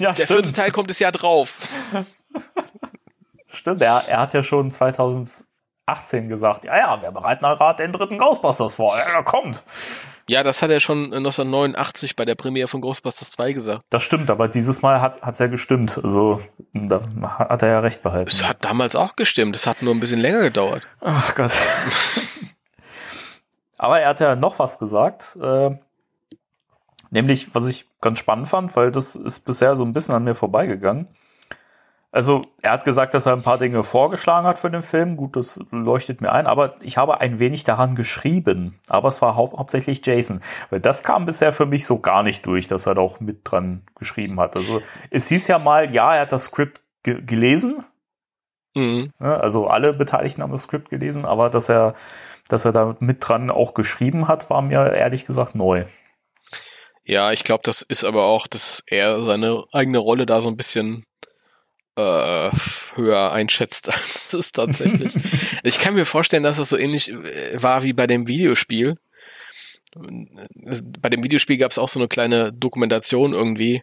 Ja, 0.00 0.10
der 0.12 0.26
vierte 0.26 0.52
Teil 0.52 0.72
kommt 0.72 0.90
das 0.90 0.98
Jahr 0.98 1.12
drauf. 1.12 1.68
Stimmt, 3.46 3.82
er, 3.82 4.02
er 4.08 4.18
hat 4.18 4.34
ja 4.34 4.42
schon 4.42 4.72
2018 4.72 5.46
gesagt, 6.28 6.64
ja, 6.64 6.76
ja, 6.76 7.02
wir 7.02 7.12
bereiten 7.12 7.44
gerade 7.44 7.84
den 7.84 7.92
dritten 7.92 8.18
Ghostbusters 8.18 8.74
vor. 8.74 8.96
Er 8.98 9.22
kommt. 9.22 9.62
Ja, 10.28 10.42
das 10.42 10.60
hat 10.60 10.70
er 10.70 10.78
schon 10.78 11.06
1989 11.06 12.14
bei 12.14 12.26
der 12.26 12.34
Premiere 12.34 12.68
von 12.68 12.82
Ghostbusters 12.82 13.30
2 13.30 13.52
gesagt. 13.52 13.82
Das 13.88 14.02
stimmt, 14.02 14.30
aber 14.30 14.46
dieses 14.48 14.82
Mal 14.82 15.00
hat 15.00 15.18
es 15.22 15.38
ja 15.38 15.46
gestimmt. 15.46 15.98
Also, 16.02 16.42
da 16.74 17.00
hat 17.38 17.62
er 17.62 17.68
ja 17.68 17.80
recht 17.80 18.02
behalten. 18.02 18.30
Es 18.30 18.46
hat 18.46 18.62
damals 18.62 18.94
auch 18.94 19.16
gestimmt, 19.16 19.56
es 19.56 19.66
hat 19.66 19.80
nur 19.80 19.94
ein 19.94 20.00
bisschen 20.00 20.20
länger 20.20 20.40
gedauert. 20.40 20.86
Ach 21.00 21.34
Gott. 21.34 21.52
aber 23.78 24.00
er 24.00 24.10
hat 24.10 24.20
ja 24.20 24.36
noch 24.36 24.58
was 24.58 24.78
gesagt. 24.78 25.36
Äh, 25.40 25.76
nämlich, 27.10 27.54
was 27.54 27.66
ich 27.66 27.86
ganz 28.02 28.18
spannend 28.18 28.48
fand, 28.48 28.76
weil 28.76 28.90
das 28.90 29.16
ist 29.16 29.46
bisher 29.46 29.76
so 29.76 29.84
ein 29.84 29.94
bisschen 29.94 30.14
an 30.14 30.24
mir 30.24 30.34
vorbeigegangen. 30.34 31.08
Also, 32.10 32.40
er 32.62 32.72
hat 32.72 32.84
gesagt, 32.84 33.12
dass 33.12 33.26
er 33.26 33.34
ein 33.34 33.42
paar 33.42 33.58
Dinge 33.58 33.82
vorgeschlagen 33.82 34.46
hat 34.46 34.58
für 34.58 34.70
den 34.70 34.82
Film. 34.82 35.16
Gut, 35.18 35.36
das 35.36 35.60
leuchtet 35.70 36.22
mir 36.22 36.32
ein, 36.32 36.46
aber 36.46 36.76
ich 36.82 36.96
habe 36.96 37.20
ein 37.20 37.38
wenig 37.38 37.64
daran 37.64 37.94
geschrieben. 37.94 38.80
Aber 38.88 39.08
es 39.08 39.20
war 39.20 39.36
hau 39.36 39.52
hauptsächlich 39.58 40.04
Jason. 40.04 40.40
Weil 40.70 40.80
das 40.80 41.02
kam 41.02 41.26
bisher 41.26 41.52
für 41.52 41.66
mich 41.66 41.84
so 41.84 41.98
gar 41.98 42.22
nicht 42.22 42.46
durch, 42.46 42.66
dass 42.66 42.86
er 42.86 42.94
da 42.94 43.02
auch 43.02 43.20
mit 43.20 43.40
dran 43.44 43.82
geschrieben 43.94 44.40
hat. 44.40 44.56
Also, 44.56 44.80
es 45.10 45.28
hieß 45.28 45.48
ja 45.48 45.58
mal, 45.58 45.94
ja, 45.94 46.14
er 46.14 46.22
hat 46.22 46.32
das 46.32 46.44
Skript 46.44 46.80
ge 47.02 47.20
gelesen. 47.20 47.84
Mhm. 48.74 49.12
Ne? 49.18 49.40
Also, 49.40 49.66
alle 49.66 49.92
Beteiligten 49.92 50.42
haben 50.42 50.52
das 50.52 50.62
Skript 50.62 50.88
gelesen, 50.88 51.26
aber 51.26 51.50
dass 51.50 51.68
er, 51.68 51.92
dass 52.48 52.64
er 52.64 52.72
da 52.72 52.96
mit 53.00 53.18
dran 53.20 53.50
auch 53.50 53.74
geschrieben 53.74 54.28
hat, 54.28 54.48
war 54.48 54.62
mir 54.62 54.94
ehrlich 54.94 55.26
gesagt 55.26 55.54
neu. 55.54 55.84
Ja, 57.04 57.32
ich 57.32 57.44
glaube, 57.44 57.62
das 57.64 57.82
ist 57.82 58.04
aber 58.04 58.24
auch, 58.24 58.46
dass 58.46 58.82
er 58.86 59.22
seine 59.22 59.64
eigene 59.72 59.98
Rolle 59.98 60.26
da 60.26 60.40
so 60.40 60.48
ein 60.48 60.56
bisschen 60.56 61.04
äh, 61.98 62.50
höher 62.94 63.32
einschätzt, 63.32 63.88
als 63.92 64.32
es 64.32 64.52
tatsächlich. 64.52 65.12
ich 65.62 65.78
kann 65.78 65.94
mir 65.94 66.06
vorstellen, 66.06 66.42
dass 66.42 66.56
das 66.56 66.70
so 66.70 66.78
ähnlich 66.78 67.10
äh, 67.10 67.62
war 67.62 67.82
wie 67.82 67.92
bei 67.92 68.06
dem 68.06 68.28
Videospiel. 68.28 68.96
Bei 69.94 71.08
dem 71.08 71.22
Videospiel 71.22 71.56
gab 71.56 71.70
es 71.70 71.78
auch 71.78 71.88
so 71.88 71.98
eine 71.98 72.08
kleine 72.08 72.52
Dokumentation 72.52 73.32
irgendwie 73.32 73.82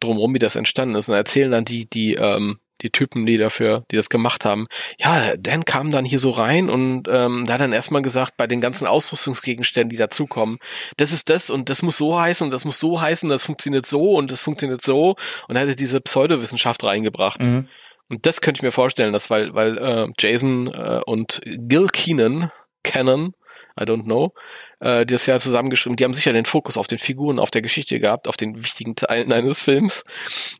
drumherum, 0.00 0.34
wie 0.34 0.38
das 0.38 0.56
entstanden 0.56 0.94
ist. 0.94 1.08
Und 1.08 1.14
erzählen 1.14 1.50
dann 1.50 1.64
die, 1.64 1.86
die, 1.86 2.14
ähm, 2.14 2.58
die 2.82 2.90
Typen, 2.90 3.26
die 3.26 3.38
dafür, 3.38 3.84
die 3.90 3.96
das 3.96 4.08
gemacht 4.08 4.44
haben, 4.44 4.66
ja, 4.98 5.36
Dan 5.36 5.64
kam 5.64 5.90
dann 5.90 6.04
hier 6.04 6.18
so 6.18 6.30
rein 6.30 6.68
und 6.68 7.08
ähm, 7.08 7.44
da 7.46 7.54
hat 7.54 7.60
dann 7.60 7.72
erstmal 7.72 8.02
gesagt, 8.02 8.36
bei 8.36 8.46
den 8.46 8.60
ganzen 8.60 8.86
Ausrüstungsgegenständen, 8.86 9.90
die 9.90 9.96
dazukommen, 9.96 10.58
das 10.96 11.12
ist 11.12 11.30
das 11.30 11.50
und 11.50 11.70
das 11.70 11.82
muss 11.82 11.96
so 11.96 12.18
heißen 12.18 12.44
und 12.44 12.52
das 12.52 12.64
muss 12.64 12.78
so 12.78 13.00
heißen, 13.00 13.28
das 13.28 13.44
funktioniert 13.44 13.86
so 13.86 14.12
und 14.12 14.32
das 14.32 14.40
funktioniert 14.40 14.82
so 14.82 15.16
und 15.48 15.56
er 15.56 15.62
hatte 15.62 15.76
diese 15.76 16.00
Pseudowissenschaft 16.00 16.84
reingebracht. 16.84 17.42
Mhm. 17.42 17.68
Und 18.08 18.24
das 18.24 18.40
könnte 18.40 18.60
ich 18.60 18.62
mir 18.62 18.72
vorstellen, 18.72 19.12
dass 19.12 19.30
weil, 19.30 19.54
weil 19.54 19.78
äh, 19.78 20.08
Jason 20.18 20.68
äh, 20.68 21.00
und 21.06 21.40
Gil 21.44 21.86
Keenan, 21.86 22.52
Cannon, 22.84 23.34
I 23.78 23.84
don't 23.84 24.04
know, 24.04 24.32
äh, 24.80 25.06
die 25.06 25.14
das 25.14 25.26
ja 25.26 25.38
zusammengeschrieben, 25.38 25.96
die 25.96 26.04
haben 26.04 26.14
sicher 26.14 26.32
den 26.32 26.44
Fokus 26.44 26.76
auf 26.76 26.86
den 26.86 26.98
Figuren, 26.98 27.38
auf 27.38 27.50
der 27.50 27.62
Geschichte 27.62 27.98
gehabt, 27.98 28.28
auf 28.28 28.36
den 28.36 28.62
wichtigen 28.62 28.94
Teilen 28.94 29.32
eines 29.32 29.60
Films. 29.60 30.04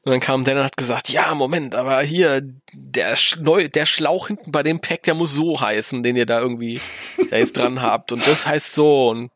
Und 0.05 0.13
dann 0.13 0.21
kam 0.21 0.45
Dan 0.45 0.59
und 0.59 0.65
hat 0.65 0.77
gesagt, 0.77 1.11
ja, 1.11 1.35
Moment, 1.35 1.75
aber 1.75 2.01
hier, 2.03 2.43
der, 2.73 3.17
Schleu 3.17 3.69
der 3.69 3.87
Schlauch 3.87 4.29
hinten 4.29 4.53
bei 4.53 4.63
dem 4.63 4.81
Pack, 4.81 5.03
der 5.03 5.15
muss 5.15 5.35
so 5.35 5.61
heißen, 5.61 6.03
den 6.03 6.17
ihr 6.17 6.27
da 6.27 6.41
irgendwie 6.41 6.81
da 7.31 7.37
jetzt 7.37 7.57
dran 7.57 7.83
habt. 7.83 8.13
Und 8.13 8.27
das 8.27 8.47
heißt 8.47 8.75
so. 8.75 9.11
Und, 9.11 9.31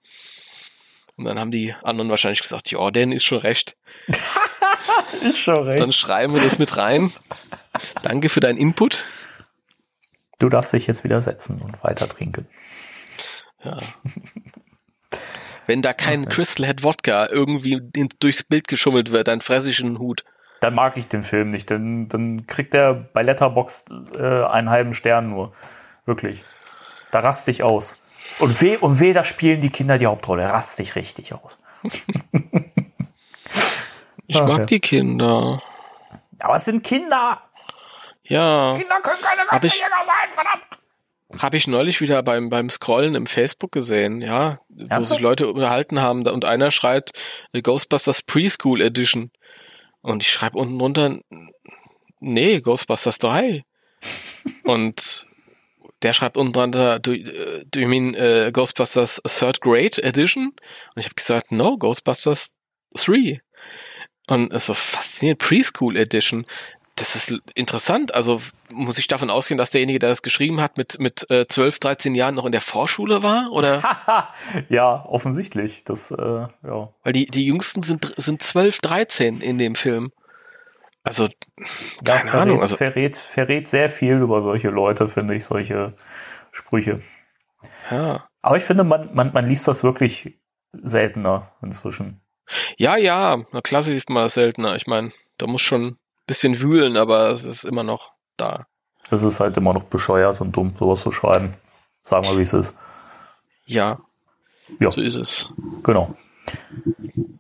und 1.16 1.24
dann 1.26 1.39
haben 1.39 1.51
die 1.51 1.74
anderen 1.83 2.09
wahrscheinlich 2.09 2.41
gesagt, 2.41 2.70
ja, 2.70 2.91
Dan 2.91 3.12
ist 3.12 3.24
schon 3.24 3.39
recht. 3.39 3.76
Ich 5.22 5.43
schon 5.43 5.62
recht. 5.62 5.81
Dann 5.81 5.93
schreiben 5.93 6.35
wir 6.35 6.41
das 6.41 6.59
mit 6.59 6.76
rein. 6.76 7.12
Danke 8.03 8.28
für 8.28 8.41
deinen 8.41 8.57
Input. 8.57 9.05
Du 10.39 10.49
darfst 10.49 10.72
dich 10.72 10.87
jetzt 10.87 11.05
wieder 11.05 11.20
setzen 11.20 11.61
und 11.61 11.83
weiter 11.83 12.09
trinken. 12.09 12.49
Ja. 13.62 13.78
Wenn 15.71 15.83
da 15.83 15.93
kein 15.93 16.29
Crystal 16.29 16.66
Head 16.66 16.83
Wodka 16.83 17.29
irgendwie 17.31 17.81
durchs 18.18 18.43
Bild 18.43 18.66
geschummelt 18.66 19.12
wird, 19.12 19.29
dann 19.29 19.41
fresse 19.41 19.71
ich 19.71 19.79
einen 19.85 20.01
Hut. 20.01 20.25
Dann 20.61 20.75
mag 20.75 20.97
ich 20.97 21.07
den 21.07 21.23
Film 21.23 21.51
nicht, 21.51 21.71
denn 21.71 22.09
dann 22.09 22.49
kriegt 22.49 22.75
er 22.75 22.93
bei 22.93 23.23
Letterboxd 23.23 23.89
äh, 24.16 24.47
einen 24.47 24.68
halben 24.68 24.95
Stern 24.95 25.31
nur. 25.31 25.53
Wirklich. 26.07 26.43
Da 27.12 27.21
raste 27.21 27.53
ich 27.53 27.62
aus. 27.62 28.03
Und 28.41 28.61
weh, 28.61 28.79
und 28.79 28.99
weh, 28.99 29.13
da 29.13 29.22
spielen 29.22 29.61
die 29.61 29.71
Kinder 29.71 29.97
die 29.97 30.07
Hauptrolle. 30.07 30.45
Raste 30.45 30.83
ich 30.83 30.97
richtig 30.97 31.34
aus. 31.34 31.57
Ich 34.26 34.41
Okay. 34.41 34.53
mag 34.53 34.67
die 34.67 34.79
Kinder. 34.80 35.61
Aber 36.41 36.55
es 36.57 36.64
sind 36.64 36.83
Kinder. 36.84 37.42
Ja, 38.25 38.75
Kinder 38.75 39.01
können 39.03 39.21
keine 39.22 39.45
Geisterjäger 39.49 40.05
sein, 40.05 40.30
verdammt. 40.30 40.79
Habe 41.38 41.57
ich 41.57 41.66
neulich 41.66 42.00
wieder 42.00 42.22
beim, 42.22 42.48
beim 42.48 42.68
Scrollen 42.68 43.14
im 43.14 43.26
Facebook 43.26 43.72
gesehen, 43.72 44.20
ja, 44.20 44.61
wo 44.68 44.80
Ernsthaft? 44.80 45.07
sich 45.07 45.20
Leute 45.20 45.48
unterhalten 45.48 46.00
haben 46.00 46.26
und 46.26 46.44
einer 46.44 46.70
schreibt 46.70 47.12
äh, 47.52 47.62
Ghostbusters 47.62 48.22
Preschool 48.22 48.80
Edition. 48.80 49.30
Und 50.02 50.22
ich 50.22 50.30
schreibe 50.30 50.58
unten 50.58 50.78
drunter, 50.78 51.20
nee, 52.20 52.61
Ghostbusters 52.61 53.18
3. 53.18 53.64
und 54.64 55.26
der 56.02 56.12
schreibt 56.14 56.36
unten 56.36 56.52
drunter, 56.52 56.98
do, 56.98 57.12
äh, 57.12 57.64
do 57.66 57.80
you 57.80 57.88
mean 57.88 58.14
äh, 58.14 58.50
Ghostbusters 58.52 59.20
Third 59.26 59.61
Grade 59.61 60.02
Edition? 60.02 60.46
Und 60.94 60.96
ich 60.96 61.04
habe 61.04 61.14
gesagt, 61.14 61.52
no, 61.52 61.76
Ghostbusters 61.76 62.54
3. 62.94 63.40
Und 64.26 64.52
es 64.52 64.62
ist 64.62 64.66
so 64.66 64.74
faszinierend, 64.74 65.40
Preschool 65.40 65.96
Edition. 65.96 66.44
Das 67.01 67.14
ist 67.14 67.35
interessant. 67.55 68.14
Also 68.14 68.43
muss 68.71 68.99
ich 68.99 69.09
davon 69.09 69.31
ausgehen, 69.31 69.57
dass 69.57 69.71
derjenige, 69.71 69.99
der 69.99 70.11
das 70.11 70.21
geschrieben 70.21 70.61
hat, 70.61 70.77
mit, 70.77 70.99
mit 70.99 71.25
äh, 71.31 71.47
12, 71.49 71.79
13 71.79 72.14
Jahren 72.14 72.35
noch 72.35 72.45
in 72.45 72.53
der 72.53 72.61
Vorschule 72.61 73.22
war? 73.22 73.51
Oder? 73.53 73.81
Ja, 74.68 75.07
offensichtlich. 75.07 75.83
Das, 75.85 76.11
äh, 76.11 76.47
ja. 76.63 76.93
Weil 77.03 77.13
die, 77.14 77.25
die 77.25 77.47
Jüngsten 77.47 77.83
sind, 77.83 78.13
sind 78.18 78.43
12, 78.43 78.81
13 78.81 79.41
in 79.41 79.57
dem 79.57 79.77
Film. 79.77 80.13
Also, 81.03 81.25
Ja, 81.25 82.18
keine 82.18 82.21
verrät, 82.31 82.35
Ahnung. 82.43 82.61
Also, 82.61 82.77
verrät, 82.77 83.17
verrät 83.17 83.67
sehr 83.67 83.89
viel 83.89 84.18
über 84.18 84.43
solche 84.43 84.68
Leute, 84.68 85.09
finde 85.09 85.35
ich, 85.35 85.47
solche 85.47 85.95
Sprüche. 86.53 87.01
ja. 87.91 88.29
Aber 88.43 88.57
ich 88.59 88.63
finde, 88.63 88.85
man, 88.85 89.14
man, 89.14 89.33
man 89.33 89.47
liest 89.47 89.67
das 89.68 89.85
wirklich 89.85 90.39
seltener 90.72 91.53
inzwischen. 91.63 92.21
Ja, 92.77 92.99
ja, 92.99 93.43
na 93.53 93.63
klar 93.63 93.83
sieht 93.83 94.11
man 94.11 94.25
das 94.25 94.35
seltener. 94.35 94.77
Ich 94.77 94.87
meine, 94.87 95.13
da 95.39 95.47
muss 95.47 95.63
schon 95.63 95.97
bisschen 96.30 96.61
wühlen, 96.61 96.96
aber 96.96 97.30
es 97.30 97.42
ist 97.44 97.64
immer 97.64 97.82
noch 97.82 98.12
da. 98.36 98.66
Es 99.11 99.22
ist 99.24 99.40
halt 99.40 99.57
immer 99.57 99.74
noch 99.74 99.82
bescheuert 99.84 100.40
und 100.40 100.52
dumm, 100.52 100.74
sowas 100.78 101.00
zu 101.02 101.11
schreiben. 101.11 101.54
Sagen 102.04 102.24
wir, 102.26 102.38
wie 102.38 102.42
es 102.42 102.52
ist. 102.52 102.78
Ja, 103.66 103.98
Ja. 104.78 104.90
so 104.92 105.00
ist 105.00 105.16
es. 105.16 105.52
Genau. 105.82 106.14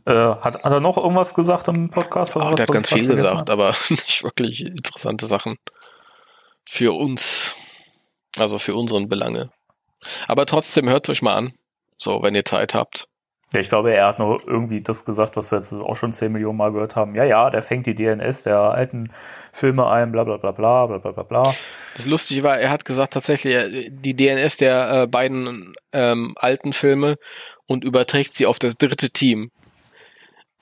Äh, 0.04 0.12
hat, 0.12 0.62
hat 0.64 0.64
er 0.64 0.80
noch 0.80 0.96
irgendwas 0.96 1.34
gesagt 1.34 1.68
im 1.68 1.90
Podcast? 1.90 2.36
Oh, 2.36 2.40
Irgendwas, 2.40 2.56
der 2.56 2.66
hat 2.66 2.72
ganz 2.74 2.88
viel 2.92 3.06
gesagt, 3.06 3.48
aber 3.50 3.68
nicht 3.90 4.24
wirklich 4.24 4.62
interessante 4.62 5.26
Sachen 5.26 5.56
für 6.68 6.92
uns. 6.92 7.54
Also 8.36 8.58
für 8.58 8.74
unseren 8.74 9.08
Belange. 9.08 9.50
Aber 10.28 10.46
trotzdem 10.46 10.88
hört 10.88 11.08
euch 11.08 11.22
mal 11.22 11.34
an. 11.36 11.52
So, 11.98 12.22
wenn 12.22 12.34
ihr 12.34 12.44
Zeit 12.44 12.74
habt. 12.74 13.06
Ja, 13.52 13.58
ich 13.58 13.68
glaube, 13.68 13.92
er 13.92 14.06
hat 14.06 14.20
nur 14.20 14.40
irgendwie 14.46 14.80
das 14.80 15.04
gesagt, 15.04 15.36
was 15.36 15.50
wir 15.50 15.58
jetzt 15.58 15.72
auch 15.72 15.96
schon 15.96 16.12
10 16.12 16.30
Millionen 16.30 16.56
Mal 16.56 16.70
gehört 16.72 16.94
haben. 16.94 17.16
Ja, 17.16 17.24
ja, 17.24 17.50
der 17.50 17.62
fängt 17.62 17.86
die 17.86 17.96
DNS 17.96 18.44
der 18.44 18.58
alten 18.58 19.10
Filme 19.52 19.88
ein, 19.90 20.12
bla 20.12 20.22
bla 20.22 20.36
bla 20.36 20.52
bla 20.52 20.86
bla 20.86 20.98
bla 21.10 21.22
bla 21.24 21.54
Das 21.96 22.06
Lustige 22.06 22.44
war, 22.44 22.58
er 22.58 22.70
hat 22.70 22.84
gesagt 22.84 23.12
tatsächlich, 23.12 23.90
die 23.90 24.14
DNS 24.14 24.56
der 24.58 24.90
äh, 24.92 25.06
beiden 25.08 25.74
ähm, 25.92 26.34
alten 26.36 26.72
Filme 26.72 27.16
und 27.66 27.82
überträgt 27.82 28.36
sie 28.36 28.46
auf 28.46 28.60
das 28.60 28.76
dritte 28.76 29.10
Team. 29.10 29.50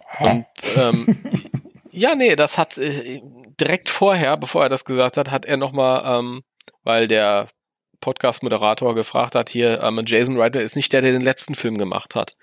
Hä? 0.09 0.31
Und 0.31 0.47
ähm, 0.79 1.19
ja, 1.91 2.15
nee, 2.15 2.37
das 2.37 2.57
hat 2.57 2.79
äh, 2.79 3.21
direkt 3.61 3.91
vorher, 3.91 4.39
bevor 4.39 4.63
er 4.63 4.69
das 4.71 4.87
gesagt 4.87 5.19
hat, 5.19 5.31
hat 5.31 5.45
er 5.45 5.59
nochmal, 5.59 6.21
ähm, 6.21 6.43
weil 6.85 7.07
der 7.07 7.49
Podcast-Moderator 8.01 8.95
gefragt 8.95 9.35
hat, 9.35 9.51
hier, 9.51 9.83
ähm, 9.83 10.03
Jason 10.07 10.41
Ryder 10.41 10.63
ist 10.63 10.77
nicht 10.77 10.93
der, 10.93 11.03
der 11.03 11.13
den 11.13 11.21
letzten 11.21 11.55
Film 11.55 11.79
gemacht 11.79 12.15
hat. 12.15 12.35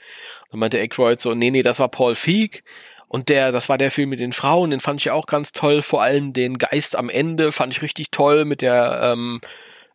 Dann 0.51 0.59
meinte 0.59 0.79
Aykroyd 0.79 1.19
so, 1.21 1.33
nee, 1.33 1.51
nee, 1.51 1.63
das 1.63 1.79
war 1.79 1.89
Paul 1.89 2.15
Feig. 2.15 2.63
Und 3.07 3.29
der, 3.29 3.51
das 3.51 3.69
war 3.69 3.77
der 3.77 3.91
Film 3.91 4.09
mit 4.09 4.19
den 4.19 4.33
Frauen, 4.33 4.71
den 4.71 4.79
fand 4.79 4.99
ich 4.99 5.11
auch 5.11 5.25
ganz 5.25 5.51
toll. 5.53 5.81
Vor 5.81 6.01
allem 6.01 6.33
den 6.33 6.57
Geist 6.57 6.95
am 6.95 7.09
Ende 7.09 7.51
fand 7.51 7.73
ich 7.73 7.81
richtig 7.81 8.11
toll 8.11 8.45
mit 8.45 8.61
der, 8.61 8.99
ähm, 9.03 9.39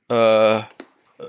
äh, 0.09 0.63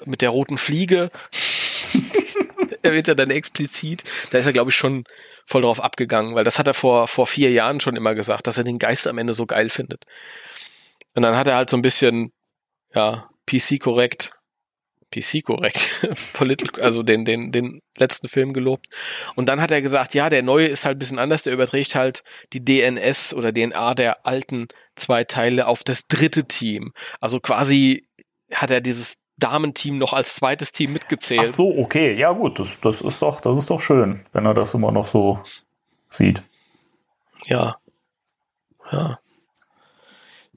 mit 0.05 0.21
der 0.21 0.29
roten 0.29 0.57
Fliege. 0.57 1.11
Erwähnt 2.83 3.07
er 3.07 3.15
dann 3.15 3.31
explizit. 3.31 4.03
Da 4.31 4.37
ist 4.37 4.45
er, 4.45 4.53
glaube 4.53 4.69
ich, 4.69 4.75
schon 4.75 5.03
voll 5.45 5.63
drauf 5.63 5.81
abgegangen, 5.81 6.35
weil 6.35 6.43
das 6.43 6.59
hat 6.59 6.67
er 6.67 6.73
vor, 6.73 7.07
vor 7.07 7.27
vier 7.27 7.51
Jahren 7.51 7.79
schon 7.79 7.95
immer 7.95 8.15
gesagt, 8.15 8.47
dass 8.47 8.57
er 8.57 8.63
den 8.63 8.79
Geist 8.79 9.07
am 9.07 9.17
Ende 9.17 9.33
so 9.33 9.45
geil 9.45 9.69
findet. 9.69 10.05
Und 11.13 11.23
dann 11.23 11.35
hat 11.35 11.47
er 11.47 11.55
halt 11.55 11.69
so 11.69 11.77
ein 11.77 11.81
bisschen, 11.81 12.31
ja, 12.93 13.30
PC-korrekt, 13.47 14.31
PC-korrekt, 15.13 16.01
also 16.79 17.03
den, 17.03 17.25
den, 17.25 17.51
den 17.51 17.81
letzten 17.97 18.29
Film 18.29 18.53
gelobt. 18.53 18.87
Und 19.35 19.49
dann 19.49 19.61
hat 19.61 19.71
er 19.71 19.81
gesagt, 19.81 20.13
ja, 20.13 20.29
der 20.29 20.43
neue 20.43 20.67
ist 20.67 20.85
halt 20.85 20.97
ein 20.97 20.99
bisschen 20.99 21.19
anders, 21.19 21.43
der 21.43 21.53
überträgt 21.53 21.95
halt 21.95 22.23
die 22.53 22.63
DNS 22.63 23.33
oder 23.33 23.53
DNA 23.53 23.93
der 23.95 24.25
alten 24.25 24.67
zwei 24.95 25.23
Teile 25.23 25.67
auf 25.67 25.83
das 25.83 26.07
dritte 26.07 26.45
Team. 26.45 26.93
Also 27.19 27.39
quasi 27.39 28.07
hat 28.53 28.71
er 28.71 28.81
dieses 28.81 29.17
Damenteam 29.37 29.97
noch 29.97 30.13
als 30.13 30.35
zweites 30.35 30.71
Team 30.71 30.93
mitgezählt. 30.93 31.41
Ach 31.43 31.47
so, 31.47 31.75
okay, 31.77 32.13
ja 32.17 32.31
gut, 32.31 32.59
das, 32.59 32.79
das 32.79 33.01
ist 33.01 33.21
doch, 33.21 33.41
das 33.41 33.57
ist 33.57 33.69
doch 33.69 33.79
schön, 33.79 34.23
wenn 34.33 34.45
er 34.45 34.53
das 34.53 34.73
immer 34.73 34.91
noch 34.91 35.05
so 35.05 35.39
sieht. 36.09 36.41
Ja. 37.45 37.77
Ja. 38.91 39.19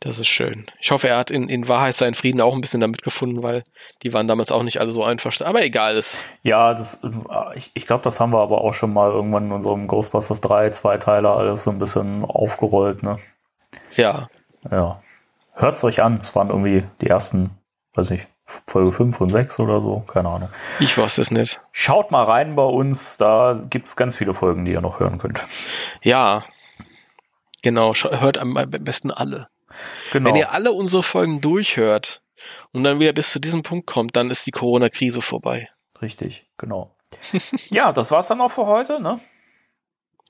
Das 0.01 0.19
ist 0.19 0.29
schön. 0.29 0.66
Ich 0.81 0.91
hoffe, 0.91 1.09
er 1.09 1.16
hat 1.16 1.31
in, 1.31 1.49
in 1.49 1.69
Wahrheit 1.69 1.95
seinen 1.95 2.15
Frieden 2.15 2.41
auch 2.41 2.55
ein 2.55 2.61
bisschen 2.61 2.81
damit 2.81 3.03
gefunden, 3.03 3.43
weil 3.43 3.65
die 4.03 4.12
waren 4.12 4.29
damals 4.29 4.53
auch 4.53 4.62
nicht 4.62 4.81
alle 4.81 4.93
so 4.93 5.05
einverstanden. 5.05 5.49
Aber 5.49 5.65
egal 5.65 5.97
ist. 5.97 6.25
Ja, 6.43 6.75
das, 6.75 7.01
ich, 7.55 7.71
ich 7.75 7.87
glaube, 7.87 8.03
das 8.03 8.21
haben 8.21 8.33
wir 8.33 8.41
aber 8.41 8.61
auch 8.61 8.75
schon 8.75 8.93
mal 8.93 9.11
irgendwann 9.11 9.47
in 9.47 9.53
unserem 9.53 9.87
Ghostbusters 9.87 10.41
3 10.41 10.71
Zweiteiler 10.71 11.37
alles 11.37 11.62
so 11.62 11.71
ein 11.71 11.79
bisschen 11.79 12.25
aufgerollt, 12.25 13.03
ne? 13.03 13.19
Ja. 13.97 14.29
Ja. 14.71 15.01
Hört's 15.55 15.85
euch 15.85 16.03
an. 16.03 16.19
Es 16.21 16.35
waren 16.35 16.51
irgendwie 16.51 16.85
die 17.01 17.07
ersten, 17.07 17.51
weiß 17.95 18.11
ich, 18.11 18.27
Folge 18.45 18.93
5 18.93 19.21
und 19.21 19.31
6 19.31 19.61
oder 19.61 19.81
so, 19.81 20.01
keine 20.01 20.29
Ahnung. 20.29 20.49
Ich 20.81 20.99
weiß 20.99 21.19
es 21.19 21.31
nicht. 21.31 21.61
Schaut 21.73 22.11
mal 22.11 22.25
rein 22.25 22.57
bei 22.57 22.65
uns, 22.65 23.16
da 23.16 23.59
gibt's 23.71 23.97
ganz 23.97 24.16
viele 24.16 24.35
Folgen, 24.35 24.65
die 24.65 24.73
ihr 24.73 24.83
noch 24.83 25.01
hören 25.01 25.19
könnt. 25.19 25.47
Ja. 26.03 26.45
Genau, 27.62 27.95
hört 27.95 28.37
am 28.37 28.55
besten 28.69 29.11
alle. 29.11 29.49
Genau. 30.13 30.29
Wenn 30.29 30.37
ihr 30.37 30.53
alle 30.53 30.73
unsere 30.73 31.03
Folgen 31.03 31.41
durchhört 31.41 32.23
und 32.73 32.85
dann 32.85 33.01
wieder 33.01 33.13
bis 33.13 33.31
zu 33.31 33.41
diesem 33.41 33.63
Punkt 33.63 33.87
kommt, 33.87 34.17
dann 34.17 34.31
ist 34.31 34.47
die 34.47 34.51
Corona-Krise 34.51 35.23
vorbei. 35.23 35.69
Richtig, 36.03 36.47
genau. 36.59 36.95
ja, 37.71 37.93
das 37.93 38.11
war's 38.11 38.29
dann 38.29 38.41
auch 38.41 38.51
für 38.51 38.67
heute, 38.67 39.01
ne? 39.01 39.21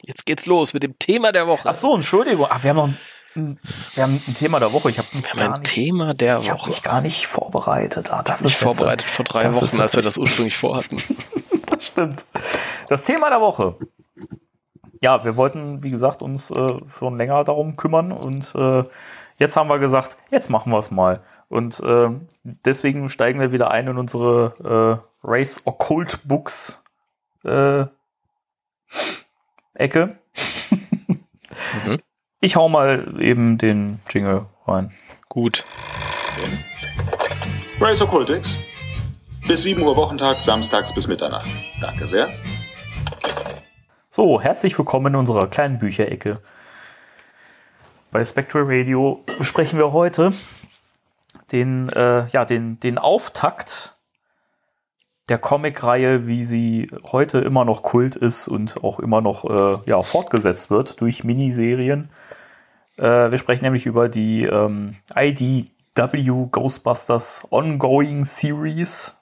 Jetzt 0.02 0.26
geht's 0.26 0.44
los 0.46 0.74
mit 0.74 0.82
dem 0.82 0.98
Thema 0.98 1.32
der 1.32 1.46
Woche. 1.46 1.68
Ach 1.70 1.74
so, 1.74 1.94
Entschuldigung. 1.94 2.46
Ach, 2.50 2.62
wir 2.62 2.70
haben 2.70 2.76
noch 2.76 2.88
ein, 3.36 3.58
wir 3.94 4.02
haben 4.02 4.22
ein 4.28 4.34
Thema 4.34 4.60
der 4.60 4.72
Woche. 4.72 4.90
Ich 4.90 4.98
habe 4.98 5.08
wir 5.12 5.22
haben 5.30 5.54
ein 5.54 5.64
Thema 5.64 6.12
der 6.12 6.38
ich 6.38 6.50
habe 6.50 6.60
Woche. 6.60 6.68
mich 6.68 6.82
gar 6.82 7.00
nicht 7.00 7.26
vorbereitet. 7.26 8.12
Ah, 8.12 8.22
das 8.22 8.42
nicht 8.42 8.52
ist 8.54 8.60
jetzt- 8.60 8.76
vorbereitet 8.78 9.08
vor 9.08 9.24
drei 9.24 9.52
Wochen, 9.54 9.80
als 9.80 9.94
wir 9.94 10.02
jetzt- 10.02 10.06
das 10.06 10.18
ursprünglich 10.18 10.56
vorhatten. 10.56 10.98
Das 11.66 11.86
stimmt. 11.86 12.24
Das 12.88 13.04
Thema 13.04 13.30
der 13.30 13.40
Woche. 13.40 13.76
Ja, 15.00 15.24
wir 15.24 15.36
wollten, 15.38 15.82
wie 15.82 15.90
gesagt, 15.90 16.20
uns 16.22 16.50
äh, 16.50 16.66
schon 16.98 17.16
länger 17.16 17.42
darum 17.44 17.76
kümmern 17.76 18.12
und 18.12 18.54
äh, 18.54 18.84
jetzt 19.38 19.56
haben 19.56 19.68
wir 19.68 19.78
gesagt, 19.78 20.16
jetzt 20.30 20.50
machen 20.50 20.72
wir 20.72 20.78
es 20.78 20.90
mal. 20.90 21.22
Und 21.48 21.80
äh, 21.80 22.10
deswegen 22.42 23.08
steigen 23.08 23.40
wir 23.40 23.52
wieder 23.52 23.70
ein 23.70 23.88
in 23.88 23.98
unsere 23.98 25.02
äh, 25.22 25.26
Race 25.26 25.62
Occult 25.64 26.20
Books 26.24 26.82
äh, 27.44 27.84
Ecke. 29.74 30.18
Mhm. 31.86 32.00
Ich 32.40 32.56
hau 32.56 32.68
mal 32.68 33.22
eben 33.22 33.56
den 33.56 34.00
Jingle 34.10 34.44
rein. 34.66 34.92
Gut. 35.30 35.64
Race 37.80 38.02
Occultix. 38.02 38.58
Bis 39.48 39.62
7 39.62 39.80
Uhr 39.80 39.96
Wochentag, 39.96 40.42
samstags 40.42 40.92
bis 40.94 41.06
Mitternacht. 41.06 41.48
Danke 41.80 42.06
sehr. 42.06 42.28
So, 44.10 44.42
herzlich 44.42 44.76
willkommen 44.78 45.14
in 45.14 45.16
unserer 45.16 45.48
kleinen 45.48 45.78
Bücherecke. 45.78 46.40
Bei 48.14 48.24
Spectral 48.24 48.62
Radio 48.68 49.24
besprechen 49.38 49.76
wir 49.76 49.90
heute 49.90 50.32
den, 51.50 51.88
äh, 51.88 52.28
ja, 52.28 52.44
den, 52.44 52.78
den 52.78 52.96
Auftakt 52.96 53.96
der 55.28 55.38
Comicreihe, 55.38 56.24
wie 56.28 56.44
sie 56.44 56.88
heute 57.10 57.40
immer 57.40 57.64
noch 57.64 57.82
Kult 57.82 58.14
ist 58.14 58.46
und 58.46 58.84
auch 58.84 59.00
immer 59.00 59.20
noch 59.20 59.44
äh, 59.44 59.90
ja, 59.90 60.00
fortgesetzt 60.04 60.70
wird 60.70 61.00
durch 61.00 61.24
Miniserien. 61.24 62.08
Äh, 62.98 63.32
wir 63.32 63.38
sprechen 63.38 63.64
nämlich 63.64 63.84
über 63.84 64.08
die 64.08 64.44
ähm, 64.44 64.94
IDW 65.16 66.46
Ghostbusters 66.52 67.48
Ongoing 67.50 68.24
Series 68.24 69.16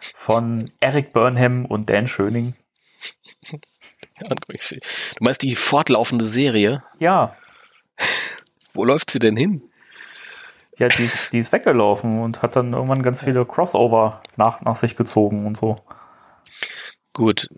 von 0.00 0.70
Eric 0.80 1.14
Burnham 1.14 1.64
und 1.64 1.88
Dan 1.88 2.06
Schöning. 2.06 2.56
Du 4.20 5.24
meinst 5.24 5.42
die 5.42 5.56
fortlaufende 5.56 6.24
Serie? 6.24 6.84
Ja, 7.00 7.34
Wo 8.74 8.84
läuft 8.84 9.10
sie 9.10 9.18
denn 9.18 9.36
hin? 9.36 9.62
Ja, 10.78 10.88
die 10.88 11.04
ist, 11.04 11.32
die 11.32 11.38
ist 11.38 11.52
weggelaufen 11.52 12.20
und 12.20 12.42
hat 12.42 12.56
dann 12.56 12.72
irgendwann 12.72 13.02
ganz 13.02 13.22
viele 13.22 13.46
Crossover 13.46 14.20
nach, 14.36 14.60
nach 14.62 14.74
sich 14.74 14.96
gezogen 14.96 15.46
und 15.46 15.56
so. 15.56 15.76
Gut, 17.12 17.48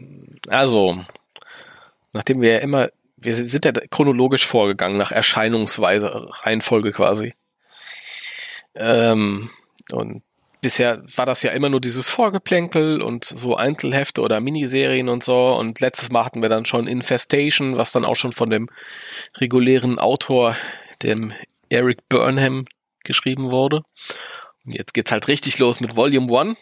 also, 0.48 1.02
nachdem 2.12 2.42
wir 2.42 2.52
ja 2.52 2.58
immer, 2.58 2.90
wir 3.16 3.34
sind 3.34 3.64
ja 3.64 3.72
chronologisch 3.90 4.46
vorgegangen, 4.46 4.98
nach 4.98 5.12
Erscheinungsweise, 5.12 6.28
Reihenfolge 6.42 6.92
quasi. 6.92 7.34
Ähm, 8.74 9.48
und 9.90 10.22
bisher 10.60 11.02
war 11.16 11.24
das 11.24 11.42
ja 11.42 11.52
immer 11.52 11.70
nur 11.70 11.80
dieses 11.80 12.10
Vorgeplänkel 12.10 13.00
und 13.00 13.24
so 13.24 13.56
Einzelhefte 13.56 14.20
oder 14.20 14.40
Miniserien 14.40 15.08
und 15.08 15.24
so. 15.24 15.56
Und 15.56 15.80
letztes 15.80 16.10
Mal 16.10 16.26
hatten 16.26 16.42
wir 16.42 16.50
dann 16.50 16.66
schon 16.66 16.86
Infestation, 16.86 17.78
was 17.78 17.92
dann 17.92 18.04
auch 18.04 18.16
schon 18.16 18.32
von 18.32 18.50
dem 18.50 18.68
regulären 19.38 19.98
Autor, 19.98 20.56
dem 21.02 21.32
Eric 21.68 22.08
Burnham, 22.08 22.66
geschrieben 23.04 23.50
wurde. 23.50 23.82
Und 24.64 24.74
jetzt 24.74 24.92
geht's 24.92 25.12
halt 25.12 25.28
richtig 25.28 25.58
los 25.58 25.80
mit 25.80 25.96
Volume 25.96 26.38
1. 26.38 26.58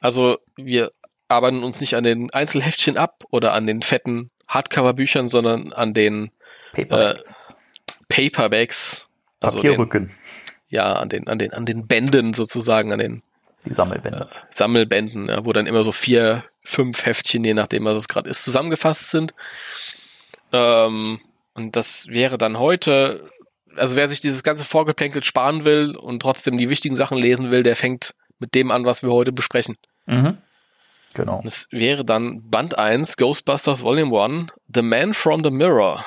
Also 0.00 0.38
wir 0.56 0.92
arbeiten 1.28 1.62
uns 1.62 1.80
nicht 1.80 1.94
an 1.94 2.04
den 2.04 2.32
Einzelheftchen 2.32 2.96
ab 2.96 3.24
oder 3.30 3.52
an 3.52 3.66
den 3.66 3.82
fetten 3.82 4.30
Hardcover-Büchern, 4.48 5.28
sondern 5.28 5.72
an 5.72 5.92
den 5.92 6.30
Paperbacks. 6.72 7.54
Paperbacks. 8.08 9.08
Also 9.40 9.60
den, 9.60 9.70
Papierrücken. 9.70 10.10
ja, 10.68 10.94
an 10.94 11.08
den, 11.08 11.28
an 11.28 11.38
den, 11.38 11.52
an 11.52 11.66
den 11.66 11.86
Bänden 11.86 12.32
sozusagen, 12.32 12.92
an 12.92 12.98
den 12.98 13.22
Die 13.66 13.74
Sammelbände. 13.74 14.28
Sammelbänden, 14.50 15.28
ja, 15.28 15.44
wo 15.44 15.52
dann 15.52 15.66
immer 15.66 15.84
so 15.84 15.92
vier, 15.92 16.44
fünf 16.62 17.04
Heftchen, 17.04 17.44
je 17.44 17.54
nachdem, 17.54 17.84
was 17.84 17.98
es 17.98 18.08
gerade 18.08 18.30
ist, 18.30 18.42
zusammengefasst 18.42 19.10
sind. 19.10 19.34
Ähm, 20.52 21.20
und 21.54 21.76
das 21.76 22.08
wäre 22.08 22.38
dann 22.38 22.58
heute, 22.58 23.30
also 23.78 23.96
wer 23.96 24.08
sich 24.08 24.20
dieses 24.20 24.42
ganze 24.42 24.64
Vorgeplänkel 24.64 25.22
sparen 25.22 25.64
will 25.64 25.96
und 25.96 26.20
trotzdem 26.20 26.58
die 26.58 26.68
wichtigen 26.68 26.96
Sachen 26.96 27.18
lesen 27.18 27.50
will, 27.50 27.62
der 27.62 27.76
fängt 27.76 28.14
mit 28.38 28.54
dem 28.54 28.70
an, 28.70 28.84
was 28.84 29.02
wir 29.02 29.10
heute 29.10 29.32
besprechen. 29.32 29.76
Mhm. 30.06 30.38
Genau. 31.14 31.42
Es 31.44 31.68
wäre 31.70 32.04
dann 32.04 32.48
Band 32.48 32.78
1, 32.78 33.16
Ghostbusters 33.16 33.82
Volume 33.82 34.20
1, 34.20 34.52
The 34.72 34.82
Man 34.82 35.14
from 35.14 35.42
the 35.42 35.50
Mirror. 35.50 36.04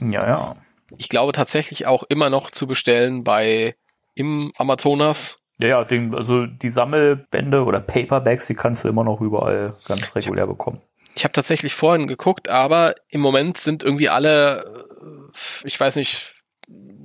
Ja, 0.00 0.26
ja. 0.26 0.56
Ich 0.96 1.08
glaube 1.08 1.32
tatsächlich 1.32 1.86
auch 1.86 2.04
immer 2.04 2.30
noch 2.30 2.50
zu 2.50 2.66
bestellen 2.66 3.24
bei 3.24 3.74
im 4.14 4.52
Amazonas. 4.56 5.38
Ja, 5.60 5.68
ja, 5.68 5.84
den, 5.84 6.14
also 6.14 6.46
die 6.46 6.70
Sammelbände 6.70 7.64
oder 7.64 7.80
Paperbacks, 7.80 8.46
die 8.46 8.54
kannst 8.54 8.84
du 8.84 8.88
immer 8.88 9.04
noch 9.04 9.20
überall 9.20 9.74
ganz 9.86 10.14
regulär 10.14 10.46
bekommen. 10.46 10.80
Ich 11.14 11.24
habe 11.24 11.32
tatsächlich 11.32 11.74
vorhin 11.74 12.06
geguckt, 12.06 12.48
aber 12.48 12.94
im 13.08 13.20
Moment 13.20 13.58
sind 13.58 13.82
irgendwie 13.82 14.08
alle, 14.08 14.64
äh, 15.02 15.66
ich 15.66 15.78
weiß 15.78 15.96
nicht, 15.96 16.36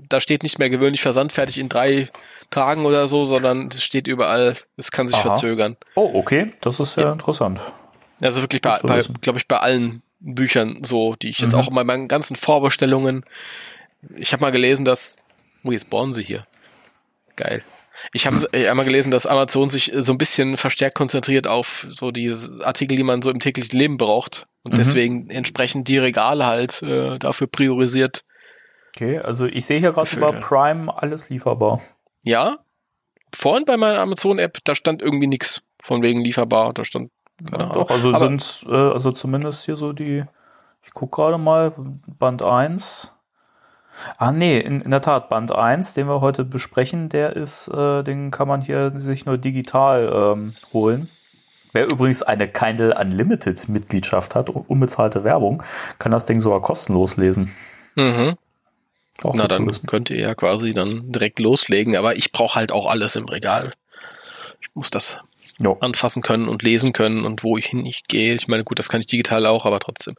da 0.10 0.20
steht 0.20 0.44
nicht 0.44 0.60
mehr 0.60 0.70
gewöhnlich 0.70 1.02
versandfertig 1.02 1.58
in 1.58 1.70
drei 1.70 2.10
Tagen 2.50 2.86
oder 2.86 3.08
so, 3.08 3.24
sondern 3.26 3.70
es 3.70 3.84
steht 3.84 4.08
überall, 4.08 4.56
es 4.78 4.92
kann 4.92 5.08
sich 5.08 5.18
Aha. 5.18 5.24
verzögern. 5.24 5.78
Oh, 5.96 6.12
okay, 6.14 6.54
das 6.62 6.80
ist 6.80 6.98
ja, 6.98 7.12
interessant. 7.12 7.60
Also 8.22 8.42
wirklich 8.42 8.62
bei, 8.62 8.80
bei 8.84 9.02
glaube 9.22 9.40
ich, 9.40 9.48
bei 9.48 9.58
allen 9.58 10.04
Büchern 10.20 10.84
so, 10.84 11.16
die 11.16 11.30
ich 11.30 11.40
jetzt 11.40 11.54
Mhm. 11.54 11.60
auch 11.60 11.68
in 11.68 11.74
meinen 11.86 12.08
ganzen 12.08 12.36
Vorbestellungen, 12.36 13.26
ich 14.16 14.32
habe 14.34 14.42
mal 14.42 14.52
gelesen, 14.52 14.86
dass, 14.86 15.18
oh, 15.64 15.72
jetzt 15.72 15.90
bohren 15.90 16.14
sie 16.14 16.24
hier. 16.24 16.46
Geil. 17.36 17.64
Ich 18.12 18.26
habe 18.28 18.48
einmal 18.54 18.86
gelesen, 18.86 19.12
dass 19.12 19.26
Amazon 19.26 19.70
sich 19.70 19.92
so 19.96 20.12
ein 20.14 20.18
bisschen 20.18 20.58
verstärkt 20.58 20.96
konzentriert 20.96 21.48
auf 21.48 21.88
so 21.90 22.12
die 22.12 22.34
Artikel, 22.62 22.98
die 22.98 23.04
man 23.04 23.22
so 23.22 23.30
im 23.32 23.40
täglichen 23.40 23.78
Leben 23.80 23.98
braucht 23.98 24.46
und 24.64 24.74
Mhm. 24.74 24.78
deswegen 24.78 25.30
entsprechend 25.30 25.88
die 25.88 25.98
Regale 26.00 26.46
halt 26.46 26.82
äh, 26.82 27.18
dafür 27.20 27.48
priorisiert. 27.48 28.24
Okay, 28.95 29.18
also 29.20 29.45
ich 29.45 29.65
sehe 29.65 29.80
hier 29.80 29.91
gerade 29.91 30.15
über 30.15 30.34
ja. 30.34 30.40
Prime 30.40 30.94
alles 30.95 31.30
lieferbar. 31.30 31.82
Ja, 32.24 32.60
vorhin 33.34 33.65
bei 33.65 33.78
meiner 33.78 33.99
Amazon-App, 33.99 34.60
da 34.64 34.76
stand 34.76 35.02
irgendwie 35.02 35.28
nichts 35.28 35.61
von 35.82 36.02
wegen 36.03 36.22
lieferbar, 36.22 36.74
da 36.74 36.84
stand 36.86 37.10
keine 37.49 37.64
Ahnung. 37.65 37.74
Doch, 37.74 37.90
also 37.90 38.14
sind, 38.14 38.65
äh, 38.70 38.74
also 38.76 39.11
zumindest 39.11 39.65
hier 39.65 39.76
so 39.76 39.94
die, 39.94 40.24
ich 40.84 40.94
guck 40.94 41.11
gerade 41.11 41.38
mal, 41.38 41.74
Band 41.78 42.44
1. 42.44 43.11
Ah, 44.18 44.32
nee, 44.32 44.60
in, 44.60 44.82
in 44.82 44.91
der 44.91 45.02
Tat, 45.02 45.30
Band 45.30 45.52
1, 45.52 45.94
den 45.95 46.07
wir 46.07 46.22
heute 46.22 46.45
besprechen, 46.45 47.10
der 47.10 47.36
ist, 47.36 47.68
äh, 47.68 48.03
den 48.03 48.32
kann 48.32 48.48
man 48.48 48.61
hier 48.61 48.91
sich 48.98 49.26
nur 49.26 49.38
digital 49.38 50.34
ähm, 50.34 50.53
holen. 50.72 51.10
Wer 51.74 51.88
übrigens 51.88 52.22
eine 52.22 52.48
Kindle 52.48 52.95
Unlimited 52.99 53.68
Mitgliedschaft 53.70 54.36
hat, 54.36 54.49
un- 54.49 54.65
unbezahlte 54.68 55.24
Werbung, 55.24 55.64
kann 55.99 56.11
das 56.11 56.26
Ding 56.26 56.40
sogar 56.41 56.61
kostenlos 56.61 57.18
lesen. 57.18 57.52
Mhm. 57.95 58.36
Auch 59.22 59.35
Na, 59.35 59.48
dann 59.48 59.69
könnt 59.85 60.10
ihr 60.10 60.19
ja 60.19 60.35
quasi 60.35 60.73
dann 60.73 61.11
direkt 61.11 61.40
loslegen, 61.40 61.95
aber 61.95 62.15
ich 62.15 62.31
brauche 62.31 62.56
halt 62.56 62.72
auch 62.72 62.88
alles 62.88 63.15
im 63.15 63.26
Regal. 63.26 63.73
Ich 64.61 64.69
muss 64.73 64.90
das 64.90 65.19
Jo. 65.61 65.77
anfassen 65.81 66.23
können 66.23 66.48
und 66.48 66.64
lesen 66.64 66.94
können 66.94 67.26
und 67.26 67.44
wo 67.44 67.57
ich 67.57 67.68
hin 67.68 67.85
ich 67.85 68.03
gehe. 68.07 68.34
Ich 68.34 68.48
meine, 68.48 68.64
gut, 68.64 68.80
das 68.80 68.90
kann 68.90 69.02
ich 69.02 69.07
digital 69.07 69.45
auch, 69.45 69.65
aber 69.65 69.80
trotzdem. 69.80 70.15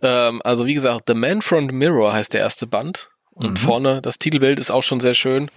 Ähm, 0.00 0.40
also 0.44 0.64
wie 0.66 0.74
gesagt, 0.74 1.04
The 1.08 1.14
Man 1.14 1.42
from 1.42 1.68
the 1.68 1.74
Mirror 1.74 2.12
heißt 2.14 2.32
der 2.32 2.40
erste 2.40 2.66
Band. 2.66 3.10
Und 3.32 3.52
Mhm. 3.52 3.56
vorne, 3.56 4.02
das 4.02 4.18
Titelbild 4.18 4.58
ist 4.60 4.70
auch 4.70 4.82
schon 4.82 5.00
sehr 5.00 5.14
schön. 5.14 5.50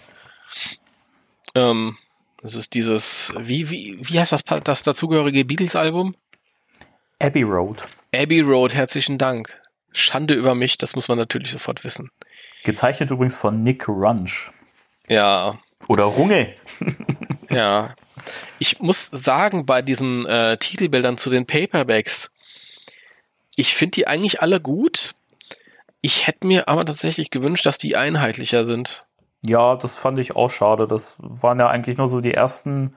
Ähm, 1.56 1.98
das 2.42 2.56
ist 2.56 2.74
dieses, 2.74 3.34
wie, 3.40 3.70
wie, 3.72 3.98
wie 4.02 4.20
heißt 4.20 4.32
das, 4.32 4.44
das 4.64 4.84
dazugehörige 4.84 5.46
Beatles-Album? 5.46 6.16
Abbey 7.20 7.44
Road. 7.44 7.84
Abbey 8.14 8.42
Road, 8.42 8.74
herzlichen 8.74 9.18
Dank. 9.18 9.62
Schande 9.92 10.34
über 10.34 10.56
mich, 10.56 10.78
das 10.78 10.96
muss 10.96 11.08
man 11.08 11.18
natürlich 11.18 11.52
sofort 11.52 11.84
wissen. 11.86 12.12
Gezeichnet 12.66 13.12
übrigens 13.12 13.38
von 13.38 13.64
Nick 13.64 13.88
Runch. 13.88 14.52
Ja, 15.08 15.58
Oder 15.88 16.04
Runge. 16.04 16.54
Ja. 17.52 17.94
Ich 18.60 18.80
muss 18.80 19.08
sagen, 19.08 19.66
bei 19.66 19.82
diesen 19.82 20.26
äh, 20.26 20.58
Titelbildern 20.58 21.18
zu 21.18 21.30
den 21.30 21.46
Paperbacks, 21.46 22.32
ich 23.56 23.76
finde 23.76 23.92
die 23.92 24.08
eigentlich 24.08 24.42
alle 24.42 24.60
gut. 24.60 25.14
Ich 26.02 26.28
hätte 26.28 26.46
mir 26.46 26.68
aber 26.68 26.84
tatsächlich 26.84 27.30
gewünscht, 27.30 27.66
dass 27.66 27.78
die 27.78 27.96
einheitlicher 27.96 28.66
sind. 28.66 29.06
Ja, 29.46 29.76
das 29.76 29.96
fand 29.96 30.20
ich 30.20 30.36
auch 30.36 30.50
schade. 30.50 30.88
Das 30.88 31.18
waren 31.20 31.60
ja 31.60 31.68
eigentlich 31.70 31.98
nur 31.98 32.08
so 32.08 32.20
die 32.20 32.34
ersten 32.34 32.96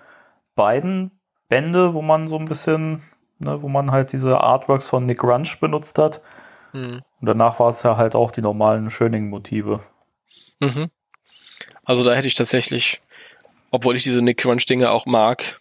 beiden 0.56 1.12
Bände, 1.48 1.94
wo 1.94 2.02
man 2.02 2.26
so 2.26 2.38
ein 2.38 2.46
bisschen, 2.46 3.02
ne, 3.38 3.62
wo 3.62 3.68
man 3.68 3.92
halt 3.92 4.12
diese 4.12 4.40
Artworks 4.40 4.88
von 4.88 5.06
Nick 5.06 5.22
Runch 5.22 5.60
benutzt 5.60 5.98
hat. 5.98 6.20
Hm. 6.72 7.02
Und 7.20 7.26
danach 7.26 7.58
war 7.60 7.68
es 7.68 7.82
ja 7.82 7.96
halt 7.96 8.14
auch 8.14 8.30
die 8.30 8.42
normalen 8.42 8.90
Schöning-Motive. 8.90 9.80
Mhm. 10.60 10.90
Also 11.84 12.04
da 12.04 12.14
hätte 12.14 12.28
ich 12.28 12.34
tatsächlich, 12.34 13.00
obwohl 13.70 13.96
ich 13.96 14.02
diese 14.02 14.22
Nick 14.22 14.38
Crunch 14.38 14.66
Dinge 14.66 14.90
auch 14.90 15.06
mag, 15.06 15.60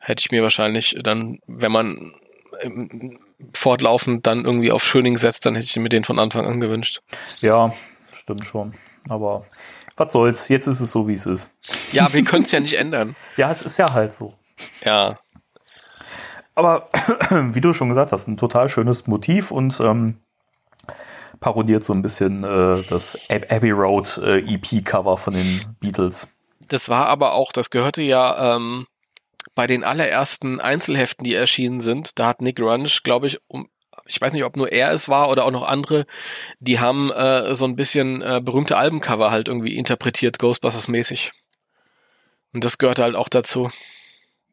hätte 0.00 0.20
ich 0.20 0.30
mir 0.30 0.42
wahrscheinlich 0.42 0.96
dann, 1.02 1.40
wenn 1.46 1.72
man 1.72 2.14
ähm, 2.60 3.18
fortlaufend 3.54 4.26
dann 4.26 4.44
irgendwie 4.44 4.72
auf 4.72 4.84
Schöning 4.84 5.16
setzt, 5.16 5.46
dann 5.46 5.54
hätte 5.54 5.66
ich 5.66 5.76
mir 5.76 5.88
den 5.88 6.04
von 6.04 6.18
Anfang 6.18 6.46
an 6.46 6.60
gewünscht. 6.60 7.02
Ja, 7.40 7.72
stimmt 8.12 8.46
schon. 8.46 8.74
Aber 9.08 9.46
was 9.96 10.12
soll's, 10.12 10.48
jetzt 10.48 10.66
ist 10.66 10.80
es 10.80 10.90
so, 10.90 11.08
wie 11.08 11.14
es 11.14 11.26
ist. 11.26 11.50
Ja, 11.92 12.12
wir 12.12 12.24
können 12.24 12.44
es 12.44 12.52
ja 12.52 12.60
nicht 12.60 12.74
ändern. 12.74 13.16
Ja, 13.36 13.50
es 13.50 13.62
ist 13.62 13.78
ja 13.78 13.92
halt 13.92 14.12
so. 14.12 14.34
Ja, 14.84 15.18
Aber 16.54 16.88
wie 17.30 17.60
du 17.60 17.72
schon 17.72 17.88
gesagt 17.88 18.12
hast, 18.12 18.28
ein 18.28 18.36
total 18.36 18.68
schönes 18.68 19.06
Motiv 19.06 19.50
und 19.50 19.80
ähm, 19.80 20.18
parodiert 21.40 21.84
so 21.84 21.92
ein 21.92 22.02
bisschen 22.02 22.44
äh, 22.44 22.82
das 22.84 23.18
Ab 23.28 23.46
Abbey 23.50 23.70
Road 23.70 24.18
äh, 24.18 24.38
EP-Cover 24.38 25.16
von 25.16 25.34
den 25.34 25.76
Beatles. 25.80 26.28
Das 26.60 26.88
war 26.88 27.06
aber 27.06 27.34
auch, 27.34 27.52
das 27.52 27.70
gehörte 27.70 28.02
ja 28.02 28.56
ähm, 28.56 28.86
bei 29.54 29.66
den 29.66 29.84
allerersten 29.84 30.60
Einzelheften, 30.60 31.24
die 31.24 31.34
erschienen 31.34 31.80
sind. 31.80 32.18
Da 32.18 32.26
hat 32.26 32.40
Nick 32.40 32.60
Runch, 32.60 33.02
glaube 33.02 33.26
ich, 33.26 33.38
um, 33.48 33.68
ich 34.06 34.20
weiß 34.20 34.32
nicht, 34.32 34.44
ob 34.44 34.56
nur 34.56 34.72
er 34.72 34.92
es 34.92 35.08
war 35.08 35.28
oder 35.28 35.44
auch 35.44 35.50
noch 35.50 35.66
andere, 35.66 36.06
die 36.60 36.80
haben 36.80 37.10
äh, 37.10 37.54
so 37.54 37.64
ein 37.64 37.76
bisschen 37.76 38.22
äh, 38.22 38.40
berühmte 38.42 38.76
Albencover 38.76 39.30
halt 39.30 39.48
irgendwie 39.48 39.76
interpretiert, 39.76 40.38
Ghostbusters-mäßig. 40.38 41.32
Und 42.52 42.64
das 42.64 42.78
gehörte 42.78 43.02
halt 43.02 43.14
auch 43.14 43.28
dazu. 43.28 43.70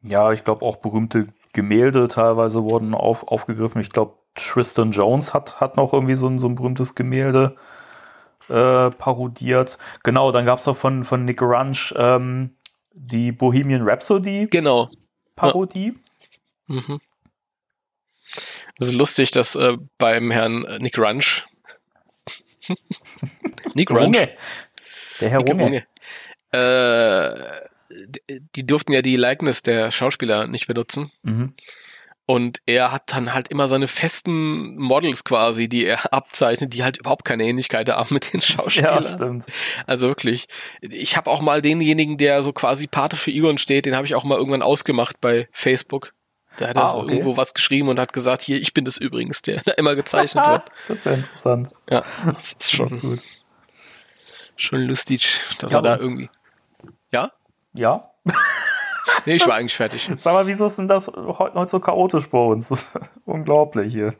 Ja, 0.02 0.32
ich 0.32 0.44
glaube 0.44 0.64
auch 0.64 0.76
berühmte 0.76 1.28
Gemälde 1.52 2.08
teilweise 2.08 2.62
wurden 2.62 2.94
auf, 2.94 3.26
aufgegriffen. 3.28 3.80
Ich 3.80 3.90
glaube, 3.90 4.14
Tristan 4.34 4.92
Jones 4.92 5.34
hat, 5.34 5.60
hat 5.60 5.76
noch 5.76 5.92
irgendwie 5.92 6.14
so 6.14 6.28
ein, 6.28 6.38
so 6.38 6.48
ein 6.48 6.54
berühmtes 6.54 6.94
Gemälde 6.94 7.56
äh, 8.48 8.90
parodiert. 8.90 9.78
Genau, 10.02 10.32
dann 10.32 10.46
gab's 10.46 10.66
noch 10.66 10.76
von, 10.76 11.04
von 11.04 11.24
Nick 11.24 11.42
Runch 11.42 11.94
ähm, 11.96 12.54
die 12.92 13.32
Bohemian 13.32 13.82
Rhapsody 13.88 14.46
Genau. 14.50 14.88
Parodie. 15.36 15.94
Mhm. 16.66 17.00
Es 18.78 18.86
ist 18.88 18.92
lustig, 18.92 19.30
dass 19.32 19.56
äh, 19.56 19.76
beim 19.98 20.30
Herrn 20.30 20.64
äh, 20.64 20.78
Nick 20.78 20.98
Runch 20.98 21.44
Nick 23.74 23.90
Runch 23.90 24.04
Runge. 24.04 24.30
Der 25.20 25.30
Herr 25.30 25.40
Nick 25.40 25.50
Runge. 25.50 25.64
Runge. 25.64 25.86
Äh, 26.52 27.69
die- 27.90 28.40
die 28.56 28.66
durften 28.66 28.92
ja 28.92 29.02
die 29.02 29.16
Likeness 29.16 29.62
der 29.62 29.90
Schauspieler 29.90 30.46
nicht 30.46 30.66
benutzen. 30.66 31.10
Mhm. 31.22 31.54
Und 32.26 32.58
er 32.64 32.92
hat 32.92 33.12
dann 33.12 33.34
halt 33.34 33.48
immer 33.48 33.66
seine 33.66 33.88
festen 33.88 34.76
Models 34.76 35.24
quasi, 35.24 35.68
die 35.68 35.84
er 35.84 35.98
abzeichnet, 36.14 36.72
die 36.74 36.84
halt 36.84 36.98
überhaupt 36.98 37.24
keine 37.24 37.44
Ähnlichkeit 37.44 37.88
haben 37.88 38.14
mit 38.14 38.32
den 38.32 38.40
Ja, 38.40 38.46
Schauspielern. 38.46 39.06
stimmt. 39.16 39.44
also 39.86 40.06
wirklich. 40.06 40.46
Ich 40.80 41.16
habe 41.16 41.28
auch 41.28 41.40
mal 41.40 41.60
denjenigen, 41.60 42.18
der 42.18 42.42
so 42.44 42.52
quasi 42.52 42.86
Pate 42.86 43.16
für 43.16 43.32
Egon 43.32 43.58
steht, 43.58 43.86
den 43.86 43.96
habe 43.96 44.06
ich 44.06 44.14
auch 44.14 44.22
mal 44.24 44.38
irgendwann 44.38 44.62
ausgemacht 44.62 45.20
bei 45.20 45.48
Facebook. 45.50 46.12
Da 46.58 46.68
hat 46.68 46.76
er 46.76 46.84
Ah, 46.84 46.88
so 46.92 46.98
okay. 47.00 47.12
irgendwo 47.14 47.36
was 47.36 47.54
geschrieben 47.54 47.88
und 47.88 47.98
hat 47.98 48.12
gesagt, 48.12 48.42
hier, 48.42 48.60
ich 48.60 48.74
bin 48.74 48.86
es 48.86 48.96
übrigens, 48.96 49.42
der 49.42 49.62
da 49.64 49.72
immer 49.76 49.96
gezeichnet 49.96 50.46
wird. 50.46 50.62
Das 50.86 50.98
ist 50.98 51.04
ja 51.06 51.12
interessant. 51.14 51.70
Ja, 51.90 52.04
das 52.26 52.52
ist 52.60 52.70
schon, 52.72 53.00
Gut. 53.00 53.20
schon 54.56 54.82
lustig, 54.82 55.40
dass 55.58 55.72
Ja, 55.72 55.78
er 55.78 55.82
da 55.82 55.96
irgendwie. 55.96 56.28
Ja? 57.12 57.32
Ja. 57.72 58.10
Nee, 59.26 59.34
ich 59.34 59.46
war 59.46 59.54
eigentlich 59.54 59.76
fertig. 59.76 60.08
Sag 60.16 60.32
mal, 60.32 60.46
wieso 60.46 60.66
ist 60.66 60.78
denn 60.78 60.88
das 60.88 61.08
heute, 61.08 61.54
heute 61.54 61.70
so 61.70 61.80
chaotisch 61.80 62.28
bei 62.28 62.38
uns? 62.38 62.68
Das 62.68 62.82
ist 62.82 62.98
unglaublich 63.26 63.92
hier. 63.92 64.14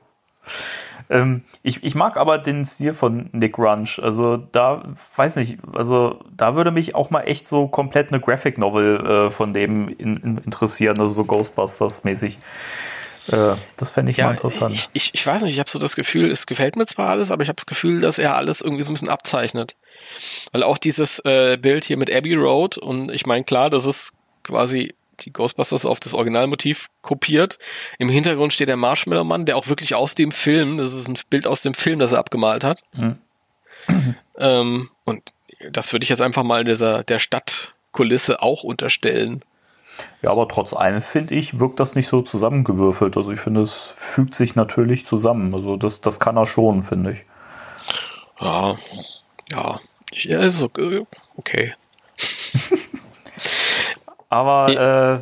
Ähm, 1.08 1.42
ich, 1.62 1.82
ich 1.82 1.94
mag 1.94 2.16
aber 2.16 2.38
den 2.38 2.64
Stil 2.64 2.92
von 2.92 3.28
Nick 3.32 3.58
Runch. 3.58 4.00
Also 4.02 4.36
da, 4.36 4.82
weiß 5.16 5.36
nicht, 5.36 5.58
also 5.74 6.20
da 6.36 6.54
würde 6.54 6.70
mich 6.70 6.94
auch 6.94 7.10
mal 7.10 7.22
echt 7.22 7.48
so 7.48 7.66
komplett 7.66 8.08
eine 8.08 8.20
Graphic 8.20 8.58
Novel 8.58 9.06
äh, 9.06 9.30
von 9.30 9.52
dem 9.52 9.88
in, 9.88 10.16
in, 10.18 10.38
interessieren, 10.38 10.98
also 11.00 11.12
so 11.12 11.22
Ghostbusters-mäßig. 11.22 12.38
Äh, 13.30 13.56
das 13.76 13.92
fände 13.92 14.10
ich 14.10 14.18
mal 14.18 14.32
interessant. 14.32 14.74
Ich, 14.74 14.88
ich, 14.92 15.10
ich 15.14 15.26
weiß 15.26 15.42
nicht, 15.42 15.52
ich 15.52 15.60
habe 15.60 15.70
so 15.70 15.78
das 15.78 15.94
Gefühl, 15.94 16.30
es 16.30 16.46
gefällt 16.46 16.76
mir 16.76 16.86
zwar 16.86 17.10
alles, 17.10 17.30
aber 17.30 17.42
ich 17.42 17.48
habe 17.48 17.56
das 17.56 17.66
Gefühl, 17.66 18.00
dass 18.00 18.18
er 18.18 18.34
alles 18.36 18.60
irgendwie 18.60 18.82
so 18.82 18.90
ein 18.90 18.94
bisschen 18.94 19.08
abzeichnet. 19.08 19.76
Weil 20.52 20.62
auch 20.62 20.78
dieses 20.78 21.20
äh, 21.24 21.56
Bild 21.56 21.84
hier 21.84 21.96
mit 21.96 22.12
Abbey 22.12 22.34
Road 22.34 22.76
und 22.78 23.10
ich 23.10 23.26
meine, 23.26 23.44
klar, 23.44 23.70
das 23.70 23.86
ist 23.86 24.12
quasi 24.42 24.94
die 25.20 25.32
Ghostbusters 25.32 25.84
auf 25.84 26.00
das 26.00 26.14
Originalmotiv 26.14 26.88
kopiert. 27.02 27.58
Im 27.98 28.08
Hintergrund 28.08 28.52
steht 28.52 28.68
der 28.68 28.76
Marshmallow-Mann, 28.76 29.46
der 29.46 29.56
auch 29.56 29.68
wirklich 29.68 29.94
aus 29.94 30.14
dem 30.14 30.32
Film, 30.32 30.78
das 30.78 30.94
ist 30.94 31.08
ein 31.08 31.18
Bild 31.28 31.46
aus 31.46 31.62
dem 31.62 31.74
Film, 31.74 31.98
das 31.98 32.12
er 32.12 32.18
abgemalt 32.18 32.64
hat. 32.64 32.82
Mhm. 32.94 33.18
ähm, 34.38 34.90
und 35.04 35.32
das 35.70 35.92
würde 35.92 36.04
ich 36.04 36.08
jetzt 36.08 36.22
einfach 36.22 36.42
mal 36.42 36.64
dieser, 36.64 37.04
der 37.04 37.18
Stadtkulisse 37.18 38.42
auch 38.42 38.64
unterstellen. 38.64 39.44
Ja, 40.22 40.30
aber 40.30 40.48
trotz 40.48 40.74
allem, 40.74 41.00
finde 41.00 41.34
ich, 41.34 41.58
wirkt 41.58 41.80
das 41.80 41.94
nicht 41.94 42.08
so 42.08 42.22
zusammengewürfelt. 42.22 43.16
Also 43.16 43.32
ich 43.32 43.40
finde, 43.40 43.62
es 43.62 43.92
fügt 43.96 44.34
sich 44.34 44.56
natürlich 44.56 45.06
zusammen. 45.06 45.54
Also 45.54 45.76
das, 45.76 46.00
das 46.00 46.20
kann 46.20 46.36
er 46.36 46.46
schon, 46.46 46.82
finde 46.82 47.12
ich. 47.12 47.24
Ja, 48.40 48.76
ja, 49.52 49.80
ja, 50.12 50.40
ist 50.40 50.62
okay. 50.62 51.06
okay. 51.36 51.74
Aber 54.28 54.68
äh, 54.68 55.20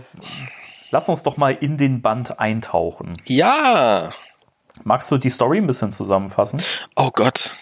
lass 0.90 1.08
uns 1.08 1.22
doch 1.22 1.36
mal 1.36 1.54
in 1.54 1.78
den 1.78 2.02
Band 2.02 2.38
eintauchen. 2.38 3.14
Ja, 3.24 4.10
Magst 4.84 5.10
du 5.10 5.18
die 5.18 5.30
Story 5.30 5.58
ein 5.58 5.66
bisschen 5.66 5.92
zusammenfassen? 5.92 6.62
Oh 6.94 7.10
Gott. 7.12 7.54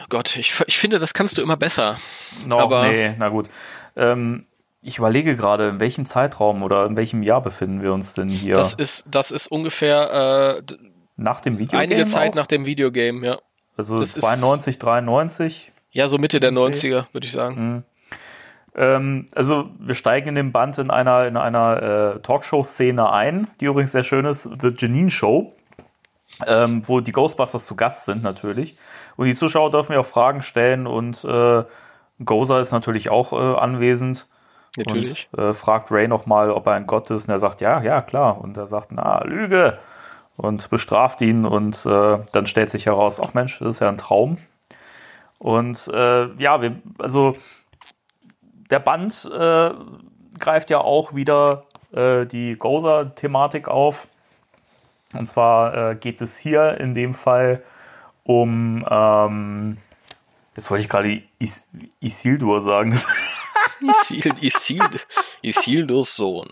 Oh 0.00 0.06
Gott, 0.08 0.36
ich, 0.36 0.54
ich 0.66 0.78
finde, 0.78 0.98
das 0.98 1.14
kannst 1.14 1.38
du 1.38 1.42
immer 1.42 1.56
besser. 1.56 1.96
No, 2.46 2.60
Aber- 2.60 2.88
nee, 2.88 3.14
na 3.18 3.28
gut. 3.28 3.48
Ähm, 3.96 4.46
ich 4.84 4.98
überlege 4.98 5.34
gerade, 5.36 5.68
in 5.68 5.80
welchem 5.80 6.04
Zeitraum 6.04 6.62
oder 6.62 6.86
in 6.86 6.96
welchem 6.96 7.22
Jahr 7.22 7.40
befinden 7.42 7.80
wir 7.82 7.92
uns 7.92 8.14
denn 8.14 8.28
hier? 8.28 8.54
Das 8.54 8.74
ist, 8.74 9.06
das 9.10 9.30
ist 9.30 9.46
ungefähr 9.48 10.58
äh, 10.58 10.74
nach 11.16 11.40
dem 11.40 11.58
Videogame 11.58 11.82
einige 11.82 12.06
Zeit 12.06 12.30
auch? 12.32 12.34
nach 12.36 12.46
dem 12.46 12.66
Videogame, 12.66 13.26
ja. 13.26 13.38
Also 13.76 13.98
das 13.98 14.10
ist- 14.10 14.20
92, 14.20 14.78
93. 14.78 15.72
Ja, 15.90 16.08
so 16.08 16.18
Mitte 16.18 16.38
der 16.40 16.50
Okay. 16.50 16.60
90er, 16.60 17.06
würde 17.12 17.26
ich 17.26 17.32
sagen. 17.32 17.84
Ähm, 18.76 19.26
also 19.34 19.70
wir 19.78 19.94
steigen 19.94 20.28
in 20.30 20.34
dem 20.34 20.52
Band 20.52 20.78
in 20.78 20.90
einer, 20.90 21.26
in 21.26 21.36
einer 21.36 22.14
äh, 22.16 22.20
Talkshow-Szene 22.20 23.10
ein, 23.12 23.48
die 23.60 23.66
übrigens 23.66 23.92
sehr 23.92 24.02
schön 24.02 24.24
ist, 24.24 24.48
The 24.60 24.72
Janine 24.76 25.10
Show, 25.10 25.52
ähm, 26.46 26.82
wo 26.86 26.98
die 27.00 27.12
Ghostbusters 27.12 27.66
zu 27.66 27.76
Gast 27.76 28.04
sind 28.06 28.22
natürlich. 28.24 28.76
Und 29.16 29.26
die 29.26 29.34
Zuschauer 29.34 29.70
dürfen 29.70 29.92
ja 29.92 30.00
auch 30.00 30.06
Fragen 30.06 30.42
stellen 30.42 30.88
und 30.88 31.24
äh, 31.24 31.62
Gozer 32.24 32.60
ist 32.60 32.72
natürlich 32.72 33.10
auch 33.10 33.32
äh, 33.32 33.36
anwesend. 33.60 34.26
Natürlich. 34.76 35.28
Und 35.32 35.42
äh, 35.42 35.54
fragt 35.54 35.90
Ray 35.90 36.08
nochmal, 36.08 36.50
ob 36.50 36.66
er 36.66 36.72
ein 36.74 36.86
Gott 36.86 37.10
ist. 37.10 37.28
Und 37.28 37.32
er 37.32 37.38
sagt, 37.38 37.60
ja, 37.60 37.80
ja, 37.82 38.02
klar. 38.02 38.40
Und 38.40 38.56
er 38.56 38.66
sagt, 38.66 38.92
na, 38.92 39.22
Lüge. 39.24 39.78
Und 40.36 40.68
bestraft 40.70 41.20
ihn. 41.20 41.46
Und 41.46 41.86
äh, 41.86 42.18
dann 42.32 42.46
stellt 42.46 42.70
sich 42.70 42.86
heraus, 42.86 43.20
ach 43.20 43.34
Mensch, 43.34 43.58
das 43.58 43.68
ist 43.76 43.80
ja 43.80 43.88
ein 43.88 43.98
Traum. 43.98 44.38
Und 45.38 45.88
äh, 45.88 46.26
ja, 46.42 46.60
wir, 46.62 46.76
also 46.98 47.36
der 48.70 48.80
Band 48.80 49.30
äh, 49.32 49.70
greift 50.38 50.70
ja 50.70 50.78
auch 50.78 51.14
wieder 51.14 51.62
äh, 51.92 52.26
die 52.26 52.56
Gozer-Thematik 52.56 53.68
auf. 53.68 54.08
Und 55.12 55.26
zwar 55.26 55.90
äh, 55.90 55.94
geht 55.96 56.20
es 56.20 56.38
hier 56.38 56.80
in 56.80 56.94
dem 56.94 57.14
Fall 57.14 57.62
um, 58.24 58.84
ähm, 58.88 59.76
jetzt 60.56 60.70
wollte 60.70 60.82
ich 60.82 60.88
gerade 60.88 61.22
Is 61.38 61.68
Isildur 62.00 62.60
sagen. 62.60 62.98
Isil, 63.90 64.34
Isil, 64.40 64.90
Isildurs 65.42 66.16
Sohn. 66.16 66.48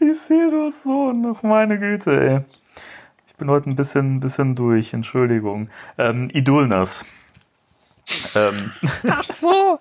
Isildurs 0.00 0.82
Sohn, 0.82 1.34
ach 1.36 1.42
meine 1.42 1.78
Güte, 1.78 2.10
ey. 2.20 2.40
Ich 3.26 3.34
bin 3.36 3.50
heute 3.50 3.70
ein 3.70 3.76
bisschen, 3.76 4.16
ein 4.16 4.20
bisschen 4.20 4.54
durch, 4.54 4.92
Entschuldigung. 4.92 5.68
Ähm, 5.98 6.28
Idulnas. 6.32 7.04
ähm, 8.34 8.72
Ach 9.08 9.24
so. 9.30 9.78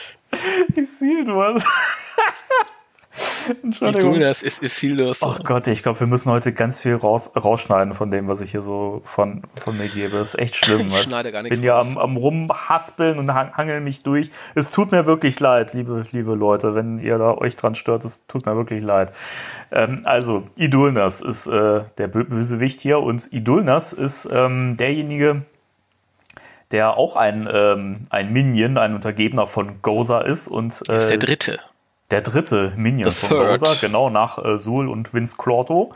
Isildur. 0.74 1.60
Entschuldigung. 3.62 4.14
Dunas 4.14 4.42
ist 4.42 4.62
Isildurs 4.62 5.22
Oh 5.22 5.32
Sohn. 5.32 5.44
Gott, 5.44 5.66
ich 5.66 5.82
glaube, 5.82 6.00
wir 6.00 6.06
müssen 6.06 6.30
heute 6.30 6.52
ganz 6.52 6.80
viel 6.80 6.94
raus, 6.94 7.32
rausschneiden 7.36 7.94
von 7.94 8.10
dem, 8.10 8.28
was 8.28 8.40
ich 8.40 8.50
hier 8.50 8.62
so 8.62 9.02
von, 9.04 9.42
von 9.60 9.76
mir 9.76 9.88
gebe. 9.88 10.18
Das 10.18 10.34
ist 10.34 10.40
echt 10.40 10.56
schlimm. 10.56 10.88
Ich 10.88 10.92
was- 10.92 11.02
schneide 11.04 11.32
gar 11.32 11.42
nichts 11.42 11.56
bin 11.58 11.64
ja 11.66 11.78
am, 11.78 11.96
am 11.98 12.16
rumhaspeln 12.16 13.18
und 13.18 13.32
hang, 13.32 13.52
hangel 13.56 13.80
mich 13.80 14.02
durch. 14.02 14.30
Es 14.54 14.70
tut 14.70 14.92
mir 14.92 15.06
wirklich 15.06 15.40
leid, 15.40 15.72
liebe, 15.74 16.04
liebe 16.12 16.34
Leute, 16.34 16.74
wenn 16.74 16.98
ihr 16.98 17.18
da 17.18 17.32
euch 17.34 17.56
dran 17.56 17.74
stört. 17.74 18.04
Es 18.04 18.26
tut 18.26 18.46
mir 18.46 18.54
wirklich 18.56 18.82
leid. 18.82 19.12
Ähm, 19.70 20.02
also, 20.04 20.44
Idulnas 20.56 21.20
ist 21.20 21.46
äh, 21.46 21.82
der 21.98 22.12
Bö- 22.12 22.24
Bösewicht 22.24 22.80
hier 22.80 23.00
und 23.00 23.32
Idulnas 23.32 23.92
ist 23.92 24.28
ähm, 24.30 24.76
derjenige, 24.76 25.42
der 26.70 26.96
auch 26.98 27.16
ein, 27.16 27.48
ähm, 27.50 28.04
ein 28.10 28.32
Minion, 28.32 28.76
ein 28.76 28.94
Untergebener 28.94 29.46
von 29.46 29.80
Gozer 29.80 30.26
ist 30.26 30.48
und 30.48 30.82
äh, 30.82 30.94
Das 30.94 31.04
ist 31.04 31.10
der 31.10 31.18
dritte. 31.18 31.60
Der 32.10 32.22
dritte 32.22 32.72
Minion 32.76 33.10
The 33.10 33.26
von. 33.26 33.38
Bowser, 33.40 33.76
genau 33.80 34.10
nach 34.10 34.38
äh, 34.44 34.58
Sul 34.58 34.88
und 34.88 35.12
Vince 35.12 35.36
Clorto. 35.36 35.94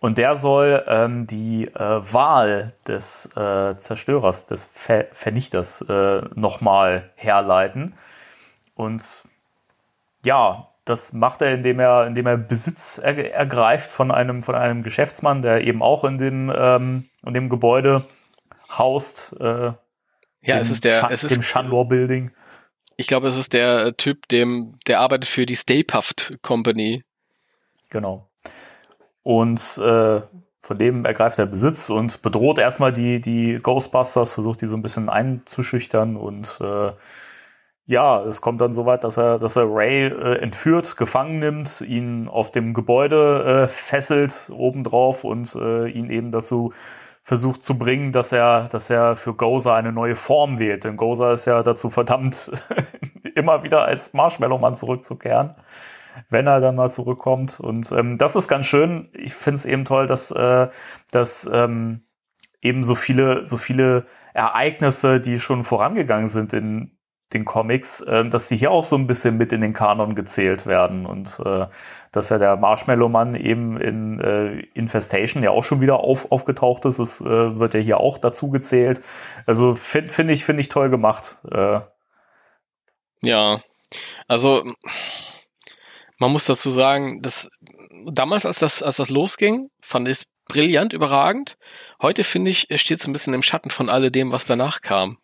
Und 0.00 0.16
der 0.16 0.34
soll 0.34 0.82
ähm, 0.86 1.26
die 1.26 1.66
äh, 1.66 1.78
Wahl 1.78 2.72
des 2.88 3.26
äh, 3.36 3.76
Zerstörers, 3.78 4.46
des 4.46 4.66
Ver 4.72 5.06
Vernichters 5.12 5.82
äh, 5.82 6.22
nochmal 6.34 7.10
herleiten. 7.16 7.94
Und 8.74 9.24
ja, 10.24 10.68
das 10.86 11.12
macht 11.12 11.42
er, 11.42 11.52
indem 11.52 11.80
er, 11.80 12.06
indem 12.06 12.26
er 12.26 12.38
Besitz 12.38 12.98
er 12.98 13.34
ergreift 13.34 13.92
von 13.92 14.10
einem, 14.10 14.42
von 14.42 14.54
einem 14.54 14.82
Geschäftsmann, 14.82 15.42
der 15.42 15.64
eben 15.66 15.82
auch 15.82 16.02
in 16.04 16.16
dem, 16.16 16.50
ähm, 16.56 17.08
in 17.24 17.34
dem 17.34 17.50
Gebäude 17.50 18.04
haust. 18.70 19.36
Äh, 19.38 19.44
Ja, 19.44 19.74
dem 20.42 20.62
es 20.62 20.70
ist 20.70 20.84
der, 20.84 21.02
Scha- 21.02 21.10
es 21.12 21.20
dem 21.20 21.40
ist, 21.40 21.44
Shandor 21.44 21.86
Building. 21.86 22.30
Ich 23.00 23.06
glaube, 23.06 23.28
es 23.28 23.38
ist 23.38 23.54
der 23.54 23.96
Typ, 23.96 24.28
dem, 24.28 24.74
der 24.86 25.00
arbeitet 25.00 25.28
für 25.28 25.46
die 25.46 25.56
Stay 25.56 25.84
Company. 26.42 27.02
Genau. 27.88 28.28
Und 29.22 29.78
äh, 29.78 30.20
von 30.58 30.78
dem 30.78 31.06
ergreift 31.06 31.38
er 31.38 31.46
Besitz 31.46 31.88
und 31.88 32.20
bedroht 32.20 32.58
erstmal 32.58 32.92
die, 32.92 33.20
die 33.20 33.58
Ghostbusters, 33.62 34.34
versucht 34.34 34.60
die 34.60 34.66
so 34.66 34.76
ein 34.76 34.82
bisschen 34.82 35.08
einzuschüchtern 35.08 36.16
und 36.16 36.60
äh, 36.60 36.92
ja, 37.86 38.22
es 38.22 38.40
kommt 38.40 38.60
dann 38.60 38.72
so 38.72 38.86
weit, 38.86 39.02
dass 39.02 39.16
er, 39.16 39.38
dass 39.38 39.56
er 39.56 39.64
Ray 39.66 40.06
äh, 40.06 40.38
entführt, 40.38 40.96
gefangen 40.96 41.40
nimmt, 41.40 41.80
ihn 41.80 42.28
auf 42.28 42.52
dem 42.52 42.72
Gebäude 42.74 43.64
äh, 43.64 43.68
fesselt 43.68 44.50
obendrauf 44.52 45.24
und 45.24 45.56
äh, 45.56 45.88
ihn 45.88 46.10
eben 46.10 46.30
dazu 46.30 46.72
versucht 47.22 47.64
zu 47.64 47.78
bringen, 47.78 48.12
dass 48.12 48.32
er, 48.32 48.68
dass 48.68 48.90
er 48.90 49.16
für 49.16 49.34
Gozer 49.34 49.74
eine 49.74 49.92
neue 49.92 50.14
Form 50.14 50.58
wählt. 50.58 50.84
Denn 50.84 50.96
Gozer 50.96 51.32
ist 51.32 51.46
ja 51.46 51.62
dazu 51.62 51.90
verdammt, 51.90 52.50
immer 53.34 53.62
wieder 53.62 53.84
als 53.84 54.12
Marshmallow-Mann 54.12 54.74
zurückzukehren 54.74 55.54
wenn 56.28 56.46
er 56.46 56.60
dann 56.60 56.76
mal 56.76 56.90
zurückkommt. 56.90 57.60
Und 57.60 57.92
ähm, 57.92 58.18
das 58.18 58.36
ist 58.36 58.48
ganz 58.48 58.66
schön. 58.66 59.08
Ich 59.12 59.34
finde 59.34 59.56
es 59.56 59.64
eben 59.64 59.84
toll, 59.84 60.06
dass, 60.06 60.30
äh, 60.30 60.68
dass 61.10 61.48
ähm, 61.52 62.02
eben 62.60 62.84
so 62.84 62.94
viele, 62.94 63.46
so 63.46 63.56
viele 63.56 64.06
Ereignisse, 64.34 65.20
die 65.20 65.38
schon 65.40 65.64
vorangegangen 65.64 66.28
sind 66.28 66.52
in 66.52 66.98
den 67.32 67.44
Comics, 67.44 68.00
äh, 68.00 68.28
dass 68.28 68.48
sie 68.48 68.56
hier 68.56 68.70
auch 68.70 68.84
so 68.84 68.96
ein 68.96 69.06
bisschen 69.06 69.36
mit 69.36 69.52
in 69.52 69.60
den 69.60 69.72
Kanon 69.72 70.14
gezählt 70.14 70.66
werden 70.66 71.06
und 71.06 71.40
äh, 71.44 71.66
dass 72.12 72.30
ja 72.30 72.38
der 72.38 72.56
Marshmallow-Mann 72.56 73.34
eben 73.34 73.80
in 73.80 74.20
äh, 74.20 74.60
Infestation 74.74 75.42
ja 75.42 75.50
auch 75.50 75.64
schon 75.64 75.80
wieder 75.80 76.00
auf, 76.00 76.32
aufgetaucht 76.32 76.84
ist, 76.86 76.98
es 76.98 77.20
äh, 77.20 77.58
wird 77.58 77.74
ja 77.74 77.80
hier 77.80 78.00
auch 78.00 78.18
dazu 78.18 78.50
gezählt. 78.50 79.00
Also 79.46 79.74
finde 79.74 80.12
find 80.12 80.30
ich, 80.30 80.44
finde 80.44 80.60
ich 80.62 80.68
toll 80.68 80.90
gemacht. 80.90 81.38
Äh, 81.50 81.80
Ja, 83.22 83.60
also 84.28 84.64
man 86.18 86.32
muss 86.32 86.46
dazu 86.46 86.70
sagen, 86.70 87.22
dass 87.22 87.50
damals, 88.06 88.46
als 88.46 88.58
das, 88.58 88.82
als 88.82 88.96
das 88.96 89.10
losging, 89.10 89.68
fand 89.80 90.08
ich 90.08 90.18
es 90.18 90.26
brillant, 90.48 90.92
überragend. 90.92 91.56
Heute 92.02 92.24
finde 92.24 92.50
ich, 92.50 92.68
steht 92.76 93.00
es 93.00 93.06
ein 93.06 93.12
bisschen 93.12 93.34
im 93.34 93.42
Schatten 93.42 93.70
von 93.70 93.88
alledem, 93.88 94.32
was 94.32 94.44
danach 94.44 94.80
kam. 94.80 95.18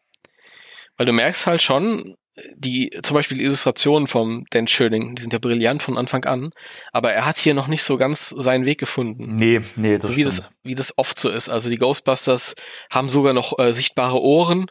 Weil 0.97 1.07
du 1.07 1.13
merkst 1.13 1.47
halt 1.47 1.63
schon, 1.63 2.17
die, 2.55 2.91
zum 3.03 3.15
Beispiel 3.15 3.39
die 3.39 3.45
Illustrationen 3.45 4.07
vom 4.07 4.45
Dan 4.51 4.67
Schöning, 4.67 5.15
die 5.15 5.23
sind 5.23 5.33
ja 5.33 5.39
brillant 5.39 5.83
von 5.83 5.97
Anfang 5.97 6.25
an, 6.27 6.51
aber 6.93 7.13
er 7.13 7.25
hat 7.25 7.39
hier 7.39 7.55
noch 7.55 7.67
nicht 7.67 7.83
so 7.83 7.97
ganz 7.97 8.29
seinen 8.29 8.67
Weg 8.67 8.79
gefunden. 8.79 9.35
nee, 9.37 9.63
nee, 9.77 9.99
das 9.99 10.11
so 10.11 10.17
wie 10.17 10.23
stimmt. 10.23 10.39
das, 10.39 10.51
wie 10.63 10.75
das 10.75 10.99
oft 10.99 11.19
so 11.19 11.31
ist. 11.31 11.49
Also 11.49 11.71
die 11.71 11.79
Ghostbusters 11.79 12.55
haben 12.91 13.09
sogar 13.09 13.33
noch 13.33 13.59
äh, 13.59 13.73
sichtbare 13.73 14.21
Ohren. 14.21 14.67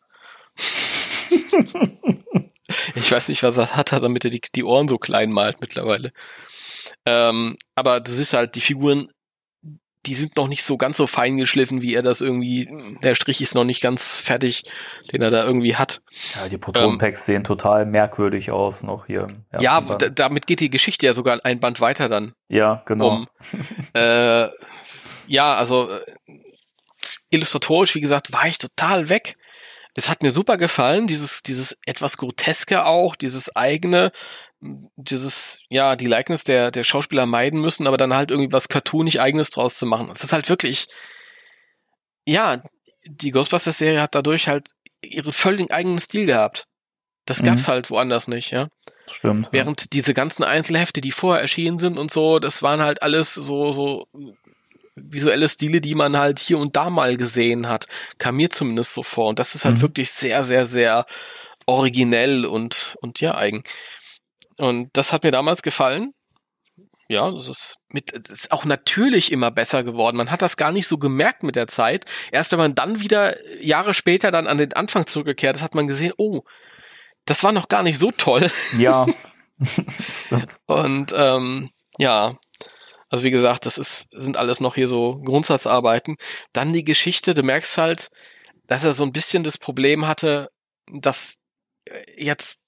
ich 2.96 3.12
weiß 3.12 3.30
nicht, 3.30 3.42
was 3.42 3.58
er 3.58 3.76
hat, 3.76 3.92
damit 3.92 4.26
er 4.26 4.32
die, 4.32 4.42
die 4.54 4.64
Ohren 4.64 4.88
so 4.88 4.98
klein 4.98 5.32
malt 5.32 5.58
mittlerweile. 5.60 6.12
Ähm, 7.06 7.56
aber 7.74 8.00
das 8.00 8.20
ist 8.20 8.34
halt, 8.34 8.56
die 8.56 8.62
Figuren, 8.62 9.10
die 10.06 10.14
sind 10.14 10.38
noch 10.38 10.48
nicht 10.48 10.64
so 10.64 10.78
ganz 10.78 10.98
so 10.98 11.08
fein 11.08 11.38
geschliffen, 11.38 11.82
wie 11.82 11.94
er 11.94 12.04
das 12.04 12.22
irgendwie, 12.22 12.70
der 13.04 13.16
Strich 13.16 13.42
ist 13.42 13.56
noch 13.56 13.64
nicht 13.64 13.82
ganz 13.82 14.18
fertig, 14.18 14.64
den 15.12 15.22
er 15.22 15.32
da 15.32 15.44
irgendwie 15.44 15.76
hat. 15.76 16.02
Ja, 16.36 16.48
die 16.48 16.58
Proton-Packs 16.58 17.26
sehen 17.26 17.44
total 17.44 17.86
merkwürdig 17.86 18.52
aus 18.52 18.84
noch 18.84 19.08
hier. 19.08 19.28
Ja, 19.60 19.82
damit 19.82 20.48
geht 20.48 20.60
die 20.60 20.70
Geschichte 20.70 21.06
ja 21.06 21.14
sogar 21.14 21.40
ein 21.44 21.60
Band 21.60 21.82
weiter 21.82 22.08
dann. 22.10 22.34
ja, 22.48 22.84
genau. 22.86 23.10
um. 23.10 23.28
äh, 23.94 24.50
ja, 25.28 25.56
also 25.56 25.90
äh, 25.90 26.02
illustratorisch, 27.30 27.96
wie 27.96 28.02
gesagt, 28.02 28.32
war 28.34 28.48
ich 28.48 28.58
total 28.58 29.10
weg. 29.10 29.38
Es 29.96 30.10
hat 30.10 30.22
mir 30.24 30.32
super 30.32 30.58
gefallen, 30.58 31.08
dieses, 31.08 31.42
dieses 31.42 31.80
etwas 31.86 32.18
groteske 32.18 32.86
auch, 32.86 33.16
dieses 33.16 33.56
eigene, 33.56 34.12
dieses, 34.96 35.60
ja, 35.70 35.96
die 35.96 36.08
Likeness 36.08 36.44
der, 36.44 36.72
der 36.72 36.84
Schauspieler 36.84 37.26
meiden 37.26 37.62
müssen, 37.62 37.88
aber 37.88 37.98
dann 37.98 38.14
halt 38.14 38.32
irgendwie 38.32 38.52
was 38.54 38.70
cartoonig 38.70 39.20
eigenes 39.22 39.50
draus 39.52 39.78
zu 39.78 39.86
machen. 39.86 40.10
Es 40.10 40.24
ist 40.24 40.34
halt 40.34 40.50
wirklich, 40.50 40.88
ja, 42.26 42.64
die 43.06 43.32
Ghostbusters-Serie 43.32 44.02
hat 44.02 44.16
dadurch 44.16 44.48
halt 44.48 44.70
ihren 45.02 45.32
völlig 45.32 45.72
eigenen 45.72 46.00
Stil 46.00 46.26
gehabt. 46.26 46.66
Das 47.26 47.42
Mhm. 47.42 47.46
gab's 47.48 47.68
halt 47.68 47.90
woanders 47.90 48.28
nicht, 48.28 48.52
ja. 48.52 48.70
Stimmt. 49.08 49.50
Während 49.52 49.94
diese 49.94 50.14
ganzen 50.16 50.44
Einzelhefte, 50.44 51.02
die 51.02 51.12
vorher 51.12 51.42
erschienen 51.42 51.78
sind 51.78 51.98
und 52.00 52.12
so, 52.12 52.40
das 52.40 52.64
waren 52.64 52.82
halt 52.82 53.04
alles 53.04 53.36
so, 53.36 53.72
so 53.72 54.08
visuelle 54.96 55.48
Stile, 55.48 55.82
die 55.82 55.94
man 55.94 56.18
halt 56.18 56.40
hier 56.40 56.58
und 56.58 56.76
da 56.76 56.90
mal 56.90 57.18
gesehen 57.18 57.68
hat. 57.68 57.88
Kam 58.18 58.38
mir 58.38 58.50
zumindest 58.50 58.94
so 58.96 59.04
vor. 59.04 59.28
Und 59.30 59.38
das 59.40 59.54
ist 59.54 59.66
halt 59.66 59.78
Mhm. 59.78 59.82
wirklich 59.82 60.10
sehr, 60.12 60.44
sehr, 60.44 60.66
sehr 60.66 61.06
originell 61.68 62.46
und, 62.46 62.96
und 63.02 63.20
ja, 63.22 63.36
eigen. 63.36 63.64
Und 64.58 64.90
das 64.94 65.14
hat 65.14 65.24
mir 65.24 65.32
damals 65.32 65.62
gefallen. 65.62 66.14
ja, 67.08 67.30
das 67.30 67.48
ist 67.48 67.78
mit, 67.90 68.12
das 68.14 68.32
ist 68.32 68.52
auch 68.52 68.66
natürlich 68.66 69.32
immer 69.32 69.52
besser 69.52 69.84
geworden. 69.84 70.18
Man 70.18 70.32
hat 70.32 70.42
das 70.42 70.58
gar 70.58 70.72
nicht 70.72 70.88
so 70.88 70.98
gemerkt 70.98 71.44
mit 71.44 71.56
der 71.56 71.68
Zeit. 71.68 72.06
Erst 72.32 72.52
wenn 72.52 72.60
man 72.60 72.76
dann 72.76 73.00
wieder 73.00 73.36
Jahre 73.62 73.94
später 73.94 74.32
dann 74.32 74.48
an 74.48 74.58
den 74.58 74.74
Anfang 74.74 75.08
zurückgekehrt 75.08 75.58
ist, 75.58 75.64
hat 75.64 75.76
man 75.76 75.88
gesehen, 75.88 76.14
oh, 76.18 76.42
das 77.26 77.44
war 77.44 77.52
noch 77.52 77.68
gar 77.68 77.84
nicht 77.84 78.00
so 78.00 78.12
toll. 78.12 78.50
Ja. 78.78 79.06
Und 80.66 81.14
ähm, 81.16 81.70
ja, 81.98 82.38
also 83.10 83.24
wie 83.24 83.32
gesagt, 83.32 83.66
das 83.66 83.78
ist, 83.78 84.08
sind 84.12 84.38
alles 84.38 84.60
noch 84.60 84.76
hier 84.76 84.88
so 84.88 85.22
Grundsatzarbeiten. 85.24 86.18
Dann 86.54 86.74
die 86.74 86.84
Geschichte, 86.84 87.34
du 87.34 87.44
merkst 87.44 87.78
halt, 87.78 88.10
dass 88.68 88.84
er 88.84 88.94
so 88.94 89.04
ein 89.04 89.12
bisschen 89.12 89.44
das 89.44 89.58
Problem 89.58 90.08
hatte, 90.08 90.50
dass 90.92 91.36
jetzt 92.18 92.62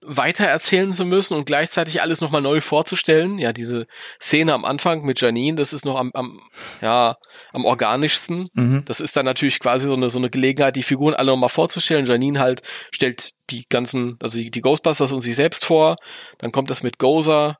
weiter 0.00 0.44
erzählen 0.44 0.92
zu 0.92 1.04
müssen 1.04 1.34
und 1.34 1.46
gleichzeitig 1.46 2.02
alles 2.02 2.20
nochmal 2.20 2.42
neu 2.42 2.60
vorzustellen. 2.60 3.38
Ja, 3.38 3.52
diese 3.52 3.86
Szene 4.20 4.54
am 4.54 4.64
Anfang 4.64 5.02
mit 5.02 5.20
Janine, 5.20 5.56
das 5.56 5.72
ist 5.72 5.84
noch 5.84 5.96
am, 5.96 6.10
am 6.14 6.40
ja, 6.80 7.16
am 7.52 7.64
organischsten. 7.64 8.48
Mhm. 8.54 8.84
Das 8.84 9.00
ist 9.00 9.16
dann 9.16 9.24
natürlich 9.24 9.60
quasi 9.60 9.86
so 9.86 9.94
eine, 9.94 10.10
so 10.10 10.18
eine 10.18 10.30
Gelegenheit, 10.30 10.76
die 10.76 10.82
Figuren 10.82 11.14
alle 11.14 11.32
nochmal 11.32 11.48
vorzustellen. 11.48 12.06
Janine 12.06 12.40
halt 12.40 12.62
stellt 12.92 13.32
die 13.50 13.64
ganzen, 13.68 14.16
also 14.22 14.38
die, 14.38 14.50
die 14.50 14.60
Ghostbusters 14.60 15.12
und 15.12 15.20
sich 15.20 15.36
selbst 15.36 15.64
vor. 15.64 15.96
Dann 16.38 16.52
kommt 16.52 16.70
das 16.70 16.82
mit 16.82 16.98
Gozer. 16.98 17.58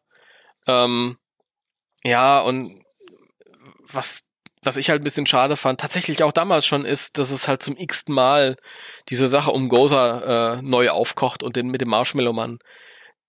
Ähm, 0.66 1.18
ja, 2.04 2.40
und 2.40 2.82
was 3.90 4.27
was 4.68 4.76
ich 4.76 4.90
halt 4.90 5.00
ein 5.00 5.04
bisschen 5.04 5.26
schade 5.26 5.56
fand, 5.56 5.80
tatsächlich 5.80 6.22
auch 6.22 6.32
damals 6.32 6.66
schon 6.66 6.84
ist, 6.84 7.16
dass 7.18 7.30
es 7.30 7.48
halt 7.48 7.62
zum 7.62 7.76
x-ten 7.76 8.14
Mal 8.14 8.56
diese 9.08 9.26
Sache 9.26 9.50
um 9.50 9.68
Gozer 9.70 10.58
äh, 10.58 10.62
neu 10.62 10.90
aufkocht 10.90 11.42
und 11.42 11.56
den 11.56 11.68
mit 11.68 11.80
dem 11.80 11.88
Marshmallow-Mann. 11.88 12.58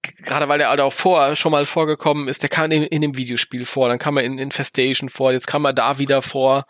Gerade 0.02 0.48
weil 0.50 0.58
der 0.60 0.70
halt 0.70 0.82
auch 0.82 0.94
vor, 0.94 1.36
schon 1.36 1.52
mal 1.54 1.66
vorgekommen 1.66 2.28
ist, 2.28 2.42
der 2.44 2.50
kam 2.50 2.72
in, 2.72 2.84
in 2.84 3.02
dem 3.02 3.16
Videospiel 3.18 3.66
vor, 3.66 3.88
dann 3.90 4.00
kam 4.00 4.18
er 4.18 4.24
in 4.24 4.38
Infestation 4.38 5.10
vor, 5.10 5.32
jetzt 5.32 5.48
kam 5.48 5.66
er 5.66 5.74
da 5.74 5.98
wieder 5.98 6.22
vor. 6.22 6.66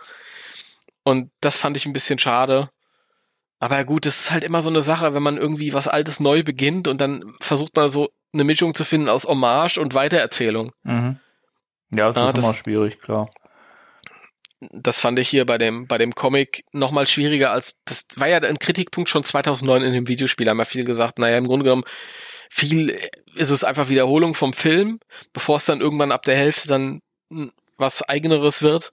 Und 1.04 1.32
das 1.42 1.58
fand 1.58 1.76
ich 1.76 1.86
ein 1.86 1.94
bisschen 1.94 2.20
schade. 2.20 2.70
Aber 3.60 3.84
gut, 3.84 4.06
es 4.06 4.22
ist 4.22 4.32
halt 4.32 4.44
immer 4.44 4.62
so 4.62 4.70
eine 4.70 4.82
Sache, 4.82 5.14
wenn 5.14 5.24
man 5.24 5.38
irgendwie 5.38 5.74
was 5.74 5.88
Altes 5.88 6.20
neu 6.20 6.44
beginnt 6.44 6.88
und 6.88 7.02
dann 7.02 7.34
versucht 7.42 7.76
man 7.76 7.90
so 7.90 8.10
eine 8.34 8.44
Mischung 8.44 8.74
zu 8.74 8.86
finden 8.86 9.10
aus 9.10 9.26
Hommage 9.26 9.80
und 9.80 9.96
Weitererzählung. 9.96 10.72
Mhm. 10.84 11.20
Ja, 11.92 12.10
es 12.10 12.18
Ah, 12.18 12.30
ist 12.30 12.38
immer 12.38 12.54
schwierig, 12.54 13.00
klar. 13.02 13.30
Das 14.60 15.00
fand 15.00 15.20
ich 15.20 15.30
hier 15.30 15.46
bei 15.46 15.58
dem, 15.58 15.88
bei 15.88 15.98
dem 15.98 16.14
Comic 16.14 16.66
noch 16.74 16.92
mal 16.92 17.08
schwieriger 17.08 17.52
als, 17.52 17.78
das 17.86 18.08
war 18.16 18.28
ja 18.28 18.40
ein 18.40 18.60
Kritikpunkt 18.60 19.10
schon 19.10 19.24
2009 19.24 19.84
in 19.84 19.94
dem 19.94 20.08
Videospiel, 20.08 20.50
haben 20.50 20.60
ja 20.60 20.66
viel 20.66 20.84
gesagt, 20.84 21.20
naja, 21.20 21.38
im 21.38 21.48
Grunde 21.48 21.64
genommen, 21.64 21.86
viel 22.50 23.00
ist 23.36 23.52
es 23.52 23.64
einfach 23.64 23.90
Wiederholung 23.90 24.34
vom 24.34 24.54
Film, 24.54 25.00
bevor 25.34 25.58
es 25.58 25.66
dann 25.66 25.82
irgendwann 25.82 26.12
ab 26.12 26.24
der 26.24 26.36
Hälfte 26.36 26.68
dann 26.68 27.02
hm, 27.30 27.54
was 27.78 28.04
eigeneres 28.04 28.62
wird. 28.62 28.92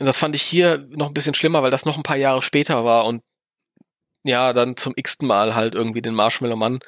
Und 0.00 0.06
das 0.06 0.18
fand 0.18 0.34
ich 0.34 0.42
hier 0.42 0.86
noch 0.90 1.08
ein 1.08 1.14
bisschen 1.14 1.34
schlimmer, 1.34 1.62
weil 1.62 1.70
das 1.70 1.84
noch 1.84 1.96
ein 1.96 2.02
paar 2.02 2.16
Jahre 2.16 2.42
später 2.42 2.84
war 2.84 3.06
und 3.06 3.22
ja, 4.24 4.52
dann 4.52 4.76
zum 4.76 4.94
x-ten 4.96 5.28
Mal 5.28 5.54
halt 5.54 5.74
irgendwie 5.74 6.02
den 6.02 6.14
Marshmallow 6.14 6.56
Mann. 6.56 6.80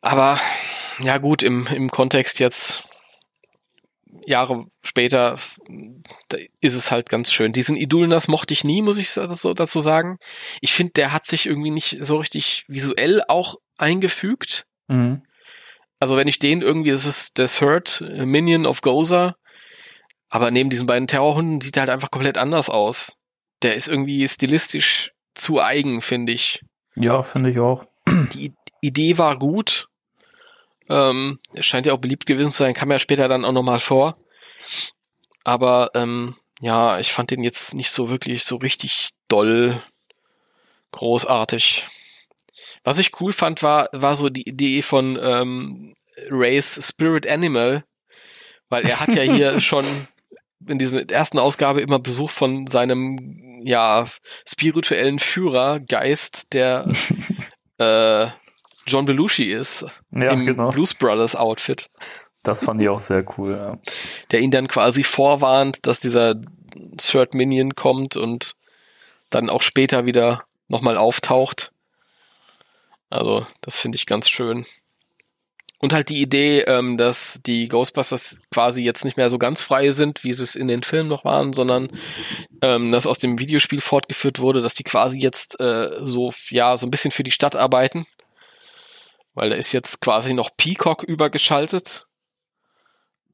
Aber 0.00 0.40
ja 0.98 1.18
gut, 1.18 1.42
im, 1.42 1.66
im 1.68 1.90
Kontext 1.90 2.40
jetzt 2.40 2.84
Jahre 4.26 4.66
später 4.82 5.38
da 6.28 6.38
ist 6.60 6.74
es 6.74 6.90
halt 6.90 7.08
ganz 7.08 7.32
schön. 7.32 7.52
Diesen 7.52 7.76
Idulnas 7.76 8.28
mochte 8.28 8.54
ich 8.54 8.64
nie, 8.64 8.82
muss 8.82 8.98
ich 8.98 9.10
so 9.10 9.54
dazu 9.54 9.80
sagen. 9.80 10.18
Ich 10.60 10.72
finde, 10.72 10.92
der 10.94 11.12
hat 11.12 11.26
sich 11.26 11.46
irgendwie 11.46 11.70
nicht 11.70 11.98
so 12.00 12.16
richtig 12.18 12.64
visuell 12.68 13.22
auch 13.28 13.56
eingefügt. 13.76 14.66
Mhm. 14.88 15.22
Also 15.98 16.16
wenn 16.16 16.28
ich 16.28 16.38
den 16.38 16.62
irgendwie, 16.62 16.90
das 16.90 17.04
ist 17.04 17.38
der 17.38 17.46
Third 17.46 18.00
Minion 18.00 18.66
of 18.66 18.80
Gozer, 18.80 19.34
aber 20.28 20.50
neben 20.50 20.70
diesen 20.70 20.86
beiden 20.86 21.08
Terrorhunden 21.08 21.60
sieht 21.60 21.76
er 21.76 21.80
halt 21.80 21.90
einfach 21.90 22.10
komplett 22.10 22.38
anders 22.38 22.70
aus. 22.70 23.16
Der 23.62 23.74
ist 23.74 23.88
irgendwie 23.88 24.26
stilistisch 24.28 25.10
zu 25.34 25.60
eigen, 25.60 26.00
finde 26.00 26.32
ich. 26.32 26.60
Ja, 26.96 27.22
finde 27.22 27.50
ich 27.50 27.58
auch. 27.58 27.84
Die 28.32 28.54
Idee 28.80 29.18
war 29.18 29.38
gut. 29.38 29.88
Ähm, 30.90 31.38
er 31.54 31.62
scheint 31.62 31.86
ja 31.86 31.92
auch 31.92 31.98
beliebt 31.98 32.26
gewesen 32.26 32.50
zu 32.50 32.64
sein, 32.64 32.74
kam 32.74 32.90
ja 32.90 32.98
später 32.98 33.28
dann 33.28 33.44
auch 33.44 33.52
nochmal 33.52 33.80
vor. 33.80 34.18
Aber 35.44 35.92
ähm, 35.94 36.36
ja, 36.60 36.98
ich 36.98 37.12
fand 37.12 37.30
den 37.30 37.42
jetzt 37.42 37.74
nicht 37.74 37.90
so 37.90 38.10
wirklich 38.10 38.44
so 38.44 38.56
richtig 38.56 39.10
doll 39.28 39.80
großartig. 40.90 41.86
Was 42.82 42.98
ich 42.98 43.20
cool 43.20 43.32
fand, 43.32 43.62
war, 43.62 43.88
war 43.92 44.14
so 44.14 44.28
die 44.28 44.48
Idee 44.48 44.82
von 44.82 45.18
ähm, 45.22 45.94
Rays 46.28 46.88
Spirit 46.88 47.26
Animal, 47.26 47.84
weil 48.68 48.84
er 48.86 49.00
hat 49.00 49.14
ja 49.14 49.22
hier 49.22 49.60
schon 49.60 49.84
in 50.66 50.78
dieser 50.78 51.08
ersten 51.08 51.38
Ausgabe 51.38 51.80
immer 51.80 51.98
Besuch 51.98 52.30
von 52.30 52.66
seinem 52.66 53.62
ja 53.64 54.06
spirituellen 54.46 55.18
Führer 55.18 55.80
Geist, 55.80 56.52
der 56.52 56.88
äh, 57.78 58.28
John 58.86 59.04
Belushi 59.04 59.52
ist 59.52 59.84
Ja, 60.10 60.30
im 60.32 60.44
genau. 60.46 60.70
Blues 60.70 60.94
Brothers 60.94 61.36
Outfit, 61.36 61.90
Das 62.42 62.64
fand 62.64 62.80
ich 62.80 62.88
auch 62.88 63.00
sehr 63.00 63.24
cool. 63.38 63.52
Ja. 63.56 63.78
der 64.30 64.40
ihn 64.40 64.50
dann 64.50 64.68
quasi 64.68 65.02
vorwarnt, 65.02 65.86
dass 65.86 66.00
dieser 66.00 66.36
Third 66.98 67.34
Minion 67.34 67.74
kommt 67.74 68.16
und 68.16 68.52
dann 69.30 69.50
auch 69.50 69.62
später 69.62 70.06
wieder 70.06 70.44
nochmal 70.68 70.96
auftaucht. 70.96 71.72
Also, 73.10 73.46
das 73.60 73.76
finde 73.76 73.96
ich 73.96 74.06
ganz 74.06 74.28
schön. 74.28 74.64
Und 75.78 75.92
halt 75.94 76.10
die 76.10 76.20
Idee, 76.20 76.60
ähm, 76.60 76.98
dass 76.98 77.40
die 77.44 77.66
Ghostbusters 77.66 78.40
quasi 78.52 78.84
jetzt 78.84 79.04
nicht 79.04 79.16
mehr 79.16 79.30
so 79.30 79.38
ganz 79.38 79.62
frei 79.62 79.92
sind, 79.92 80.22
wie 80.24 80.32
sie 80.34 80.42
es 80.42 80.54
in 80.54 80.68
den 80.68 80.82
Filmen 80.82 81.08
noch 81.08 81.24
waren, 81.24 81.54
sondern 81.54 81.88
ähm, 82.60 82.92
das 82.92 83.06
aus 83.06 83.18
dem 83.18 83.38
Videospiel 83.38 83.80
fortgeführt 83.80 84.40
wurde, 84.40 84.60
dass 84.60 84.74
die 84.74 84.84
quasi 84.84 85.18
jetzt 85.18 85.58
äh, 85.58 85.88
so, 86.00 86.30
ja, 86.50 86.76
so 86.76 86.86
ein 86.86 86.90
bisschen 86.90 87.12
für 87.12 87.22
die 87.24 87.30
Stadt 87.30 87.56
arbeiten. 87.56 88.06
Weil 89.34 89.50
da 89.50 89.56
ist 89.56 89.72
jetzt 89.72 90.00
quasi 90.00 90.34
noch 90.34 90.50
Peacock 90.56 91.02
übergeschaltet. 91.02 92.06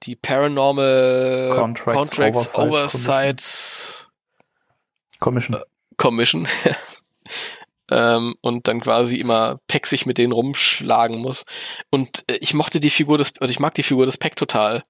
Die 0.03 0.15
Paranormal 0.15 1.51
Contracts 1.53 1.97
Contracts 1.97 2.57
Oversight 2.57 3.39
Oversight 3.39 4.09
Commission. 5.21 5.59
Commission. 5.97 6.49
ähm, 7.91 8.37
und 8.41 8.69
dann 8.69 8.81
quasi 8.81 9.17
immer 9.17 9.61
Peck 9.69 9.87
sich 9.87 10.07
mit 10.07 10.19
denen 10.19 10.33
rumschlagen 10.33 11.19
muss. 11.19 11.45
Und 11.91 12.25
äh, 12.27 12.37
ich 12.37 12.55
mochte 12.55 12.81
die 12.81 12.91
Figur 12.91 13.19
des, 13.19 13.33
oder 13.41 13.51
ich 13.51 13.61
mag 13.61 13.75
die 13.75 13.83
Figur 13.83 14.07
des 14.07 14.19
Peck 14.19 14.37
total. 14.37 14.85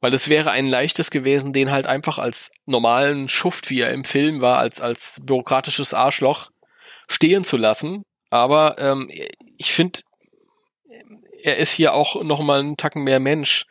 Weil 0.00 0.12
es 0.12 0.28
wäre 0.28 0.50
ein 0.50 0.66
leichtes 0.66 1.10
gewesen, 1.10 1.52
den 1.52 1.70
halt 1.70 1.86
einfach 1.86 2.18
als 2.18 2.50
normalen 2.66 3.28
Schuft, 3.28 3.70
wie 3.70 3.80
er 3.80 3.92
im 3.92 4.04
Film 4.04 4.42
war, 4.42 4.58
als, 4.58 4.80
als 4.80 5.20
bürokratisches 5.22 5.94
Arschloch 5.94 6.50
stehen 7.08 7.44
zu 7.44 7.56
lassen. 7.56 8.04
Aber 8.30 8.76
ähm, 8.78 9.10
ich 9.58 9.72
finde, 9.72 10.00
er 11.42 11.56
ist 11.58 11.72
hier 11.72 11.94
auch 11.94 12.22
noch 12.22 12.40
mal 12.42 12.58
einen 12.60 12.76
Tacken 12.76 13.04
mehr 13.04 13.20
Mensch. 13.20 13.66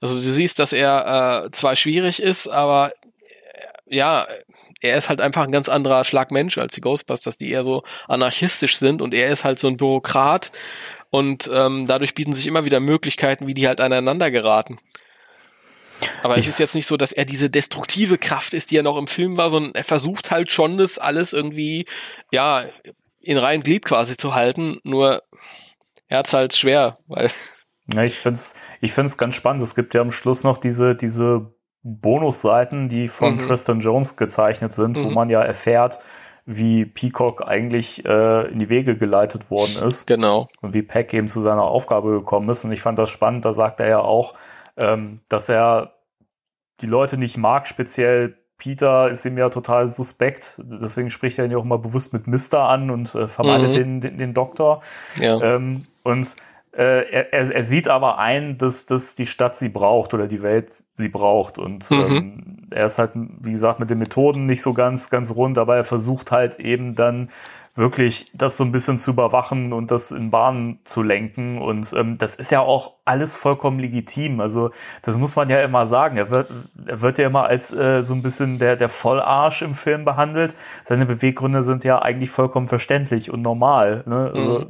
Also 0.00 0.16
du 0.16 0.22
siehst, 0.22 0.58
dass 0.58 0.72
er 0.72 1.44
äh, 1.46 1.50
zwar 1.52 1.76
schwierig 1.76 2.20
ist, 2.20 2.48
aber 2.48 2.92
äh, 3.88 3.96
ja, 3.96 4.26
er 4.80 4.96
ist 4.96 5.08
halt 5.10 5.20
einfach 5.20 5.44
ein 5.44 5.52
ganz 5.52 5.68
anderer 5.68 6.04
Schlag 6.04 6.30
Mensch 6.30 6.58
als 6.58 6.74
die 6.74 6.80
Ghostbusters, 6.80 7.38
die 7.38 7.50
eher 7.50 7.64
so 7.64 7.82
anarchistisch 8.08 8.78
sind 8.78 9.02
und 9.02 9.14
er 9.14 9.28
ist 9.28 9.44
halt 9.44 9.58
so 9.58 9.68
ein 9.68 9.76
Bürokrat 9.76 10.50
und 11.10 11.50
ähm, 11.52 11.86
dadurch 11.86 12.14
bieten 12.14 12.32
sich 12.32 12.46
immer 12.46 12.64
wieder 12.64 12.80
Möglichkeiten, 12.80 13.46
wie 13.46 13.54
die 13.54 13.68
halt 13.68 13.80
aneinander 13.80 14.30
geraten. 14.30 14.78
Aber 16.22 16.34
es 16.38 16.44
Ich- 16.46 16.48
ist 16.48 16.58
jetzt 16.58 16.74
nicht 16.74 16.86
so, 16.86 16.96
dass 16.96 17.12
er 17.12 17.26
diese 17.26 17.50
destruktive 17.50 18.16
Kraft 18.16 18.54
ist, 18.54 18.70
die 18.70 18.76
er 18.78 18.82
noch 18.82 18.96
im 18.96 19.06
Film 19.06 19.36
war, 19.36 19.50
sondern 19.50 19.74
er 19.74 19.84
versucht 19.84 20.30
halt 20.30 20.50
schon, 20.50 20.78
das 20.78 20.98
alles 20.98 21.32
irgendwie, 21.34 21.84
ja, 22.32 22.64
in 23.30 23.38
rein 23.38 23.62
Glied 23.62 23.84
quasi 23.84 24.16
zu 24.16 24.34
halten, 24.34 24.80
nur 24.82 25.22
er 26.08 26.18
hat's 26.18 26.34
halt 26.34 26.52
schwer, 26.54 26.98
weil 27.06 27.30
Ja, 27.92 28.02
ich 28.02 28.18
finde 28.18 28.38
es 28.38 28.54
ich 28.80 28.92
find's 28.92 29.16
ganz 29.18 29.36
spannend. 29.36 29.62
Es 29.62 29.74
gibt 29.76 29.94
ja 29.94 30.00
am 30.00 30.10
Schluss 30.12 30.42
noch 30.44 30.58
diese, 30.58 30.94
diese 30.96 31.54
Bonusseiten, 31.82 32.88
die 32.88 33.08
von 33.08 33.34
Mhm. 33.34 33.38
Tristan 33.38 33.80
Jones 33.80 34.16
gezeichnet 34.16 34.72
sind, 34.72 34.96
wo 34.96 35.08
Mhm. 35.08 35.14
man 35.14 35.30
ja 35.30 35.42
erfährt, 35.42 35.98
wie 36.44 36.84
Peacock 36.86 37.46
eigentlich 37.46 38.04
äh, 38.04 38.48
in 38.50 38.58
die 38.58 38.68
Wege 38.68 38.96
geleitet 38.96 39.50
worden 39.50 39.76
ist 39.86 40.06
genau. 40.06 40.48
und 40.60 40.74
wie 40.74 40.82
Peck 40.82 41.14
eben 41.14 41.28
zu 41.28 41.40
seiner 41.40 41.62
Aufgabe 41.64 42.10
gekommen 42.10 42.48
ist. 42.48 42.64
Und 42.64 42.72
ich 42.72 42.80
fand 42.82 42.98
das 42.98 43.10
spannend, 43.10 43.44
da 43.44 43.52
sagt 43.52 43.78
er 43.80 43.88
ja 43.88 44.00
auch, 44.00 44.34
ähm, 44.76 45.20
dass 45.28 45.48
er 45.48 45.94
die 46.80 46.86
Leute 46.86 47.16
nicht 47.18 47.36
mag, 47.36 47.68
speziell 47.68 48.39
Peter 48.60 49.10
ist 49.10 49.24
ihm 49.24 49.36
ja 49.38 49.48
total 49.48 49.88
suspekt, 49.88 50.60
deswegen 50.64 51.10
spricht 51.10 51.38
er 51.38 51.46
ihn 51.46 51.50
ja 51.50 51.58
auch 51.58 51.64
mal 51.64 51.78
bewusst 51.78 52.12
mit 52.12 52.26
Mister 52.28 52.68
an 52.68 52.90
und 52.90 53.12
äh, 53.14 53.26
vermeidet 53.26 53.70
Mhm. 53.70 53.72
den, 53.72 54.00
den, 54.00 54.18
den 54.18 54.34
Doktor. 54.34 54.82
Ja. 55.18 55.40
Ähm, 55.40 55.86
und 56.04 56.36
äh, 56.72 57.10
er, 57.10 57.52
er, 57.52 57.64
sieht 57.64 57.88
aber 57.88 58.18
ein, 58.18 58.56
dass, 58.56 58.86
dass 58.86 59.16
die 59.16 59.26
Stadt 59.26 59.56
sie 59.56 59.68
braucht 59.70 60.14
oder 60.14 60.28
die 60.28 60.42
Welt 60.42 60.84
sie 60.94 61.08
braucht. 61.08 61.58
Und 61.58 61.90
Mhm. 61.90 62.00
ähm, 62.00 62.68
er 62.70 62.86
ist 62.86 62.98
halt, 62.98 63.10
wie 63.14 63.50
gesagt, 63.50 63.80
mit 63.80 63.90
den 63.90 63.98
Methoden 63.98 64.46
nicht 64.46 64.62
so 64.62 64.72
ganz, 64.72 65.10
ganz 65.10 65.34
rund, 65.34 65.58
aber 65.58 65.76
er 65.76 65.84
versucht 65.84 66.30
halt 66.30 66.60
eben 66.60 66.94
dann 66.94 67.30
wirklich 67.74 68.30
das 68.34 68.56
so 68.56 68.64
ein 68.64 68.72
bisschen 68.72 68.98
zu 68.98 69.12
überwachen 69.12 69.72
und 69.72 69.90
das 69.90 70.10
in 70.10 70.30
Bahnen 70.30 70.80
zu 70.84 71.02
lenken. 71.02 71.58
Und 71.58 71.92
ähm, 71.92 72.18
das 72.18 72.36
ist 72.36 72.50
ja 72.50 72.60
auch 72.60 72.94
alles 73.04 73.36
vollkommen 73.36 73.78
legitim. 73.78 74.40
Also 74.40 74.70
das 75.02 75.16
muss 75.16 75.36
man 75.36 75.48
ja 75.48 75.60
immer 75.60 75.86
sagen. 75.86 76.16
Er 76.16 76.30
wird, 76.30 76.52
er 76.86 77.00
wird 77.00 77.18
ja 77.18 77.26
immer 77.26 77.44
als 77.44 77.72
äh, 77.72 78.02
so 78.02 78.14
ein 78.14 78.22
bisschen 78.22 78.58
der, 78.58 78.76
der 78.76 78.88
Vollarsch 78.88 79.62
im 79.62 79.74
Film 79.74 80.04
behandelt. 80.04 80.54
Seine 80.84 81.06
Beweggründe 81.06 81.62
sind 81.62 81.84
ja 81.84 82.00
eigentlich 82.00 82.30
vollkommen 82.30 82.68
verständlich 82.68 83.30
und 83.30 83.42
normal. 83.42 84.02
Ne? 84.06 84.32
Also, 84.34 84.66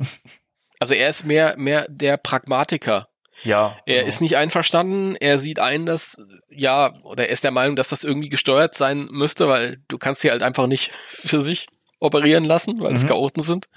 Also 0.81 0.95
er 0.95 1.11
ist 1.11 1.27
mehr, 1.27 1.55
mehr 1.59 1.87
der 1.89 2.17
Pragmatiker. 2.17 3.09
Ja. 3.43 3.77
Er 3.87 3.97
genau. 3.97 4.09
ist 4.09 4.21
nicht 4.21 4.37
einverstanden, 4.37 5.15
er 5.17 5.39
sieht 5.39 5.59
ein, 5.59 5.87
dass, 5.87 6.19
ja, 6.51 6.95
oder 7.05 7.27
er 7.27 7.31
ist 7.31 7.45
der 7.45 7.51
Meinung, 7.51 7.77
dass 7.77 7.91
das 7.91 8.05
irgendwie 8.05 8.29
gesteuert 8.29 8.75
sein 8.75 9.09
müsste, 9.11 9.49
weil 9.49 9.79
du 9.89 9.99
kannst 9.99 10.23
sie 10.23 10.31
halt 10.31 10.43
einfach 10.43 10.67
nicht 10.67 10.91
für 11.09 11.43
sich 11.43 11.67
operieren 12.01 12.45
lassen, 12.45 12.81
weil 12.81 12.93
es 12.95 13.05
Mhm. 13.05 13.09
Chaoten 13.09 13.43
sind. 13.43 13.69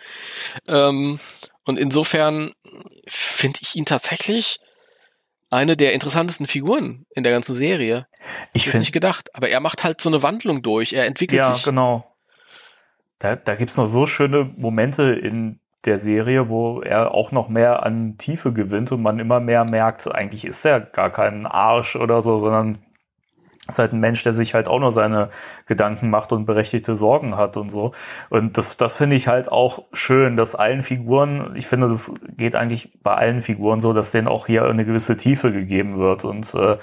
Ähm, 0.67 1.19
und 1.65 1.77
insofern 1.77 2.53
finde 3.07 3.59
ich 3.61 3.75
ihn 3.75 3.85
tatsächlich 3.85 4.59
eine 5.49 5.77
der 5.77 5.93
interessantesten 5.93 6.47
Figuren 6.47 7.05
in 7.15 7.21
der 7.23 7.31
ganzen 7.31 7.53
Serie. 7.53 8.07
ich 8.53 8.63
finde 8.63 8.79
nicht 8.79 8.91
gedacht. 8.91 9.29
Aber 9.35 9.49
er 9.49 9.59
macht 9.59 9.83
halt 9.83 10.01
so 10.01 10.09
eine 10.09 10.23
Wandlung 10.23 10.61
durch. 10.63 10.93
Er 10.93 11.05
entwickelt 11.05 11.41
Ja, 11.43 11.53
sich. 11.53 11.63
genau. 11.63 12.09
Da, 13.19 13.35
da 13.35 13.55
gibt's 13.55 13.77
noch 13.77 13.85
so 13.85 14.05
schöne 14.05 14.51
Momente 14.57 15.13
in 15.13 15.59
der 15.85 15.99
Serie, 15.99 16.49
wo 16.49 16.81
er 16.81 17.11
auch 17.13 17.31
noch 17.31 17.49
mehr 17.49 17.83
an 17.83 18.17
Tiefe 18.17 18.51
gewinnt 18.53 18.91
und 18.91 19.01
man 19.01 19.19
immer 19.19 19.39
mehr 19.39 19.65
merkt, 19.69 20.09
eigentlich 20.13 20.45
ist 20.45 20.65
er 20.65 20.79
gar 20.81 21.11
kein 21.11 21.45
Arsch 21.45 21.95
oder 21.97 22.21
so, 22.21 22.37
sondern 22.39 22.79
ist 23.67 23.79
halt 23.79 23.93
ein 23.93 23.99
Mensch, 23.99 24.23
der 24.23 24.33
sich 24.33 24.53
halt 24.53 24.67
auch 24.67 24.79
nur 24.79 24.91
seine 24.91 25.29
Gedanken 25.67 26.09
macht 26.09 26.33
und 26.33 26.45
berechtigte 26.45 26.95
Sorgen 26.95 27.37
hat 27.37 27.55
und 27.55 27.69
so. 27.69 27.93
Und 28.29 28.57
das, 28.57 28.75
das 28.75 28.95
finde 28.95 29.15
ich 29.15 29.27
halt 29.27 29.49
auch 29.49 29.83
schön, 29.93 30.35
dass 30.35 30.55
allen 30.55 30.81
Figuren, 30.81 31.55
ich 31.55 31.67
finde, 31.67 31.87
das 31.87 32.13
geht 32.35 32.55
eigentlich 32.55 32.91
bei 33.01 33.15
allen 33.15 33.41
Figuren 33.41 33.79
so, 33.79 33.93
dass 33.93 34.11
denen 34.11 34.27
auch 34.27 34.47
hier 34.47 34.65
eine 34.65 34.83
gewisse 34.83 35.15
Tiefe 35.15 35.53
gegeben 35.53 35.97
wird. 35.97 36.25
Und 36.25 36.53
äh, 36.55 36.77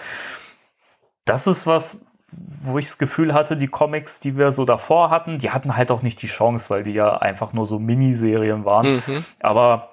das 1.27 1.47
ist 1.47 1.67
was, 1.67 2.01
wo 2.33 2.79
ich 2.79 2.87
das 2.87 2.97
Gefühl 2.97 3.35
hatte, 3.35 3.59
die 3.59 3.69
Comics, 3.69 4.21
die 4.21 4.39
wir 4.39 4.51
so 4.51 4.65
davor 4.65 5.11
hatten, 5.11 5.39
die 5.39 5.51
hatten 5.51 5.77
halt 5.77 5.91
auch 5.91 6.01
nicht 6.01 6.23
die 6.23 6.29
Chance, 6.29 6.71
weil 6.71 6.83
die 6.83 6.95
ja 6.95 7.19
einfach 7.19 7.53
nur 7.53 7.67
so 7.67 7.79
Miniserien 7.79 8.65
waren. 8.65 9.03
Mhm. 9.07 9.25
Aber 9.41 9.89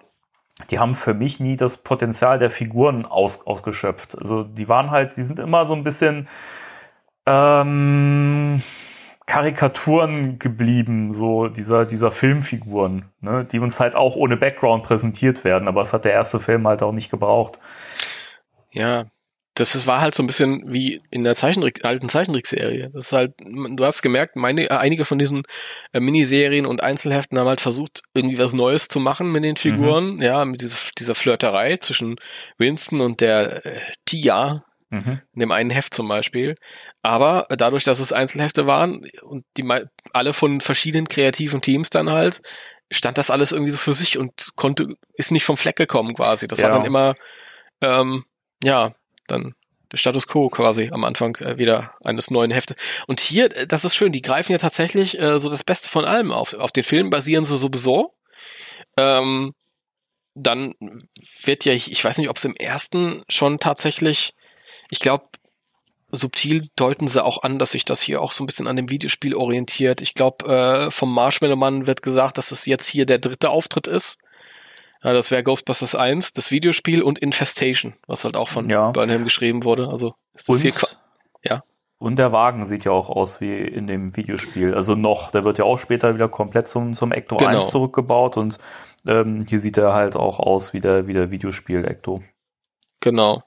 die 0.69 0.80
haben 0.80 0.95
für 0.95 1.14
mich 1.14 1.39
nie 1.39 1.57
das 1.57 1.80
Potenzial 1.80 2.39
der 2.39 2.49
Figuren 2.49 3.05
aus, 3.05 3.45
ausgeschöpft. 3.45 4.18
Also 4.19 4.43
die 4.43 4.69
waren 4.69 4.89
halt, 4.89 5.18
die 5.18 5.23
sind 5.23 5.39
immer 5.39 5.65
so 5.65 5.73
ein 5.73 5.84
bisschen 5.84 6.27
ähm, 7.28 8.62
Karikaturen 9.28 10.40
geblieben, 10.40 11.14
so 11.14 11.49
dieser, 11.49 11.86
dieser 11.86 12.12
Filmfiguren, 12.12 13.06
ne, 13.20 13.45
die 13.45 13.60
uns 13.60 13.80
halt 13.80 13.95
auch 13.95 14.16
ohne 14.16 14.38
Background 14.38 14.84
präsentiert 14.84 15.44
werden, 15.44 15.68
aber 15.68 15.82
es 15.82 15.91
hat 15.91 16.06
der 16.06 16.14
erste 16.14 16.40
Film 16.40 16.66
halt 16.66 16.82
auch 16.82 16.94
nicht 16.94 17.12
gebraucht. 17.12 17.60
Ja, 18.72 19.06
das 19.60 19.76
ist, 19.76 19.88
war 19.88 20.02
halt 20.02 20.16
so 20.16 20.24
ein 20.24 20.28
bisschen 20.28 20.72
wie 20.72 21.02
in 21.10 21.24
der 21.24 21.36
Zeichentrick, 21.36 21.84
alten 21.84 22.10
Zeichentrickserie. 22.10 22.90
Das 22.94 23.08
ist 23.08 23.14
halt, 23.14 23.34
du 23.40 23.84
hast 23.84 24.02
gemerkt, 24.02 24.36
meine, 24.36 24.70
äh, 24.70 24.70
einige 24.70 25.04
von 25.04 25.20
diesen 25.20 25.44
äh, 25.94 25.99
Miniserien 25.99 26.66
und 26.66 26.82
Einzelheften 26.82 27.38
haben 27.38 27.48
halt 27.48 27.62
versucht, 27.62 28.04
irgendwie 28.14 28.40
was 28.40 28.54
Neues 28.54 28.88
zu 28.88 28.99
machen 28.99 29.32
mit 29.32 29.44
den 29.44 29.58
Figuren. 29.58 30.22
Ja, 30.22 30.45
mit 30.45 30.62
dieser, 30.62 30.78
dieser 30.98 31.16
Flirterei 31.16 31.78
zwischen 31.78 32.18
Winston 32.58 33.02
und 33.02 33.20
der 33.20 33.66
äh, 33.66 33.80
Tia, 34.06 34.64
Mhm. 34.89 35.22
in 35.34 35.39
dem 35.39 35.51
einen 35.51 35.69
Heft 35.69 35.93
zum 35.93 36.07
Beispiel. 36.07 36.55
Aber 37.01 37.47
dadurch, 37.49 37.84
dass 37.84 37.99
es 37.99 38.14
Einzelhefte 38.14 38.68
waren 38.68 39.05
und 39.22 39.45
die 39.57 39.65
alle 40.14 40.34
von 40.34 40.61
verschiedenen 40.61 41.09
kreativen 41.09 41.61
Teams 41.61 41.89
dann 41.89 42.09
halt, 42.09 42.41
stand 42.89 43.18
das 43.18 43.30
alles 43.30 43.51
irgendwie 43.51 43.72
so 43.72 43.77
für 43.77 43.93
sich 43.93 44.18
und 44.18 44.51
konnte, 44.55 44.95
ist 45.14 45.31
nicht 45.31 45.43
vom 45.43 45.57
Fleck 45.57 45.76
gekommen 45.76 46.14
quasi. 46.15 46.47
Das 46.47 46.61
war 46.61 46.69
Ja. 46.69 46.76
dann 46.77 46.85
immer, 46.85 47.15
ähm, 47.81 48.23
ja, 48.64 48.93
dann 49.27 49.55
der 49.91 49.97
Status 49.97 50.27
quo 50.27 50.49
quasi 50.49 50.89
am 50.91 51.03
Anfang 51.03 51.35
äh, 51.38 51.57
wieder 51.57 51.93
eines 52.03 52.30
neuen 52.31 52.51
Heftes. 52.51 52.76
Und 53.07 53.19
hier, 53.19 53.55
äh, 53.55 53.68
das 53.68 53.85
ist 53.85 53.95
schön, 53.95 54.11
die 54.11 54.22
greifen 54.22 54.51
ja 54.51 54.57
tatsächlich 54.57 55.19
äh, 55.19 55.38
so 55.39 55.49
das 55.49 55.64
Beste 55.64 55.89
von 55.89 56.05
allem 56.05 56.31
auf. 56.31 56.53
Auf 56.53 56.72
den 56.72 56.84
Film 56.84 57.09
basieren 57.09 57.45
sie 57.45 57.57
sowieso. 57.57 58.14
Ähm, 58.97 59.53
dann 60.34 60.76
wird 61.43 61.65
ja, 61.65 61.73
ich, 61.73 61.91
ich 61.91 62.03
weiß 62.03 62.18
nicht, 62.18 62.30
ob 62.30 62.38
es 62.38 62.45
im 62.45 62.55
ersten 62.55 63.23
schon 63.30 63.59
tatsächlich, 63.59 64.34
ich 64.89 64.99
glaube, 64.99 65.26
subtil 66.11 66.69
deuten 66.76 67.07
sie 67.07 67.23
auch 67.23 67.43
an, 67.43 67.59
dass 67.59 67.72
sich 67.72 67.85
das 67.85 68.01
hier 68.01 68.22
auch 68.22 68.31
so 68.31 68.43
ein 68.43 68.47
bisschen 68.47 68.68
an 68.68 68.76
dem 68.76 68.89
Videospiel 68.89 69.35
orientiert. 69.35 70.01
Ich 70.01 70.14
glaube, 70.14 70.45
äh, 70.88 70.91
vom 70.91 71.14
Marshmallow 71.14 71.57
Mann 71.57 71.88
wird 71.88 72.01
gesagt, 72.01 72.38
dass 72.38 72.51
es 72.51 72.65
jetzt 72.65 72.88
hier 72.88 73.05
der 73.05 73.19
dritte 73.19 73.49
Auftritt 73.49 73.88
ist. 73.88 74.18
Ja, 75.03 75.14
das 75.14 75.30
wäre 75.31 75.43
Ghostbusters 75.43 75.95
1, 75.95 76.34
das 76.34 76.49
Videospiel 76.51 77.03
und 77.03 77.19
Infestation, 77.19 77.95
was 78.07 78.26
halt 78.26 78.35
auch 78.35 78.49
von 78.49 78.69
Ja. 78.69 78.91
Burnham 78.91 79.23
geschrieben 79.26 79.64
wurde. 79.64 79.89
Also 79.89 80.15
ist 80.34 80.49
das 80.49 80.61
hier 80.61 80.73
Und, 80.73 80.97
ja. 81.43 81.64
und 81.99 82.18
der 82.18 82.31
Wagen 82.31 82.65
sieht 82.65 82.85
ja 82.85 82.91
auch 82.91 83.09
aus 83.09 83.39
wie 83.39 83.59
in 83.61 83.85
dem 83.85 84.15
Videospiel. 84.15 84.73
Also 84.73 84.95
noch, 84.95 85.31
der 85.31 85.43
wird 85.45 85.59
ja 85.59 85.65
auch 85.65 85.77
später 85.77 86.15
wieder 86.15 86.30
komplett 86.30 86.68
zum, 86.68 86.93
zum 86.93 87.11
Ecto 87.11 87.38
Genau. 87.38 87.49
1 87.49 87.69
zurückgebaut 87.69 88.38
und 88.38 88.57
ähm, 89.05 89.45
hier 89.47 89.59
sieht 89.59 89.77
er 89.77 89.93
halt 89.93 90.15
auch 90.15 90.39
aus 90.39 90.73
wie 90.73 90.80
der, 90.80 91.05
wie 91.07 91.14
der 91.14 91.31
Videospiel 91.31 91.85
Ecto. 91.85 92.23
Genau. 93.01 93.43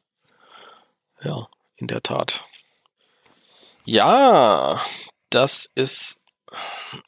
Ja, 1.23 1.49
in 1.77 1.87
der 1.87 2.03
Tat. 2.03 2.45
Ja, 3.85 4.81
das 5.31 5.71
ist, 5.75 6.17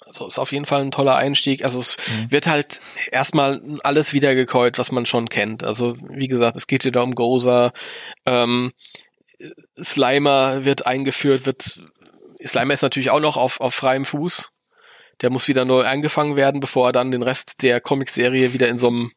also 0.07 0.27
ist 0.27 0.39
auf 0.39 0.53
jeden 0.53 0.67
Fall 0.67 0.81
ein 0.83 0.91
toller 0.91 1.17
Einstieg. 1.17 1.65
Also 1.65 1.81
es 1.81 1.97
Mhm. 2.09 2.31
wird 2.31 2.47
halt 2.47 2.81
erstmal 3.11 3.61
alles 3.85 4.13
wiedergekäut, 4.13 4.79
was 4.79 4.93
man 4.93 5.07
schon 5.07 5.29
kennt. 5.29 5.65
Also 5.65 5.97
wie 6.09 6.29
gesagt, 6.29 6.57
es 6.57 6.67
geht 6.67 6.85
wieder 6.85 7.03
um 7.03 7.15
Gozer. 7.15 7.73
Ähm, 8.27 8.73
Slimer 9.81 10.65
wird 10.65 10.87
eingeführt, 10.87 11.47
wird 11.47 11.81
Slimer 12.47 12.75
ist 12.75 12.83
natürlich 12.83 13.11
auch 13.11 13.21
noch 13.21 13.37
auf, 13.37 13.61
auf 13.61 13.75
freiem 13.75 14.05
Fuß. 14.05 14.51
Der 15.21 15.31
muss 15.31 15.47
wieder 15.49 15.65
neu 15.65 15.83
eingefangen 15.83 16.37
werden, 16.37 16.61
bevor 16.61 16.89
er 16.89 16.93
dann 16.93 17.11
den 17.11 17.23
Rest 17.23 17.63
der 17.63 17.81
Comicserie 17.81 18.53
wieder 18.53 18.69
in 18.69 18.79
so 18.79 18.89
einem 18.89 19.13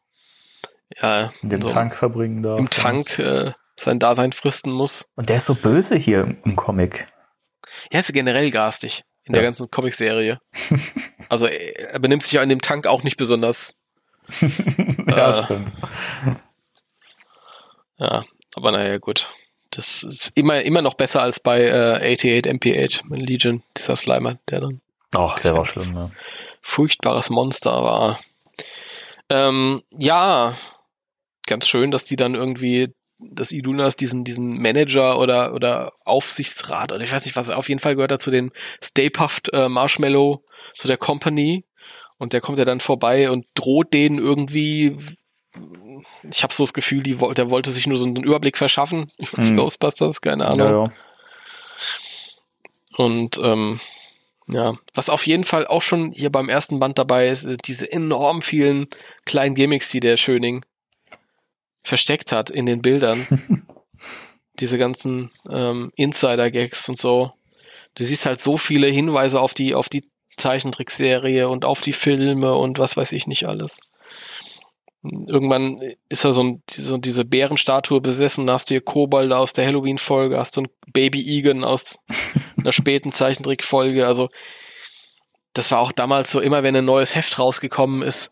ja, 1.00 1.32
In 1.42 1.48
dem 1.50 1.62
so 1.62 1.68
einem- 1.68 1.74
Tank 1.74 1.96
verbringen 1.96 2.42
darf. 2.42 2.58
im 2.60 2.70
Tank 2.70 3.18
äh, 3.18 3.52
sein 3.78 3.98
Dasein 3.98 4.32
fristen 4.32 4.72
muss. 4.72 5.08
Und 5.16 5.28
der 5.28 5.36
ist 5.36 5.46
so 5.46 5.54
böse 5.54 5.96
hier 5.96 6.36
im, 6.44 6.56
Comic. 6.56 7.06
Er 7.90 8.00
ist 8.00 8.12
generell 8.12 8.50
garstig 8.50 9.04
in 9.24 9.34
Ja. 9.34 9.40
der 9.40 9.48
ganzen 9.48 9.70
Comicserie. 9.70 10.38
also 11.28 11.46
er, 11.46 11.98
benimmt 11.98 12.22
sich 12.22 12.32
ja 12.32 12.42
in 12.42 12.48
dem 12.48 12.60
Tank 12.60 12.86
auch 12.86 13.02
nicht 13.02 13.16
besonders. 13.16 13.76
ja, 15.08 15.40
Äh. 15.40 15.44
stimmt. 15.44 15.72
Ja, 17.98 18.24
aber 18.54 18.72
naja, 18.72 18.98
gut. 18.98 19.30
Das 19.70 20.04
ist 20.04 20.32
immer, 20.34 20.62
immer 20.62 20.80
noch 20.80 20.94
besser 20.94 21.22
als 21.22 21.40
bei 21.40 21.64
äh, 21.66 22.14
88 22.14 22.46
MPH, 22.46 23.02
mein 23.04 23.20
Legion, 23.20 23.62
dieser 23.76 23.96
Slimer, 23.96 24.38
der 24.48 24.60
dann 24.60 24.80
Ach, 25.14 25.38
der 25.40 25.56
war 25.56 25.64
schlimm, 25.66 25.92
ne? 25.92 26.10
furchtbares 26.62 27.30
Monster 27.30 27.70
war. 27.82 28.20
Ähm, 29.28 29.82
ja, 29.90 30.56
ganz 31.46 31.66
schön, 31.68 31.90
dass 31.90 32.04
die 32.04 32.16
dann 32.16 32.34
irgendwie, 32.34 32.94
dass 33.18 33.52
Ilunas 33.52 33.96
diesen, 33.96 34.24
diesen 34.24 34.60
Manager 34.60 35.18
oder, 35.18 35.54
oder 35.54 35.92
Aufsichtsrat 36.04 36.92
oder 36.92 37.02
ich 37.02 37.12
weiß 37.12 37.24
nicht 37.24 37.36
was, 37.36 37.50
auf 37.50 37.68
jeden 37.68 37.78
Fall 37.78 37.94
gehört 37.94 38.10
er 38.10 38.18
zu 38.18 38.30
den 38.30 38.50
Stay 38.82 39.08
Puft 39.10 39.52
äh, 39.52 39.68
Marshmallow, 39.68 40.44
zu 40.74 40.88
der 40.88 40.98
Company 40.98 41.64
und 42.18 42.32
der 42.32 42.40
kommt 42.40 42.58
ja 42.58 42.64
dann 42.64 42.80
vorbei 42.80 43.30
und 43.30 43.46
droht 43.54 43.94
denen 43.94 44.18
irgendwie, 44.18 44.96
ich 46.30 46.42
habe 46.42 46.52
so 46.52 46.62
das 46.62 46.74
Gefühl, 46.74 47.02
die, 47.02 47.16
der 47.16 47.50
wollte 47.50 47.70
sich 47.70 47.86
nur 47.86 47.96
so 47.96 48.04
einen 48.04 48.24
Überblick 48.24 48.58
verschaffen 48.58 49.10
über 49.18 49.42
die 49.42 49.52
Mhm. 49.52 49.56
Ghostbusters, 49.56 50.20
keine 50.20 50.46
Ahnung. 50.46 50.68
Ja, 50.68 50.84
ja. 50.84 50.92
Und 52.96 53.38
ähm, 53.42 53.80
ja, 54.48 54.74
was 54.94 55.10
auf 55.10 55.26
jeden 55.26 55.44
Fall 55.44 55.66
auch 55.66 55.82
schon 55.82 56.12
hier 56.12 56.30
beim 56.30 56.48
ersten 56.48 56.78
Band 56.78 56.98
dabei 56.98 57.28
ist, 57.28 57.46
diese 57.66 57.90
enorm 57.90 58.42
vielen 58.42 58.86
kleinen 59.24 59.54
Gimmicks, 59.54 59.90
die 59.90 60.00
der 60.00 60.16
Schöning 60.16 60.64
versteckt 61.86 62.32
hat 62.32 62.50
in 62.50 62.66
den 62.66 62.82
Bildern. 62.82 63.26
diese 64.60 64.78
ganzen 64.78 65.30
ähm, 65.50 65.92
Insider-Gags 65.96 66.88
und 66.88 66.98
so. 66.98 67.32
Du 67.94 68.04
siehst 68.04 68.26
halt 68.26 68.40
so 68.40 68.56
viele 68.56 68.88
Hinweise 68.88 69.40
auf 69.40 69.54
die, 69.54 69.74
auf 69.74 69.88
die 69.88 70.04
Zeichentrickserie 70.36 71.48
und 71.48 71.64
auf 71.64 71.80
die 71.80 71.92
Filme 71.92 72.54
und 72.54 72.78
was 72.78 72.96
weiß 72.96 73.12
ich 73.12 73.26
nicht 73.26 73.46
alles. 73.46 73.78
Irgendwann 75.02 75.80
ist 76.08 76.24
er 76.24 76.32
so, 76.32 76.42
ein, 76.42 76.62
so 76.68 76.96
diese 76.96 77.24
Bärenstatue 77.24 78.00
besessen, 78.00 78.46
da 78.46 78.54
hast 78.54 78.70
du 78.70 78.74
hier 78.74 78.80
Kobold 78.80 79.32
aus 79.32 79.52
der 79.52 79.66
Halloween-Folge, 79.66 80.36
hast 80.36 80.56
du 80.56 80.62
ein 80.62 80.68
Baby 80.92 81.20
Egan 81.38 81.64
aus 81.64 82.00
einer 82.56 82.72
späten 82.72 83.12
Zeichentrickfolge. 83.12 84.06
Also 84.06 84.28
das 85.52 85.70
war 85.70 85.80
auch 85.80 85.92
damals 85.92 86.32
so, 86.32 86.40
immer 86.40 86.62
wenn 86.62 86.76
ein 86.76 86.84
neues 86.84 87.14
Heft 87.14 87.38
rausgekommen 87.38 88.02
ist, 88.02 88.30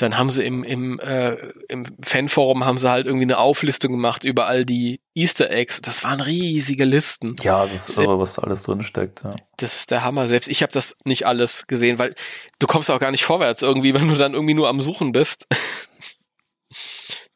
dann 0.00 0.16
haben 0.16 0.30
sie 0.30 0.44
im, 0.44 0.64
im, 0.64 0.98
äh, 0.98 1.36
im 1.68 1.84
Fanforum 2.02 2.64
haben 2.64 2.78
sie 2.78 2.90
halt 2.90 3.06
irgendwie 3.06 3.26
eine 3.26 3.38
Auflistung 3.38 3.92
gemacht 3.92 4.24
über 4.24 4.46
all 4.46 4.64
die 4.64 5.00
Easter 5.14 5.50
Eggs. 5.50 5.82
Das 5.82 6.02
waren 6.04 6.20
riesige 6.20 6.86
Listen. 6.86 7.36
Ja, 7.42 7.64
das 7.64 7.90
ist 7.90 7.98
irre, 7.98 8.18
was 8.18 8.34
da 8.34 8.42
alles 8.42 8.62
drin 8.62 8.82
steckt. 8.82 9.24
Ja. 9.24 9.36
Das 9.58 9.80
ist 9.80 9.90
der 9.90 10.02
Hammer. 10.02 10.26
Selbst 10.26 10.48
ich 10.48 10.62
habe 10.62 10.72
das 10.72 10.96
nicht 11.04 11.26
alles 11.26 11.66
gesehen, 11.66 11.98
weil 11.98 12.14
du 12.58 12.66
kommst 12.66 12.90
auch 12.90 12.98
gar 12.98 13.10
nicht 13.10 13.24
vorwärts 13.24 13.62
irgendwie, 13.62 13.92
wenn 13.94 14.08
du 14.08 14.14
dann 14.14 14.32
irgendwie 14.32 14.54
nur 14.54 14.68
am 14.68 14.80
Suchen 14.80 15.12
bist. 15.12 15.46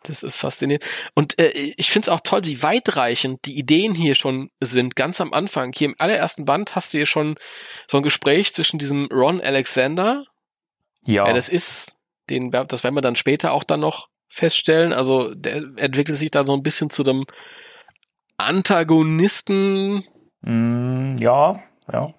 Das 0.05 0.23
ist 0.23 0.39
faszinierend. 0.39 0.85
Und 1.15 1.39
äh, 1.39 1.51
ich 1.51 1.91
finde 1.91 2.07
es 2.07 2.09
auch 2.11 2.21
toll, 2.21 2.45
wie 2.45 2.63
weitreichend 2.63 3.41
die 3.45 3.59
Ideen 3.59 3.95
hier 3.95 4.15
schon 4.15 4.51
sind, 4.61 4.97
ganz 4.97 5.21
am 5.21 5.33
Anfang. 5.33 5.73
Hier 5.75 5.89
im 5.89 5.97
allerersten 5.99 6.45
Band 6.45 6.77
hast 6.77 6.93
du 6.93 6.99
hier 6.99 7.07
schon 7.07 7.37
so 7.91 7.99
ein 7.99 8.03
Gespräch 8.03 8.55
zwischen 8.55 8.79
diesem 8.79 9.09
Ron 9.11 9.41
Alexander. 9.41 10.25
Ja. 11.07 11.27
Ja, 11.27 11.33
das 11.33 11.49
ist, 11.49 11.94
den, 12.31 12.51
das 12.51 12.85
werden 12.85 12.95
wir 12.95 13.03
dann 13.03 13.17
später 13.17 13.53
auch 13.53 13.65
dann 13.65 13.81
noch 13.81 14.09
feststellen. 14.29 14.93
Also 14.93 15.35
der 15.35 15.57
entwickelt 15.77 16.19
sich 16.19 16.31
da 16.31 16.45
so 16.45 16.55
ein 16.55 16.63
bisschen 16.63 16.91
zu 16.91 17.03
dem 17.03 17.25
Antagonisten 18.37 20.03
Mm, 20.45 21.17
ja, 21.19 21.59
ja. 21.91 22.15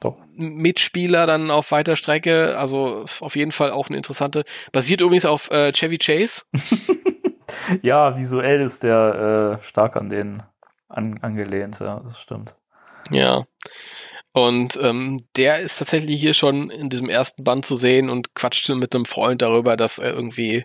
Doch. 0.00 0.18
Mitspieler 0.34 1.26
dann 1.26 1.50
auf 1.50 1.70
weiter 1.70 1.96
Strecke. 1.96 2.58
Also 2.58 3.04
auf 3.20 3.36
jeden 3.36 3.52
Fall 3.52 3.70
auch 3.70 3.88
eine 3.88 3.96
interessante. 3.96 4.44
Basiert 4.72 5.00
übrigens 5.00 5.26
auf 5.26 5.50
äh, 5.50 5.72
Chevy 5.72 5.98
Chase. 5.98 6.44
Ja, 7.82 8.16
visuell 8.16 8.62
ist 8.62 8.82
der 8.82 9.58
äh, 9.60 9.62
stark 9.62 9.96
an 9.96 10.08
den 10.08 10.42
an, 10.88 11.18
angelehnt, 11.20 11.78
ja, 11.80 12.00
das 12.00 12.18
stimmt. 12.18 12.56
Ja. 13.10 13.44
Und 14.32 14.78
ähm, 14.80 15.26
der 15.36 15.60
ist 15.60 15.78
tatsächlich 15.78 16.20
hier 16.20 16.32
schon 16.32 16.70
in 16.70 16.88
diesem 16.88 17.08
ersten 17.08 17.44
Band 17.44 17.66
zu 17.66 17.76
sehen 17.76 18.08
und 18.08 18.34
quatscht 18.34 18.68
mit 18.70 18.94
einem 18.94 19.04
Freund 19.04 19.42
darüber, 19.42 19.76
dass 19.76 19.98
er 19.98 20.12
irgendwie, 20.12 20.64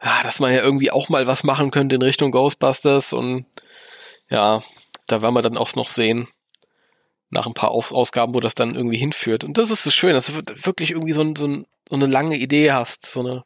ah, 0.00 0.22
dass 0.22 0.38
man 0.38 0.52
ja 0.52 0.62
irgendwie 0.62 0.92
auch 0.92 1.08
mal 1.08 1.26
was 1.26 1.42
machen 1.42 1.70
könnte 1.72 1.96
in 1.96 2.02
Richtung 2.02 2.30
Ghostbusters 2.30 3.12
und 3.12 3.46
ja, 4.28 4.62
da 5.08 5.22
werden 5.22 5.34
wir 5.34 5.42
dann 5.42 5.56
auch 5.56 5.74
noch 5.74 5.88
sehen, 5.88 6.28
nach 7.30 7.46
ein 7.46 7.54
paar 7.54 7.72
Auf 7.72 7.90
Ausgaben, 7.90 8.34
wo 8.34 8.40
das 8.40 8.54
dann 8.54 8.76
irgendwie 8.76 8.96
hinführt. 8.96 9.42
Und 9.42 9.58
das 9.58 9.70
ist 9.70 9.82
so 9.82 9.90
schön, 9.90 10.12
dass 10.12 10.26
du 10.26 10.34
wirklich 10.64 10.92
irgendwie 10.92 11.12
so, 11.12 11.22
ein, 11.22 11.34
so, 11.34 11.46
ein, 11.46 11.66
so 11.88 11.96
eine 11.96 12.06
lange 12.06 12.36
Idee 12.36 12.72
hast, 12.72 13.06
so 13.06 13.20
eine 13.20 13.44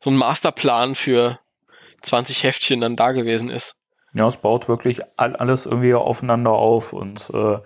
so 0.00 0.10
ein 0.10 0.16
Masterplan 0.16 0.94
für 0.94 1.38
20 2.00 2.42
Heftchen 2.42 2.80
dann 2.80 2.96
da 2.96 3.12
gewesen 3.12 3.50
ist. 3.50 3.76
Ja, 4.14 4.26
es 4.26 4.38
baut 4.38 4.68
wirklich 4.68 5.02
all, 5.16 5.36
alles 5.36 5.66
irgendwie 5.66 5.94
aufeinander 5.94 6.52
auf 6.52 6.92
und 6.92 7.30
äh, 7.32 7.58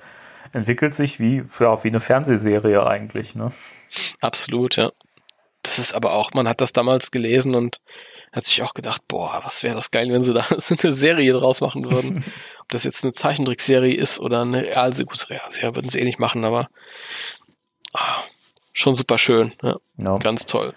entwickelt 0.55 0.94
sich 0.94 1.20
wie, 1.20 1.44
ja, 1.60 1.85
wie 1.85 1.89
eine 1.89 2.01
Fernsehserie 2.01 2.86
eigentlich, 2.86 3.35
ne? 3.35 3.52
Absolut, 4.20 4.76
ja. 4.76 4.90
Das 5.62 5.78
ist 5.78 5.94
aber 5.94 6.12
auch, 6.12 6.32
man 6.35 6.48
hat 6.48 6.60
das 6.60 6.72
damals 6.72 7.10
gelesen 7.10 7.55
und 7.55 7.78
hat 8.32 8.44
sich 8.44 8.62
auch 8.62 8.74
gedacht, 8.74 9.02
boah, 9.09 9.40
was 9.44 9.62
wäre 9.62 9.74
das 9.74 9.90
geil, 9.90 10.10
wenn 10.12 10.24
sie 10.24 10.35
da 10.35 10.47
so 10.59 10.74
eine 10.81 10.93
Serie 10.93 11.32
draus 11.32 11.60
machen 11.60 11.90
würden. 11.90 12.24
Ob 12.60 12.68
das 12.68 12.85
jetzt 12.85 13.05
eine 13.05 13.12
Zeichentrickserie 13.12 13.94
ist 13.94 14.18
oder 14.20 14.43
eine 14.43 14.62
Realserie, 14.62 15.06
gut, 15.06 15.31
Realserie 15.31 15.74
würden 15.74 15.89
sie 15.89 16.01
eh 16.01 16.05
nicht 16.05 16.18
machen, 16.18 16.44
aber 16.44 16.68
ah, 17.93 18.22
schon 18.72 18.94
super 18.94 19.18
schön, 19.18 19.55
ja. 19.62 19.76
Ja. 19.97 20.18
Ganz 20.18 20.47
toll. 20.47 20.74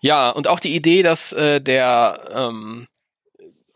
Ja, 0.00 0.30
und 0.30 0.46
auch 0.46 0.60
die 0.60 0.74
Idee, 0.74 1.02
dass 1.02 1.32
äh, 1.32 1.60
der 1.60 2.30
ähm, 2.32 2.88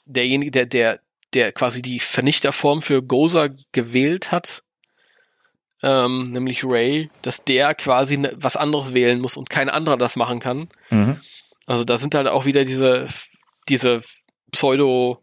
derjenige, 0.05 0.51
der, 0.51 0.67
der, 0.67 1.01
der 1.35 1.53
quasi 1.53 1.83
die 1.83 2.01
Vernichterform 2.01 2.83
für 2.83 3.03
Gozer 3.03 3.51
gewählt 3.73 4.33
hat, 4.33 4.63
ähm, 5.83 6.33
nämlich 6.33 6.65
Ray, 6.65 7.11
dass 7.23 7.45
der 7.45 7.75
quasi 7.75 8.19
ne, 8.19 8.33
was 8.37 8.57
anderes 8.57 8.93
wählen 8.93 9.21
muss 9.21 9.37
und 9.37 9.51
kein 9.51 9.69
anderer 9.69 9.97
das 9.97 10.17
machen 10.17 10.41
kann. 10.41 10.69
Mhm. 10.91 11.21
Also 11.67 11.85
da 11.85 11.97
sind 11.97 12.15
halt 12.15 12.29
auch 12.29 12.45
wieder 12.45 12.65
diese, 12.65 13.07
diese 13.69 14.03
pseudo 14.53 15.23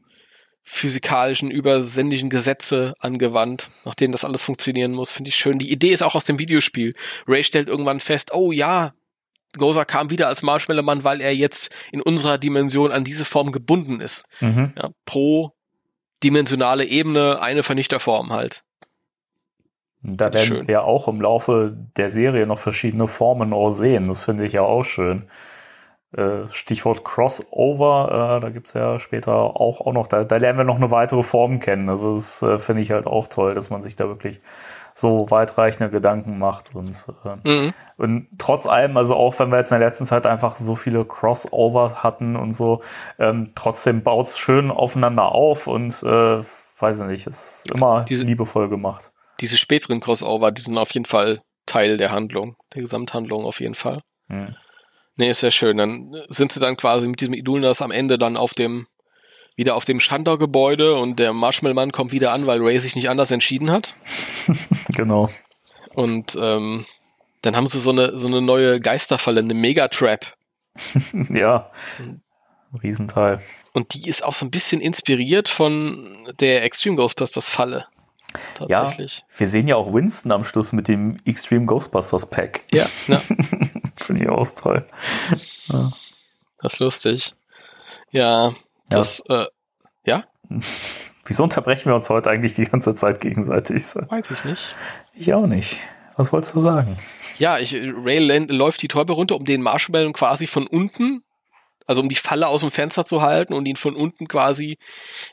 physikalischen, 0.64 1.50
übersinnlichen 1.50 2.30
Gesetze 2.30 2.94
angewandt, 3.00 3.70
nach 3.86 3.96
denen 3.96 4.12
das 4.12 4.26
alles 4.26 4.44
funktionieren 4.44 4.92
muss. 4.92 5.12
Finde 5.12 5.30
ich 5.30 5.36
schön. 5.36 5.60
Die 5.60 5.72
Idee 5.72 5.92
ist 5.92 6.04
auch 6.04 6.16
aus 6.16 6.26
dem 6.26 6.40
Videospiel. 6.40 6.94
Ray 7.26 7.44
stellt 7.44 7.70
irgendwann 7.70 8.02
fest, 8.02 8.32
oh 8.34 8.52
ja, 8.52 8.92
Gozer 9.58 9.86
kam 9.86 10.10
wieder 10.10 10.28
als 10.28 10.44
Marshmallow-Mann, 10.44 11.04
weil 11.06 11.22
er 11.22 11.34
jetzt 11.34 11.74
in 11.92 12.02
unserer 12.02 12.38
Dimension 12.38 12.92
an 12.92 13.06
diese 13.06 13.24
Form 13.24 13.52
gebunden 13.52 14.02
ist. 14.02 14.26
Mhm. 14.42 14.74
Ja, 14.76 14.90
pro 15.06 15.54
dimensionale 16.24 16.86
Ebene 16.86 17.42
eine 17.42 17.64
Vernichterform 17.64 18.34
halt. 18.34 18.64
Da 20.04 20.26
werden 20.26 20.40
Schön. 20.40 20.68
wir 20.68 20.84
auch 20.84 21.08
im 21.08 21.20
Laufe 21.22 21.76
der 21.98 22.10
Serie 22.10 22.46
noch 22.48 22.60
verschiedene 22.60 23.08
Formen 23.08 23.52
auch 23.54 23.72
sehen. 23.72 24.08
Das 24.08 24.24
finde 24.24 24.46
ich 24.46 24.54
ja 24.54 24.62
auch 24.62 24.84
schön. 24.84 25.26
Äh, 26.16 26.48
Stichwort 26.52 27.04
Crossover, 27.04 28.38
äh, 28.38 28.42
da 28.42 28.50
gibt's 28.50 28.74
ja 28.74 28.98
später 29.00 29.34
auch, 29.34 29.82
auch 29.82 29.92
noch, 29.94 30.08
da, 30.08 30.24
da 30.24 30.38
lernen 30.38 30.58
wir 30.60 30.64
noch 30.64 30.78
eine 30.78 30.90
weitere 30.92 31.24
Form 31.24 31.60
kennen. 31.60 31.90
Also 31.90 32.14
das 32.16 32.42
äh, 32.44 32.58
finde 32.60 32.82
ich 32.82 32.92
halt 32.92 33.08
auch 33.08 33.28
toll, 33.28 33.54
dass 33.56 33.70
man 33.70 33.82
sich 33.82 33.96
da 33.98 34.08
wirklich 34.08 34.40
so 34.94 35.30
weitreichende 35.30 35.90
Gedanken 35.92 36.40
macht. 36.40 36.74
Und, 36.74 37.06
Mhm. 37.44 37.74
und 37.98 38.28
trotz 38.38 38.66
allem, 38.68 38.96
also 38.98 39.16
auch 39.16 39.38
wenn 39.40 39.50
wir 39.52 39.58
jetzt 39.58 39.72
in 39.72 39.80
der 39.80 39.88
letzten 39.90 40.06
Zeit 40.06 40.26
einfach 40.26 40.56
so 40.56 40.76
viele 40.76 41.04
Crossover 41.06 42.02
hatten 42.04 42.36
und 42.38 42.52
so, 42.52 42.82
ähm, 43.20 43.52
trotzdem 43.56 44.02
baut's 44.02 44.40
schön 44.40 44.72
aufeinander 44.72 45.34
auf 45.34 45.68
und 45.68 46.02
weiß 46.02 47.02
ich 47.02 47.08
nicht, 47.08 47.28
ist 47.28 47.70
immer 47.74 48.06
Diese- 48.08 48.26
liebevoll 48.26 48.70
gemacht. 48.70 49.12
Diese 49.40 49.58
späteren 49.58 50.00
Crossover, 50.00 50.52
die 50.52 50.62
sind 50.62 50.78
auf 50.78 50.92
jeden 50.92 51.06
Fall 51.06 51.42
Teil 51.66 51.98
der 51.98 52.12
Handlung, 52.12 52.56
der 52.74 52.82
Gesamthandlung 52.82 53.46
auf 53.46 53.60
jeden 53.60 53.76
Fall. 53.76 54.02
Hm. 54.30 54.56
Nee, 55.18 55.30
ist 55.30 55.42
sehr 55.42 55.52
schön. 55.52 55.78
Dann 55.78 56.16
sind 56.30 56.52
sie 56.52 56.60
dann 56.60 56.78
quasi 56.78 57.08
mit 57.08 57.22
diesem 57.22 57.34
Idulnas 57.34 57.82
am 57.82 57.92
Ende 57.92 58.18
dann 58.18 58.38
auf 58.38 58.54
dem, 58.54 58.88
wieder 59.56 59.76
auf 59.76 59.86
dem 59.86 60.00
Schandau-Gebäude 60.00 60.96
und 60.96 61.18
der 61.20 61.34
Marshmallow-Mann 61.34 61.92
kommt 61.92 62.12
wieder 62.12 62.32
an, 62.32 62.46
weil 62.46 62.62
Ray 62.62 62.80
sich 62.80 62.96
nicht 62.96 63.10
anders 63.10 63.32
entschieden 63.32 63.72
hat. 63.72 63.96
Genau. 64.96 65.30
Und 65.94 66.36
ähm, 66.42 66.86
dann 67.42 67.56
haben 67.56 67.68
sie 67.68 67.80
so 67.80 67.92
eine, 67.92 68.18
so 68.18 68.28
eine 68.28 68.42
neue 68.42 68.80
Geisterfalle, 68.80 69.42
eine 69.42 69.54
Megatrap. 69.54 70.34
Ja. 71.30 71.72
Riesenteil. 72.82 73.42
Und 73.74 73.94
die 73.94 74.08
ist 74.08 74.24
auch 74.24 74.34
so 74.34 74.46
ein 74.46 74.52
bisschen 74.52 74.82
inspiriert 74.82 75.50
von 75.50 76.28
der 76.40 76.64
Extreme 76.64 76.96
Ghostbusters 76.96 77.50
Falle. 77.50 77.86
Tatsächlich. 78.56 79.24
Wir 79.36 79.48
sehen 79.48 79.68
ja 79.68 79.76
auch 79.76 79.94
Winston 79.94 80.32
am 80.32 80.44
Schluss 80.44 80.74
mit 80.74 80.88
dem 80.88 81.18
Extreme 81.26 81.66
Ghostbusters 81.66 82.30
Pack. 82.30 82.62
Ja, 82.72 82.86
ja, 83.08 83.18
Finde 83.96 84.24
ich 84.24 84.30
auch 84.30 84.48
toll. 84.56 84.86
das 85.68 86.74
ist 86.74 86.80
lustig. 86.80 87.34
Ja, 88.12 88.54
das, 88.90 89.22
äh, 89.30 89.46
ja, 90.06 90.26
Wieso 91.26 91.44
unterbrechen 91.44 91.90
wir 91.90 91.96
uns 91.96 92.10
heute 92.10 92.30
eigentlich 92.30 92.54
die 92.54 92.66
ganze 92.66 92.96
Zeit 92.96 93.20
gegenseitig? 93.20 93.84
weiß 93.96 94.32
ich 94.32 94.46
nicht. 94.46 94.76
Ich 95.14 95.34
auch 95.34 95.46
nicht. 95.46 95.78
Was 96.16 96.32
wolltest 96.32 96.56
du 96.56 96.62
sagen? 96.62 96.98
Ja, 97.38 97.60
ich, 97.60 97.76
Ray 97.76 98.20
läuft 98.48 98.82
die 98.82 98.88
Treppe 98.88 99.14
runter, 99.14 99.36
um 99.36 99.46
den 99.46 99.62
Marshmallow 99.62 100.14
quasi 100.14 100.48
von 100.48 100.66
unten, 100.66 101.24
also 101.86 102.02
um 102.02 102.10
die 102.10 102.16
Falle 102.16 102.48
aus 102.48 102.62
dem 102.62 102.72
Fenster 102.72 103.06
zu 103.06 103.22
halten 103.22 103.54
und 103.54 103.68
ihn 103.68 103.76
von 103.76 103.96
unten 103.96 104.28
quasi 104.28 104.78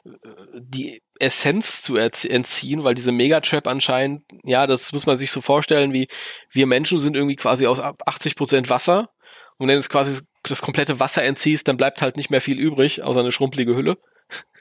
äh, 0.04 0.10
die 0.54 1.00
Essenz 1.20 1.82
zu 1.82 1.96
entziehen, 1.96 2.84
weil 2.84 2.94
diese 2.94 3.12
Megatrap 3.12 3.66
anscheinend, 3.66 4.22
ja, 4.42 4.66
das 4.66 4.92
muss 4.92 5.06
man 5.06 5.16
sich 5.16 5.30
so 5.30 5.40
vorstellen, 5.40 5.92
wie 5.92 6.08
wir 6.50 6.66
Menschen 6.66 6.98
sind 6.98 7.14
irgendwie 7.16 7.36
quasi 7.36 7.66
aus 7.66 7.80
ab 7.80 8.02
80 8.06 8.36
Prozent 8.36 8.70
Wasser 8.70 9.10
und 9.58 9.68
wenn 9.68 9.74
du 9.74 9.78
es 9.78 9.88
quasi 9.88 10.22
das 10.42 10.62
komplette 10.62 11.00
Wasser 11.00 11.22
entziehst, 11.22 11.68
dann 11.68 11.76
bleibt 11.76 12.02
halt 12.02 12.16
nicht 12.16 12.30
mehr 12.30 12.40
viel 12.40 12.58
übrig, 12.58 13.02
außer 13.02 13.20
eine 13.20 13.32
schrumpelige 13.32 13.74
Hülle. 13.74 13.96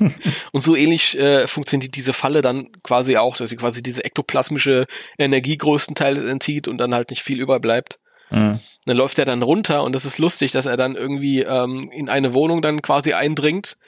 Und 0.53 0.61
so 0.61 0.77
ähnlich 0.77 1.19
äh, 1.19 1.47
funktioniert 1.47 1.97
diese 1.97 2.13
Falle 2.13 2.43
dann 2.43 2.71
quasi 2.83 3.17
auch, 3.17 3.37
dass 3.37 3.49
sie 3.49 3.57
quasi 3.57 3.83
diese 3.83 4.05
ektoplasmische 4.05 4.87
Energie 5.19 5.57
größtenteils 5.57 6.19
entzieht 6.19 6.69
und 6.69 6.77
dann 6.79 6.95
halt 6.95 7.09
nicht 7.09 7.23
viel 7.23 7.41
überbleibt. 7.41 7.99
Mhm. 8.29 8.61
Dann 8.85 8.97
läuft 8.97 9.19
er 9.19 9.25
dann 9.25 9.43
runter 9.43 9.83
und 9.83 9.95
das 9.95 10.05
ist 10.05 10.19
lustig, 10.19 10.53
dass 10.53 10.67
er 10.67 10.77
dann 10.77 10.97
irgendwie 10.97 11.41
ähm, 11.41 11.91
in 11.93 12.11
eine 12.11 12.35
Wohnung 12.35 12.61
dann 12.61 12.83
quasi 12.83 13.15
eindringt, 13.15 13.79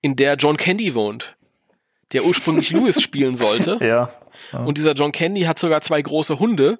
in 0.00 0.16
der 0.16 0.36
John 0.36 0.56
Candy 0.56 0.94
wohnt, 0.94 1.33
der 2.14 2.24
ursprünglich 2.24 2.70
Lewis 2.72 3.02
spielen 3.02 3.34
sollte. 3.34 3.78
Ja. 3.84 4.10
Und 4.64 4.78
dieser 4.78 4.92
John 4.94 5.12
Candy 5.12 5.42
hat 5.42 5.58
sogar 5.58 5.80
zwei 5.82 6.00
große 6.00 6.38
Hunde. 6.38 6.78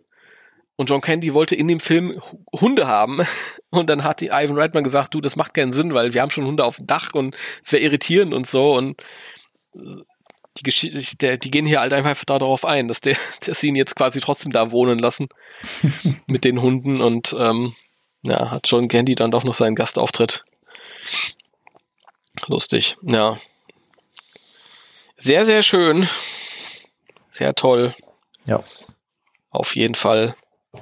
Und 0.77 0.91
John 0.91 1.01
Candy 1.03 1.35
wollte 1.35 1.55
in 1.55 1.69
dem 1.69 1.79
Film 1.79 2.21
Hu- 2.21 2.61
Hunde 2.61 2.89
haben. 2.89 3.21
Und 3.71 3.89
dann 3.91 4.03
hat 4.03 4.21
die 4.21 4.29
Ivan 4.33 4.59
Reitman 4.59 4.83
gesagt, 4.83 5.15
du, 5.15 5.21
das 5.21 5.37
macht 5.37 5.55
keinen 5.55 5.73
Sinn, 5.73 5.95
weil 5.95 6.15
wir 6.15 6.21
haben 6.23 6.31
schon 6.31 6.47
Hunde 6.47 6.65
auf 6.65 6.77
dem 6.79 6.87
Dach 6.89 7.15
und 7.15 7.37
es 7.63 7.71
wäre 7.73 7.83
irritierend 7.83 8.35
und 8.35 8.47
so. 8.47 8.75
Und 8.75 9.01
die 10.57 10.63
Geschichte, 10.63 11.17
der, 11.17 11.37
die 11.39 11.51
gehen 11.51 11.67
hier 11.67 11.81
halt 11.81 11.93
einfach 11.93 12.25
darauf 12.25 12.65
ein, 12.65 12.89
dass 12.89 13.01
der, 13.01 13.17
dass 13.47 13.61
sie 13.61 13.69
ihn 13.69 13.77
jetzt 13.77 13.95
quasi 13.97 14.21
trotzdem 14.21 14.51
da 14.53 14.71
wohnen 14.73 14.99
lassen 14.99 15.29
mit 16.27 16.45
den 16.45 16.61
Hunden 16.61 17.01
und 17.01 17.35
ähm, 17.39 17.75
ja, 18.23 18.51
hat 18.51 18.69
John 18.69 18.89
Candy 18.89 19.15
dann 19.15 19.31
doch 19.31 19.45
noch 19.45 19.55
seinen 19.55 19.75
Gastauftritt. 19.77 20.45
Lustig, 22.49 22.97
ja. 23.03 23.37
Sehr, 25.17 25.45
sehr 25.45 25.63
schön. 25.63 26.09
Sehr 27.31 27.55
toll. 27.55 27.95
Ja. 28.47 28.63
Auf 29.51 29.77
jeden 29.77 29.95
Fall. 29.95 30.35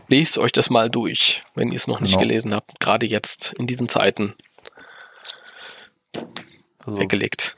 lest 0.09 0.39
euch 0.39 0.53
das 0.53 0.71
mal 0.71 0.89
durch, 0.89 1.45
wenn 1.55 1.69
ihr 1.71 1.77
es 1.77 1.87
noch 1.87 2.01
nicht 2.01 2.13
Genau. 2.13 2.23
gelesen 2.27 2.55
habt. 2.55 2.81
Gerade 2.81 3.05
jetzt 3.07 3.53
in 3.59 3.67
diesen 3.67 3.91
Zeiten 3.91 4.35
Also, 6.85 6.99
weggelegt. 6.99 7.57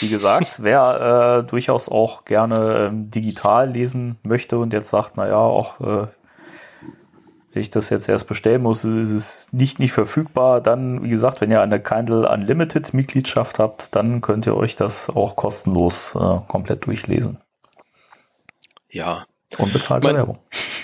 wie 0.00 0.08
gesagt, 0.10 0.58
wer 0.62 1.40
äh, 1.44 1.48
durchaus 1.48 1.88
auch 1.88 2.24
gerne 2.26 2.88
ähm, 2.88 3.10
digital 3.10 3.70
lesen 3.70 4.18
möchte 4.22 4.58
und 4.58 4.72
jetzt 4.74 4.90
sagt, 4.90 5.16
naja, 5.16 5.36
auch 5.38 5.80
äh, 5.80 6.06
wenn 7.52 7.62
ich 7.62 7.70
das 7.70 7.90
jetzt 7.90 8.08
erst 8.08 8.28
bestellen 8.28 8.62
muss, 8.62 8.84
ist 8.84 9.10
es 9.10 9.48
nicht 9.52 9.78
nicht 9.78 9.92
verfügbar, 9.92 10.60
dann, 10.60 11.02
wie 11.02 11.10
gesagt, 11.10 11.40
wenn 11.40 11.50
ihr 11.50 11.60
eine 11.60 11.80
Kindle 11.82 12.28
Unlimited 12.28 12.94
Mitgliedschaft 12.94 13.58
habt, 13.58 13.94
dann 13.96 14.20
könnt 14.20 14.46
ihr 14.46 14.56
euch 14.56 14.76
das 14.76 15.10
auch 15.10 15.36
kostenlos 15.36 16.14
äh, 16.14 16.38
komplett 16.48 16.86
durchlesen. 16.86 17.38
Ja, 18.88 19.26
Unbezahlte 19.58 20.06
Mein- 20.06 20.16
Werbung. 20.16 20.38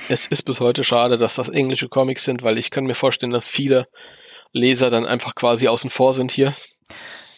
es 0.09 0.27
ist 0.27 0.43
bis 0.43 0.61
heute 0.61 0.83
schade, 0.83 1.19
dass 1.19 1.37
das 1.37 1.49
englische 1.49 1.89
Comics 1.89 2.25
sind, 2.25 2.43
weil 2.43 2.59
ich 2.59 2.71
kann 2.71 2.85
mir 2.85 2.95
vorstellen, 2.97 3.31
dass 3.33 3.49
viele 3.49 3.87
Leser 4.53 4.91
dann 4.91 5.07
einfach 5.07 5.35
quasi 5.35 5.69
außen 5.69 5.91
vor 5.91 6.15
sind 6.15 6.33
hier. 6.33 6.53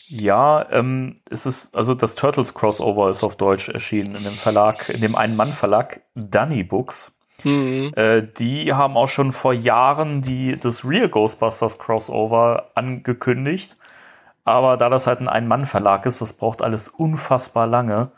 Ja, 0.06 0.66
ähm, 0.70 1.16
es 1.30 1.44
ist, 1.44 1.74
also 1.74 1.94
das 1.94 2.14
Turtles 2.14 2.54
Crossover 2.54 3.10
ist 3.10 3.22
auf 3.22 3.36
Deutsch 3.36 3.68
erschienen 3.68 4.14
in 4.14 4.24
dem 4.24 4.32
Verlag, 4.32 4.88
in 4.88 5.02
dem 5.02 5.14
Einen-Mann-Verlag 5.14 6.00
Dunny 6.14 6.64
Books. 6.64 7.17
Mhm. 7.44 7.92
Äh, 7.94 8.22
die 8.22 8.72
haben 8.72 8.96
auch 8.96 9.08
schon 9.08 9.32
vor 9.32 9.52
Jahren 9.52 10.22
die, 10.22 10.58
das 10.58 10.84
Real 10.84 11.08
Ghostbusters 11.08 11.78
Crossover 11.78 12.70
angekündigt. 12.74 13.76
Aber 14.44 14.76
da 14.76 14.88
das 14.88 15.06
halt 15.06 15.20
ein 15.20 15.28
Ein-Mann-Verlag 15.28 16.06
ist, 16.06 16.20
das 16.20 16.32
braucht 16.32 16.62
alles 16.62 16.88
unfassbar 16.88 17.66
lange. 17.66 18.10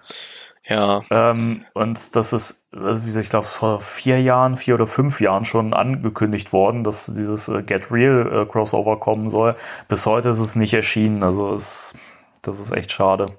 Ja, 0.64 1.02
Ähm, 1.10 1.64
und 1.74 2.14
das 2.14 2.32
ist, 2.32 2.68
also 2.72 3.02
wie 3.02 3.06
gesagt, 3.06 3.24
ich 3.24 3.30
glaube, 3.30 3.46
es 3.46 3.54
vor 3.56 3.80
vier 3.80 4.20
Jahren, 4.22 4.56
vier 4.56 4.74
oder 4.74 4.86
fünf 4.86 5.20
Jahren 5.20 5.44
schon 5.44 5.74
angekündigt 5.74 6.52
worden, 6.52 6.84
dass 6.84 7.06
dieses 7.06 7.48
äh, 7.48 7.62
Get 7.62 7.90
Real 7.90 8.42
äh, 8.42 8.46
Crossover 8.46 9.00
kommen 9.00 9.28
soll. 9.28 9.56
Bis 9.88 10.06
heute 10.06 10.28
ist 10.28 10.38
es 10.38 10.54
nicht 10.54 10.74
erschienen. 10.74 11.24
Also 11.24 11.52
es, 11.52 11.96
das 12.42 12.60
ist 12.60 12.70
echt 12.70 12.92
schade. 12.92 13.38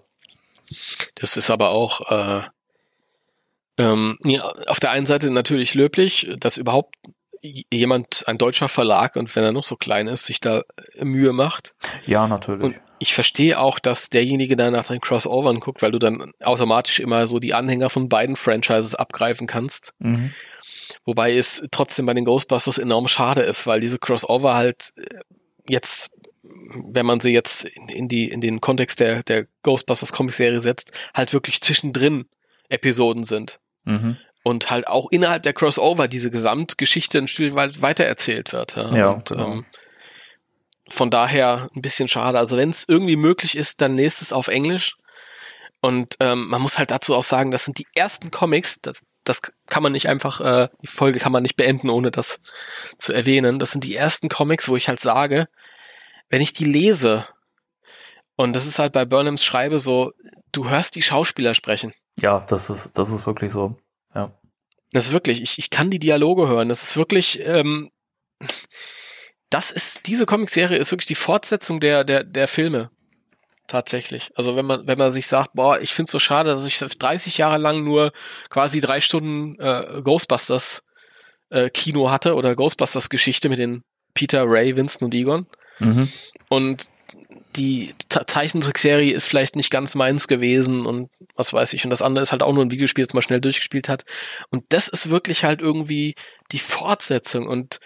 das 1.15 1.37
ist 1.37 1.49
aber 1.49 1.69
auch 1.69 2.01
äh, 2.11 2.41
ähm, 3.81 4.17
auf 4.67 4.79
der 4.79 4.91
einen 4.91 5.05
Seite 5.05 5.31
natürlich 5.31 5.73
löblich, 5.73 6.33
dass 6.39 6.57
überhaupt 6.57 6.95
jemand, 7.41 8.23
ein 8.27 8.37
deutscher 8.37 8.69
Verlag, 8.69 9.15
und 9.15 9.35
wenn 9.35 9.43
er 9.43 9.51
noch 9.51 9.63
so 9.63 9.75
klein 9.75 10.07
ist, 10.07 10.25
sich 10.25 10.39
da 10.39 10.61
Mühe 10.99 11.33
macht. 11.33 11.73
Ja, 12.05 12.27
natürlich. 12.27 12.63
Und 12.63 12.75
ich 12.99 13.15
verstehe 13.15 13.59
auch, 13.59 13.79
dass 13.79 14.11
derjenige 14.11 14.55
dann 14.55 14.73
nach 14.73 14.85
den 14.85 15.01
Crossovern 15.01 15.59
guckt, 15.59 15.81
weil 15.81 15.91
du 15.91 15.97
dann 15.97 16.33
automatisch 16.39 16.99
immer 16.99 17.25
so 17.25 17.39
die 17.39 17.55
Anhänger 17.55 17.89
von 17.89 18.09
beiden 18.09 18.35
Franchises 18.35 18.95
abgreifen 18.95 19.47
kannst. 19.47 19.93
mhm. 19.99 20.33
Wobei 21.05 21.35
es 21.35 21.65
trotzdem 21.71 22.05
bei 22.05 22.13
den 22.13 22.25
Ghostbusters 22.25 22.77
enorm 22.77 23.07
schade 23.07 23.41
ist, 23.41 23.65
weil 23.65 23.79
diese 23.79 23.97
Crossover 23.97 24.55
halt 24.55 24.91
äh, 24.97 25.19
jetzt, 25.67 26.11
wenn 26.43 27.05
man 27.05 27.21
sie 27.21 27.31
jetzt 27.31 27.63
in, 27.63 27.87
in 27.87 28.07
die, 28.09 28.29
in 28.29 28.41
den 28.41 28.59
Kontext 28.59 28.99
der, 28.99 29.23
der 29.23 29.47
Ghostbusters 29.63 30.11
Comic-Serie 30.11 30.59
setzt, 30.59 30.91
halt 31.13 31.31
wirklich 31.33 31.61
zwischendrin 31.61 32.25
Episoden 32.67 33.23
sind. 33.23 33.60
Mhm. 33.83 34.17
Und 34.43 34.71
halt 34.71 34.87
auch 34.87 35.11
innerhalb 35.11 35.43
der 35.43 35.53
Crossover 35.53 36.07
diese 36.07 36.31
Gesamtgeschichte 36.31 37.19
ein 37.19 37.27
Stück 37.27 37.53
weit 37.53 37.81
weitererzählt 37.81 38.53
wird. 38.53 38.75
Ja, 38.75 38.95
Ja, 38.95 39.09
und, 39.11 39.29
genau. 39.29 39.51
ähm, 39.51 39.65
von 40.89 41.11
daher 41.11 41.69
ein 41.75 41.81
bisschen 41.81 42.07
schade. 42.07 42.39
Also 42.39 42.57
wenn 42.57 42.69
es 42.69 42.87
irgendwie 42.87 43.15
möglich 43.15 43.55
ist, 43.55 43.81
dann 43.81 43.95
lest 43.95 44.21
es 44.21 44.33
auf 44.33 44.47
Englisch. 44.47 44.95
Und 45.79 46.15
ähm, 46.19 46.47
man 46.47 46.61
muss 46.61 46.77
halt 46.77 46.91
dazu 46.91 47.15
auch 47.15 47.23
sagen, 47.23 47.51
das 47.51 47.65
sind 47.65 47.79
die 47.79 47.87
ersten 47.95 48.29
Comics, 48.29 48.81
das, 48.81 49.03
das 49.23 49.41
kann 49.67 49.81
man 49.81 49.91
nicht 49.91 50.07
einfach, 50.07 50.39
äh, 50.41 50.69
die 50.81 50.87
Folge 50.87 51.19
kann 51.19 51.31
man 51.31 51.41
nicht 51.41 51.55
beenden, 51.57 51.89
ohne 51.89 52.11
das 52.11 52.39
zu 52.97 53.13
erwähnen. 53.13 53.57
Das 53.57 53.71
sind 53.71 53.83
die 53.83 53.95
ersten 53.95 54.29
Comics, 54.29 54.67
wo 54.69 54.75
ich 54.75 54.87
halt 54.87 54.99
sage, 54.99 55.47
wenn 56.29 56.41
ich 56.41 56.53
die 56.53 56.65
lese, 56.65 57.27
und 58.35 58.53
das 58.53 58.65
ist 58.65 58.79
halt 58.79 58.93
bei 58.93 59.05
Burnhams 59.05 59.43
Schreibe 59.43 59.79
so, 59.79 60.13
du 60.51 60.69
hörst 60.69 60.95
die 60.95 61.01
Schauspieler 61.01 61.53
sprechen. 61.53 61.93
Ja, 62.21 62.39
das 62.39 62.69
ist, 62.69 62.97
das 62.97 63.11
ist 63.11 63.25
wirklich 63.25 63.51
so. 63.51 63.75
Ja. 64.13 64.31
Das 64.91 65.05
ist 65.05 65.13
wirklich, 65.13 65.41
ich, 65.41 65.57
ich 65.57 65.69
kann 65.69 65.89
die 65.89 65.99
Dialoge 65.99 66.47
hören. 66.47 66.69
Das 66.69 66.83
ist 66.83 66.97
wirklich, 66.97 67.39
ähm, 67.45 67.91
das 69.49 69.71
ist, 69.71 70.07
diese 70.07 70.25
Comicserie 70.25 70.77
ist 70.77 70.91
wirklich 70.91 71.07
die 71.07 71.15
Fortsetzung 71.15 71.79
der, 71.79 72.03
der, 72.03 72.23
der 72.23 72.47
Filme. 72.47 72.89
Tatsächlich. 73.67 74.31
Also 74.35 74.55
wenn 74.55 74.65
man, 74.65 74.85
wenn 74.85 74.97
man 74.97 75.11
sich 75.11 75.27
sagt, 75.27 75.51
boah, 75.53 75.79
ich 75.79 75.93
find's 75.93 76.11
so 76.11 76.19
schade, 76.19 76.49
dass 76.49 76.65
ich 76.65 76.77
30 76.77 77.37
Jahre 77.37 77.57
lang 77.57 77.83
nur 77.83 78.11
quasi 78.49 78.81
drei 78.81 78.99
Stunden 78.99 79.57
äh, 79.59 80.01
Ghostbusters 80.03 80.83
äh, 81.49 81.69
Kino 81.69 82.11
hatte 82.11 82.35
oder 82.35 82.55
Ghostbusters 82.55 83.09
Geschichte 83.09 83.47
mit 83.47 83.59
den 83.59 83.83
Peter, 84.13 84.43
Ray, 84.45 84.75
Winston 84.75 85.05
und 85.05 85.13
Egon. 85.13 85.47
Mhm. 85.79 86.11
Und 86.49 86.89
die 87.55 87.93
Zeichentrickserie 88.09 89.13
ist 89.13 89.25
vielleicht 89.25 89.55
nicht 89.55 89.69
ganz 89.71 89.95
meins 89.95 90.27
gewesen 90.27 90.85
und 90.85 91.09
was 91.35 91.51
weiß 91.53 91.73
ich. 91.73 91.83
Und 91.83 91.89
das 91.89 92.01
andere 92.01 92.23
ist 92.23 92.31
halt 92.31 92.43
auch 92.43 92.53
nur 92.53 92.63
ein 92.63 92.71
Videospiel, 92.71 93.05
das 93.05 93.13
man 93.13 93.23
schnell 93.23 93.41
durchgespielt 93.41 93.89
hat. 93.89 94.03
Und 94.49 94.63
das 94.69 94.87
ist 94.87 95.09
wirklich 95.09 95.43
halt 95.43 95.61
irgendwie 95.61 96.15
die 96.51 96.59
Fortsetzung. 96.59 97.47
Und 97.47 97.79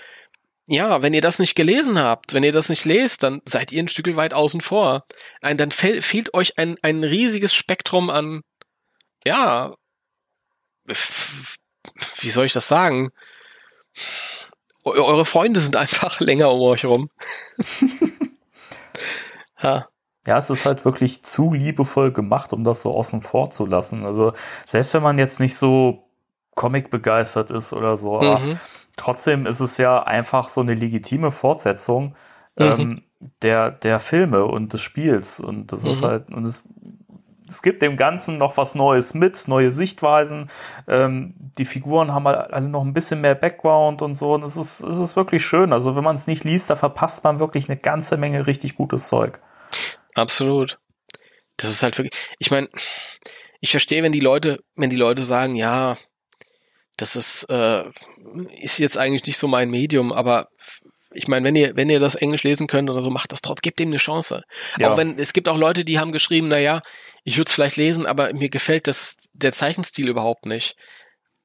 ja, 0.68 1.02
wenn 1.02 1.14
ihr 1.14 1.22
das 1.22 1.40
nicht 1.40 1.56
gelesen 1.56 2.00
habt, 2.00 2.34
wenn 2.34 2.44
ihr 2.44 2.52
das 2.52 2.70
nicht 2.70 2.86
lest, 2.86 3.24
dann 3.24 3.42
seid 3.46 3.72
ihr 3.72 3.82
ein 3.84 3.88
Stück 3.88 4.16
weit 4.16 4.34
außen 4.34 4.62
vor. 4.62 5.06
Ein, 5.42 5.58
dann 5.58 5.72
fehl, 5.72 6.02
fehlt 6.02 6.34
euch 6.34 6.58
ein, 6.58 6.78
ein 6.82 7.04
riesiges 7.04 7.54
Spektrum 7.54 8.10
an, 8.10 8.42
ja, 9.26 9.76
wie 12.20 12.30
soll 12.30 12.46
ich 12.46 12.54
das 12.54 12.68
sagen? 12.68 13.10
Eu- 14.84 15.04
Eure 15.04 15.26
Freunde 15.26 15.60
sind 15.60 15.76
einfach 15.76 16.20
länger 16.20 16.52
um 16.52 16.62
euch 16.62 16.86
rum. 16.86 17.10
ha. 19.66 19.90
Ja, 20.28 20.38
es 20.40 20.50
ist 20.50 20.66
halt 20.66 20.86
wirklich 20.86 21.24
zu 21.24 21.54
liebevoll 21.54 22.12
gemacht, 22.12 22.52
um 22.54 22.64
das 22.64 22.82
so 22.82 22.96
außen 22.96 23.22
vor 23.22 23.52
zu 23.52 23.66
lassen. 23.66 24.06
Also 24.06 24.34
selbst 24.66 24.94
wenn 24.96 25.04
man 25.04 25.20
jetzt 25.20 25.40
nicht 25.40 25.56
so 25.56 26.04
Comic 26.56 26.90
begeistert 26.90 27.52
ist 27.52 27.74
oder 27.74 27.96
so, 27.98 28.18
aber 28.20 28.40
Mhm. 28.40 28.60
trotzdem 28.98 29.46
ist 29.46 29.60
es 29.60 29.78
ja 29.78 30.02
einfach 30.04 30.50
so 30.50 30.62
eine 30.62 30.74
legitime 30.74 31.32
Fortsetzung 31.32 32.16
Mhm. 32.58 32.64
ähm, 32.64 33.04
der, 33.44 33.72
der 33.72 34.00
Filme 34.00 34.46
und 34.46 34.74
des 34.74 34.82
Spiels. 34.82 35.40
Und 35.40 35.72
das 35.72 35.86
ist 35.86 36.02
Mhm. 36.02 36.06
halt, 36.08 36.30
und 36.32 36.46
es, 36.48 36.64
es 37.48 37.62
gibt 37.62 37.82
dem 37.84 37.96
Ganzen 37.98 38.38
noch 38.38 38.58
was 38.58 38.74
Neues 38.76 39.14
mit, 39.14 39.48
neue 39.48 39.72
Sichtweisen. 39.72 40.50
Ähm, 40.88 41.36
die 41.60 41.66
Figuren 41.66 42.14
haben 42.14 42.26
halt 42.28 42.52
alle 42.54 42.68
noch 42.70 42.84
ein 42.84 42.94
bisschen 42.94 43.22
mehr 43.22 43.36
Background 43.36 44.02
und 44.02 44.16
so. 44.16 44.34
Und 44.34 44.44
es 44.44 44.58
ist, 44.58 44.82
es 44.82 44.98
ist 44.98 45.16
wirklich 45.16 45.46
schön. 45.46 45.72
Also 45.74 45.96
wenn 45.96 46.04
man 46.04 46.16
es 46.16 46.28
nicht 46.28 46.44
liest, 46.44 46.70
da 46.72 46.76
verpasst 46.76 47.24
man 47.24 47.40
wirklich 47.40 47.70
eine 47.70 47.78
ganze 47.78 48.18
Menge 48.18 48.48
richtig 48.48 48.76
gutes 48.76 49.08
Zeug. 49.08 49.40
Absolut. 50.14 50.80
Das 51.58 51.70
ist 51.70 51.84
halt 51.84 51.98
wirklich, 51.98 52.14
ich 52.40 52.52
meine, 52.52 52.70
ich 53.62 53.72
verstehe, 53.72 54.04
wenn 54.04 54.12
die 54.12 54.20
Leute, 54.20 54.60
wenn 54.76 54.90
die 54.90 54.96
Leute 54.96 55.24
sagen, 55.24 55.56
ja, 55.56 55.98
das 56.98 57.16
ist, 57.16 57.44
äh, 57.50 57.84
ist 58.62 58.80
jetzt 58.80 58.98
eigentlich 58.98 59.26
nicht 59.26 59.38
so 59.38 59.48
mein 59.48 59.70
Medium, 59.70 60.12
aber 60.12 60.50
ich 61.16 61.28
meine, 61.28 61.46
wenn 61.46 61.56
ihr, 61.56 61.76
wenn 61.76 61.90
ihr 61.90 62.00
das 62.00 62.16
Englisch 62.16 62.44
lesen 62.44 62.68
könnt 62.68 62.90
oder 62.90 63.02
so, 63.02 63.10
macht 63.10 63.32
das 63.32 63.42
trotzdem, 63.42 63.62
gebt 63.62 63.80
dem 63.80 63.90
eine 63.90 63.98
Chance. 63.98 64.44
Ja. 64.78 64.92
Auch 64.92 64.98
wenn, 64.98 65.18
es 65.18 65.34
gibt 65.34 65.48
auch 65.48 65.58
Leute, 65.58 65.86
die 65.86 65.98
haben 65.98 66.12
geschrieben, 66.12 66.50
na 66.50 66.60
ja, 66.60 66.82
ich 67.24 67.38
würde 67.38 67.48
es 67.48 67.54
vielleicht 67.54 67.78
lesen, 67.78 68.06
aber 68.06 68.34
mir 68.34 68.50
gefällt 68.50 68.88
das, 68.88 69.18
der 69.34 69.54
Zeichenstil 69.54 70.10
überhaupt 70.10 70.46
nicht. 70.46 70.76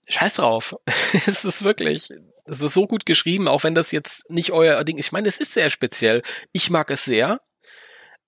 Scheiß 0.09 0.35
drauf. 0.35 0.77
es 1.27 1.45
ist 1.45 1.63
wirklich, 1.63 2.11
es 2.45 2.63
ist 2.63 2.75
so 2.75 2.87
gut 2.87 3.07
geschrieben, 3.07 3.49
auch 3.49 3.63
wenn 3.63 3.75
das 3.75 3.93
jetzt 3.93 4.29
nicht 4.29 4.51
euer 4.51 4.83
Ding 4.85 4.99
ist. 4.99 5.07
Ich 5.07 5.13
meine, 5.13 5.29
es 5.29 5.39
ist 5.39 5.55
sehr 5.55 5.71
speziell. 5.71 6.23
Ich 6.53 6.69
mag 6.69 6.91
es 6.91 7.05
sehr. 7.05 7.41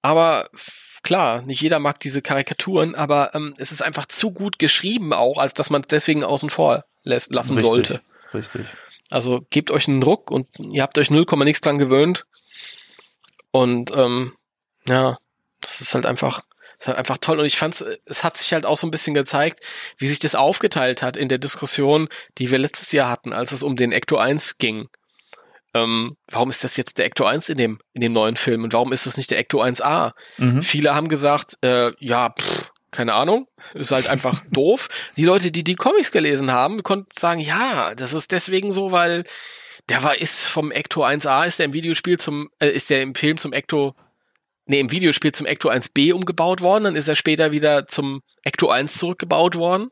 Aber 0.02 0.48
klar, 1.02 1.42
nicht 1.42 1.60
jeder 1.60 1.78
mag 1.78 2.00
diese 2.00 2.22
Karikaturen, 2.22 2.94
aber 2.94 3.34
ähm, 3.34 3.54
es 3.58 3.72
ist 3.72 3.82
einfach 3.82 4.06
zu 4.06 4.32
gut 4.32 4.58
geschrieben 4.58 5.12
auch, 5.12 5.38
als 5.38 5.54
dass 5.54 5.70
man 5.70 5.82
deswegen 5.88 6.24
außen 6.24 6.50
vor 6.50 6.84
lässt, 7.04 7.32
lassen 7.32 7.54
Richtig, 7.54 7.68
sollte. 7.68 8.00
Richtig. 8.34 8.66
Also 9.10 9.44
gebt 9.50 9.70
euch 9.70 9.88
einen 9.88 10.00
Druck 10.00 10.30
und 10.30 10.48
ihr 10.58 10.82
habt 10.82 10.98
euch 10.98 11.10
0, 11.10 11.26
nix 11.44 11.60
dran 11.60 11.78
gewöhnt. 11.78 12.24
Und 13.50 13.90
ähm, 13.94 14.32
ja, 14.88 15.18
das 15.60 15.80
ist 15.80 15.94
halt 15.94 16.06
einfach, 16.06 16.42
ist 16.78 16.88
halt 16.88 16.96
einfach 16.96 17.18
toll. 17.18 17.38
Und 17.38 17.44
ich 17.44 17.58
fand's, 17.58 17.84
es 18.06 18.24
hat 18.24 18.38
sich 18.38 18.52
halt 18.52 18.64
auch 18.64 18.78
so 18.78 18.86
ein 18.86 18.90
bisschen 18.90 19.14
gezeigt, 19.14 19.60
wie 19.98 20.08
sich 20.08 20.18
das 20.18 20.34
aufgeteilt 20.34 21.02
hat 21.02 21.16
in 21.16 21.28
der 21.28 21.38
Diskussion, 21.38 22.08
die 22.38 22.50
wir 22.50 22.58
letztes 22.58 22.90
Jahr 22.92 23.10
hatten, 23.10 23.32
als 23.32 23.52
es 23.52 23.62
um 23.62 23.76
den 23.76 23.92
Ecto 23.92 24.16
1 24.16 24.58
ging. 24.58 24.88
Ähm, 25.74 26.16
warum 26.30 26.50
ist 26.50 26.64
das 26.64 26.76
jetzt 26.76 26.98
der 26.98 27.06
Ecto 27.06 27.24
1 27.24 27.48
in 27.48 27.56
dem, 27.56 27.78
in 27.94 28.02
dem 28.02 28.12
neuen 28.12 28.36
Film 28.36 28.64
und 28.64 28.74
warum 28.74 28.92
ist 28.92 29.06
das 29.06 29.16
nicht 29.16 29.30
der 29.30 29.38
Ecto 29.38 29.62
1a? 29.62 30.12
Mhm. 30.36 30.62
Viele 30.62 30.94
haben 30.94 31.08
gesagt, 31.08 31.56
äh, 31.62 31.92
ja, 31.98 32.30
pff, 32.30 32.70
keine 32.90 33.14
Ahnung, 33.14 33.48
ist 33.74 33.90
halt 33.90 34.06
einfach 34.06 34.44
doof. 34.50 34.88
Die 35.16 35.24
Leute, 35.24 35.50
die 35.50 35.64
die 35.64 35.74
Comics 35.74 36.12
gelesen 36.12 36.52
haben, 36.52 36.82
konnten 36.82 37.08
sagen, 37.12 37.40
ja, 37.40 37.94
das 37.94 38.12
ist 38.12 38.32
deswegen 38.32 38.72
so, 38.72 38.92
weil 38.92 39.24
der 39.88 40.02
war 40.02 40.16
ist 40.16 40.46
vom 40.46 40.70
Ecto 40.70 41.04
1a, 41.04 41.46
ist 41.46 41.58
der 41.58 41.66
im 41.66 41.72
Videospiel 41.72 42.18
zum, 42.18 42.50
äh, 42.60 42.68
ist 42.68 42.90
der 42.90 43.02
im 43.02 43.14
Film 43.14 43.38
zum 43.38 43.52
Ecto, 43.52 43.94
nee, 44.66 44.78
im 44.78 44.90
Videospiel 44.90 45.32
zum 45.32 45.46
Ecto 45.46 45.70
1b 45.70 46.12
umgebaut 46.12 46.60
worden, 46.60 46.84
dann 46.84 46.96
ist 46.96 47.08
er 47.08 47.16
später 47.16 47.50
wieder 47.50 47.88
zum 47.88 48.22
Ecto 48.44 48.68
1 48.68 48.94
zurückgebaut 48.94 49.56
worden. 49.56 49.90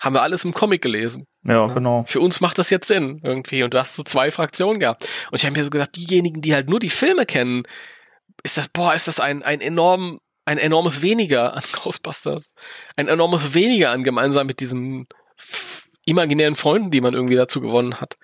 Haben 0.00 0.14
wir 0.14 0.22
alles 0.22 0.44
im 0.44 0.54
Comic 0.54 0.82
gelesen. 0.82 1.26
Ja, 1.44 1.66
genau. 1.66 2.04
Für 2.06 2.20
uns 2.20 2.40
macht 2.40 2.58
das 2.58 2.70
jetzt 2.70 2.86
Sinn 2.86 3.20
irgendwie. 3.22 3.62
Und 3.62 3.74
du 3.74 3.78
hast 3.78 3.96
so 3.96 4.02
zwei 4.02 4.30
Fraktionen 4.30 4.80
gehabt. 4.80 5.08
Und 5.30 5.38
ich 5.38 5.44
habe 5.44 5.56
mir 5.56 5.64
so 5.64 5.70
gesagt, 5.70 5.96
diejenigen, 5.96 6.40
die 6.40 6.54
halt 6.54 6.68
nur 6.68 6.78
die 6.78 6.90
Filme 6.90 7.26
kennen, 7.26 7.64
ist 8.42 8.58
das, 8.58 8.68
boah, 8.68 8.94
ist 8.94 9.08
das 9.08 9.18
ein, 9.18 9.42
ein 9.42 9.60
enorm, 9.60 10.20
ein 10.44 10.58
enormes 10.58 11.02
Weniger 11.02 11.54
an 11.54 11.62
Ghostbusters. 11.72 12.54
Ein 12.96 13.08
enormes 13.08 13.54
Weniger 13.54 13.90
an 13.90 14.04
gemeinsam 14.04 14.46
mit 14.46 14.60
diesen 14.60 15.06
imaginären 16.04 16.54
Freunden, 16.54 16.90
die 16.90 17.00
man 17.00 17.14
irgendwie 17.14 17.36
dazu 17.36 17.60
gewonnen 17.60 18.00
hat. 18.00 18.16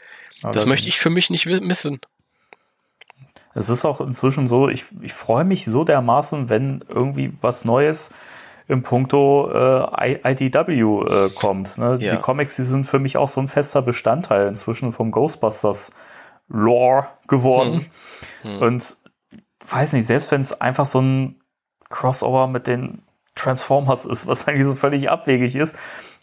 Das, 0.42 0.52
das 0.52 0.66
möchte 0.66 0.88
ich 0.88 0.98
für 0.98 1.10
mich 1.10 1.30
nicht 1.30 1.46
missen. 1.46 2.00
Es 3.54 3.68
ist 3.68 3.84
auch 3.84 4.00
inzwischen 4.00 4.46
so, 4.46 4.68
ich, 4.68 4.84
ich 5.00 5.12
freue 5.12 5.44
mich 5.44 5.64
so 5.64 5.84
dermaßen, 5.84 6.48
wenn 6.48 6.84
irgendwie 6.88 7.32
was 7.40 7.64
Neues 7.64 8.10
im 8.66 8.82
Puncto 8.82 9.50
äh, 9.52 10.32
IDW 10.32 10.80
äh, 10.80 11.30
kommt. 11.30 11.78
Ne? 11.78 11.98
Ja. 12.00 12.16
Die 12.16 12.20
Comics, 12.20 12.56
die 12.56 12.62
sind 12.62 12.84
für 12.84 12.98
mich 12.98 13.16
auch 13.16 13.28
so 13.28 13.40
ein 13.40 13.48
fester 13.48 13.82
Bestandteil 13.82 14.46
inzwischen 14.48 14.92
vom 14.92 15.10
Ghostbusters 15.10 15.92
Lore 16.48 17.08
geworden. 17.28 17.86
Hm. 18.42 18.52
Hm. 18.52 18.62
Und 18.62 18.96
weiß 19.66 19.92
nicht, 19.94 20.06
selbst 20.06 20.30
wenn 20.30 20.40
es 20.40 20.60
einfach 20.60 20.86
so 20.86 21.00
ein 21.00 21.40
Crossover 21.88 22.48
mit 22.48 22.66
den 22.66 23.02
Transformers 23.34 24.04
ist, 24.04 24.26
was 24.26 24.46
eigentlich 24.46 24.64
so 24.64 24.74
völlig 24.74 25.10
abwegig 25.10 25.56
ist, 25.56 25.76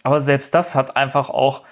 aber 0.03 0.19
selbst 0.19 0.55
das 0.55 0.75
hat 0.75 0.95
einfach 0.95 1.29
auch 1.29 1.63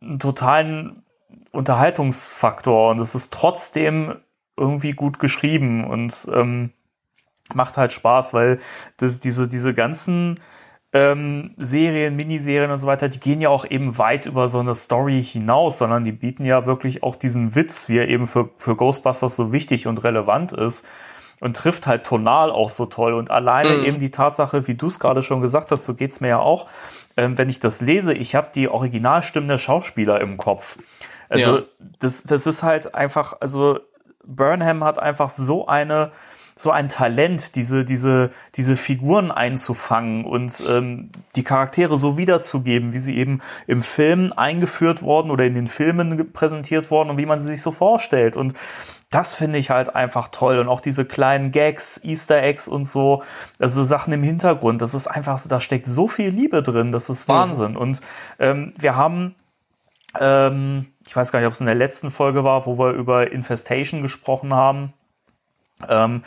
einen 0.00 0.18
totalen 0.18 1.04
Unterhaltungsfaktor 1.50 2.90
und 2.90 3.00
es 3.00 3.14
ist 3.14 3.32
trotzdem 3.32 4.16
irgendwie 4.56 4.92
gut 4.92 5.18
geschrieben 5.18 5.84
und 5.84 6.28
ähm, 6.32 6.72
macht 7.54 7.76
halt 7.76 7.92
Spaß, 7.92 8.34
weil 8.34 8.58
das, 8.96 9.20
diese, 9.20 9.48
diese 9.48 9.74
ganzen 9.74 10.38
ähm, 10.92 11.54
Serien, 11.56 12.16
Miniserien 12.16 12.70
und 12.70 12.78
so 12.78 12.86
weiter, 12.86 13.08
die 13.08 13.20
gehen 13.20 13.40
ja 13.40 13.48
auch 13.48 13.64
eben 13.64 13.96
weit 13.96 14.26
über 14.26 14.46
so 14.48 14.60
eine 14.60 14.74
Story 14.74 15.22
hinaus, 15.22 15.78
sondern 15.78 16.04
die 16.04 16.12
bieten 16.12 16.44
ja 16.44 16.66
wirklich 16.66 17.02
auch 17.02 17.16
diesen 17.16 17.54
Witz, 17.54 17.88
wie 17.88 17.98
er 17.98 18.08
eben 18.08 18.26
für, 18.26 18.50
für 18.56 18.76
Ghostbusters 18.76 19.36
so 19.36 19.52
wichtig 19.52 19.86
und 19.86 20.04
relevant 20.04 20.52
ist 20.52 20.86
und 21.40 21.56
trifft 21.56 21.86
halt 21.86 22.04
tonal 22.04 22.50
auch 22.50 22.68
so 22.68 22.86
toll. 22.86 23.14
Und 23.14 23.30
alleine 23.30 23.78
mhm. 23.78 23.84
eben 23.84 23.98
die 23.98 24.10
Tatsache, 24.10 24.68
wie 24.68 24.74
du 24.74 24.86
es 24.86 25.00
gerade 25.00 25.22
schon 25.22 25.40
gesagt 25.40 25.72
hast, 25.72 25.86
so 25.86 25.94
geht's 25.94 26.20
mir 26.20 26.28
ja 26.28 26.38
auch, 26.38 26.68
ähm, 27.16 27.38
wenn 27.38 27.48
ich 27.48 27.58
das 27.58 27.80
lese, 27.80 28.12
ich 28.12 28.34
habe 28.34 28.50
die 28.54 28.68
Originalstimmen 28.68 29.48
der 29.48 29.58
Schauspieler 29.58 30.20
im 30.20 30.36
Kopf. 30.36 30.78
Also 31.28 31.58
ja. 31.58 31.62
das, 32.00 32.22
das 32.24 32.46
ist 32.46 32.62
halt 32.62 32.94
einfach, 32.94 33.34
also 33.40 33.80
Burnham 34.24 34.84
hat 34.84 34.98
einfach 34.98 35.30
so 35.30 35.66
eine 35.66 36.12
so 36.56 36.70
ein 36.70 36.88
Talent, 36.88 37.56
diese, 37.56 37.84
diese, 37.84 38.30
diese 38.54 38.76
Figuren 38.76 39.30
einzufangen 39.30 40.24
und 40.24 40.62
ähm, 40.68 41.10
die 41.34 41.44
Charaktere 41.44 41.96
so 41.96 42.18
wiederzugeben, 42.18 42.92
wie 42.92 42.98
sie 42.98 43.16
eben 43.16 43.40
im 43.66 43.82
Film 43.82 44.32
eingeführt 44.36 45.02
worden 45.02 45.30
oder 45.30 45.44
in 45.44 45.54
den 45.54 45.66
Filmen 45.66 46.32
präsentiert 46.32 46.90
worden 46.90 47.10
und 47.10 47.18
wie 47.18 47.26
man 47.26 47.40
sie 47.40 47.46
sich 47.46 47.62
so 47.62 47.72
vorstellt. 47.72 48.36
Und 48.36 48.54
das 49.10 49.34
finde 49.34 49.58
ich 49.58 49.70
halt 49.70 49.94
einfach 49.94 50.28
toll. 50.28 50.58
Und 50.58 50.68
auch 50.68 50.80
diese 50.80 51.04
kleinen 51.04 51.50
Gags, 51.50 52.00
Easter 52.02 52.42
Eggs 52.42 52.68
und 52.68 52.86
so, 52.86 53.22
also 53.58 53.84
Sachen 53.84 54.12
im 54.12 54.22
Hintergrund, 54.22 54.82
das 54.82 54.94
ist 54.94 55.06
einfach, 55.06 55.40
da 55.46 55.60
steckt 55.60 55.86
so 55.86 56.08
viel 56.08 56.30
Liebe 56.30 56.62
drin, 56.62 56.92
das 56.92 57.10
ist 57.10 57.28
Wahnsinn. 57.28 57.72
Mhm. 57.72 57.76
Und 57.78 58.00
ähm, 58.38 58.72
wir 58.78 58.96
haben 58.96 59.34
ähm, 60.20 60.88
ich 61.06 61.16
weiß 61.16 61.32
gar 61.32 61.40
nicht, 61.40 61.46
ob 61.46 61.54
es 61.54 61.60
in 61.60 61.66
der 61.66 61.74
letzten 61.74 62.10
Folge 62.10 62.44
war, 62.44 62.66
wo 62.66 62.78
wir 62.78 62.92
über 62.92 63.32
Infestation 63.32 64.02
gesprochen 64.02 64.52
haben 64.52 64.92
ähm, 65.88 66.22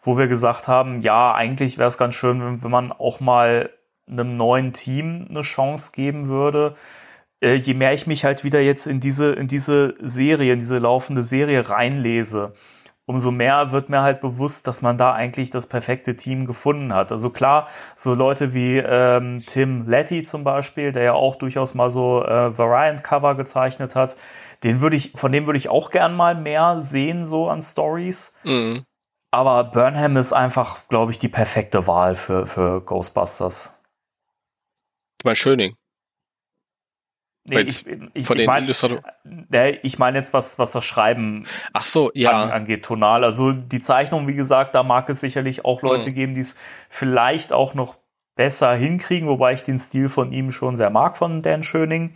wo 0.00 0.16
wir 0.16 0.28
gesagt 0.28 0.68
haben, 0.68 1.00
ja, 1.00 1.34
eigentlich 1.34 1.78
wäre 1.78 1.88
es 1.88 1.98
ganz 1.98 2.14
schön, 2.14 2.40
wenn, 2.40 2.62
wenn, 2.62 2.70
man 2.70 2.92
auch 2.92 3.20
mal 3.20 3.70
einem 4.08 4.36
neuen 4.36 4.72
Team 4.72 5.26
eine 5.28 5.42
Chance 5.42 5.92
geben 5.92 6.28
würde. 6.28 6.76
Äh, 7.40 7.54
je 7.54 7.74
mehr 7.74 7.92
ich 7.92 8.06
mich 8.06 8.24
halt 8.24 8.44
wieder 8.44 8.60
jetzt 8.60 8.86
in 8.86 9.00
diese, 9.00 9.32
in 9.32 9.48
diese 9.48 9.94
Serie, 10.00 10.52
in 10.52 10.60
diese 10.60 10.78
laufende 10.78 11.22
Serie 11.22 11.68
reinlese, 11.68 12.54
umso 13.04 13.30
mehr 13.30 13.72
wird 13.72 13.88
mir 13.88 14.02
halt 14.02 14.20
bewusst, 14.20 14.66
dass 14.66 14.82
man 14.82 14.98
da 14.98 15.12
eigentlich 15.12 15.50
das 15.50 15.66
perfekte 15.66 16.16
Team 16.16 16.46
gefunden 16.46 16.92
hat. 16.92 17.12
Also 17.12 17.30
klar, 17.30 17.68
so 17.94 18.14
Leute 18.14 18.54
wie 18.54 18.78
ähm, 18.78 19.44
Tim 19.46 19.88
Letty 19.88 20.22
zum 20.22 20.44
Beispiel, 20.44 20.92
der 20.92 21.02
ja 21.02 21.12
auch 21.12 21.36
durchaus 21.36 21.74
mal 21.74 21.90
so 21.90 22.22
äh, 22.24 22.56
Variant-Cover 22.56 23.36
gezeichnet 23.36 23.94
hat, 23.94 24.16
den 24.64 24.80
würde 24.80 24.96
ich, 24.96 25.12
von 25.14 25.32
dem 25.32 25.46
würde 25.46 25.58
ich 25.58 25.68
auch 25.68 25.90
gern 25.90 26.16
mal 26.16 26.34
mehr 26.34 26.80
sehen, 26.80 27.26
so 27.26 27.48
an 27.48 27.62
Stories. 27.62 28.34
Mhm. 28.42 28.84
Aber 29.36 29.64
Burnham 29.64 30.16
ist 30.16 30.32
einfach, 30.32 30.88
glaube 30.88 31.12
ich, 31.12 31.18
die 31.18 31.28
perfekte 31.28 31.86
Wahl 31.86 32.14
für, 32.14 32.46
für 32.46 32.80
Ghostbusters. 32.80 33.74
Du 35.18 35.28
meinst 35.28 35.42
Schöning? 35.42 35.76
Nee, 37.46 37.60
ich, 37.60 37.86
ich, 37.86 38.30
ich 38.30 38.46
meine 38.46 38.70
ich 39.82 39.98
mein 39.98 40.14
jetzt, 40.14 40.32
was, 40.32 40.58
was 40.58 40.72
das 40.72 40.86
Schreiben 40.86 41.46
Ach 41.74 41.82
so, 41.82 42.10
ja. 42.14 42.44
an, 42.44 42.50
angeht, 42.50 42.86
tonal. 42.86 43.24
Also 43.24 43.52
die 43.52 43.80
Zeichnung, 43.80 44.26
wie 44.26 44.34
gesagt, 44.34 44.74
da 44.74 44.82
mag 44.82 45.06
es 45.10 45.20
sicherlich 45.20 45.66
auch 45.66 45.82
Leute 45.82 46.08
mhm. 46.08 46.14
geben, 46.14 46.34
die 46.34 46.40
es 46.40 46.56
vielleicht 46.88 47.52
auch 47.52 47.74
noch 47.74 47.98
besser 48.36 48.74
hinkriegen, 48.74 49.28
wobei 49.28 49.52
ich 49.52 49.62
den 49.62 49.78
Stil 49.78 50.08
von 50.08 50.32
ihm 50.32 50.50
schon 50.50 50.76
sehr 50.76 50.88
mag, 50.88 51.14
von 51.18 51.42
Dan 51.42 51.62
Schöning. 51.62 52.14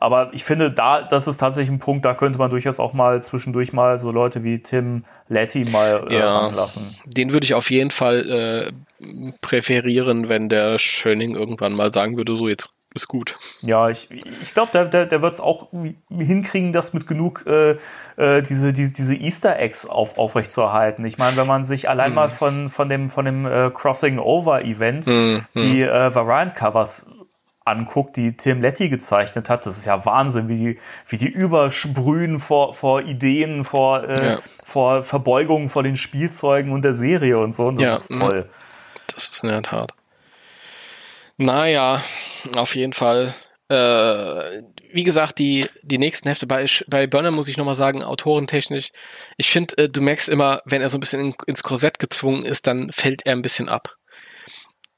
Aber 0.00 0.30
ich 0.32 0.44
finde, 0.44 0.70
da, 0.70 1.02
das 1.02 1.28
ist 1.28 1.36
tatsächlich 1.36 1.70
ein 1.70 1.78
Punkt, 1.78 2.06
da 2.06 2.14
könnte 2.14 2.38
man 2.38 2.50
durchaus 2.50 2.80
auch 2.80 2.94
mal 2.94 3.22
zwischendurch 3.22 3.74
mal 3.74 3.98
so 3.98 4.10
Leute 4.10 4.42
wie 4.42 4.62
Tim 4.62 5.04
Letty 5.28 5.66
mal 5.70 6.06
äh, 6.08 6.18
ja, 6.18 6.48
lassen. 6.48 6.96
Den 7.04 7.34
würde 7.34 7.44
ich 7.44 7.52
auf 7.52 7.70
jeden 7.70 7.90
Fall 7.90 8.72
äh, 9.00 9.34
präferieren, 9.42 10.30
wenn 10.30 10.48
der 10.48 10.78
Schöning 10.78 11.36
irgendwann 11.36 11.74
mal 11.74 11.92
sagen 11.92 12.16
würde, 12.16 12.34
so 12.34 12.48
jetzt 12.48 12.70
ist 12.94 13.08
gut. 13.08 13.36
Ja, 13.60 13.88
ich, 13.90 14.08
ich 14.10 14.54
glaube, 14.54 14.72
der, 14.72 14.86
der, 14.86 15.06
der 15.06 15.22
wird 15.22 15.34
es 15.34 15.40
auch 15.40 15.68
hinkriegen, 16.10 16.72
das 16.72 16.92
mit 16.92 17.06
genug 17.06 17.44
äh, 17.46 17.76
äh, 18.16 18.42
diese, 18.42 18.72
diese, 18.72 18.92
diese 18.92 19.14
Easter 19.14 19.60
Eggs 19.60 19.86
auf, 19.86 20.18
aufrechtzuerhalten. 20.18 21.04
Ich 21.04 21.18
meine, 21.18 21.36
wenn 21.36 21.46
man 21.46 21.64
sich 21.64 21.88
allein 21.88 22.12
mm. 22.12 22.14
mal 22.14 22.28
von, 22.30 22.68
von 22.68 22.88
dem, 22.88 23.08
von 23.08 23.26
dem 23.26 23.46
äh, 23.46 23.70
Crossing 23.72 24.18
Over 24.18 24.64
Event 24.64 25.06
mm, 25.06 25.38
die 25.54 25.82
äh, 25.82 26.14
Variant 26.14 26.56
Covers 26.56 27.06
anguckt, 27.64 28.16
die 28.16 28.36
Tim 28.36 28.62
Letty 28.62 28.88
gezeichnet 28.88 29.48
hat, 29.48 29.66
das 29.66 29.78
ist 29.78 29.86
ja 29.86 30.04
Wahnsinn, 30.04 30.48
wie 30.48 30.56
die, 30.56 30.78
wie 31.06 31.18
die 31.18 31.28
übersprühen 31.28 32.40
vor, 32.40 32.72
vor 32.74 33.02
Ideen, 33.02 33.64
vor, 33.64 34.08
äh, 34.08 34.32
ja. 34.32 34.38
vor 34.64 35.02
Verbeugungen 35.02 35.68
vor 35.68 35.82
den 35.82 35.96
Spielzeugen 35.96 36.72
und 36.72 36.82
der 36.82 36.94
Serie 36.94 37.38
und 37.38 37.54
so. 37.54 37.66
Und 37.66 37.80
das 37.80 38.08
ja, 38.08 38.16
ist 38.16 38.20
toll. 38.20 38.50
Das 39.14 39.28
ist 39.28 39.42
in 39.42 39.50
der 39.50 39.62
Tat. 39.62 39.92
Naja, 41.36 42.02
auf 42.54 42.74
jeden 42.74 42.92
Fall. 42.92 43.34
Äh, 43.68 44.62
wie 44.92 45.04
gesagt, 45.04 45.38
die, 45.38 45.66
die 45.82 45.98
nächsten 45.98 46.28
Hefte 46.28 46.46
bei, 46.46 46.66
bei 46.88 47.06
Burner 47.06 47.30
muss 47.30 47.48
ich 47.48 47.56
nochmal 47.56 47.74
sagen, 47.74 48.02
autorentechnisch. 48.02 48.90
Ich 49.36 49.50
finde, 49.50 49.78
äh, 49.78 49.88
du 49.88 50.00
merkst 50.00 50.28
immer, 50.28 50.60
wenn 50.64 50.82
er 50.82 50.88
so 50.88 50.96
ein 50.96 51.00
bisschen 51.00 51.20
in, 51.20 51.34
ins 51.46 51.62
Korsett 51.62 51.98
gezwungen 51.98 52.44
ist, 52.44 52.66
dann 52.66 52.90
fällt 52.90 53.24
er 53.26 53.32
ein 53.32 53.42
bisschen 53.42 53.68
ab. 53.68 53.96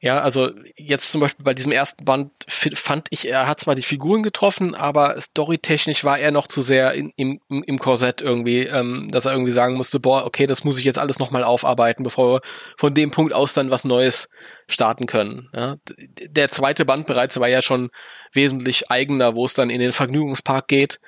Ja, 0.05 0.19
also 0.19 0.51
jetzt 0.75 1.13
zum 1.13 1.21
Beispiel 1.21 1.45
bei 1.45 1.55
diesem 1.55 1.71
ersten 1.71 2.05
Band 2.05 2.33
fand 2.49 3.07
ich, 3.11 3.31
er 3.31 3.47
hat 3.47 3.61
zwar 3.61 3.77
die 3.77 3.83
Figuren 3.83 4.25
getroffen, 4.25 4.75
aber 4.75 5.19
storytechnisch 5.21 6.03
war 6.03 6.19
er 6.19 6.33
noch 6.33 6.49
zu 6.49 6.61
sehr 6.61 6.93
in, 6.95 7.13
im, 7.15 7.41
im 7.49 7.79
Korsett 7.79 8.21
irgendwie, 8.21 8.63
ähm, 8.63 9.07
dass 9.13 9.27
er 9.27 9.33
irgendwie 9.33 9.53
sagen 9.53 9.77
musste, 9.77 10.01
boah, 10.01 10.27
okay, 10.27 10.47
das 10.47 10.65
muss 10.65 10.77
ich 10.77 10.85
jetzt 10.85 10.99
alles 10.99 11.21
nochmal 11.21 11.45
aufarbeiten, 11.45 12.03
bevor 12.03 12.35
wir 12.35 12.41
von 12.77 12.93
dem 12.95 13.13
Punkt 13.13 13.33
aus 13.33 13.55
dann 13.55 13.71
was 13.71 13.85
Neues 13.85 14.29
starten 14.67 15.07
können. 15.07 15.49
Ja, 15.55 15.77
der 16.21 16.49
zweite 16.49 16.85
Band 16.85 17.07
bereits 17.07 17.39
war 17.39 17.49
ja 17.49 17.63
schon 17.63 17.91
wesentlich 18.33 18.91
eigener, 18.91 19.37
wo 19.37 19.45
es 19.45 19.55
dann 19.55 19.71
in 19.71 19.81
den 19.81 19.93
Vergnügungspark 19.93 20.67
geht. 20.67 20.99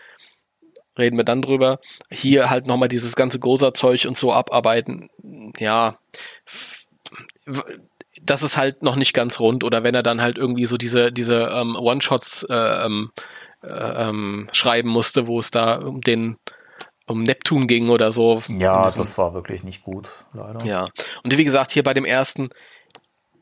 Reden 0.96 1.16
wir 1.16 1.24
dann 1.24 1.42
drüber. 1.42 1.80
Hier 2.12 2.48
halt 2.48 2.68
nochmal 2.68 2.88
dieses 2.88 3.16
ganze 3.16 3.40
Goza-Zeug 3.40 4.06
und 4.06 4.16
so 4.16 4.32
abarbeiten. 4.32 5.10
Ja, 5.58 5.98
das 8.24 8.42
ist 8.42 8.56
halt 8.56 8.82
noch 8.82 8.96
nicht 8.96 9.14
ganz 9.14 9.40
rund 9.40 9.64
oder 9.64 9.84
wenn 9.84 9.94
er 9.94 10.02
dann 10.02 10.20
halt 10.20 10.38
irgendwie 10.38 10.66
so 10.66 10.76
diese 10.76 11.12
diese 11.12 11.50
ähm, 11.52 11.76
One-Shots 11.76 12.44
äh, 12.44 12.54
ähm, 12.54 13.10
äh, 13.62 13.68
ähm, 13.68 14.48
schreiben 14.52 14.88
musste, 14.88 15.26
wo 15.26 15.38
es 15.38 15.50
da 15.50 15.76
um 15.76 16.00
den 16.00 16.38
um 17.06 17.22
Neptun 17.22 17.66
ging 17.66 17.90
oder 17.90 18.12
so. 18.12 18.42
Ja, 18.48 18.84
das 18.84 19.18
war 19.18 19.34
wirklich 19.34 19.62
nicht 19.62 19.82
gut, 19.82 20.08
leider. 20.32 20.64
Ja. 20.64 20.86
Und 21.22 21.36
wie 21.36 21.44
gesagt, 21.44 21.70
hier 21.70 21.82
bei 21.82 21.92
dem 21.92 22.06
ersten 22.06 22.48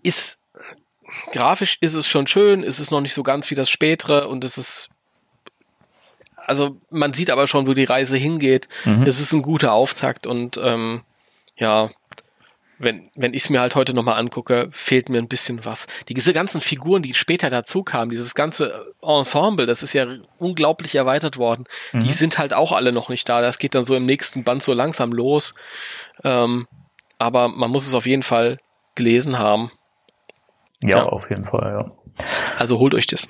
ist 0.02 0.40
grafisch 1.30 1.78
ist 1.80 1.94
es 1.94 2.08
schon 2.08 2.26
schön, 2.26 2.62
ist 2.62 2.80
es 2.80 2.90
noch 2.90 3.00
nicht 3.00 3.14
so 3.14 3.22
ganz 3.22 3.50
wie 3.50 3.54
das 3.54 3.70
spätere 3.70 4.28
und 4.28 4.42
es 4.42 4.58
ist 4.58 4.88
also 6.36 6.76
man 6.90 7.12
sieht 7.12 7.30
aber 7.30 7.46
schon, 7.46 7.68
wo 7.68 7.72
die 7.72 7.84
Reise 7.84 8.16
hingeht. 8.16 8.68
Mhm. 8.84 9.06
Es 9.06 9.20
ist 9.20 9.32
ein 9.32 9.42
guter 9.42 9.72
Auftakt 9.72 10.26
und 10.26 10.56
ähm, 10.56 11.02
ja, 11.56 11.90
wenn, 12.78 13.10
wenn 13.14 13.34
ich 13.34 13.44
es 13.44 13.50
mir 13.50 13.60
halt 13.60 13.74
heute 13.74 13.94
nochmal 13.94 14.18
angucke, 14.18 14.68
fehlt 14.72 15.08
mir 15.08 15.18
ein 15.18 15.28
bisschen 15.28 15.64
was. 15.64 15.86
Die, 16.08 16.14
diese 16.14 16.32
ganzen 16.32 16.60
Figuren, 16.60 17.02
die 17.02 17.14
später 17.14 17.50
dazu 17.50 17.82
kamen, 17.82 18.10
dieses 18.10 18.34
ganze 18.34 18.94
Ensemble, 19.00 19.66
das 19.66 19.82
ist 19.82 19.92
ja 19.92 20.06
unglaublich 20.38 20.94
erweitert 20.94 21.36
worden, 21.36 21.64
mhm. 21.92 22.00
die 22.00 22.12
sind 22.12 22.38
halt 22.38 22.54
auch 22.54 22.72
alle 22.72 22.92
noch 22.92 23.08
nicht 23.08 23.28
da. 23.28 23.40
Das 23.40 23.58
geht 23.58 23.74
dann 23.74 23.84
so 23.84 23.94
im 23.94 24.04
nächsten 24.04 24.44
Band 24.44 24.62
so 24.62 24.72
langsam 24.72 25.12
los. 25.12 25.54
Ähm, 26.24 26.66
aber 27.18 27.48
man 27.48 27.70
muss 27.70 27.86
es 27.86 27.94
auf 27.94 28.06
jeden 28.06 28.24
Fall 28.24 28.58
gelesen 28.94 29.38
haben. 29.38 29.70
Ja, 30.82 30.98
ja, 30.98 31.02
auf 31.04 31.30
jeden 31.30 31.44
Fall, 31.44 31.72
ja. 31.72 31.92
Also 32.58 32.78
holt 32.78 32.94
euch 32.94 33.06
das. 33.06 33.28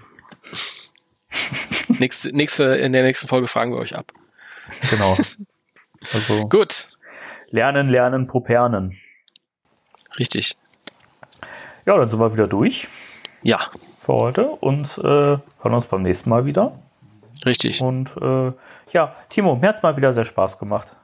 nächste, 1.89 2.35
nächste, 2.35 2.65
in 2.65 2.93
der 2.93 3.03
nächsten 3.03 3.29
Folge 3.29 3.49
fragen 3.49 3.73
wir 3.73 3.79
euch 3.79 3.97
ab. 3.97 4.13
Genau. 4.91 5.17
Also 6.13 6.49
Gut, 6.49 6.89
lernen, 7.51 7.89
lernen, 7.89 8.27
propernen. 8.27 8.99
Richtig. 10.19 10.57
Ja, 11.87 11.97
dann 11.97 12.09
sind 12.09 12.21
wir 12.21 12.33
wieder 12.33 12.47
durch 12.47 12.89
Ja, 13.43 13.69
für 14.01 14.13
heute 14.13 14.47
und 14.47 14.99
äh, 14.99 15.03
hören 15.03 15.43
uns 15.75 15.87
beim 15.87 16.03
nächsten 16.03 16.31
Mal 16.31 16.45
wieder. 16.45 16.73
richtig. 17.45 17.81
Und 17.81 18.17
äh, 18.21 18.53
ja, 18.93 19.15
Timo, 19.29 19.57
mir 19.57 19.69
hat's 19.69 19.83
mal 19.83 19.97
wieder 19.97 20.13
sehr 20.13 20.25
Spaß 20.25 20.59
gemacht. 20.59 20.95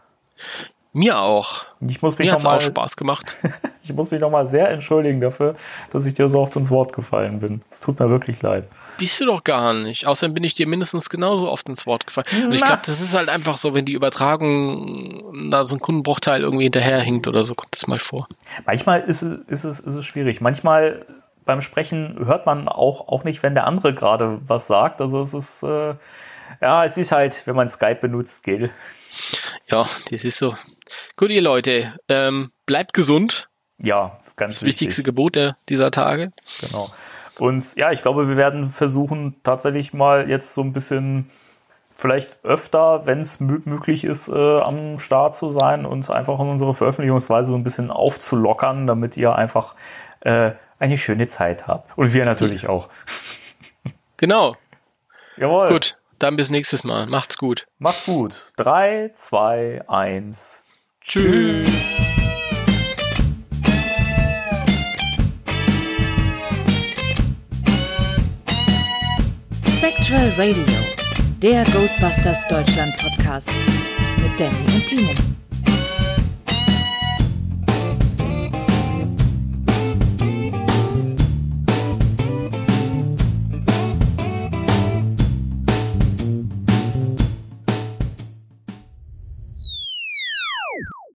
Mir 0.93 1.19
auch. 1.19 1.65
Ich 1.81 2.01
muss 2.03 2.19
mich 2.19 2.29
Mir 2.29 2.35
noch 2.35 2.43
mal, 2.43 2.57
auch 2.57 2.61
Spaß 2.63 2.97
gemacht. 2.97 3.37
ich 3.83 3.93
muss 3.93 4.11
mich 4.11 4.21
noch 4.21 4.31
mal 4.31 4.47
sehr 4.47 4.71
entschuldigen 4.71 5.21
dafür, 5.21 5.55
dass 5.91 6.07
ich 6.07 6.15
dir 6.15 6.29
so 6.29 6.39
oft 6.41 6.57
ins 6.57 6.71
Wort 6.71 6.93
gefallen 6.93 7.41
bin. 7.41 7.63
Es 7.71 7.81
tut 7.81 7.99
mir 8.01 8.09
wirklich 8.09 8.41
leid. 8.43 8.69
Bist 8.99 9.20
du 9.20 9.27
doch 9.27 9.43
gar 9.45 9.73
nicht. 9.73 10.07
Außerdem 10.07 10.35
bin 10.35 10.45
ich 10.45 10.55
dir 10.55 10.66
mindestens 10.66 11.09
genauso 11.09 11.49
oft 11.51 11.69
ins 11.69 11.87
Wort 11.87 12.07
gefallen. 12.07 12.27
Und 12.47 12.53
ich 12.53 12.62
glaube, 12.62 12.83
das 12.85 13.01
ist 13.01 13.15
halt 13.15 13.29
einfach 13.29 13.57
so, 13.57 13.73
wenn 13.73 13.85
die 13.85 13.93
Übertragung 13.95 15.51
da 15.51 15.65
so 15.66 15.77
ein 15.77 15.81
Kundenbruchteil 15.81 16.43
irgendwie 16.43 16.65
hinterherhinkt 16.65 17.27
oder 17.29 17.45
so, 17.45 17.55
kommt 17.55 17.75
das 17.75 17.87
mal 17.87 17.99
vor. 17.99 18.29
Manchmal 18.66 19.01
ist 19.01 19.23
es, 19.23 19.39
ist 19.47 19.65
es, 19.65 19.81
ist 19.81 19.95
es 19.95 20.05
schwierig. 20.05 20.41
Manchmal 20.41 21.07
beim 21.45 21.62
Sprechen 21.62 22.27
hört 22.27 22.45
man 22.45 22.69
auch, 22.69 23.09
auch 23.09 23.25
nicht, 23.25 23.43
wenn 23.43 23.55
der 23.55 23.66
andere 23.66 23.95
gerade 23.95 24.41
was 24.47 24.66
sagt. 24.66 25.01
Also 25.01 25.23
es 25.23 25.33
ist, 25.33 25.62
äh, 25.62 25.95
ja, 26.61 26.85
es 26.85 26.99
ist 26.99 27.12
halt, 27.12 27.47
wenn 27.47 27.57
man 27.57 27.69
Skype 27.69 28.01
benutzt, 28.01 28.43
gell. 28.43 28.70
Ja, 29.69 29.87
das 30.11 30.25
ist 30.25 30.39
so. 30.39 30.55
Gut, 31.16 31.31
ihr 31.31 31.41
Leute, 31.41 31.97
ähm, 32.09 32.51
bleibt 32.66 32.93
gesund. 32.93 33.49
Ja, 33.81 34.19
ganz 34.37 34.57
Das 34.57 34.62
wichtig. 34.62 34.81
wichtigste 34.81 35.03
Gebot 35.05 35.37
der, 35.37 35.57
dieser 35.69 35.91
Tage. 35.91 36.33
Genau. 36.61 36.91
Und 37.39 37.77
ja, 37.77 37.93
ich 37.93 38.02
glaube, 38.02 38.28
wir 38.28 38.36
werden 38.36 38.69
versuchen, 38.69 39.36
tatsächlich 39.43 39.93
mal 39.94 40.28
jetzt 40.28 40.55
so 40.55 40.62
ein 40.62 40.73
bisschen, 40.73 41.31
vielleicht 41.94 42.44
öfter, 42.44 43.06
wenn 43.06 43.20
es 43.20 43.40
mö 43.40 43.60
möglich 43.65 44.05
ist, 44.05 44.28
äh, 44.28 44.60
am 44.60 44.98
Start 44.98 45.36
zu 45.36 45.51
sein 45.51 45.86
und 45.86 46.10
einfach 46.10 46.40
in 46.40 46.48
unsere 46.48 46.74
Veröffentlichungsweise 46.74 47.51
so 47.51 47.56
ein 47.56 47.65
bisschen 47.65 47.90
aufzulockern, 47.90 48.86
damit 48.86 49.16
ihr 49.16 49.35
einfach 49.35 49.74
äh, 50.20 50.52
eine 50.78 50.98
schöne 50.98 51.28
Zeit 51.28 51.66
habt. 51.66 51.97
Und 51.97 52.12
wir 52.15 52.24
natürlich 52.24 52.69
auch. 52.69 52.89
Genau. 54.20 54.56
Jawohl. 55.36 55.69
Gut, 55.69 55.97
dann 56.19 56.35
bis 56.35 56.51
nächstes 56.51 56.82
Mal. 56.82 57.06
Macht's 57.06 57.39
gut. 57.39 57.69
Macht's 57.78 58.05
gut. 58.05 58.52
Drei, 58.56 59.10
zwei, 59.15 59.81
eins. 59.86 60.65
Tschüss. 61.01 62.08
Spectral 70.09 70.31
Radio, 70.39 70.65
der 71.43 71.65
Ghostbusters 71.67 72.49
Deutschland 72.49 72.97
Podcast 72.97 73.51
mit 74.23 74.41
Danny 74.41 74.57
und 74.75 74.87
Timo. 74.87 75.13